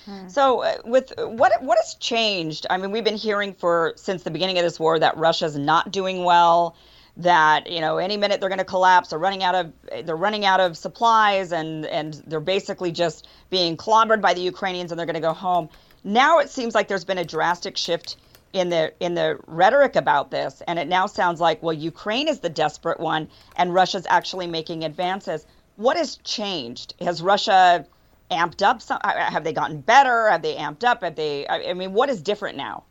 Hmm. 0.06 0.28
So, 0.28 0.64
uh, 0.64 0.78
with 0.86 1.14
what 1.18 1.62
what 1.62 1.78
has 1.78 1.96
changed? 1.96 2.66
I 2.70 2.78
mean, 2.78 2.92
we've 2.92 3.04
been 3.04 3.18
hearing 3.18 3.54
for 3.54 3.94
since 3.96 4.24
the 4.24 4.32
beginning 4.32 4.58
of 4.58 4.64
this 4.64 4.80
war 4.80 5.00
that 5.00 5.18
Russia's 5.18 5.58
not 5.58 5.92
doing 5.92 6.24
well. 6.24 6.76
That 7.18 7.70
you 7.70 7.82
know, 7.82 7.98
any 7.98 8.16
minute 8.16 8.40
they're 8.40 8.50
going 8.50 8.60
to 8.60 8.66
collapse. 8.66 9.10
They're 9.10 9.20
running 9.20 9.44
out 9.44 9.54
of 9.54 9.74
they're 10.06 10.16
running 10.16 10.46
out 10.46 10.60
of 10.60 10.78
supplies, 10.78 11.52
and 11.52 11.86
and 11.86 12.14
they're 12.26 12.40
basically 12.40 12.92
just 12.92 13.28
being 13.50 13.76
clobbered 13.76 14.22
by 14.22 14.34
the 14.34 14.42
Ukrainians, 14.42 14.92
and 14.92 14.98
they're 14.98 15.06
going 15.06 15.16
to 15.16 15.20
go 15.20 15.34
home. 15.34 15.70
Now 16.04 16.40
it 16.40 16.50
seems 16.50 16.74
like 16.74 16.88
there's 16.88 17.04
been 17.04 17.18
a 17.18 17.26
drastic 17.26 17.78
shift 17.78 18.16
in 18.54 18.70
the 18.70 18.94
in 19.00 19.14
the 19.14 19.40
rhetoric 19.48 19.96
about 19.96 20.32
this 20.32 20.62
and 20.68 20.78
it 20.78 20.88
now 20.88 21.06
sounds 21.06 21.40
like 21.40 21.64
well 21.64 21.74
Ukraine 21.74 22.28
is 22.28 22.40
the 22.40 22.50
desperate 22.50 23.00
one 23.00 23.30
and 23.56 23.74
Russia's 23.74 24.06
actually 24.10 24.48
making 24.48 24.84
advances 24.84 25.46
what 25.78 25.96
has 25.98 26.18
changed 26.18 26.94
has 27.00 27.22
Russia 27.22 27.86
amped 28.32 28.62
up 28.62 28.82
some 28.82 29.00
uh, 29.04 29.14
have 29.14 29.44
they 29.44 29.54
gotten 29.54 29.82
better? 29.82 30.30
Have 30.30 30.42
they 30.42 30.56
amped 30.56 30.84
up? 30.84 31.04
Have 31.04 31.16
they 31.16 31.48
I 31.48 31.74
mean 31.74 31.94
what 31.94 32.10
is 32.10 32.22
different 32.22 32.58
now? 32.58 32.84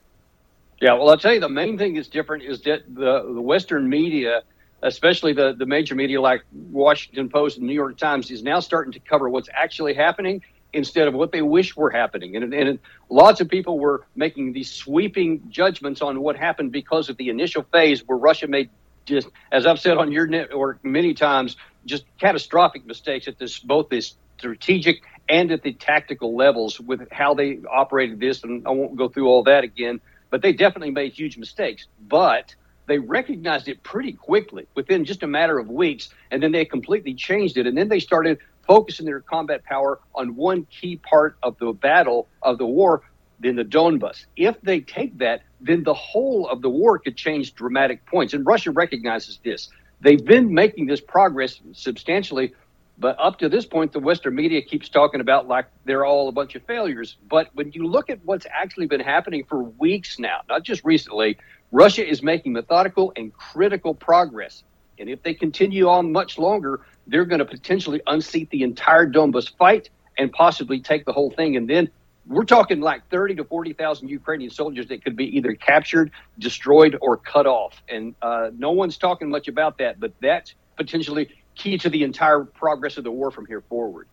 Yeah 0.81 0.95
well 0.95 1.11
I'll 1.11 1.19
tell 1.19 1.35
you 1.35 1.41
the 1.41 1.49
main 1.49 1.79
thing 1.79 1.95
that's 1.95 2.09
different 2.09 2.45
is 2.45 2.61
that 2.62 2.83
the 2.95 3.33
the 3.35 3.41
western 3.41 3.89
media 3.89 4.43
especially 4.83 5.33
the 5.33 5.55
the 5.55 5.67
major 5.67 5.95
media 5.95 6.21
like 6.21 6.43
Washington 6.53 7.29
Post 7.29 7.59
and 7.59 7.67
New 7.67 7.75
York 7.75 7.97
Times 7.97 8.31
is 8.31 8.43
now 8.43 8.61
starting 8.61 8.93
to 8.93 9.01
cover 9.01 9.29
what's 9.29 9.49
actually 9.53 9.95
happening 9.95 10.43
instead 10.73 11.09
of 11.09 11.15
what 11.15 11.33
they 11.33 11.43
wish 11.43 11.77
were 11.77 11.91
happening. 11.91 12.37
And, 12.37 12.55
and 12.55 12.79
lots 13.09 13.41
of 13.41 13.49
people 13.49 13.79
were 13.79 14.07
making 14.15 14.53
these 14.53 14.71
sweeping 14.71 15.43
judgments 15.51 16.01
on 16.01 16.21
what 16.21 16.37
happened 16.37 16.73
because 16.73 17.09
of 17.09 17.17
the 17.17 17.29
initial 17.29 17.65
phase 17.73 18.07
where 18.07 18.17
Russia 18.17 18.47
made 18.47 18.71
just, 19.05 19.29
as 19.51 19.67
I've 19.67 19.81
said 19.81 19.97
on 19.97 20.12
your 20.12 20.27
network 20.27 20.85
many 20.85 21.15
times, 21.15 21.57
just 21.87 22.05
catastrophic 22.19 22.87
mistakes 22.87 23.27
at 23.27 23.39
this 23.39 23.59
both 23.59 23.89
this 23.89 24.15
strategic 24.39 25.03
and 25.31 25.52
at 25.52 25.62
the 25.62 25.73
tactical 25.73 26.36
levels 26.36 26.81
with 26.81 27.09
how 27.12 27.35
they 27.35 27.61
operated 27.70 28.19
this. 28.19 28.43
And 28.43 28.66
I 28.66 28.70
won't 28.70 28.97
go 28.97 29.09
through 29.09 29.28
all 29.28 29.44
that 29.44 29.62
again, 29.65 30.01
but 30.28 30.43
they 30.43 30.52
definitely 30.52 30.90
made 30.90 31.12
huge 31.12 31.39
mistakes. 31.39 31.86
But 32.09 32.55
they 32.86 32.98
recognized 32.98 33.69
it 33.69 33.82
pretty 33.85 34.12
quickly 34.12 34.66
within 34.74 35.05
just 35.05 35.23
a 35.23 35.28
matter 35.28 35.59
of 35.59 35.69
weeks, 35.69 36.09
and 36.32 36.43
then 36.43 36.51
they 36.51 36.65
completely 36.65 37.15
changed 37.15 37.57
it. 37.57 37.66
And 37.66 37.78
then 37.78 37.89
they 37.89 38.01
started 38.01 38.39
focusing 38.66 39.07
their 39.07 39.20
combat 39.20 39.65
power 39.65 40.01
on 40.15 40.35
one 40.35 40.66
key 40.66 40.97
part 40.97 41.36
of 41.43 41.57
the 41.59 41.73
battle 41.73 42.28
of 42.43 42.59
the 42.59 42.66
war, 42.66 43.02
then 43.39 43.55
the 43.55 43.65
Donbas. 43.65 44.27
If 44.36 44.61
they 44.62 44.81
take 44.81 45.19
that, 45.19 45.43
then 45.61 45.85
the 45.85 45.94
whole 45.94 46.48
of 46.48 46.62
the 46.62 46.70
war 46.70 46.98
could 46.98 47.16
change 47.16 47.55
dramatic 47.55 48.05
points. 48.07 48.35
And 48.35 48.44
Russia 48.44 48.73
recognizes 48.73 49.39
this. 49.44 49.69
They've 50.01 50.24
been 50.24 50.52
making 50.52 50.86
this 50.86 51.01
progress 51.01 51.61
substantially, 51.73 52.55
but 53.01 53.16
up 53.18 53.39
to 53.39 53.48
this 53.48 53.64
point, 53.64 53.93
the 53.93 53.98
Western 53.98 54.35
media 54.35 54.60
keeps 54.60 54.90
talking 54.90 55.22
about 55.22 55.48
like 55.48 55.66
they're 55.86 56.05
all 56.05 56.28
a 56.28 56.32
bunch 56.32 56.55
of 56.55 56.62
failures. 56.64 57.16
But 57.28 57.48
when 57.55 57.72
you 57.72 57.86
look 57.86 58.10
at 58.10 58.22
what's 58.27 58.47
actually 58.52 58.86
been 58.86 59.01
happening 59.01 59.44
for 59.48 59.62
weeks 59.62 60.18
now, 60.18 60.43
not 60.51 60.64
just 60.64 60.85
recently, 60.85 61.39
Russia 61.72 62.06
is 62.06 62.22
making 62.22 62.52
methodical 62.52 63.10
and 63.16 63.32
critical 63.32 63.94
progress. 63.94 64.64
And 64.98 65.09
if 65.09 65.22
they 65.22 65.32
continue 65.32 65.89
on 65.89 66.12
much 66.12 66.36
longer, 66.36 66.82
they're 67.06 67.24
going 67.24 67.39
to 67.39 67.47
potentially 67.47 68.02
unseat 68.06 68.51
the 68.51 68.62
entire 68.62 69.06
Donbas 69.10 69.51
fight 69.56 69.89
and 70.18 70.31
possibly 70.31 70.78
take 70.78 71.06
the 71.06 71.12
whole 71.14 71.31
thing. 71.31 71.56
And 71.56 71.70
then 71.70 71.89
we're 72.27 72.44
talking 72.44 72.81
like 72.81 73.09
30 73.09 73.36
to 73.36 73.44
40,000 73.44 74.09
Ukrainian 74.09 74.51
soldiers 74.51 74.89
that 74.89 75.02
could 75.02 75.16
be 75.16 75.35
either 75.39 75.55
captured, 75.55 76.10
destroyed, 76.39 76.98
or 77.01 77.16
cut 77.16 77.47
off. 77.47 77.82
And 77.89 78.14
uh, 78.20 78.51
no 78.59 78.72
one's 78.72 78.98
talking 78.98 79.31
much 79.31 79.48
about 79.48 79.78
that, 79.78 79.98
but 79.98 80.12
that's 80.20 80.55
potentially 80.77 81.31
key 81.61 81.78
to 81.78 81.91
the 81.91 82.03
entire 82.03 82.45
progress 82.45 82.97
of 82.97 83.05
the 83.05 83.11
war 83.11 83.31
from 83.31 83.47
here 83.47 83.61
forward. 83.61 84.07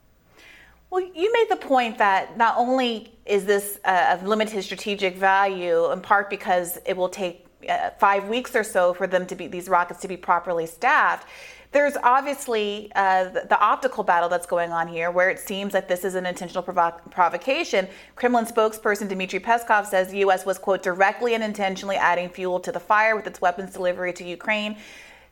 Well, 0.89 1.01
you 1.01 1.33
made 1.33 1.47
the 1.49 1.57
point 1.57 1.97
that 1.97 2.37
not 2.37 2.55
only 2.57 3.13
is 3.25 3.45
this 3.45 3.79
uh, 3.83 4.09
of 4.13 4.25
limited 4.25 4.63
strategic 4.63 5.15
value, 5.17 5.91
in 5.91 6.01
part 6.01 6.29
because 6.29 6.79
it 6.85 6.95
will 6.95 7.09
take 7.09 7.45
uh, 7.67 7.89
five 7.99 8.29
weeks 8.29 8.55
or 8.55 8.63
so 8.63 8.93
for 8.93 9.07
them 9.07 9.25
to 9.27 9.35
be 9.35 9.47
these 9.47 9.67
rockets 9.67 9.99
to 10.01 10.07
be 10.07 10.15
properly 10.15 10.65
staffed 10.65 11.27
there's 11.71 11.97
obviously 12.01 12.91
uh, 12.95 13.25
the, 13.25 13.45
the, 13.49 13.59
optical 13.59 14.03
battle 14.03 14.29
that's 14.29 14.45
going 14.45 14.71
on 14.71 14.87
here, 14.87 15.11
where 15.11 15.29
it 15.29 15.39
seems 15.39 15.73
that 15.73 15.87
this 15.87 16.05
is 16.05 16.15
an 16.15 16.25
intentional 16.25 16.63
provo- 16.63 16.97
provocation. 17.11 17.87
Kremlin 18.15 18.45
spokesperson 18.45 19.09
Dmitry 19.09 19.39
Peskov 19.39 19.85
says 19.85 20.09
the 20.09 20.19
U.S. 20.19 20.45
was, 20.45 20.57
quote, 20.57 20.81
directly 20.81 21.33
and 21.33 21.43
intentionally 21.43 21.97
adding 21.97 22.29
fuel 22.29 22.59
to 22.61 22.71
the 22.71 22.79
fire 22.79 23.15
with 23.15 23.27
its 23.27 23.41
weapons 23.41 23.73
delivery 23.73 24.13
to 24.13 24.23
Ukraine. 24.23 24.77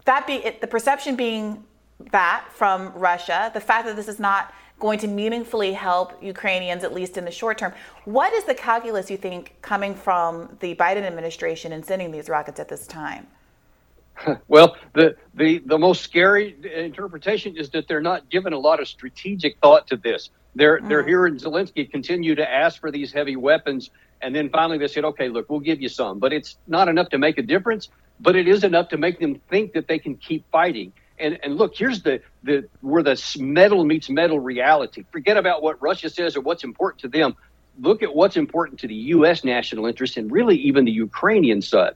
That 0.03 0.27
be 0.27 0.33
it, 0.33 0.61
the 0.61 0.67
perception 0.67 1.15
being 1.15 1.63
that 2.11 2.45
from 2.51 2.91
Russia, 2.93 3.51
the 3.53 3.61
fact 3.61 3.85
that 3.87 3.95
this 3.95 4.07
is 4.07 4.19
not 4.19 4.53
going 4.79 4.99
to 4.99 5.07
meaningfully 5.07 5.73
help 5.73 6.21
Ukrainians, 6.21 6.83
at 6.83 6.93
least 6.93 7.17
in 7.17 7.25
the 7.25 7.31
short 7.31 7.57
term. 7.57 7.73
What 8.03 8.33
is 8.33 8.43
the 8.43 8.53
calculus 8.55 9.09
you 9.09 9.17
think 9.17 9.55
coming 9.61 9.95
from 9.95 10.57
the 10.59 10.75
Biden 10.75 11.03
administration 11.03 11.71
in 11.71 11.81
sending 11.83 12.11
these 12.11 12.27
rockets 12.27 12.59
at 12.59 12.67
this 12.67 12.87
time? 12.87 13.27
Well, 14.47 14.77
the, 14.93 15.15
the, 15.33 15.61
the 15.65 15.77
most 15.77 16.01
scary 16.01 16.55
interpretation 16.73 17.57
is 17.57 17.69
that 17.71 17.87
they're 17.87 18.01
not 18.01 18.29
given 18.29 18.53
a 18.53 18.57
lot 18.57 18.79
of 18.79 18.87
strategic 18.87 19.59
thought 19.59 19.87
to 19.87 19.97
this. 19.97 20.29
They're, 20.55 20.79
mm. 20.79 20.87
they're 20.87 21.05
hearing 21.05 21.35
Zelensky 21.35 21.89
continue 21.89 22.33
to 22.35 22.49
ask 22.49 22.79
for 22.79 22.91
these 22.91 23.11
heavy 23.11 23.35
weapons, 23.35 23.89
and 24.21 24.33
then 24.33 24.49
finally 24.49 24.77
they 24.77 24.87
said, 24.87 25.03
okay, 25.03 25.27
look, 25.27 25.49
we'll 25.49 25.59
give 25.59 25.81
you 25.81 25.89
some. 25.89 26.19
But 26.19 26.31
it's 26.31 26.57
not 26.65 26.87
enough 26.87 27.09
to 27.09 27.17
make 27.17 27.37
a 27.37 27.41
difference, 27.41 27.89
but 28.21 28.35
it 28.37 28.47
is 28.47 28.63
enough 28.63 28.87
to 28.89 28.97
make 28.97 29.19
them 29.19 29.41
think 29.49 29.73
that 29.73 29.87
they 29.87 29.99
can 29.99 30.15
keep 30.15 30.49
fighting. 30.49 30.93
And, 31.17 31.39
and 31.43 31.55
look, 31.55 31.75
here's 31.75 32.01
the, 32.01 32.21
the 32.43 32.67
where 32.81 33.03
the 33.03 33.21
metal 33.39 33.85
meets 33.85 34.09
metal 34.09 34.39
reality. 34.39 35.05
Forget 35.11 35.37
about 35.37 35.63
what 35.63 35.81
Russia 35.81 36.09
says 36.09 36.35
or 36.35 36.41
what's 36.41 36.63
important 36.63 37.01
to 37.01 37.07
them. 37.07 37.35
Look 37.79 38.03
at 38.03 38.13
what's 38.15 38.37
important 38.37 38.79
to 38.81 38.87
the 38.87 38.95
U.S. 38.95 39.43
national 39.43 39.85
interest 39.85 40.17
and 40.17 40.31
really 40.31 40.57
even 40.57 40.85
the 40.85 40.91
Ukrainian 40.91 41.61
side 41.61 41.95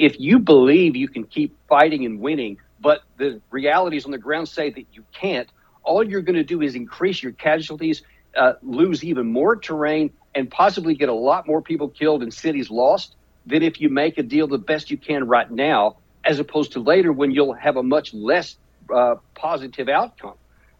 if 0.00 0.18
you 0.18 0.38
believe 0.38 0.96
you 0.96 1.08
can 1.08 1.24
keep 1.24 1.54
fighting 1.68 2.06
and 2.06 2.20
winning, 2.20 2.56
but 2.80 3.02
the 3.18 3.42
realities 3.50 4.06
on 4.06 4.10
the 4.10 4.18
ground 4.18 4.48
say 4.48 4.70
that 4.70 4.86
you 4.94 5.04
can't, 5.12 5.46
all 5.82 6.02
you're 6.02 6.22
going 6.22 6.36
to 6.36 6.42
do 6.42 6.62
is 6.62 6.74
increase 6.74 7.22
your 7.22 7.32
casualties, 7.32 8.02
uh, 8.34 8.54
lose 8.62 9.04
even 9.04 9.30
more 9.30 9.56
terrain, 9.56 10.10
and 10.34 10.50
possibly 10.50 10.94
get 10.94 11.10
a 11.10 11.14
lot 11.14 11.46
more 11.46 11.60
people 11.60 11.88
killed 11.88 12.22
and 12.22 12.32
cities 12.32 12.70
lost 12.70 13.14
than 13.44 13.62
if 13.62 13.78
you 13.78 13.90
make 13.90 14.16
a 14.16 14.22
deal 14.22 14.46
the 14.46 14.56
best 14.56 14.90
you 14.90 14.96
can 14.96 15.28
right 15.28 15.50
now, 15.50 15.98
as 16.24 16.38
opposed 16.38 16.72
to 16.72 16.80
later 16.80 17.12
when 17.12 17.30
you'll 17.30 17.52
have 17.52 17.76
a 17.76 17.82
much 17.82 18.14
less 18.14 18.56
uh, 18.92 19.16
positive 19.34 19.88
outcome. 19.88 20.34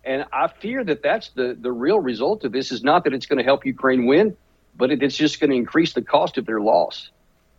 And 0.05 0.25
I 0.33 0.49
fear 0.49 0.83
that 0.85 1.03
that's 1.03 1.31
the, 1.31 1.57
the 1.61 1.73
real 1.73 2.01
result 2.01 2.45
of 2.45 2.53
this 2.53 2.73
is 2.73 2.83
not 2.83 3.05
that 3.05 3.13
it's 3.13 3.27
going 3.27 3.39
to 3.39 3.45
help 3.45 3.67
Ukraine 3.67 4.07
win, 4.07 4.37
but 4.77 4.91
it, 4.91 5.03
it's 5.03 5.17
just 5.17 5.41
going 5.41 5.51
to 5.51 5.57
increase 5.57 5.93
the 5.93 6.03
cost 6.03 6.39
of 6.39 6.47
their 6.47 6.61
loss. 6.61 7.11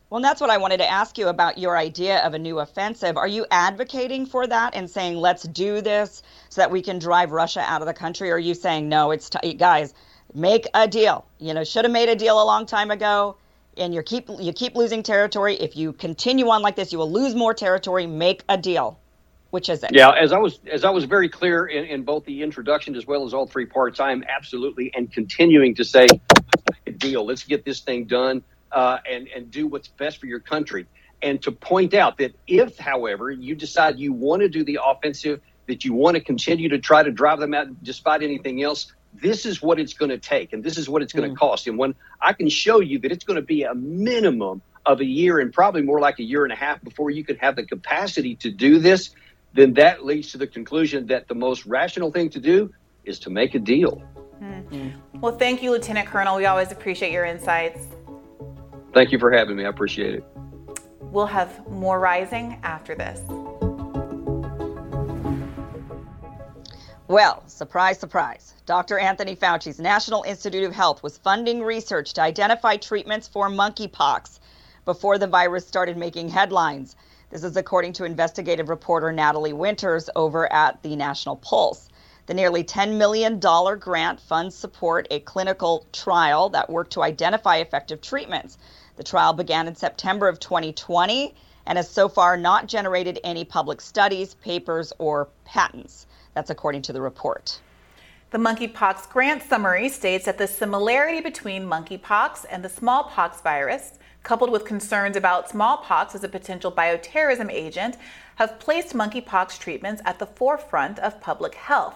Well, 0.10 0.22
that's 0.22 0.42
what 0.42 0.50
I 0.50 0.58
wanted 0.58 0.78
to 0.78 0.90
ask 0.90 1.18
you 1.18 1.30
about 1.30 1.58
your 1.58 1.78
idea 1.78 2.20
of 2.26 2.34
a 2.34 2.40
new 2.40 2.60
offensive. 2.60 3.16
Are 3.16 3.28
you 3.28 3.46
advocating 3.50 4.26
for 4.26 4.46
that 4.46 4.76
and 4.76 4.90
saying, 4.90 5.16
let's 5.16 5.44
do 5.44 5.82
this 5.82 6.22
so 6.50 6.62
that 6.62 6.70
we 6.70 6.82
can 6.82 7.00
drive 7.00 7.32
Russia 7.32 7.62
out 7.62 7.82
of 7.82 7.88
the 7.88 7.94
country? 7.94 8.30
Or 8.30 8.36
are 8.36 8.40
you 8.40 8.54
saying, 8.54 8.90
no, 8.90 9.12
it's, 9.12 9.30
t- 9.30 9.54
guys, 9.54 9.94
make 10.34 10.68
a 10.74 10.86
deal? 10.88 11.26
You 11.40 11.54
know, 11.54 11.64
should 11.64 11.86
have 11.86 11.94
made 11.94 12.10
a 12.10 12.16
deal 12.16 12.42
a 12.42 12.44
long 12.44 12.66
time 12.66 12.92
ago. 12.92 13.38
And 13.78 13.94
you 13.94 14.04
keep 14.04 14.28
you 14.38 14.52
keep 14.52 14.76
losing 14.76 15.02
territory. 15.02 15.56
If 15.56 15.78
you 15.78 15.94
continue 15.94 16.50
on 16.50 16.62
like 16.62 16.76
this, 16.76 16.92
you 16.92 16.98
will 16.98 17.10
lose 17.10 17.34
more 17.34 17.54
territory. 17.54 18.06
Make 18.06 18.44
a 18.50 18.58
deal. 18.58 19.00
Which 19.52 19.70
is 19.70 19.84
it? 19.84 19.92
Yeah, 19.94 20.12
as 20.12 20.32
I 20.32 20.38
was 20.38 20.60
as 20.72 20.84
I 20.84 20.90
was 20.90 21.04
very 21.04 21.30
clear 21.30 21.68
in, 21.68 21.86
in 21.86 22.04
both 22.04 22.26
the 22.26 22.42
introduction 22.42 22.96
as 22.96 23.06
well 23.06 23.26
as 23.26 23.34
all 23.34 23.46
three 23.46 23.66
parts, 23.66 24.00
I 24.00 24.12
am 24.12 24.24
absolutely 24.28 24.92
and 24.96 25.12
continuing 25.12 25.76
to 25.76 25.84
say, 25.84 26.08
deal. 26.98 27.26
Let's 27.26 27.44
get 27.44 27.66
this 27.66 27.82
thing 27.82 28.06
done 28.06 28.44
uh, 28.72 29.00
and 29.10 29.28
and 29.28 29.52
do 29.52 29.68
what's 29.68 29.90
best 29.90 30.20
for 30.20 30.26
your 30.26 30.40
country. 30.40 30.88
And 31.22 31.42
to 31.44 31.52
point 31.52 31.94
out 31.94 32.18
that 32.18 32.34
if, 32.48 32.80
however, 32.80 33.30
you 33.30 33.54
decide 33.54 34.00
you 34.00 34.14
want 34.14 34.42
to 34.42 34.50
do 34.50 34.64
the 34.64 34.80
offensive, 34.84 35.42
that 35.68 35.86
you 35.86 35.94
want 35.94 36.16
to 36.16 36.22
continue 36.22 36.70
to 36.70 36.80
try 36.80 37.04
to 37.04 37.12
drive 37.12 37.40
them 37.40 37.54
out 37.54 37.84
despite 37.84 38.24
anything 38.24 38.64
else, 38.64 38.92
this 39.14 39.46
is 39.46 39.62
what 39.62 39.80
it's 39.80 39.94
going 39.94 40.10
to 40.10 40.18
take, 40.18 40.54
and 40.54 40.64
this 40.64 40.78
is 40.78 40.90
what 40.90 41.02
it's 41.02 41.14
going 41.14 41.30
to 41.30 41.36
mm. 41.36 41.40
cost. 41.40 41.68
And 41.68 41.78
when 41.78 41.94
I 42.22 42.34
can 42.34 42.50
show 42.50 42.80
you 42.80 43.00
that 43.00 43.12
it's 43.12 43.26
going 43.26 43.36
to 43.36 43.46
be 43.46 43.64
a 43.64 43.76
minimum 43.76 44.62
of 44.86 45.00
a 45.00 45.06
year 45.06 45.40
and 45.40 45.54
probably 45.54 45.82
more 45.84 46.00
like 46.00 46.18
a 46.20 46.24
year 46.24 46.44
and 46.44 46.52
a 46.52 46.56
half 46.56 46.82
before 46.84 47.12
you 47.12 47.24
could 47.24 47.38
have 47.38 47.56
the 47.56 47.66
capacity 47.66 48.36
to 48.38 48.50
do 48.50 48.80
this, 48.80 49.12
then 49.54 49.74
that 49.74 50.06
leads 50.06 50.32
to 50.32 50.38
the 50.38 50.48
conclusion 50.48 51.06
that 51.08 51.28
the 51.28 51.36
most 51.36 51.66
rational 51.66 52.12
thing 52.12 52.30
to 52.30 52.40
do 52.40 52.72
is 53.04 53.20
to 53.20 53.30
make 53.30 53.56
a 53.56 53.60
deal. 53.60 54.02
Mm. 54.42 54.94
Well, 55.16 55.38
thank 55.38 55.62
you, 55.62 55.72
Lieutenant 55.72 56.08
Colonel. 56.08 56.38
We 56.38 56.46
always 56.46 56.72
appreciate 56.72 57.12
your 57.12 57.26
insights. 57.26 57.88
Thank 58.94 59.12
you 59.12 59.20
for 59.20 59.32
having 59.32 59.56
me. 59.56 59.66
I 59.66 59.70
appreciate 59.70 60.16
it. 60.16 60.26
We'll 61.00 61.26
have 61.26 61.68
more 61.70 62.00
rising 62.00 62.60
after 62.64 62.96
this. 62.96 63.22
Well, 67.08 67.44
surprise, 67.48 68.00
surprise. 68.00 68.54
Dr. 68.66 68.98
Anthony 68.98 69.36
Fauci's 69.36 69.80
National 69.80 70.24
Institute 70.24 70.64
of 70.64 70.74
Health 70.74 71.04
was 71.04 71.18
funding 71.18 71.62
research 71.62 72.14
to 72.14 72.22
identify 72.22 72.78
treatments 72.78 73.28
for 73.28 73.50
monkeypox 73.50 74.40
before 74.86 75.18
the 75.18 75.28
virus 75.28 75.68
started 75.68 75.98
making 75.98 76.30
headlines. 76.30 76.96
This 77.32 77.46
is 77.46 77.56
according 77.56 77.94
to 77.94 78.04
investigative 78.04 78.68
reporter 78.68 79.10
Natalie 79.14 79.54
Winters 79.54 80.10
over 80.18 80.52
at 80.52 80.84
the 80.84 80.98
National 80.98 81.38
Pulse. 81.38 81.88
The 82.26 82.34
nearly 82.34 82.62
$10 82.62 82.98
million 82.98 83.40
grant 83.40 84.20
funds 84.20 84.54
support 84.54 85.08
a 85.10 85.22
clinical 85.22 85.86
trial 85.94 86.50
that 86.50 86.70
worked 86.70 86.92
to 86.92 87.04
identify 87.04 87.58
effective 87.58 88.02
treatments. 88.02 88.58
The 88.98 89.04
trial 89.04 89.32
began 89.32 89.70
in 89.70 89.76
September 89.76 90.28
of 90.28 90.42
2020 90.42 91.34
and 91.68 91.78
has 91.78 91.90
so 91.90 92.10
far 92.10 92.36
not 92.36 92.68
generated 92.68 93.18
any 93.24 93.46
public 93.46 93.80
studies, 93.80 94.34
papers, 94.34 94.92
or 94.98 95.30
patents. 95.46 96.08
That's 96.34 96.50
according 96.50 96.82
to 96.84 96.94
the 96.94 97.02
report. 97.02 97.62
The 98.32 98.40
monkeypox 98.40 99.10
grant 99.10 99.42
summary 99.42 99.88
states 99.88 100.26
that 100.26 100.38
the 100.38 100.48
similarity 100.48 101.22
between 101.22 101.64
monkeypox 101.64 102.46
and 102.50 102.64
the 102.64 102.70
smallpox 102.70 103.40
virus, 103.40 104.00
coupled 104.24 104.52
with 104.52 104.66
concerns 104.66 105.16
about 105.16 105.50
smallpox 105.50 106.16
as 106.16 106.24
a 106.24 106.30
potential 106.30 106.72
bioterrorism 106.72 107.52
agent, 107.52 107.98
have 108.36 108.60
placed 108.60 108.94
monkeypox 108.94 109.60
treatments 109.60 110.02
at 110.06 110.20
the 110.20 110.26
forefront 110.26 111.00
of 111.00 111.22
public 111.22 111.56
health. 111.56 111.96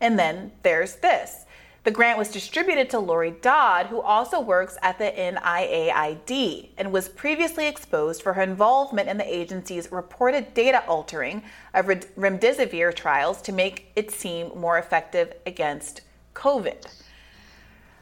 And 0.00 0.18
then 0.18 0.52
there's 0.62 0.96
this 0.96 1.46
the 1.84 1.90
grant 1.90 2.16
was 2.16 2.28
distributed 2.28 2.90
to 2.90 3.00
Lori 3.00 3.32
Dodd, 3.32 3.86
who 3.86 4.00
also 4.00 4.38
works 4.38 4.78
at 4.82 4.98
the 4.98 5.10
NIAID 5.10 6.68
and 6.78 6.92
was 6.92 7.08
previously 7.08 7.66
exposed 7.66 8.22
for 8.22 8.34
her 8.34 8.42
involvement 8.42 9.08
in 9.08 9.16
the 9.16 9.34
agency's 9.34 9.90
reported 9.90 10.54
data 10.54 10.84
altering 10.86 11.42
of 11.74 11.86
remdesivir 11.86 12.94
trials 12.94 13.42
to 13.42 13.52
make 13.52 13.90
it 13.96 14.12
seem 14.12 14.56
more 14.56 14.78
effective 14.78 15.34
against 15.44 16.02
COVID. 16.34 16.86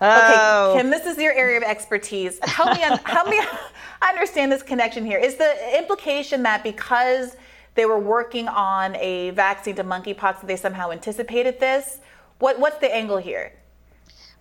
Oh. 0.01 0.73
Okay, 0.73 0.81
Kim, 0.81 0.91
this 0.91 1.07
is 1.07 1.19
your 1.19 1.33
area 1.35 1.59
of 1.59 1.65
expertise. 1.65 2.39
Help 2.43 2.75
me, 2.77 2.83
un- 2.85 3.01
help 3.05 3.29
me 3.29 3.41
understand 4.09 4.53
this 4.53 4.63
connection 4.63 5.05
here. 5.07 5.19
Is 5.19 5.37
the 5.37 5.79
implication 5.79 6.43
that 6.45 6.65
because 6.65 7.37
they 7.75 7.87
were 7.87 7.99
working 8.01 8.49
on 8.49 8.97
a 8.97 9.31
vaccine 9.31 9.77
to 9.77 9.85
monkeypox, 9.85 10.41
that 10.41 10.47
they 10.47 10.57
somehow 10.57 10.91
anticipated 10.93 11.61
this? 11.61 12.01
What, 12.39 12.61
what's 12.61 12.79
the 12.79 12.95
angle 12.95 13.19
here? 13.19 13.53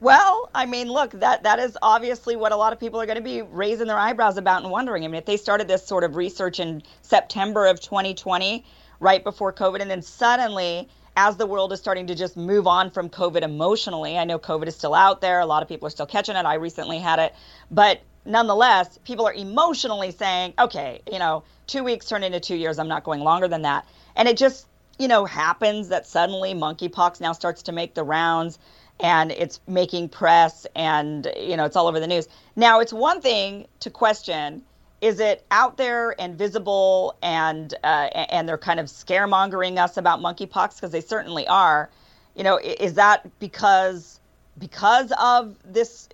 Well, 0.01 0.49
I 0.55 0.65
mean, 0.65 0.89
look, 0.89 1.11
that 1.13 1.43
that 1.43 1.59
is 1.59 1.77
obviously 1.81 2.37
what 2.37 2.53
a 2.53 2.55
lot 2.55 2.73
of 2.73 2.79
people 2.79 3.01
are 3.01 3.05
going 3.05 3.17
to 3.17 3.23
be 3.23 3.41
raising 3.41 3.87
their 3.87 3.97
eyebrows 3.97 4.37
about 4.37 4.63
and 4.63 4.71
wondering. 4.71 5.03
I 5.03 5.07
mean, 5.07 5.17
if 5.17 5.25
they 5.25 5.37
started 5.37 5.67
this 5.67 5.85
sort 5.85 6.05
of 6.05 6.15
research 6.15 6.59
in 6.61 6.83
September 7.01 7.67
of 7.67 7.81
2020, 7.81 8.65
right 9.01 9.23
before 9.23 9.51
COVID, 9.53 9.81
and 9.81 9.91
then 9.91 10.01
suddenly, 10.01 10.87
as 11.19 11.35
the 11.35 11.45
world 11.45 11.73
is 11.73 11.79
starting 11.79 12.07
to 12.07 12.15
just 12.15 12.37
move 12.37 12.65
on 12.65 12.89
from 12.89 13.09
COVID 13.09 13.41
emotionally, 13.41 14.17
I 14.17 14.23
know 14.23 14.39
COVID 14.39 14.67
is 14.67 14.75
still 14.77 14.95
out 14.95 15.19
there. 15.19 15.41
A 15.41 15.45
lot 15.45 15.61
of 15.61 15.67
people 15.67 15.85
are 15.85 15.89
still 15.89 16.05
catching 16.05 16.37
it. 16.37 16.45
I 16.45 16.53
recently 16.53 16.97
had 16.97 17.19
it, 17.19 17.33
but 17.69 17.99
nonetheless, 18.23 18.97
people 19.03 19.27
are 19.27 19.33
emotionally 19.33 20.11
saying, 20.11 20.53
okay, 20.57 21.01
you 21.11 21.19
know, 21.19 21.43
two 21.67 21.83
weeks 21.83 22.07
turned 22.07 22.23
into 22.23 22.39
two 22.39 22.55
years. 22.55 22.79
I'm 22.79 22.87
not 22.87 23.03
going 23.03 23.19
longer 23.19 23.49
than 23.49 23.63
that, 23.63 23.85
and 24.15 24.29
it 24.29 24.37
just 24.37 24.65
you 24.97 25.09
know 25.09 25.25
happens 25.25 25.89
that 25.89 26.07
suddenly 26.07 26.53
monkeypox 26.53 27.19
now 27.19 27.33
starts 27.33 27.63
to 27.63 27.73
make 27.73 27.95
the 27.95 28.03
rounds 28.03 28.57
and 29.01 29.31
it's 29.31 29.59
making 29.67 30.07
press 30.09 30.67
and 30.75 31.31
you 31.37 31.55
know 31.57 31.65
it's 31.65 31.77
all 31.77 31.87
over 31.87 32.01
the 32.01 32.07
news 32.07 32.27
now 32.57 32.81
it's 32.81 32.91
one 32.91 33.21
thing 33.21 33.65
to 33.79 33.89
question 33.89 34.61
is 35.01 35.19
it 35.19 35.45
out 35.51 35.77
there 35.77 36.19
and 36.19 36.37
visible 36.37 37.17
and 37.21 37.73
uh, 37.83 38.09
and 38.31 38.47
they're 38.47 38.57
kind 38.57 38.79
of 38.79 38.87
scaremongering 38.87 39.77
us 39.77 39.97
about 39.97 40.19
monkeypox? 40.19 40.75
Because 40.75 40.91
they 40.91 41.01
certainly 41.01 41.47
are. 41.47 41.89
You 42.35 42.43
know 42.43 42.59
is 42.59 42.93
that 42.95 43.27
because 43.39 44.19
because 44.57 45.11
of 45.19 45.55
this 45.65 46.09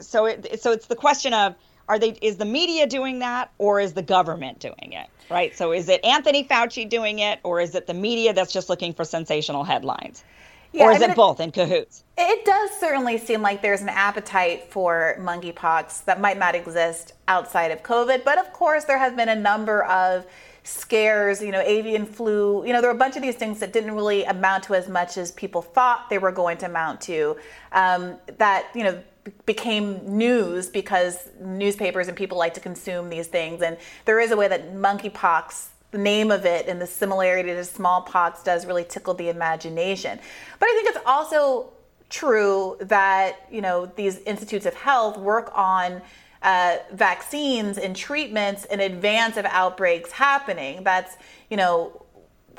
so 0.00 0.26
it, 0.26 0.60
so 0.60 0.72
it's 0.72 0.86
the 0.86 0.96
question 0.96 1.34
of 1.34 1.54
are 1.88 1.98
they 1.98 2.10
is 2.22 2.36
the 2.36 2.44
media 2.44 2.86
doing 2.86 3.20
that 3.20 3.50
or 3.58 3.80
is 3.80 3.92
the 3.92 4.02
government 4.02 4.58
doing 4.60 4.92
it 4.92 5.08
right? 5.30 5.54
So 5.56 5.72
is 5.72 5.88
it 5.88 6.04
anthony 6.04 6.44
fauci 6.44 6.88
doing 6.88 7.18
it 7.18 7.40
or 7.42 7.60
is 7.60 7.74
it 7.74 7.86
the 7.86 7.94
media 7.94 8.32
that's 8.32 8.52
just 8.52 8.68
looking 8.68 8.92
for 8.92 9.04
sensational 9.04 9.64
headlines 9.64 10.24
yeah, 10.72 10.84
or 10.84 10.90
is 10.92 10.98
I 10.98 11.00
mean, 11.00 11.10
it 11.10 11.16
both 11.16 11.40
in 11.40 11.50
cahoots? 11.50 12.04
It 12.16 12.44
does 12.44 12.70
certainly 12.78 13.18
seem 13.18 13.42
like 13.42 13.62
there's 13.62 13.80
an 13.80 13.88
appetite 13.88 14.70
for 14.70 15.16
monkeypox 15.20 16.04
that 16.04 16.20
might 16.20 16.38
not 16.38 16.54
exist 16.54 17.14
outside 17.26 17.70
of 17.70 17.82
COVID. 17.82 18.24
But 18.24 18.38
of 18.38 18.52
course, 18.52 18.84
there 18.84 18.98
have 18.98 19.16
been 19.16 19.28
a 19.28 19.36
number 19.36 19.84
of 19.84 20.26
scares, 20.64 21.40
you 21.40 21.50
know, 21.50 21.60
avian 21.60 22.04
flu. 22.04 22.66
You 22.66 22.72
know, 22.72 22.80
there 22.80 22.90
were 22.90 22.96
a 22.96 22.98
bunch 22.98 23.16
of 23.16 23.22
these 23.22 23.36
things 23.36 23.60
that 23.60 23.72
didn't 23.72 23.92
really 23.92 24.24
amount 24.24 24.64
to 24.64 24.74
as 24.74 24.88
much 24.88 25.16
as 25.16 25.32
people 25.32 25.62
thought 25.62 26.10
they 26.10 26.18
were 26.18 26.32
going 26.32 26.58
to 26.58 26.66
amount 26.66 27.00
to. 27.02 27.36
Um, 27.72 28.18
that, 28.36 28.66
you 28.74 28.84
know, 28.84 29.02
became 29.46 30.00
news 30.18 30.68
because 30.68 31.28
newspapers 31.40 32.08
and 32.08 32.16
people 32.16 32.38
like 32.38 32.54
to 32.54 32.60
consume 32.60 33.08
these 33.08 33.26
things. 33.26 33.62
And 33.62 33.78
there 34.04 34.20
is 34.20 34.30
a 34.30 34.36
way 34.36 34.48
that 34.48 34.74
monkeypox 34.74 35.68
the 35.90 35.98
name 35.98 36.30
of 36.30 36.44
it 36.44 36.66
and 36.68 36.80
the 36.80 36.86
similarity 36.86 37.50
to 37.50 37.64
smallpox 37.64 38.42
does 38.42 38.66
really 38.66 38.84
tickle 38.84 39.14
the 39.14 39.28
imagination. 39.28 40.18
But 40.58 40.68
I 40.68 40.74
think 40.74 40.88
it's 40.88 41.04
also 41.06 41.70
true 42.10 42.76
that 42.80 43.46
you 43.50 43.60
know 43.60 43.86
these 43.96 44.18
institutes 44.18 44.66
of 44.66 44.74
health 44.74 45.18
work 45.18 45.50
on 45.54 46.00
uh, 46.42 46.76
vaccines 46.92 47.78
and 47.78 47.94
treatments 47.96 48.64
in 48.66 48.80
advance 48.80 49.36
of 49.36 49.44
outbreaks 49.46 50.12
happening. 50.12 50.84
That's 50.84 51.16
you 51.50 51.56
know 51.56 52.04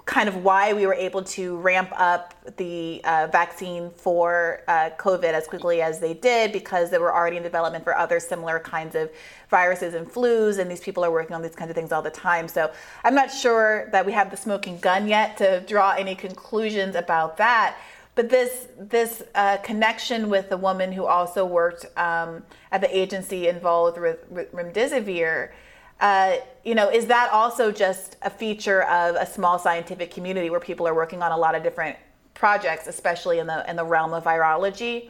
kind 0.09 0.27
of 0.27 0.43
why 0.43 0.73
we 0.73 0.87
were 0.87 0.95
able 0.95 1.23
to 1.23 1.55
ramp 1.57 1.91
up 1.95 2.33
the 2.57 2.99
uh, 3.03 3.27
vaccine 3.31 3.91
for 3.91 4.61
uh, 4.67 4.89
COVID 4.97 5.33
as 5.33 5.45
quickly 5.45 5.83
as 5.83 5.99
they 5.99 6.15
did 6.15 6.51
because 6.51 6.89
they 6.89 6.97
were 6.97 7.13
already 7.13 7.37
in 7.37 7.43
development 7.43 7.83
for 7.83 7.95
other 7.95 8.19
similar 8.19 8.59
kinds 8.59 8.95
of 8.95 9.11
viruses 9.51 9.93
and 9.93 10.07
flus, 10.11 10.57
and 10.57 10.69
these 10.69 10.79
people 10.79 11.05
are 11.05 11.11
working 11.11 11.35
on 11.35 11.43
these 11.43 11.53
kinds 11.53 11.69
of 11.69 11.75
things 11.75 11.91
all 11.91 12.01
the 12.01 12.09
time. 12.09 12.47
So 12.47 12.71
I'm 13.03 13.13
not 13.13 13.31
sure 13.31 13.87
that 13.91 14.03
we 14.03 14.11
have 14.13 14.31
the 14.31 14.37
smoking 14.37 14.79
gun 14.79 15.07
yet 15.07 15.37
to 15.37 15.59
draw 15.67 15.91
any 15.91 16.15
conclusions 16.15 16.95
about 16.95 17.37
that. 17.37 17.77
But 18.15 18.29
this 18.29 18.67
this 18.79 19.21
uh, 19.35 19.57
connection 19.57 20.27
with 20.27 20.49
the 20.49 20.57
woman 20.57 20.91
who 20.91 21.05
also 21.05 21.45
worked 21.45 21.85
um, 21.97 22.43
at 22.71 22.81
the 22.81 22.97
agency 22.97 23.47
involved 23.47 23.99
with 24.01 24.27
remdesivir 24.33 25.51
Uh, 25.99 26.37
you 26.63 26.75
know, 26.75 26.89
is 26.89 27.07
that 27.07 27.31
also 27.31 27.71
just 27.71 28.15
a 28.21 28.29
feature 28.29 28.83
of 28.83 29.15
a 29.15 29.25
small 29.25 29.59
scientific 29.59 30.11
community 30.11 30.49
where 30.49 30.59
people 30.59 30.87
are 30.87 30.95
working 30.95 31.21
on 31.21 31.31
a 31.31 31.37
lot 31.37 31.55
of 31.55 31.63
different 31.63 31.97
projects, 32.33 32.87
especially 32.87 33.39
in 33.39 33.47
the 33.47 33.69
in 33.69 33.75
the 33.75 33.83
realm 33.83 34.13
of 34.13 34.23
virology? 34.23 35.09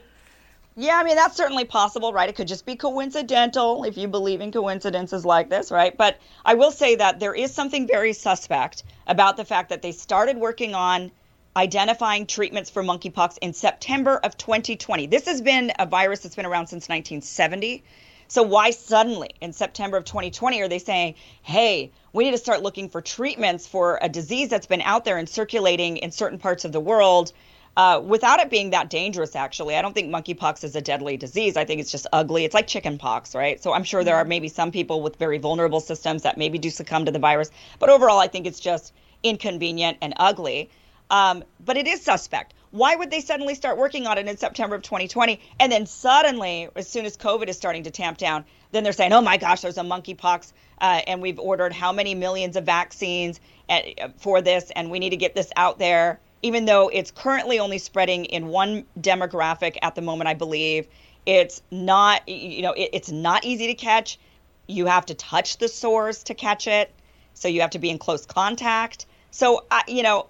Yeah, 0.75 0.97
I 0.97 1.03
mean 1.03 1.15
that's 1.15 1.35
certainly 1.35 1.65
possible, 1.65 2.13
right? 2.13 2.29
It 2.29 2.35
could 2.35 2.47
just 2.47 2.65
be 2.65 2.75
coincidental 2.75 3.83
if 3.83 3.97
you 3.97 4.07
believe 4.07 4.41
in 4.41 4.51
coincidences 4.51 5.25
like 5.25 5.49
this, 5.49 5.71
right? 5.71 5.95
But 5.95 6.19
I 6.45 6.53
will 6.53 6.71
say 6.71 6.95
that 6.95 7.19
there 7.19 7.35
is 7.35 7.53
something 7.53 7.85
very 7.85 8.13
suspect 8.13 8.83
about 9.05 9.37
the 9.37 9.45
fact 9.45 9.69
that 9.69 9.81
they 9.81 9.91
started 9.91 10.37
working 10.37 10.73
on 10.73 11.11
identifying 11.57 12.25
treatments 12.25 12.69
for 12.69 12.83
monkeypox 12.83 13.37
in 13.41 13.53
September 13.53 14.17
of 14.23 14.37
2020. 14.37 15.07
This 15.07 15.25
has 15.25 15.41
been 15.41 15.71
a 15.77 15.85
virus 15.85 16.21
that's 16.21 16.35
been 16.35 16.45
around 16.45 16.67
since 16.67 16.87
1970. 16.87 17.83
So 18.29 18.43
why 18.43 18.71
suddenly 18.71 19.31
in 19.41 19.53
September 19.53 19.97
of 19.97 20.05
2020 20.05 20.61
are 20.61 20.67
they 20.67 20.79
saying, 20.79 21.15
"Hey, 21.41 21.91
we 22.13 22.23
need 22.23 22.31
to 22.31 22.37
start 22.37 22.61
looking 22.63 22.87
for 22.87 23.01
treatments 23.01 23.67
for 23.67 23.99
a 24.01 24.07
disease 24.07 24.49
that's 24.49 24.67
been 24.67 24.81
out 24.81 25.03
there 25.03 25.17
and 25.17 25.27
circulating 25.27 25.97
in 25.97 26.11
certain 26.11 26.39
parts 26.39 26.63
of 26.63 26.71
the 26.71 26.79
world 26.79 27.33
uh, 27.77 27.99
without 27.99 28.39
it 28.39 28.49
being 28.49 28.71
that 28.71 28.89
dangerous, 28.89 29.35
actually. 29.35 29.75
I 29.75 29.81
don't 29.81 29.93
think 29.93 30.13
monkeypox 30.13 30.63
is 30.63 30.75
a 30.75 30.81
deadly 30.81 31.17
disease. 31.17 31.55
I 31.55 31.65
think 31.65 31.81
it's 31.81 31.91
just 31.91 32.07
ugly. 32.11 32.45
It's 32.45 32.53
like 32.53 32.67
chickenpox, 32.67 33.33
right? 33.33 33.61
So 33.63 33.73
I'm 33.73 33.83
sure 33.83 34.03
there 34.03 34.15
are 34.15 34.23
mm-hmm. 34.23 34.29
maybe 34.29 34.47
some 34.49 34.71
people 34.71 35.01
with 35.01 35.15
very 35.15 35.37
vulnerable 35.37 35.79
systems 35.79 36.23
that 36.23 36.37
maybe 36.37 36.57
do 36.57 36.69
succumb 36.69 37.05
to 37.05 37.11
the 37.11 37.19
virus. 37.19 37.51
But 37.79 37.89
overall, 37.89 38.19
I 38.19 38.27
think 38.27 38.45
it's 38.45 38.59
just 38.59 38.93
inconvenient 39.23 39.97
and 40.01 40.13
ugly. 40.17 40.69
Um, 41.09 41.43
but 41.63 41.77
it 41.77 41.87
is 41.87 42.01
suspect. 42.01 42.53
Why 42.71 42.95
would 42.95 43.09
they 43.09 43.21
suddenly 43.21 43.55
start 43.55 43.77
working 43.77 44.05
on 44.05 44.17
it 44.17 44.27
in 44.27 44.37
September 44.37 44.75
of 44.75 44.83
2020? 44.83 45.39
And 45.59 45.71
then 45.71 45.85
suddenly, 45.87 46.69
as 46.75 46.87
soon 46.87 47.05
as 47.05 47.17
COVID 47.17 47.47
is 47.47 47.57
starting 47.57 47.83
to 47.83 47.91
tamp 47.91 48.17
down, 48.17 48.45
then 48.71 48.83
they're 48.83 48.93
saying, 48.93 49.11
oh 49.11 49.21
my 49.21 49.37
gosh, 49.37 49.61
there's 49.61 49.79
a 49.79 49.83
monkeypox, 49.83 50.53
uh, 50.79 51.01
and 51.07 51.21
we've 51.21 51.39
ordered 51.39 51.73
how 51.73 51.91
many 51.91 52.13
millions 52.13 52.55
of 52.55 52.65
vaccines 52.65 53.39
uh, 53.69 53.79
for 54.17 54.41
this, 54.41 54.71
and 54.75 54.91
we 54.91 54.99
need 54.99 55.09
to 55.09 55.17
get 55.17 55.33
this 55.33 55.51
out 55.55 55.79
there. 55.79 56.19
Even 56.43 56.65
though 56.65 56.89
it's 56.89 57.11
currently 57.11 57.59
only 57.59 57.79
spreading 57.79 58.25
in 58.25 58.47
one 58.47 58.85
demographic 59.01 59.77
at 59.81 59.95
the 59.95 60.01
moment, 60.01 60.27
I 60.27 60.35
believe 60.35 60.87
it's 61.25 61.61
not, 61.71 62.27
you 62.29 62.61
know, 62.61 62.73
it, 62.73 62.91
it's 62.93 63.11
not 63.11 63.43
easy 63.45 63.67
to 63.67 63.73
catch. 63.73 64.19
You 64.67 64.85
have 64.85 65.07
to 65.07 65.15
touch 65.15 65.57
the 65.57 65.67
sores 65.67 66.23
to 66.25 66.35
catch 66.35 66.67
it, 66.67 66.93
so 67.33 67.47
you 67.47 67.61
have 67.61 67.71
to 67.71 67.79
be 67.79 67.89
in 67.89 67.97
close 67.97 68.27
contact. 68.27 69.07
So, 69.31 69.65
uh, 69.71 69.81
you 69.87 70.03
know, 70.03 70.27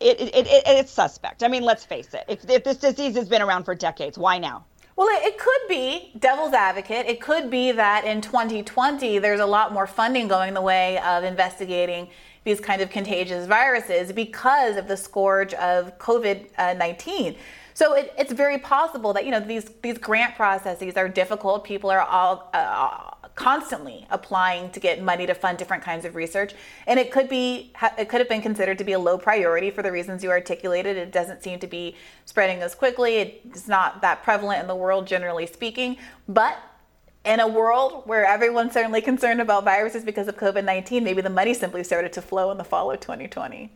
it, 0.00 0.20
it, 0.20 0.46
it, 0.46 0.62
it's 0.66 0.90
suspect. 0.90 1.42
I 1.42 1.48
mean, 1.48 1.62
let's 1.62 1.84
face 1.84 2.14
it. 2.14 2.24
If, 2.28 2.48
if 2.48 2.64
this 2.64 2.78
disease 2.78 3.14
has 3.16 3.28
been 3.28 3.42
around 3.42 3.64
for 3.64 3.74
decades, 3.74 4.16
why 4.18 4.38
now? 4.38 4.64
Well, 4.96 5.08
it, 5.10 5.38
could 5.38 5.68
be 5.68 6.12
devil's 6.18 6.52
advocate. 6.52 7.06
It 7.06 7.22
could 7.22 7.50
be 7.50 7.72
that 7.72 8.04
in 8.04 8.20
2020 8.20 9.18
there's 9.18 9.40
a 9.40 9.46
lot 9.46 9.72
more 9.72 9.86
funding 9.86 10.28
going 10.28 10.52
the 10.52 10.60
way 10.60 10.98
of 10.98 11.24
investigating 11.24 12.08
these 12.44 12.60
kind 12.60 12.82
of 12.82 12.90
contagious 12.90 13.46
viruses 13.46 14.12
because 14.12 14.76
of 14.76 14.88
the 14.88 14.96
scourge 14.96 15.54
of 15.54 15.96
COVID 15.98 16.76
19. 16.76 17.36
So 17.72 17.94
it, 17.94 18.12
it's 18.18 18.32
very 18.32 18.58
possible 18.58 19.14
that 19.14 19.24
you 19.24 19.30
know 19.30 19.40
these 19.40 19.70
these 19.80 19.96
grant 19.96 20.34
processes 20.34 20.98
are 20.98 21.08
difficult. 21.08 21.64
People 21.64 21.90
are 21.90 22.02
all 22.02 22.50
uh, 22.52 23.19
constantly 23.34 24.06
applying 24.10 24.70
to 24.70 24.80
get 24.80 25.02
money 25.02 25.26
to 25.26 25.34
fund 25.34 25.58
different 25.58 25.82
kinds 25.82 26.04
of 26.04 26.14
research. 26.14 26.54
And 26.86 26.98
it 26.98 27.10
could 27.10 27.28
be 27.28 27.72
it 27.98 28.08
could 28.08 28.20
have 28.20 28.28
been 28.28 28.42
considered 28.42 28.78
to 28.78 28.84
be 28.84 28.92
a 28.92 28.98
low 28.98 29.18
priority 29.18 29.70
for 29.70 29.82
the 29.82 29.92
reasons 29.92 30.22
you 30.22 30.30
articulated. 30.30 30.96
It 30.96 31.12
doesn't 31.12 31.42
seem 31.42 31.58
to 31.60 31.66
be 31.66 31.96
spreading 32.24 32.62
as 32.62 32.74
quickly. 32.74 33.16
It's 33.16 33.68
not 33.68 34.00
that 34.02 34.22
prevalent 34.22 34.60
in 34.60 34.66
the 34.66 34.76
world 34.76 35.06
generally 35.06 35.46
speaking. 35.46 35.96
But 36.28 36.58
in 37.24 37.40
a 37.40 37.48
world 37.48 38.02
where 38.06 38.24
everyone's 38.24 38.72
certainly 38.72 39.00
concerned 39.00 39.40
about 39.40 39.64
viruses 39.64 40.04
because 40.04 40.26
of 40.26 40.36
COVID-19 40.38 41.02
maybe 41.02 41.20
the 41.20 41.28
money 41.28 41.52
simply 41.52 41.84
started 41.84 42.14
to 42.14 42.22
flow 42.22 42.50
in 42.50 42.56
the 42.56 42.64
fall 42.64 42.90
of 42.90 42.98
2020 43.00 43.70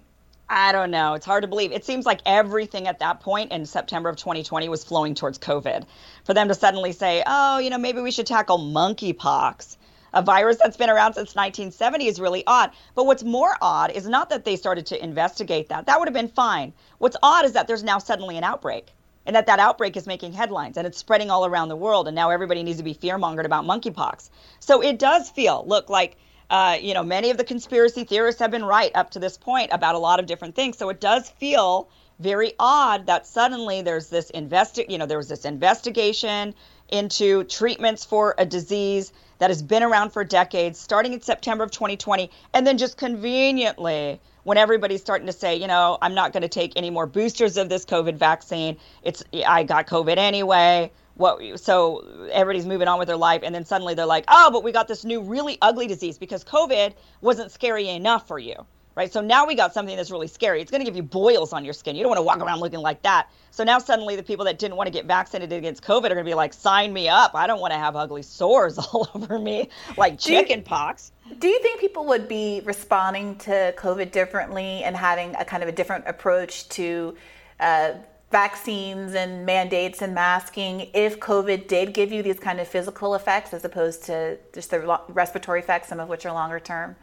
I 0.48 0.72
don't 0.72 0.90
know. 0.90 1.14
It's 1.14 1.24
hard 1.24 1.42
to 1.42 1.48
believe. 1.48 1.72
It 1.72 1.84
seems 1.84 2.04
like 2.04 2.20
everything 2.26 2.86
at 2.86 2.98
that 2.98 3.20
point 3.20 3.50
in 3.50 3.64
September 3.64 4.10
of 4.10 4.16
2020 4.16 4.68
was 4.68 4.84
flowing 4.84 5.14
towards 5.14 5.38
COVID. 5.38 5.84
For 6.24 6.34
them 6.34 6.48
to 6.48 6.54
suddenly 6.54 6.92
say, 6.92 7.22
oh, 7.26 7.58
you 7.58 7.70
know, 7.70 7.78
maybe 7.78 8.00
we 8.00 8.10
should 8.10 8.26
tackle 8.26 8.58
monkeypox, 8.58 9.76
a 10.12 10.22
virus 10.22 10.58
that's 10.62 10.76
been 10.76 10.90
around 10.90 11.14
since 11.14 11.34
1970, 11.34 12.06
is 12.06 12.20
really 12.20 12.44
odd. 12.46 12.72
But 12.94 13.06
what's 13.06 13.24
more 13.24 13.56
odd 13.62 13.90
is 13.92 14.06
not 14.06 14.28
that 14.30 14.44
they 14.44 14.56
started 14.56 14.86
to 14.86 15.02
investigate 15.02 15.70
that. 15.70 15.86
That 15.86 15.98
would 15.98 16.08
have 16.08 16.14
been 16.14 16.28
fine. 16.28 16.74
What's 16.98 17.16
odd 17.22 17.46
is 17.46 17.52
that 17.52 17.66
there's 17.66 17.82
now 17.82 17.98
suddenly 17.98 18.36
an 18.36 18.44
outbreak 18.44 18.92
and 19.24 19.34
that 19.34 19.46
that 19.46 19.58
outbreak 19.58 19.96
is 19.96 20.06
making 20.06 20.34
headlines 20.34 20.76
and 20.76 20.86
it's 20.86 20.98
spreading 20.98 21.30
all 21.30 21.46
around 21.46 21.70
the 21.70 21.76
world. 21.76 22.06
And 22.06 22.14
now 22.14 22.28
everybody 22.28 22.62
needs 22.62 22.78
to 22.78 22.84
be 22.84 22.94
fearmongered 22.94 23.46
about 23.46 23.64
monkeypox. 23.64 24.28
So 24.60 24.82
it 24.82 24.98
does 24.98 25.30
feel, 25.30 25.64
look, 25.66 25.88
like 25.88 26.18
uh, 26.54 26.78
you 26.80 26.94
know, 26.94 27.02
many 27.02 27.30
of 27.30 27.36
the 27.36 27.42
conspiracy 27.42 28.04
theorists 28.04 28.40
have 28.40 28.52
been 28.52 28.64
right 28.64 28.92
up 28.94 29.10
to 29.10 29.18
this 29.18 29.36
point 29.36 29.68
about 29.72 29.96
a 29.96 29.98
lot 29.98 30.20
of 30.20 30.26
different 30.26 30.54
things. 30.54 30.78
So 30.78 30.88
it 30.88 31.00
does 31.00 31.28
feel 31.28 31.88
very 32.20 32.52
odd 32.60 33.06
that 33.06 33.26
suddenly 33.26 33.82
there's 33.82 34.08
this 34.08 34.30
investi- 34.30 34.88
you 34.88 34.96
know, 34.96 35.04
there 35.04 35.18
was 35.18 35.28
this 35.28 35.44
investigation 35.44 36.54
into 36.90 37.42
treatments 37.42 38.04
for 38.04 38.36
a 38.38 38.46
disease 38.46 39.12
that 39.40 39.50
has 39.50 39.64
been 39.64 39.82
around 39.82 40.10
for 40.10 40.22
decades, 40.22 40.78
starting 40.78 41.12
in 41.12 41.20
September 41.20 41.64
of 41.64 41.72
2020, 41.72 42.30
and 42.52 42.64
then 42.64 42.78
just 42.78 42.96
conveniently 42.96 44.20
when 44.44 44.56
everybody's 44.56 45.00
starting 45.00 45.26
to 45.26 45.32
say, 45.32 45.56
you 45.56 45.66
know, 45.66 45.98
I'm 46.02 46.14
not 46.14 46.32
going 46.32 46.42
to 46.42 46.48
take 46.48 46.74
any 46.76 46.88
more 46.88 47.08
boosters 47.08 47.56
of 47.56 47.68
this 47.68 47.84
COVID 47.84 48.14
vaccine. 48.14 48.76
It's 49.02 49.24
I 49.44 49.64
got 49.64 49.88
COVID 49.88 50.18
anyway 50.18 50.92
what 51.14 51.60
so 51.60 52.28
everybody's 52.32 52.66
moving 52.66 52.88
on 52.88 52.98
with 52.98 53.06
their 53.08 53.16
life 53.16 53.42
and 53.44 53.54
then 53.54 53.64
suddenly 53.64 53.94
they're 53.94 54.04
like 54.04 54.24
oh 54.28 54.50
but 54.50 54.64
we 54.64 54.72
got 54.72 54.88
this 54.88 55.04
new 55.04 55.20
really 55.20 55.58
ugly 55.62 55.86
disease 55.86 56.18
because 56.18 56.42
covid 56.44 56.94
wasn't 57.20 57.50
scary 57.50 57.88
enough 57.88 58.28
for 58.28 58.38
you. 58.38 58.54
Right? 58.96 59.12
So 59.12 59.20
now 59.20 59.44
we 59.44 59.56
got 59.56 59.74
something 59.74 59.96
that's 59.96 60.12
really 60.12 60.28
scary. 60.28 60.62
It's 60.62 60.70
going 60.70 60.80
to 60.80 60.84
give 60.84 60.94
you 60.94 61.02
boils 61.02 61.52
on 61.52 61.64
your 61.64 61.74
skin. 61.74 61.96
You 61.96 62.04
don't 62.04 62.10
want 62.10 62.18
to 62.18 62.22
walk 62.22 62.38
around 62.38 62.60
looking 62.60 62.78
like 62.78 63.02
that. 63.02 63.28
So 63.50 63.64
now 63.64 63.80
suddenly 63.80 64.14
the 64.14 64.22
people 64.22 64.44
that 64.44 64.56
didn't 64.56 64.76
want 64.76 64.86
to 64.86 64.92
get 64.92 65.04
vaccinated 65.06 65.58
against 65.58 65.82
covid 65.82 66.04
are 66.04 66.14
going 66.14 66.18
to 66.18 66.30
be 66.30 66.34
like 66.34 66.52
sign 66.52 66.92
me 66.92 67.08
up. 67.08 67.32
I 67.34 67.48
don't 67.48 67.60
want 67.60 67.72
to 67.72 67.78
have 67.78 67.96
ugly 67.96 68.22
sores 68.22 68.78
all 68.92 69.08
over 69.14 69.38
me. 69.40 69.68
Like 69.96 70.20
chicken 70.20 70.62
pox. 70.62 71.10
do 71.40 71.48
you 71.48 71.58
think 71.60 71.80
people 71.80 72.04
would 72.06 72.28
be 72.28 72.62
responding 72.64 73.36
to 73.38 73.74
covid 73.76 74.12
differently 74.12 74.84
and 74.84 74.96
having 74.96 75.34
a 75.36 75.44
kind 75.44 75.64
of 75.64 75.68
a 75.68 75.72
different 75.72 76.04
approach 76.06 76.68
to 76.68 77.16
uh, 77.58 77.94
vaccines 78.34 79.14
and 79.14 79.46
mandates 79.46 80.02
and 80.02 80.12
masking 80.12 80.90
if 80.92 81.20
COVID 81.20 81.68
did 81.68 81.94
give 81.94 82.10
you 82.10 82.20
these 82.20 82.40
kind 82.40 82.58
of 82.58 82.66
physical 82.66 83.14
effects 83.14 83.54
as 83.54 83.64
opposed 83.64 84.02
to 84.06 84.36
just 84.52 84.70
the 84.70 85.00
respiratory 85.08 85.60
effects, 85.60 85.88
some 85.88 86.00
of 86.00 86.08
which 86.08 86.26
are 86.26 86.32
longer 86.32 86.58
term? 86.58 86.96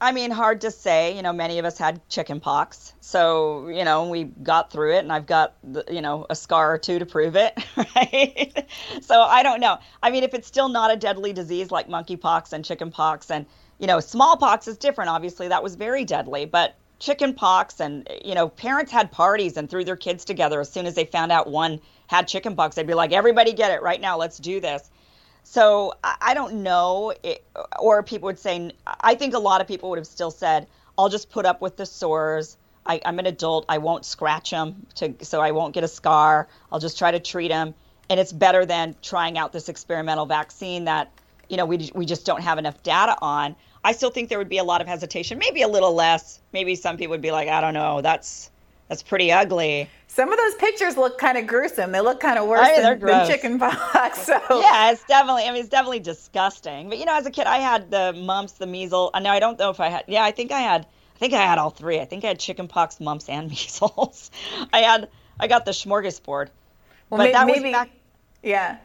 I 0.00 0.12
mean, 0.12 0.30
hard 0.30 0.62
to 0.62 0.70
say. 0.70 1.14
You 1.14 1.20
know, 1.20 1.34
many 1.34 1.58
of 1.58 1.66
us 1.66 1.76
had 1.76 2.00
chicken 2.08 2.40
pox. 2.40 2.94
So, 3.02 3.68
you 3.68 3.84
know, 3.84 4.08
we 4.08 4.24
got 4.24 4.72
through 4.72 4.94
it, 4.94 5.00
and 5.00 5.12
I've 5.12 5.26
got, 5.26 5.54
you 5.90 6.00
know, 6.00 6.24
a 6.30 6.34
scar 6.34 6.72
or 6.72 6.78
two 6.78 6.98
to 6.98 7.04
prove 7.04 7.36
it, 7.36 7.52
right? 7.76 8.66
so 9.02 9.20
I 9.20 9.42
don't 9.42 9.60
know. 9.60 9.76
I 10.02 10.10
mean, 10.10 10.24
if 10.24 10.32
it's 10.32 10.48
still 10.48 10.70
not 10.70 10.90
a 10.90 10.96
deadly 10.96 11.34
disease 11.34 11.70
like 11.70 11.88
monkeypox 11.88 12.54
and 12.54 12.64
chickenpox, 12.64 13.30
and, 13.30 13.44
you 13.78 13.86
know, 13.86 14.00
smallpox 14.00 14.66
is 14.66 14.78
different, 14.78 15.10
obviously, 15.10 15.48
that 15.48 15.62
was 15.62 15.74
very 15.74 16.06
deadly. 16.06 16.46
But 16.46 16.74
chicken 17.04 17.34
pox 17.34 17.80
and 17.80 18.08
you 18.24 18.34
know 18.34 18.48
parents 18.48 18.90
had 18.90 19.12
parties 19.12 19.58
and 19.58 19.68
threw 19.68 19.84
their 19.84 19.96
kids 19.96 20.24
together. 20.24 20.58
As 20.60 20.70
soon 20.70 20.86
as 20.86 20.94
they 20.94 21.04
found 21.04 21.30
out 21.30 21.50
one 21.50 21.80
had 22.06 22.26
chicken 22.26 22.56
pox 22.56 22.76
they'd 22.76 22.86
be 22.86 22.94
like 22.94 23.12
everybody 23.12 23.52
get 23.52 23.70
it 23.72 23.82
right 23.82 24.00
now. 24.00 24.16
Let's 24.16 24.38
do 24.38 24.58
this. 24.58 24.90
So 25.42 25.92
i, 26.02 26.32
don't 26.32 26.62
know 26.62 27.12
it, 27.22 27.44
or 27.78 28.02
people 28.02 28.26
would 28.26 28.38
say 28.38 28.72
i 28.86 29.14
think 29.14 29.34
a 29.34 29.38
lot 29.38 29.60
of 29.60 29.68
people 29.68 29.90
would 29.90 29.98
have 29.98 30.06
still 30.06 30.30
said 30.30 30.66
i'll 30.96 31.10
just 31.10 31.30
put 31.30 31.44
up 31.44 31.60
with 31.60 31.76
the 31.76 31.84
sores. 31.84 32.56
I, 32.86 32.96
am 33.04 33.18
an 33.18 33.26
adult. 33.26 33.66
I 33.68 33.78
won't 33.78 34.04
scratch 34.06 34.50
them 34.50 34.86
to, 34.96 35.14
so 35.20 35.42
i 35.42 35.50
won't 35.50 35.74
get 35.74 35.84
a 35.84 35.88
scar. 35.88 36.48
I'll 36.72 36.80
just 36.80 36.96
try 36.96 37.10
to 37.10 37.20
treat 37.20 37.48
them 37.48 37.74
and 38.08 38.18
it's 38.18 38.32
better 38.32 38.64
than 38.64 38.96
trying 39.02 39.36
out 39.36 39.52
this 39.52 39.68
experimental 39.68 40.24
vaccine 40.24 40.84
that 40.86 41.12
you 41.50 41.58
know 41.58 41.66
we, 41.66 41.90
we 41.94 42.06
just 42.06 42.24
don't 42.24 42.40
have 42.40 42.56
enough 42.56 42.82
data 42.82 43.14
on 43.20 43.54
I 43.84 43.92
still 43.92 44.10
think 44.10 44.30
there 44.30 44.38
would 44.38 44.48
be 44.48 44.58
a 44.58 44.64
lot 44.64 44.80
of 44.80 44.88
hesitation, 44.88 45.38
maybe 45.38 45.62
a 45.62 45.68
little 45.68 45.94
less. 45.94 46.40
Maybe 46.52 46.74
some 46.74 46.96
people 46.96 47.10
would 47.10 47.20
be 47.20 47.30
like, 47.30 47.48
I 47.48 47.60
don't 47.60 47.74
know, 47.74 48.00
that's 48.00 48.50
that's 48.88 49.02
pretty 49.02 49.30
ugly. 49.30 49.88
Some 50.08 50.32
of 50.32 50.38
those 50.38 50.54
pictures 50.54 50.96
look 50.96 51.18
kind 51.18 51.36
of 51.36 51.46
gruesome. 51.46 51.92
They 51.92 52.00
look 52.00 52.20
kind 52.20 52.38
of 52.38 52.46
worse 52.48 52.60
oh, 52.62 52.64
I 52.64 52.90
mean, 52.90 53.00
than, 53.00 53.00
than 53.00 53.26
chicken 53.26 53.58
pox. 53.60 54.22
So 54.22 54.38
yeah, 54.50 54.92
it's 54.92 55.04
definitely. 55.04 55.44
I 55.44 55.52
mean, 55.52 55.60
it's 55.60 55.68
definitely 55.68 56.00
disgusting. 56.00 56.88
But 56.88 56.98
you 56.98 57.04
know, 57.04 57.14
as 57.14 57.26
a 57.26 57.30
kid, 57.30 57.46
I 57.46 57.58
had 57.58 57.90
the 57.90 58.12
mumps, 58.12 58.52
the 58.52 58.66
measles. 58.66 59.10
Uh, 59.12 59.20
now 59.20 59.32
I 59.32 59.40
don't 59.40 59.58
know 59.58 59.70
if 59.70 59.80
I 59.80 59.88
had. 59.88 60.04
Yeah, 60.08 60.24
I 60.24 60.30
think 60.30 60.52
I 60.52 60.60
had. 60.60 60.86
I 61.16 61.18
think 61.18 61.32
I 61.32 61.42
had 61.42 61.58
all 61.58 61.70
three. 61.70 62.00
I 62.00 62.04
think 62.04 62.24
I 62.24 62.28
had 62.28 62.38
chicken 62.38 62.68
pox, 62.68 63.00
mumps, 63.00 63.28
and 63.28 63.48
measles. 63.50 64.30
I 64.72 64.80
had. 64.80 65.08
I 65.40 65.46
got 65.48 65.64
the 65.64 65.72
smorgasbord. 65.72 66.48
Well, 67.10 67.18
but 67.18 67.18
maybe, 67.18 67.32
that 67.32 67.46
was 67.46 67.62
back. 67.72 67.90
Yeah. 68.42 68.78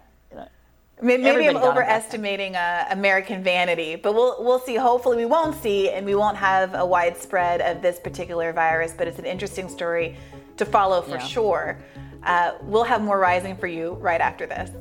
Maybe 1.01 1.25
Everybody 1.27 1.57
I'm 1.57 1.63
overestimating 1.63 2.57
uh, 2.57 2.85
American 2.91 3.41
vanity, 3.41 3.95
but 3.95 4.13
we'll 4.13 4.35
we'll 4.43 4.59
see. 4.59 4.75
Hopefully, 4.75 5.15
we 5.15 5.25
won't 5.25 5.55
see, 5.61 5.89
and 5.89 6.05
we 6.05 6.13
won't 6.13 6.35
have 6.35 6.73
a 6.73 6.85
widespread 6.85 7.61
of 7.61 7.81
this 7.81 7.99
particular 7.99 8.51
virus. 8.51 8.93
But 8.97 9.07
it's 9.07 9.17
an 9.17 9.25
interesting 9.25 9.69
story 9.69 10.17
to 10.57 10.65
follow 10.65 11.01
for 11.01 11.11
yeah. 11.11 11.25
sure. 11.25 11.77
Uh, 12.23 12.51
we'll 12.63 12.83
have 12.83 13.01
more 13.01 13.17
rising 13.17 13.55
for 13.55 13.67
you 13.67 13.93
right 13.93 14.19
after 14.19 14.45
this. 14.45 14.71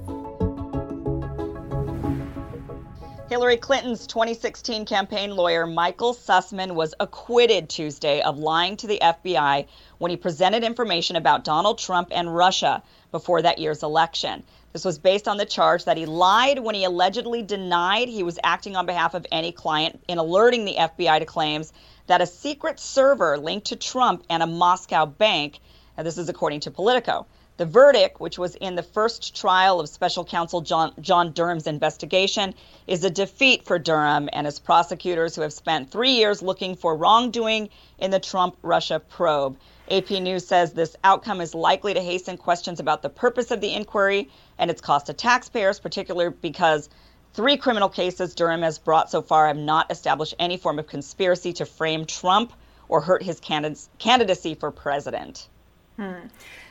Hillary 3.30 3.58
Clinton's 3.58 4.06
2016 4.06 4.86
campaign 4.86 5.30
lawyer, 5.30 5.66
Michael 5.66 6.14
Sussmann 6.14 6.72
was 6.74 6.94
acquitted 6.98 7.68
Tuesday 7.68 8.22
of 8.22 8.38
lying 8.38 8.76
to 8.78 8.86
the 8.86 8.98
FBI 9.00 9.66
when 9.98 10.10
he 10.10 10.16
presented 10.16 10.64
information 10.64 11.14
about 11.14 11.44
Donald 11.44 11.78
Trump 11.78 12.08
and 12.10 12.34
Russia 12.34 12.82
before 13.12 13.42
that 13.42 13.58
year's 13.58 13.82
election. 13.82 14.42
This 14.72 14.84
was 14.84 14.98
based 14.98 15.26
on 15.26 15.38
the 15.38 15.46
charge 15.46 15.84
that 15.84 15.96
he 15.96 16.04
lied 16.04 16.58
when 16.58 16.74
he 16.74 16.84
allegedly 16.84 17.42
denied 17.42 18.08
he 18.08 18.22
was 18.22 18.38
acting 18.44 18.76
on 18.76 18.84
behalf 18.84 19.14
of 19.14 19.26
any 19.32 19.50
client 19.50 20.00
in 20.08 20.18
alerting 20.18 20.64
the 20.64 20.76
FBI 20.78 21.20
to 21.20 21.24
claims 21.24 21.72
that 22.06 22.20
a 22.20 22.26
secret 22.26 22.78
server 22.78 23.38
linked 23.38 23.68
to 23.68 23.76
Trump 23.76 24.24
and 24.28 24.42
a 24.42 24.46
Moscow 24.46 25.06
bank, 25.06 25.60
and 25.96 26.06
this 26.06 26.18
is 26.18 26.28
according 26.28 26.60
to 26.60 26.70
Politico, 26.70 27.26
the 27.56 27.66
verdict, 27.66 28.20
which 28.20 28.38
was 28.38 28.54
in 28.54 28.76
the 28.76 28.82
first 28.82 29.34
trial 29.34 29.80
of 29.80 29.88
special 29.88 30.24
counsel 30.24 30.60
John, 30.60 30.92
John 31.00 31.32
Durham's 31.32 31.66
investigation, 31.66 32.54
is 32.86 33.02
a 33.02 33.10
defeat 33.10 33.64
for 33.64 33.78
Durham 33.78 34.28
and 34.32 34.46
his 34.46 34.60
prosecutors 34.60 35.34
who 35.34 35.42
have 35.42 35.52
spent 35.52 35.90
three 35.90 36.12
years 36.12 36.40
looking 36.40 36.76
for 36.76 36.94
wrongdoing 36.94 37.68
in 37.98 38.12
the 38.12 38.20
Trump 38.20 38.56
Russia 38.62 39.00
probe. 39.00 39.56
AP 39.90 40.10
News 40.10 40.46
says 40.46 40.72
this 40.72 40.94
outcome 41.02 41.40
is 41.40 41.54
likely 41.54 41.94
to 41.94 42.00
hasten 42.00 42.36
questions 42.36 42.78
about 42.78 43.02
the 43.02 43.08
purpose 43.08 43.50
of 43.50 43.60
the 43.60 43.74
inquiry 43.74 44.28
and 44.58 44.70
its 44.70 44.80
cost 44.80 45.06
to 45.06 45.12
taxpayers, 45.12 45.78
particularly 45.78 46.34
because 46.40 46.88
three 47.34 47.56
criminal 47.56 47.88
cases 47.88 48.34
Durham 48.34 48.62
has 48.62 48.78
brought 48.78 49.10
so 49.10 49.22
far 49.22 49.46
have 49.46 49.56
not 49.56 49.90
established 49.90 50.34
any 50.38 50.56
form 50.56 50.78
of 50.78 50.86
conspiracy 50.86 51.52
to 51.54 51.66
frame 51.66 52.04
Trump 52.04 52.52
or 52.88 53.00
hurt 53.00 53.22
his 53.22 53.40
candidacy 53.40 54.54
for 54.54 54.70
president. 54.70 55.48
Hmm. 55.96 56.26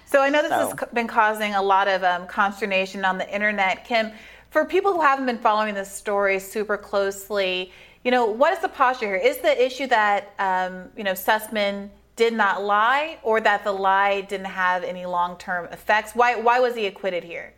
So 0.06 0.22
I 0.22 0.30
know 0.30 0.42
this 0.42 0.52
so. 0.52 0.70
has 0.70 0.90
been 0.94 1.08
causing 1.08 1.54
a 1.54 1.62
lot 1.62 1.88
of 1.88 2.04
um, 2.04 2.28
consternation 2.28 3.06
on 3.06 3.18
the 3.18 3.34
internet. 3.34 3.86
Kim, 3.86 4.12
for 4.50 4.66
people 4.66 4.94
who 4.94 5.02
haven't 5.02 5.26
been 5.26 5.38
following 5.38 5.76
this 5.76 5.92
story 5.92 6.40
super 6.40 6.78
closely, 6.78 7.72
you 8.04 8.12
know, 8.12 8.26
what 8.26 8.54
is 8.54 8.60
the 8.60 8.70
posture 8.70 9.06
here? 9.08 9.16
Is 9.16 9.38
the 9.40 9.66
issue 9.66 9.88
that, 9.88 10.34
um, 10.40 10.86
you 10.96 11.04
know, 11.04 11.12
Sussmann 11.12 11.90
did 12.16 12.34
not 12.34 12.64
lie 12.64 13.20
or 13.22 13.42
that 13.42 13.64
the 13.64 13.72
lie 13.72 14.22
didn't 14.22 14.46
have 14.46 14.84
any 14.84 15.06
long-term 15.06 15.66
effects? 15.74 16.14
Why, 16.14 16.36
why 16.36 16.60
was 16.62 16.76
he 16.76 16.86
acquitted 16.88 17.24
here? 17.24 17.54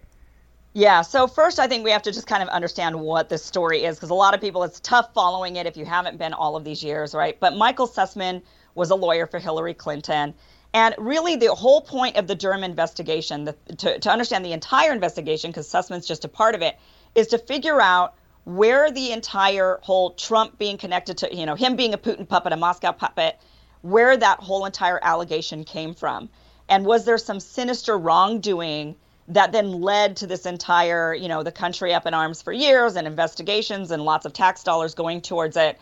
Yeah, 0.79 1.01
so 1.01 1.27
first 1.27 1.59
I 1.59 1.67
think 1.67 1.83
we 1.83 1.91
have 1.91 2.03
to 2.03 2.11
just 2.13 2.25
kind 2.25 2.41
of 2.41 2.47
understand 2.47 2.97
what 2.97 3.27
this 3.27 3.43
story 3.43 3.83
is 3.83 3.97
because 3.97 4.11
a 4.11 4.13
lot 4.13 4.33
of 4.33 4.39
people, 4.39 4.63
it's 4.63 4.79
tough 4.79 5.13
following 5.13 5.57
it 5.57 5.65
if 5.65 5.75
you 5.75 5.83
haven't 5.83 6.17
been 6.17 6.31
all 6.31 6.55
of 6.55 6.63
these 6.63 6.81
years, 6.81 7.13
right? 7.13 7.37
But 7.37 7.57
Michael 7.57 7.85
Sussmann 7.85 8.41
was 8.75 8.89
a 8.89 8.95
lawyer 8.95 9.27
for 9.27 9.39
Hillary 9.39 9.73
Clinton. 9.73 10.33
And 10.73 10.95
really, 10.97 11.35
the 11.35 11.53
whole 11.53 11.81
point 11.81 12.15
of 12.15 12.27
the 12.27 12.35
Durham 12.35 12.63
investigation, 12.63 13.43
the, 13.43 13.57
to, 13.75 13.99
to 13.99 14.09
understand 14.09 14.45
the 14.45 14.53
entire 14.53 14.93
investigation, 14.93 15.51
because 15.51 15.67
Sussmann's 15.67 16.07
just 16.07 16.23
a 16.23 16.29
part 16.29 16.55
of 16.55 16.61
it, 16.61 16.77
is 17.13 17.27
to 17.27 17.39
figure 17.39 17.81
out 17.81 18.15
where 18.45 18.89
the 18.89 19.11
entire 19.11 19.79
whole 19.81 20.11
Trump 20.11 20.57
being 20.57 20.77
connected 20.77 21.17
to, 21.17 21.35
you 21.35 21.45
know, 21.45 21.55
him 21.55 21.75
being 21.75 21.93
a 21.93 21.97
Putin 21.97 22.25
puppet, 22.25 22.53
a 22.53 22.55
Moscow 22.55 22.93
puppet, 22.93 23.37
where 23.81 24.15
that 24.15 24.39
whole 24.39 24.63
entire 24.63 24.99
allegation 25.03 25.65
came 25.65 25.93
from. 25.93 26.29
And 26.69 26.85
was 26.85 27.03
there 27.03 27.17
some 27.17 27.41
sinister 27.41 27.97
wrongdoing 27.97 28.95
that 29.29 29.51
then 29.51 29.81
led 29.81 30.17
to 30.17 30.27
this 30.27 30.45
entire, 30.45 31.13
you 31.13 31.27
know, 31.27 31.43
the 31.43 31.51
country 31.51 31.93
up 31.93 32.05
in 32.05 32.13
arms 32.13 32.41
for 32.41 32.51
years 32.51 32.95
and 32.95 33.07
investigations 33.07 33.91
and 33.91 34.03
lots 34.03 34.25
of 34.25 34.33
tax 34.33 34.63
dollars 34.63 34.95
going 34.95 35.21
towards 35.21 35.55
it, 35.55 35.79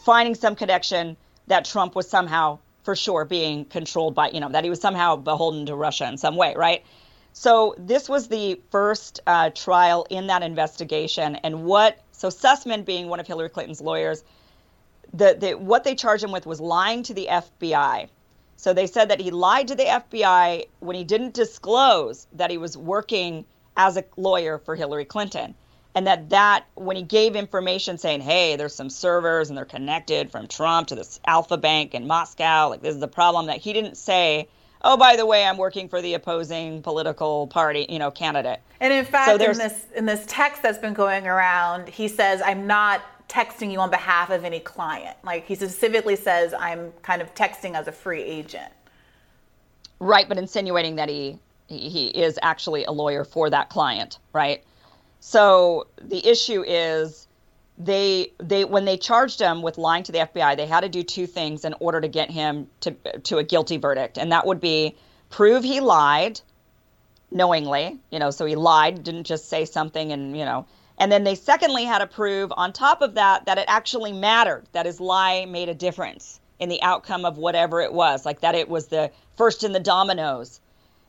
finding 0.00 0.34
some 0.34 0.54
connection 0.54 1.16
that 1.46 1.64
Trump 1.64 1.94
was 1.94 2.08
somehow 2.08 2.58
for 2.82 2.96
sure 2.96 3.24
being 3.24 3.66
controlled 3.66 4.14
by, 4.14 4.30
you 4.30 4.40
know, 4.40 4.48
that 4.48 4.64
he 4.64 4.70
was 4.70 4.80
somehow 4.80 5.16
beholden 5.16 5.66
to 5.66 5.74
Russia 5.74 6.08
in 6.08 6.16
some 6.16 6.36
way, 6.36 6.54
right? 6.56 6.82
So 7.34 7.74
this 7.78 8.08
was 8.08 8.28
the 8.28 8.60
first 8.70 9.20
uh, 9.26 9.50
trial 9.50 10.06
in 10.08 10.28
that 10.28 10.42
investigation, 10.42 11.36
and 11.36 11.64
what 11.64 11.98
so 12.12 12.28
Sussmann, 12.28 12.84
being 12.84 13.08
one 13.08 13.20
of 13.20 13.26
Hillary 13.26 13.48
Clinton's 13.48 13.80
lawyers, 13.80 14.24
the, 15.12 15.36
the 15.38 15.52
what 15.52 15.84
they 15.84 15.94
charged 15.94 16.24
him 16.24 16.32
with 16.32 16.46
was 16.46 16.60
lying 16.60 17.02
to 17.04 17.14
the 17.14 17.28
FBI. 17.30 18.08
So 18.58 18.74
they 18.74 18.86
said 18.86 19.08
that 19.08 19.20
he 19.20 19.30
lied 19.30 19.68
to 19.68 19.74
the 19.74 19.84
FBI 19.84 20.66
when 20.80 20.96
he 20.96 21.04
didn't 21.04 21.32
disclose 21.32 22.26
that 22.34 22.50
he 22.50 22.58
was 22.58 22.76
working 22.76 23.44
as 23.76 23.96
a 23.96 24.04
lawyer 24.16 24.58
for 24.58 24.74
Hillary 24.74 25.04
Clinton 25.04 25.54
and 25.94 26.06
that 26.06 26.30
that 26.30 26.64
when 26.74 26.96
he 26.96 27.02
gave 27.02 27.34
information 27.34 27.98
saying 27.98 28.20
hey 28.20 28.56
there's 28.56 28.74
some 28.74 28.90
servers 28.90 29.48
and 29.48 29.56
they're 29.56 29.64
connected 29.64 30.30
from 30.30 30.46
trump 30.46 30.88
to 30.88 30.94
this 30.94 31.18
Alfa 31.26 31.56
Bank 31.56 31.94
in 31.94 32.06
moscow 32.06 32.68
like 32.68 32.82
this 32.82 32.94
is 32.94 33.00
the 33.00 33.08
problem 33.08 33.46
that 33.46 33.58
he 33.58 33.72
didn't 33.72 33.96
say 33.96 34.48
oh 34.82 34.96
by 34.96 35.16
the 35.16 35.26
way 35.26 35.44
i'm 35.44 35.56
working 35.56 35.88
for 35.88 36.02
the 36.02 36.14
opposing 36.14 36.82
political 36.82 37.46
party 37.48 37.86
you 37.88 37.98
know 37.98 38.10
candidate. 38.10 38.60
And 38.80 38.92
in 38.92 39.04
fact 39.04 39.26
so 39.26 39.44
in 39.44 39.58
this 39.58 39.86
in 39.96 40.06
this 40.06 40.24
text 40.28 40.62
that's 40.62 40.78
been 40.78 40.94
going 40.94 41.26
around 41.26 41.88
he 41.88 42.06
says 42.06 42.42
i'm 42.44 42.66
not 42.66 43.02
texting 43.28 43.70
you 43.70 43.78
on 43.78 43.90
behalf 43.90 44.30
of 44.30 44.44
any 44.44 44.60
client. 44.60 45.16
Like 45.22 45.46
he 45.46 45.54
specifically 45.54 46.16
says 46.16 46.54
i'm 46.58 46.92
kind 47.02 47.22
of 47.22 47.34
texting 47.34 47.74
as 47.74 47.86
a 47.88 47.92
free 47.92 48.22
agent. 48.22 48.72
Right 50.00 50.28
but 50.28 50.38
insinuating 50.38 50.96
that 50.96 51.08
he 51.08 51.38
he, 51.66 52.06
is 52.06 52.38
actually 52.40 52.84
a 52.84 52.92
lawyer 52.92 53.24
for 53.24 53.50
that 53.50 53.68
client 53.68 54.18
right? 54.32 54.64
So 55.20 55.88
the 56.00 56.26
issue 56.26 56.62
is 56.62 57.26
they 57.76 58.32
they 58.38 58.64
when 58.64 58.84
they 58.84 58.96
charged 58.96 59.40
him 59.40 59.62
with 59.62 59.78
lying 59.78 60.02
to 60.04 60.12
the 60.12 60.18
FBI, 60.18 60.56
they 60.56 60.66
had 60.66 60.80
to 60.80 60.88
do 60.88 61.02
two 61.02 61.26
things 61.26 61.64
in 61.64 61.74
order 61.80 62.00
to 62.00 62.08
get 62.08 62.30
him 62.30 62.68
to 62.80 62.92
to 63.24 63.38
a 63.38 63.44
guilty 63.44 63.76
verdict, 63.76 64.18
and 64.18 64.32
that 64.32 64.46
would 64.46 64.60
be 64.60 64.96
prove 65.30 65.62
he 65.62 65.80
lied 65.80 66.40
knowingly, 67.30 67.98
you 68.10 68.18
know, 68.18 68.30
so 68.30 68.46
he 68.46 68.54
lied, 68.54 69.02
didn't 69.02 69.24
just 69.24 69.48
say 69.48 69.64
something 69.64 70.12
and, 70.12 70.36
you 70.36 70.44
know, 70.44 70.66
and 70.98 71.10
then 71.10 71.24
they 71.24 71.34
secondly 71.34 71.84
had 71.84 71.98
to 72.00 72.06
prove 72.06 72.52
on 72.56 72.72
top 72.72 73.00
of 73.02 73.14
that 73.14 73.46
that 73.46 73.58
it 73.58 73.64
actually 73.68 74.12
mattered, 74.12 74.64
that 74.72 74.86
his 74.86 75.00
lie 75.00 75.46
made 75.46 75.68
a 75.68 75.74
difference 75.74 76.40
in 76.58 76.68
the 76.68 76.82
outcome 76.82 77.24
of 77.24 77.38
whatever 77.38 77.80
it 77.80 77.92
was, 77.92 78.26
like 78.26 78.40
that 78.40 78.54
it 78.54 78.68
was 78.68 78.88
the 78.88 79.10
first 79.36 79.62
in 79.62 79.72
the 79.72 79.80
dominoes. 79.80 80.60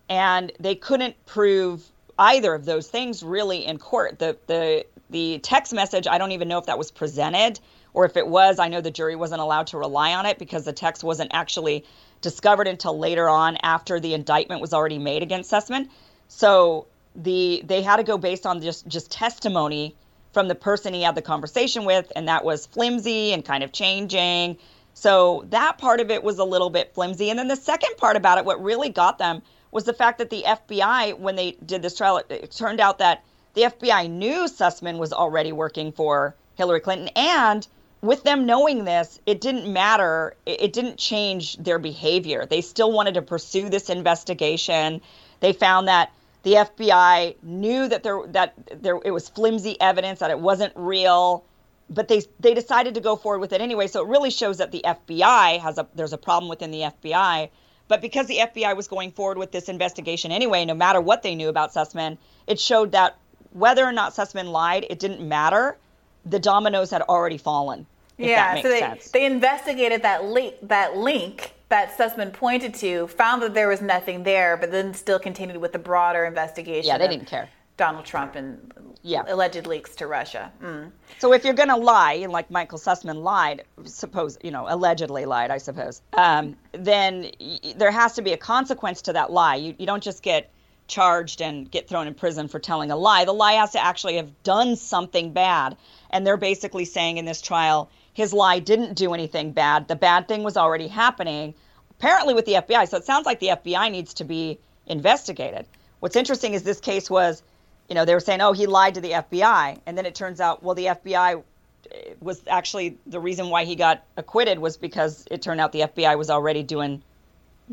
And 0.07 0.51
they 0.59 0.75
couldn't 0.75 1.15
prove 1.25 1.83
either 2.17 2.53
of 2.53 2.65
those 2.65 2.87
things 2.87 3.23
really 3.23 3.65
in 3.65 3.77
court. 3.77 4.19
The 4.19 4.37
the 4.47 4.85
the 5.09 5.39
text 5.39 5.73
message, 5.73 6.07
I 6.07 6.19
don't 6.19 6.33
even 6.33 6.47
know 6.47 6.59
if 6.59 6.67
that 6.67 6.77
was 6.77 6.91
presented 6.91 7.59
or 7.93 8.05
if 8.05 8.15
it 8.15 8.27
was. 8.27 8.59
I 8.59 8.67
know 8.67 8.81
the 8.81 8.91
jury 8.91 9.15
wasn't 9.15 9.41
allowed 9.41 9.67
to 9.67 9.77
rely 9.77 10.13
on 10.13 10.27
it 10.27 10.37
because 10.37 10.65
the 10.65 10.73
text 10.73 11.03
wasn't 11.03 11.31
actually 11.33 11.83
discovered 12.21 12.67
until 12.67 12.97
later 12.97 13.27
on 13.27 13.57
after 13.63 13.99
the 13.99 14.13
indictment 14.13 14.61
was 14.61 14.73
already 14.73 14.99
made 14.99 15.23
against 15.23 15.51
Sussmann. 15.51 15.89
So 16.27 16.85
the 17.15 17.61
they 17.65 17.81
had 17.81 17.97
to 17.97 18.03
go 18.03 18.17
based 18.17 18.45
on 18.45 18.61
just 18.61 18.87
just 18.87 19.11
testimony 19.11 19.95
from 20.31 20.47
the 20.47 20.55
person 20.55 20.93
he 20.93 21.01
had 21.01 21.15
the 21.15 21.21
conversation 21.21 21.85
with, 21.85 22.11
and 22.15 22.27
that 22.27 22.43
was 22.43 22.65
flimsy 22.67 23.33
and 23.33 23.43
kind 23.43 23.63
of 23.63 23.71
changing. 23.71 24.57
So 24.93 25.45
that 25.49 25.77
part 25.77 26.01
of 26.01 26.11
it 26.11 26.23
was 26.23 26.39
a 26.39 26.43
little 26.43 26.69
bit 26.69 26.93
flimsy. 26.93 27.29
And 27.29 27.39
then 27.39 27.47
the 27.47 27.55
second 27.55 27.97
part 27.97 28.15
about 28.15 28.37
it, 28.37 28.45
what 28.45 28.61
really 28.61 28.89
got 28.89 29.17
them 29.17 29.41
was 29.71 29.85
the 29.85 29.93
fact 29.93 30.17
that 30.17 30.29
the 30.29 30.43
FBI, 30.45 31.17
when 31.17 31.35
they 31.35 31.51
did 31.65 31.81
this 31.81 31.95
trial, 31.95 32.21
it 32.29 32.51
turned 32.51 32.79
out 32.79 32.99
that 32.99 33.23
the 33.53 33.63
FBI 33.63 34.09
knew 34.09 34.45
Sussmann 34.45 34.97
was 34.97 35.13
already 35.13 35.51
working 35.51 35.91
for 35.91 36.35
Hillary 36.55 36.79
Clinton. 36.79 37.09
And 37.15 37.67
with 38.01 38.23
them 38.23 38.45
knowing 38.45 38.85
this, 38.85 39.19
it 39.25 39.41
didn't 39.41 39.71
matter. 39.71 40.35
It 40.45 40.73
didn't 40.73 40.97
change 40.97 41.57
their 41.57 41.79
behavior. 41.79 42.45
They 42.45 42.61
still 42.61 42.91
wanted 42.91 43.15
to 43.15 43.21
pursue 43.21 43.69
this 43.69 43.89
investigation. 43.89 45.01
They 45.39 45.53
found 45.53 45.87
that 45.87 46.11
the 46.43 46.53
FBI 46.53 47.35
knew 47.43 47.87
that 47.87 48.03
there 48.03 48.21
that 48.27 48.53
there 48.81 48.99
it 49.03 49.11
was 49.11 49.29
flimsy 49.29 49.79
evidence 49.81 50.19
that 50.19 50.31
it 50.31 50.39
wasn't 50.39 50.73
real, 50.75 51.45
but 51.89 52.07
they 52.07 52.21
they 52.39 52.53
decided 52.53 52.95
to 52.95 53.01
go 53.01 53.15
forward 53.15 53.39
with 53.39 53.53
it 53.53 53.61
anyway. 53.61 53.87
So 53.87 54.01
it 54.01 54.07
really 54.07 54.31
shows 54.31 54.57
that 54.57 54.71
the 54.71 54.83
FBI 54.85 55.59
has 55.59 55.77
a 55.77 55.87
there's 55.95 56.13
a 56.13 56.17
problem 56.17 56.49
within 56.49 56.71
the 56.71 56.81
FBI 56.81 57.49
but 57.89 58.01
because 58.01 58.27
the 58.27 58.37
FBI 58.37 58.77
was 58.77 58.87
going 58.87 59.11
forward 59.11 59.37
with 59.37 59.51
this 59.51 59.67
investigation 59.67 60.31
anyway, 60.31 60.63
no 60.63 60.75
matter 60.75 61.01
what 61.01 61.23
they 61.23 61.35
knew 61.35 61.49
about 61.49 61.73
Sussmann, 61.73 62.17
it 62.47 62.59
showed 62.59 62.91
that 62.93 63.17
whether 63.51 63.83
or 63.83 63.91
not 63.91 64.13
Sussmann 64.13 64.51
lied, 64.51 64.85
it 64.89 64.99
didn't 64.99 65.27
matter. 65.27 65.75
The 66.23 66.39
dominoes 66.39 66.91
had 66.91 67.01
already 67.01 67.39
fallen. 67.39 67.87
yeah, 68.19 68.61
so 68.61 68.69
they, 68.69 68.79
sense. 68.79 69.09
they 69.09 69.25
investigated 69.25 70.03
that 70.03 70.23
link, 70.23 70.55
that 70.61 70.97
link 70.97 71.55
that 71.69 71.95
Sussmann 71.97 72.33
pointed 72.33 72.73
to, 72.75 73.07
found 73.07 73.41
that 73.43 73.53
there 73.53 73.67
was 73.67 73.81
nothing 73.81 74.23
there, 74.23 74.57
but 74.57 74.71
then 74.71 74.93
still 74.93 75.19
continued 75.19 75.57
with 75.57 75.71
the 75.71 75.79
broader 75.79 76.25
investigation. 76.25 76.87
Yeah, 76.87 76.97
they 76.97 77.07
didn't 77.07 77.27
care. 77.27 77.49
Donald 77.77 78.05
Trump 78.05 78.35
and 78.35 78.73
yeah. 79.03 79.23
alleged 79.27 79.65
leaks 79.65 79.95
to 79.95 80.07
Russia. 80.07 80.51
Mm. 80.61 80.91
So 81.19 81.31
if 81.31 81.45
you're 81.45 81.53
going 81.53 81.69
to 81.69 81.77
lie, 81.77 82.25
like 82.29 82.51
Michael 82.51 82.77
Sussmann 82.77 83.23
lied, 83.23 83.63
suppose 83.85 84.37
you 84.43 84.51
know 84.51 84.65
allegedly 84.67 85.25
lied, 85.25 85.49
I 85.49 85.59
suppose, 85.59 86.01
um, 86.13 86.57
then 86.73 87.31
y- 87.39 87.59
there 87.77 87.91
has 87.91 88.13
to 88.15 88.21
be 88.21 88.33
a 88.33 88.37
consequence 88.37 89.01
to 89.03 89.13
that 89.13 89.31
lie. 89.31 89.55
You 89.55 89.75
you 89.79 89.85
don't 89.85 90.03
just 90.03 90.21
get 90.21 90.51
charged 90.87 91.41
and 91.41 91.71
get 91.71 91.87
thrown 91.87 92.07
in 92.07 92.15
prison 92.15 92.49
for 92.49 92.59
telling 92.59 92.91
a 92.91 92.97
lie. 92.97 93.23
The 93.23 93.31
lie 93.31 93.53
has 93.53 93.71
to 93.71 93.83
actually 93.83 94.17
have 94.17 94.43
done 94.43 94.75
something 94.75 95.31
bad, 95.31 95.77
and 96.09 96.27
they're 96.27 96.35
basically 96.35 96.83
saying 96.83 97.17
in 97.17 97.23
this 97.23 97.41
trial 97.41 97.89
his 98.13 98.33
lie 98.33 98.59
didn't 98.59 98.95
do 98.95 99.13
anything 99.13 99.51
bad. 99.51 99.87
The 99.87 99.95
bad 99.95 100.27
thing 100.27 100.43
was 100.43 100.57
already 100.57 100.87
happening, 100.87 101.53
apparently 101.91 102.33
with 102.33 102.45
the 102.45 102.53
FBI. 102.53 102.87
So 102.87 102.97
it 102.97 103.05
sounds 103.05 103.25
like 103.25 103.39
the 103.39 103.49
FBI 103.49 103.91
needs 103.91 104.13
to 104.15 104.23
be 104.23 104.59
investigated. 104.87 105.65
What's 105.99 106.15
interesting 106.15 106.53
is 106.53 106.63
this 106.63 106.79
case 106.79 107.09
was 107.09 107.43
you 107.89 107.95
know, 107.95 108.05
they 108.05 108.13
were 108.13 108.19
saying, 108.19 108.39
oh, 108.39 108.53
he 108.53 108.67
lied 108.67 108.95
to 108.95 109.01
the 109.01 109.11
FBI. 109.11 109.79
And 109.85 109.97
then 109.97 110.05
it 110.05 110.15
turns 110.15 110.39
out, 110.39 110.63
well, 110.63 110.75
the 110.75 110.85
FBI 110.85 111.43
eh, 111.91 112.13
was 112.21 112.41
actually 112.47 112.97
the 113.07 113.19
reason 113.19 113.49
why 113.49 113.65
he 113.65 113.75
got 113.75 114.03
acquitted 114.15 114.59
was 114.59 114.77
because 114.77 115.25
it 115.29 115.41
turned 115.41 115.59
out 115.59 115.71
the 115.71 115.81
FBI 115.81 116.17
was 116.17 116.29
already 116.29 116.63
doing 116.63 117.01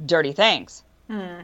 dirty 0.05 0.33
things. 0.33 0.83
Hmm. 1.09 1.43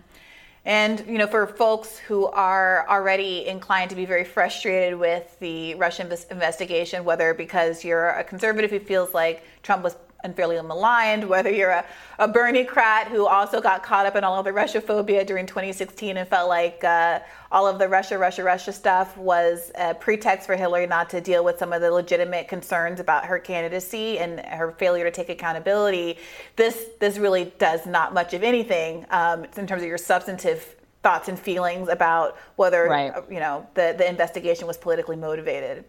And 0.64 1.04
you 1.08 1.18
know, 1.18 1.26
for 1.26 1.46
folks 1.46 1.98
who 1.98 2.26
are 2.26 2.88
already 2.88 3.46
inclined 3.48 3.90
to 3.90 3.96
be 3.96 4.04
very 4.04 4.24
frustrated 4.24 4.98
with 4.98 5.36
the 5.40 5.74
Russian 5.74 6.12
investigation, 6.30 7.04
whether 7.04 7.34
because 7.34 7.84
you're 7.84 8.10
a 8.10 8.22
conservative 8.22 8.70
who 8.70 8.78
feels 8.78 9.12
like 9.12 9.42
Trump 9.62 9.82
was 9.82 9.96
unfairly 10.24 10.60
maligned, 10.62 11.28
whether 11.28 11.50
you're 11.50 11.70
a, 11.70 11.84
a 12.18 12.28
Bernie 12.28 12.64
crat 12.64 13.08
who 13.08 13.26
also 13.26 13.60
got 13.60 13.82
caught 13.82 14.06
up 14.06 14.16
in 14.16 14.24
all 14.24 14.38
of 14.38 14.44
the 14.44 14.52
Russia 14.52 14.80
phobia 14.80 15.24
during 15.24 15.46
2016 15.46 16.16
and 16.16 16.28
felt 16.28 16.48
like 16.48 16.82
uh, 16.84 17.20
all 17.50 17.66
of 17.66 17.78
the 17.78 17.88
Russia, 17.88 18.16
Russia, 18.18 18.42
Russia 18.42 18.72
stuff 18.72 19.16
was 19.16 19.70
a 19.74 19.94
pretext 19.94 20.46
for 20.46 20.56
Hillary 20.56 20.86
not 20.86 21.10
to 21.10 21.20
deal 21.20 21.44
with 21.44 21.58
some 21.58 21.72
of 21.72 21.80
the 21.80 21.90
legitimate 21.90 22.48
concerns 22.48 23.00
about 23.00 23.26
her 23.26 23.38
candidacy 23.38 24.18
and 24.18 24.40
her 24.40 24.72
failure 24.72 25.04
to 25.04 25.10
take 25.10 25.28
accountability. 25.28 26.18
This 26.56 26.86
this 27.00 27.18
really 27.18 27.52
does 27.58 27.86
not 27.86 28.14
much 28.14 28.34
of 28.34 28.42
anything 28.42 29.04
um, 29.10 29.44
in 29.56 29.66
terms 29.66 29.82
of 29.82 29.88
your 29.88 29.98
substantive 29.98 30.76
thoughts 31.02 31.28
and 31.28 31.38
feelings 31.38 31.88
about 31.88 32.36
whether 32.56 32.84
right. 32.84 33.12
you 33.30 33.40
know 33.40 33.66
the 33.74 33.94
the 33.96 34.08
investigation 34.08 34.66
was 34.66 34.76
politically 34.76 35.16
motivated. 35.16 35.84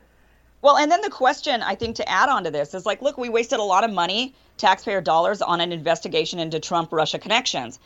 Well, 0.63 0.77
and 0.77 0.89
then 0.89 1.01
the 1.01 1.09
question 1.09 1.61
I 1.61 1.75
think 1.75 1.97
to 1.97 2.09
add 2.09 2.29
on 2.29 2.45
to 2.45 2.51
this 2.51 2.73
is 2.73 2.85
like, 2.85 3.01
look, 3.01 3.17
we 3.17 3.27
wasted 3.27 3.59
a 3.59 3.63
lot 3.63 3.83
of 3.83 3.91
money, 3.91 4.33
taxpayer 4.55 5.01
dollars, 5.01 5.41
on 5.41 5.59
an 5.59 5.73
investigation 5.73 6.39
into 6.39 6.61
Trump 6.61 6.93
Russia 6.93 7.19
connections. 7.19 7.79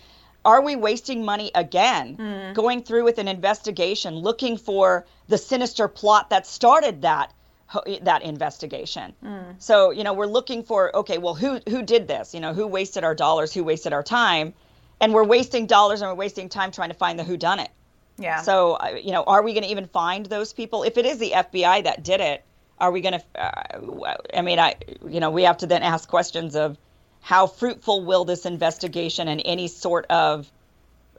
Are 0.46 0.62
we 0.62 0.76
wasting 0.76 1.26
money 1.26 1.50
again 1.56 2.18
mm. 2.18 2.54
going 2.54 2.84
through 2.84 3.04
with 3.04 3.18
an 3.18 3.28
investigation 3.28 4.16
looking 4.16 4.58
for 4.58 5.08
the 5.28 5.40
sinister 5.40 5.88
plot 5.88 6.30
that 6.30 6.46
started 6.46 7.02
that 7.02 7.34
that 8.04 8.22
investigation? 8.22 9.14
Mm. 9.26 9.56
So, 9.58 9.90
you 9.90 10.04
know, 10.04 10.14
we're 10.14 10.28
looking 10.28 10.62
for 10.62 10.96
okay, 10.98 11.18
well, 11.18 11.34
who 11.34 11.60
who 11.68 11.82
did 11.82 12.08
this? 12.08 12.36
You 12.36 12.42
know, 12.42 12.54
who 12.54 12.68
wasted 12.68 13.04
our 13.04 13.16
dollars, 13.16 13.52
who 13.52 13.64
wasted 13.64 13.92
our 13.92 14.04
time? 14.04 14.54
And 15.02 15.16
we're 15.16 15.24
wasting 15.24 15.66
dollars 15.66 16.02
and 16.02 16.12
we're 16.12 16.16
wasting 16.16 16.48
time 16.48 16.72
trying 16.72 16.90
to 16.90 16.96
find 16.96 17.18
the 17.18 17.24
who 17.24 17.38
done 17.38 17.60
it. 17.60 17.72
Yeah. 18.20 18.44
So, 18.44 18.78
you 18.96 19.14
know, 19.14 19.24
are 19.24 19.42
we 19.42 19.54
going 19.54 19.64
to 19.64 19.70
even 19.70 19.88
find 19.88 20.28
those 20.28 20.54
people? 20.54 20.84
If 20.84 20.98
it 20.98 21.08
is 21.08 21.18
the 21.18 21.32
FBI 21.32 21.84
that 21.84 22.04
did 22.04 22.22
it, 22.22 22.44
are 22.80 22.92
we 22.92 23.02
going 23.02 23.20
to 23.20 23.42
uh, 23.42 24.16
i 24.34 24.42
mean 24.42 24.60
i 24.60 24.76
you 25.08 25.20
know 25.20 25.30
we 25.32 25.44
have 25.44 25.58
to 25.58 25.68
then 25.68 25.84
ask 25.84 26.08
questions 26.08 26.56
of 26.56 26.78
how 27.28 27.46
fruitful 27.46 28.06
will 28.06 28.24
this 28.24 28.46
investigation 28.46 29.28
and 29.28 29.42
any 29.44 29.68
sort 29.68 30.06
of 30.06 30.50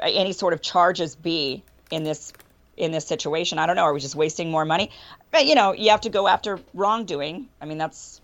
any 0.01 0.32
sort 0.32 0.55
of 0.55 0.62
charges 0.62 1.14
be 1.16 1.62
in 1.90 2.02
this 2.02 2.32
in 2.78 2.93
this 2.93 3.06
situation? 3.06 3.59
I 3.59 3.66
don't 3.66 3.76
know. 3.76 3.82
Are 3.82 3.93
we 3.93 4.01
just 4.01 4.14
wasting 4.14 4.51
more 4.51 4.64
money? 4.64 4.90
But 5.30 5.44
you 5.44 5.55
know 5.55 5.72
you 5.72 5.90
have 5.90 6.01
to 6.02 6.09
go 6.09 6.26
after 6.26 6.60
wrongdoing. 6.72 7.48
I 7.60 7.66
mean 7.66 7.76
that's 7.76 8.22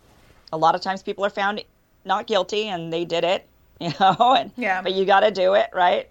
a 0.51 0.57
lot 0.57 0.75
of 0.75 0.81
times 0.81 1.03
people 1.03 1.27
are 1.27 1.31
found 1.31 1.63
not 2.07 2.27
guilty 2.27 2.69
and 2.69 2.91
they 2.91 3.05
did 3.05 3.25
it 3.25 3.47
you 3.81 3.93
know 4.01 4.35
and, 4.39 4.51
yeah. 4.57 4.81
but 4.81 4.93
you 4.93 5.05
got 5.05 5.21
to 5.21 5.31
do 5.31 5.53
it 5.53 5.69
right? 5.75 6.09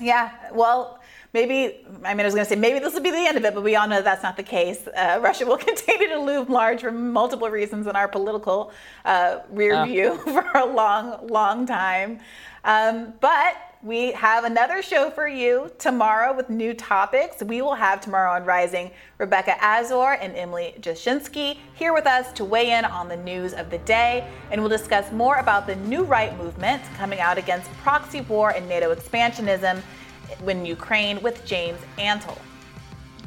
Yeah. 0.00 0.30
Well 0.52 1.00
maybe, 1.32 1.84
I 2.04 2.14
mean, 2.14 2.20
I 2.20 2.24
was 2.24 2.34
going 2.34 2.46
to 2.46 2.48
say 2.48 2.56
maybe 2.56 2.78
this 2.78 2.94
will 2.94 3.02
be 3.02 3.10
the 3.10 3.26
end 3.26 3.36
of 3.36 3.44
it, 3.44 3.54
but 3.54 3.62
we 3.62 3.76
all 3.76 3.88
know 3.88 4.02
that's 4.02 4.22
not 4.22 4.36
the 4.36 4.42
case. 4.42 4.86
Uh, 4.88 5.18
Russia 5.22 5.46
will 5.46 5.56
continue 5.70 6.08
to 6.08 6.18
loom 6.18 6.48
large 6.48 6.80
for 6.80 6.92
multiple 6.92 7.48
reasons 7.50 7.86
in 7.86 7.96
our 7.96 8.08
political 8.08 8.72
uh, 9.04 9.40
rear 9.50 9.84
view 9.84 10.16
for 10.24 10.44
a 10.54 10.64
long, 10.64 11.26
long 11.28 11.66
time. 11.66 12.20
Um, 12.64 13.14
but 13.20 13.56
we 13.82 14.10
have 14.12 14.42
another 14.42 14.82
show 14.82 15.10
for 15.10 15.28
you 15.28 15.70
tomorrow 15.78 16.34
with 16.34 16.50
new 16.50 16.74
topics. 16.74 17.40
We 17.40 17.62
will 17.62 17.76
have 17.76 18.00
tomorrow 18.00 18.32
on 18.32 18.44
Rising 18.44 18.90
Rebecca 19.18 19.54
Azor 19.62 20.14
and 20.20 20.34
Emily 20.34 20.74
Jashinsky 20.80 21.58
here 21.74 21.92
with 21.92 22.06
us 22.06 22.32
to 22.32 22.44
weigh 22.44 22.72
in 22.72 22.84
on 22.84 23.06
the 23.06 23.16
news 23.16 23.52
of 23.52 23.70
the 23.70 23.78
day. 23.78 24.28
And 24.50 24.60
we'll 24.60 24.70
discuss 24.70 25.12
more 25.12 25.36
about 25.36 25.68
the 25.68 25.76
new 25.76 26.02
right 26.02 26.36
movement 26.36 26.82
coming 26.96 27.20
out 27.20 27.38
against 27.38 27.70
proxy 27.74 28.22
war 28.22 28.50
and 28.50 28.68
NATO 28.68 28.92
expansionism 28.92 29.80
in 30.46 30.66
Ukraine 30.66 31.20
with 31.22 31.44
James 31.44 31.78
Antle. 31.98 32.38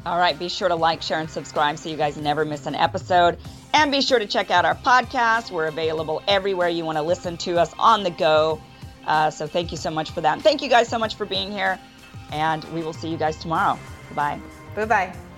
All 0.06 0.18
right, 0.18 0.38
be 0.38 0.48
sure 0.48 0.68
to 0.68 0.74
like, 0.74 1.02
share, 1.02 1.18
and 1.18 1.28
subscribe 1.28 1.78
so 1.78 1.88
you 1.90 1.96
guys 1.96 2.16
never 2.16 2.44
miss 2.44 2.66
an 2.66 2.74
episode. 2.74 3.38
And 3.74 3.92
be 3.92 4.00
sure 4.00 4.18
to 4.18 4.26
check 4.26 4.50
out 4.50 4.64
our 4.64 4.74
podcast. 4.74 5.50
We're 5.50 5.66
available 5.66 6.22
everywhere 6.26 6.68
you 6.68 6.84
want 6.84 6.96
to 6.96 7.02
listen 7.02 7.36
to 7.38 7.58
us 7.58 7.74
on 7.78 8.02
the 8.02 8.10
go. 8.10 8.60
Uh, 9.06 9.30
so 9.30 9.46
thank 9.46 9.70
you 9.70 9.76
so 9.76 9.90
much 9.90 10.10
for 10.10 10.20
that. 10.22 10.40
Thank 10.40 10.62
you 10.62 10.68
guys 10.68 10.88
so 10.88 10.98
much 10.98 11.14
for 11.14 11.26
being 11.26 11.52
here. 11.52 11.78
And 12.32 12.64
we 12.72 12.82
will 12.82 12.92
see 12.92 13.08
you 13.08 13.16
guys 13.16 13.36
tomorrow. 13.36 13.78
Bye. 14.14 14.40
Bye 14.74 14.86
bye. 14.86 15.29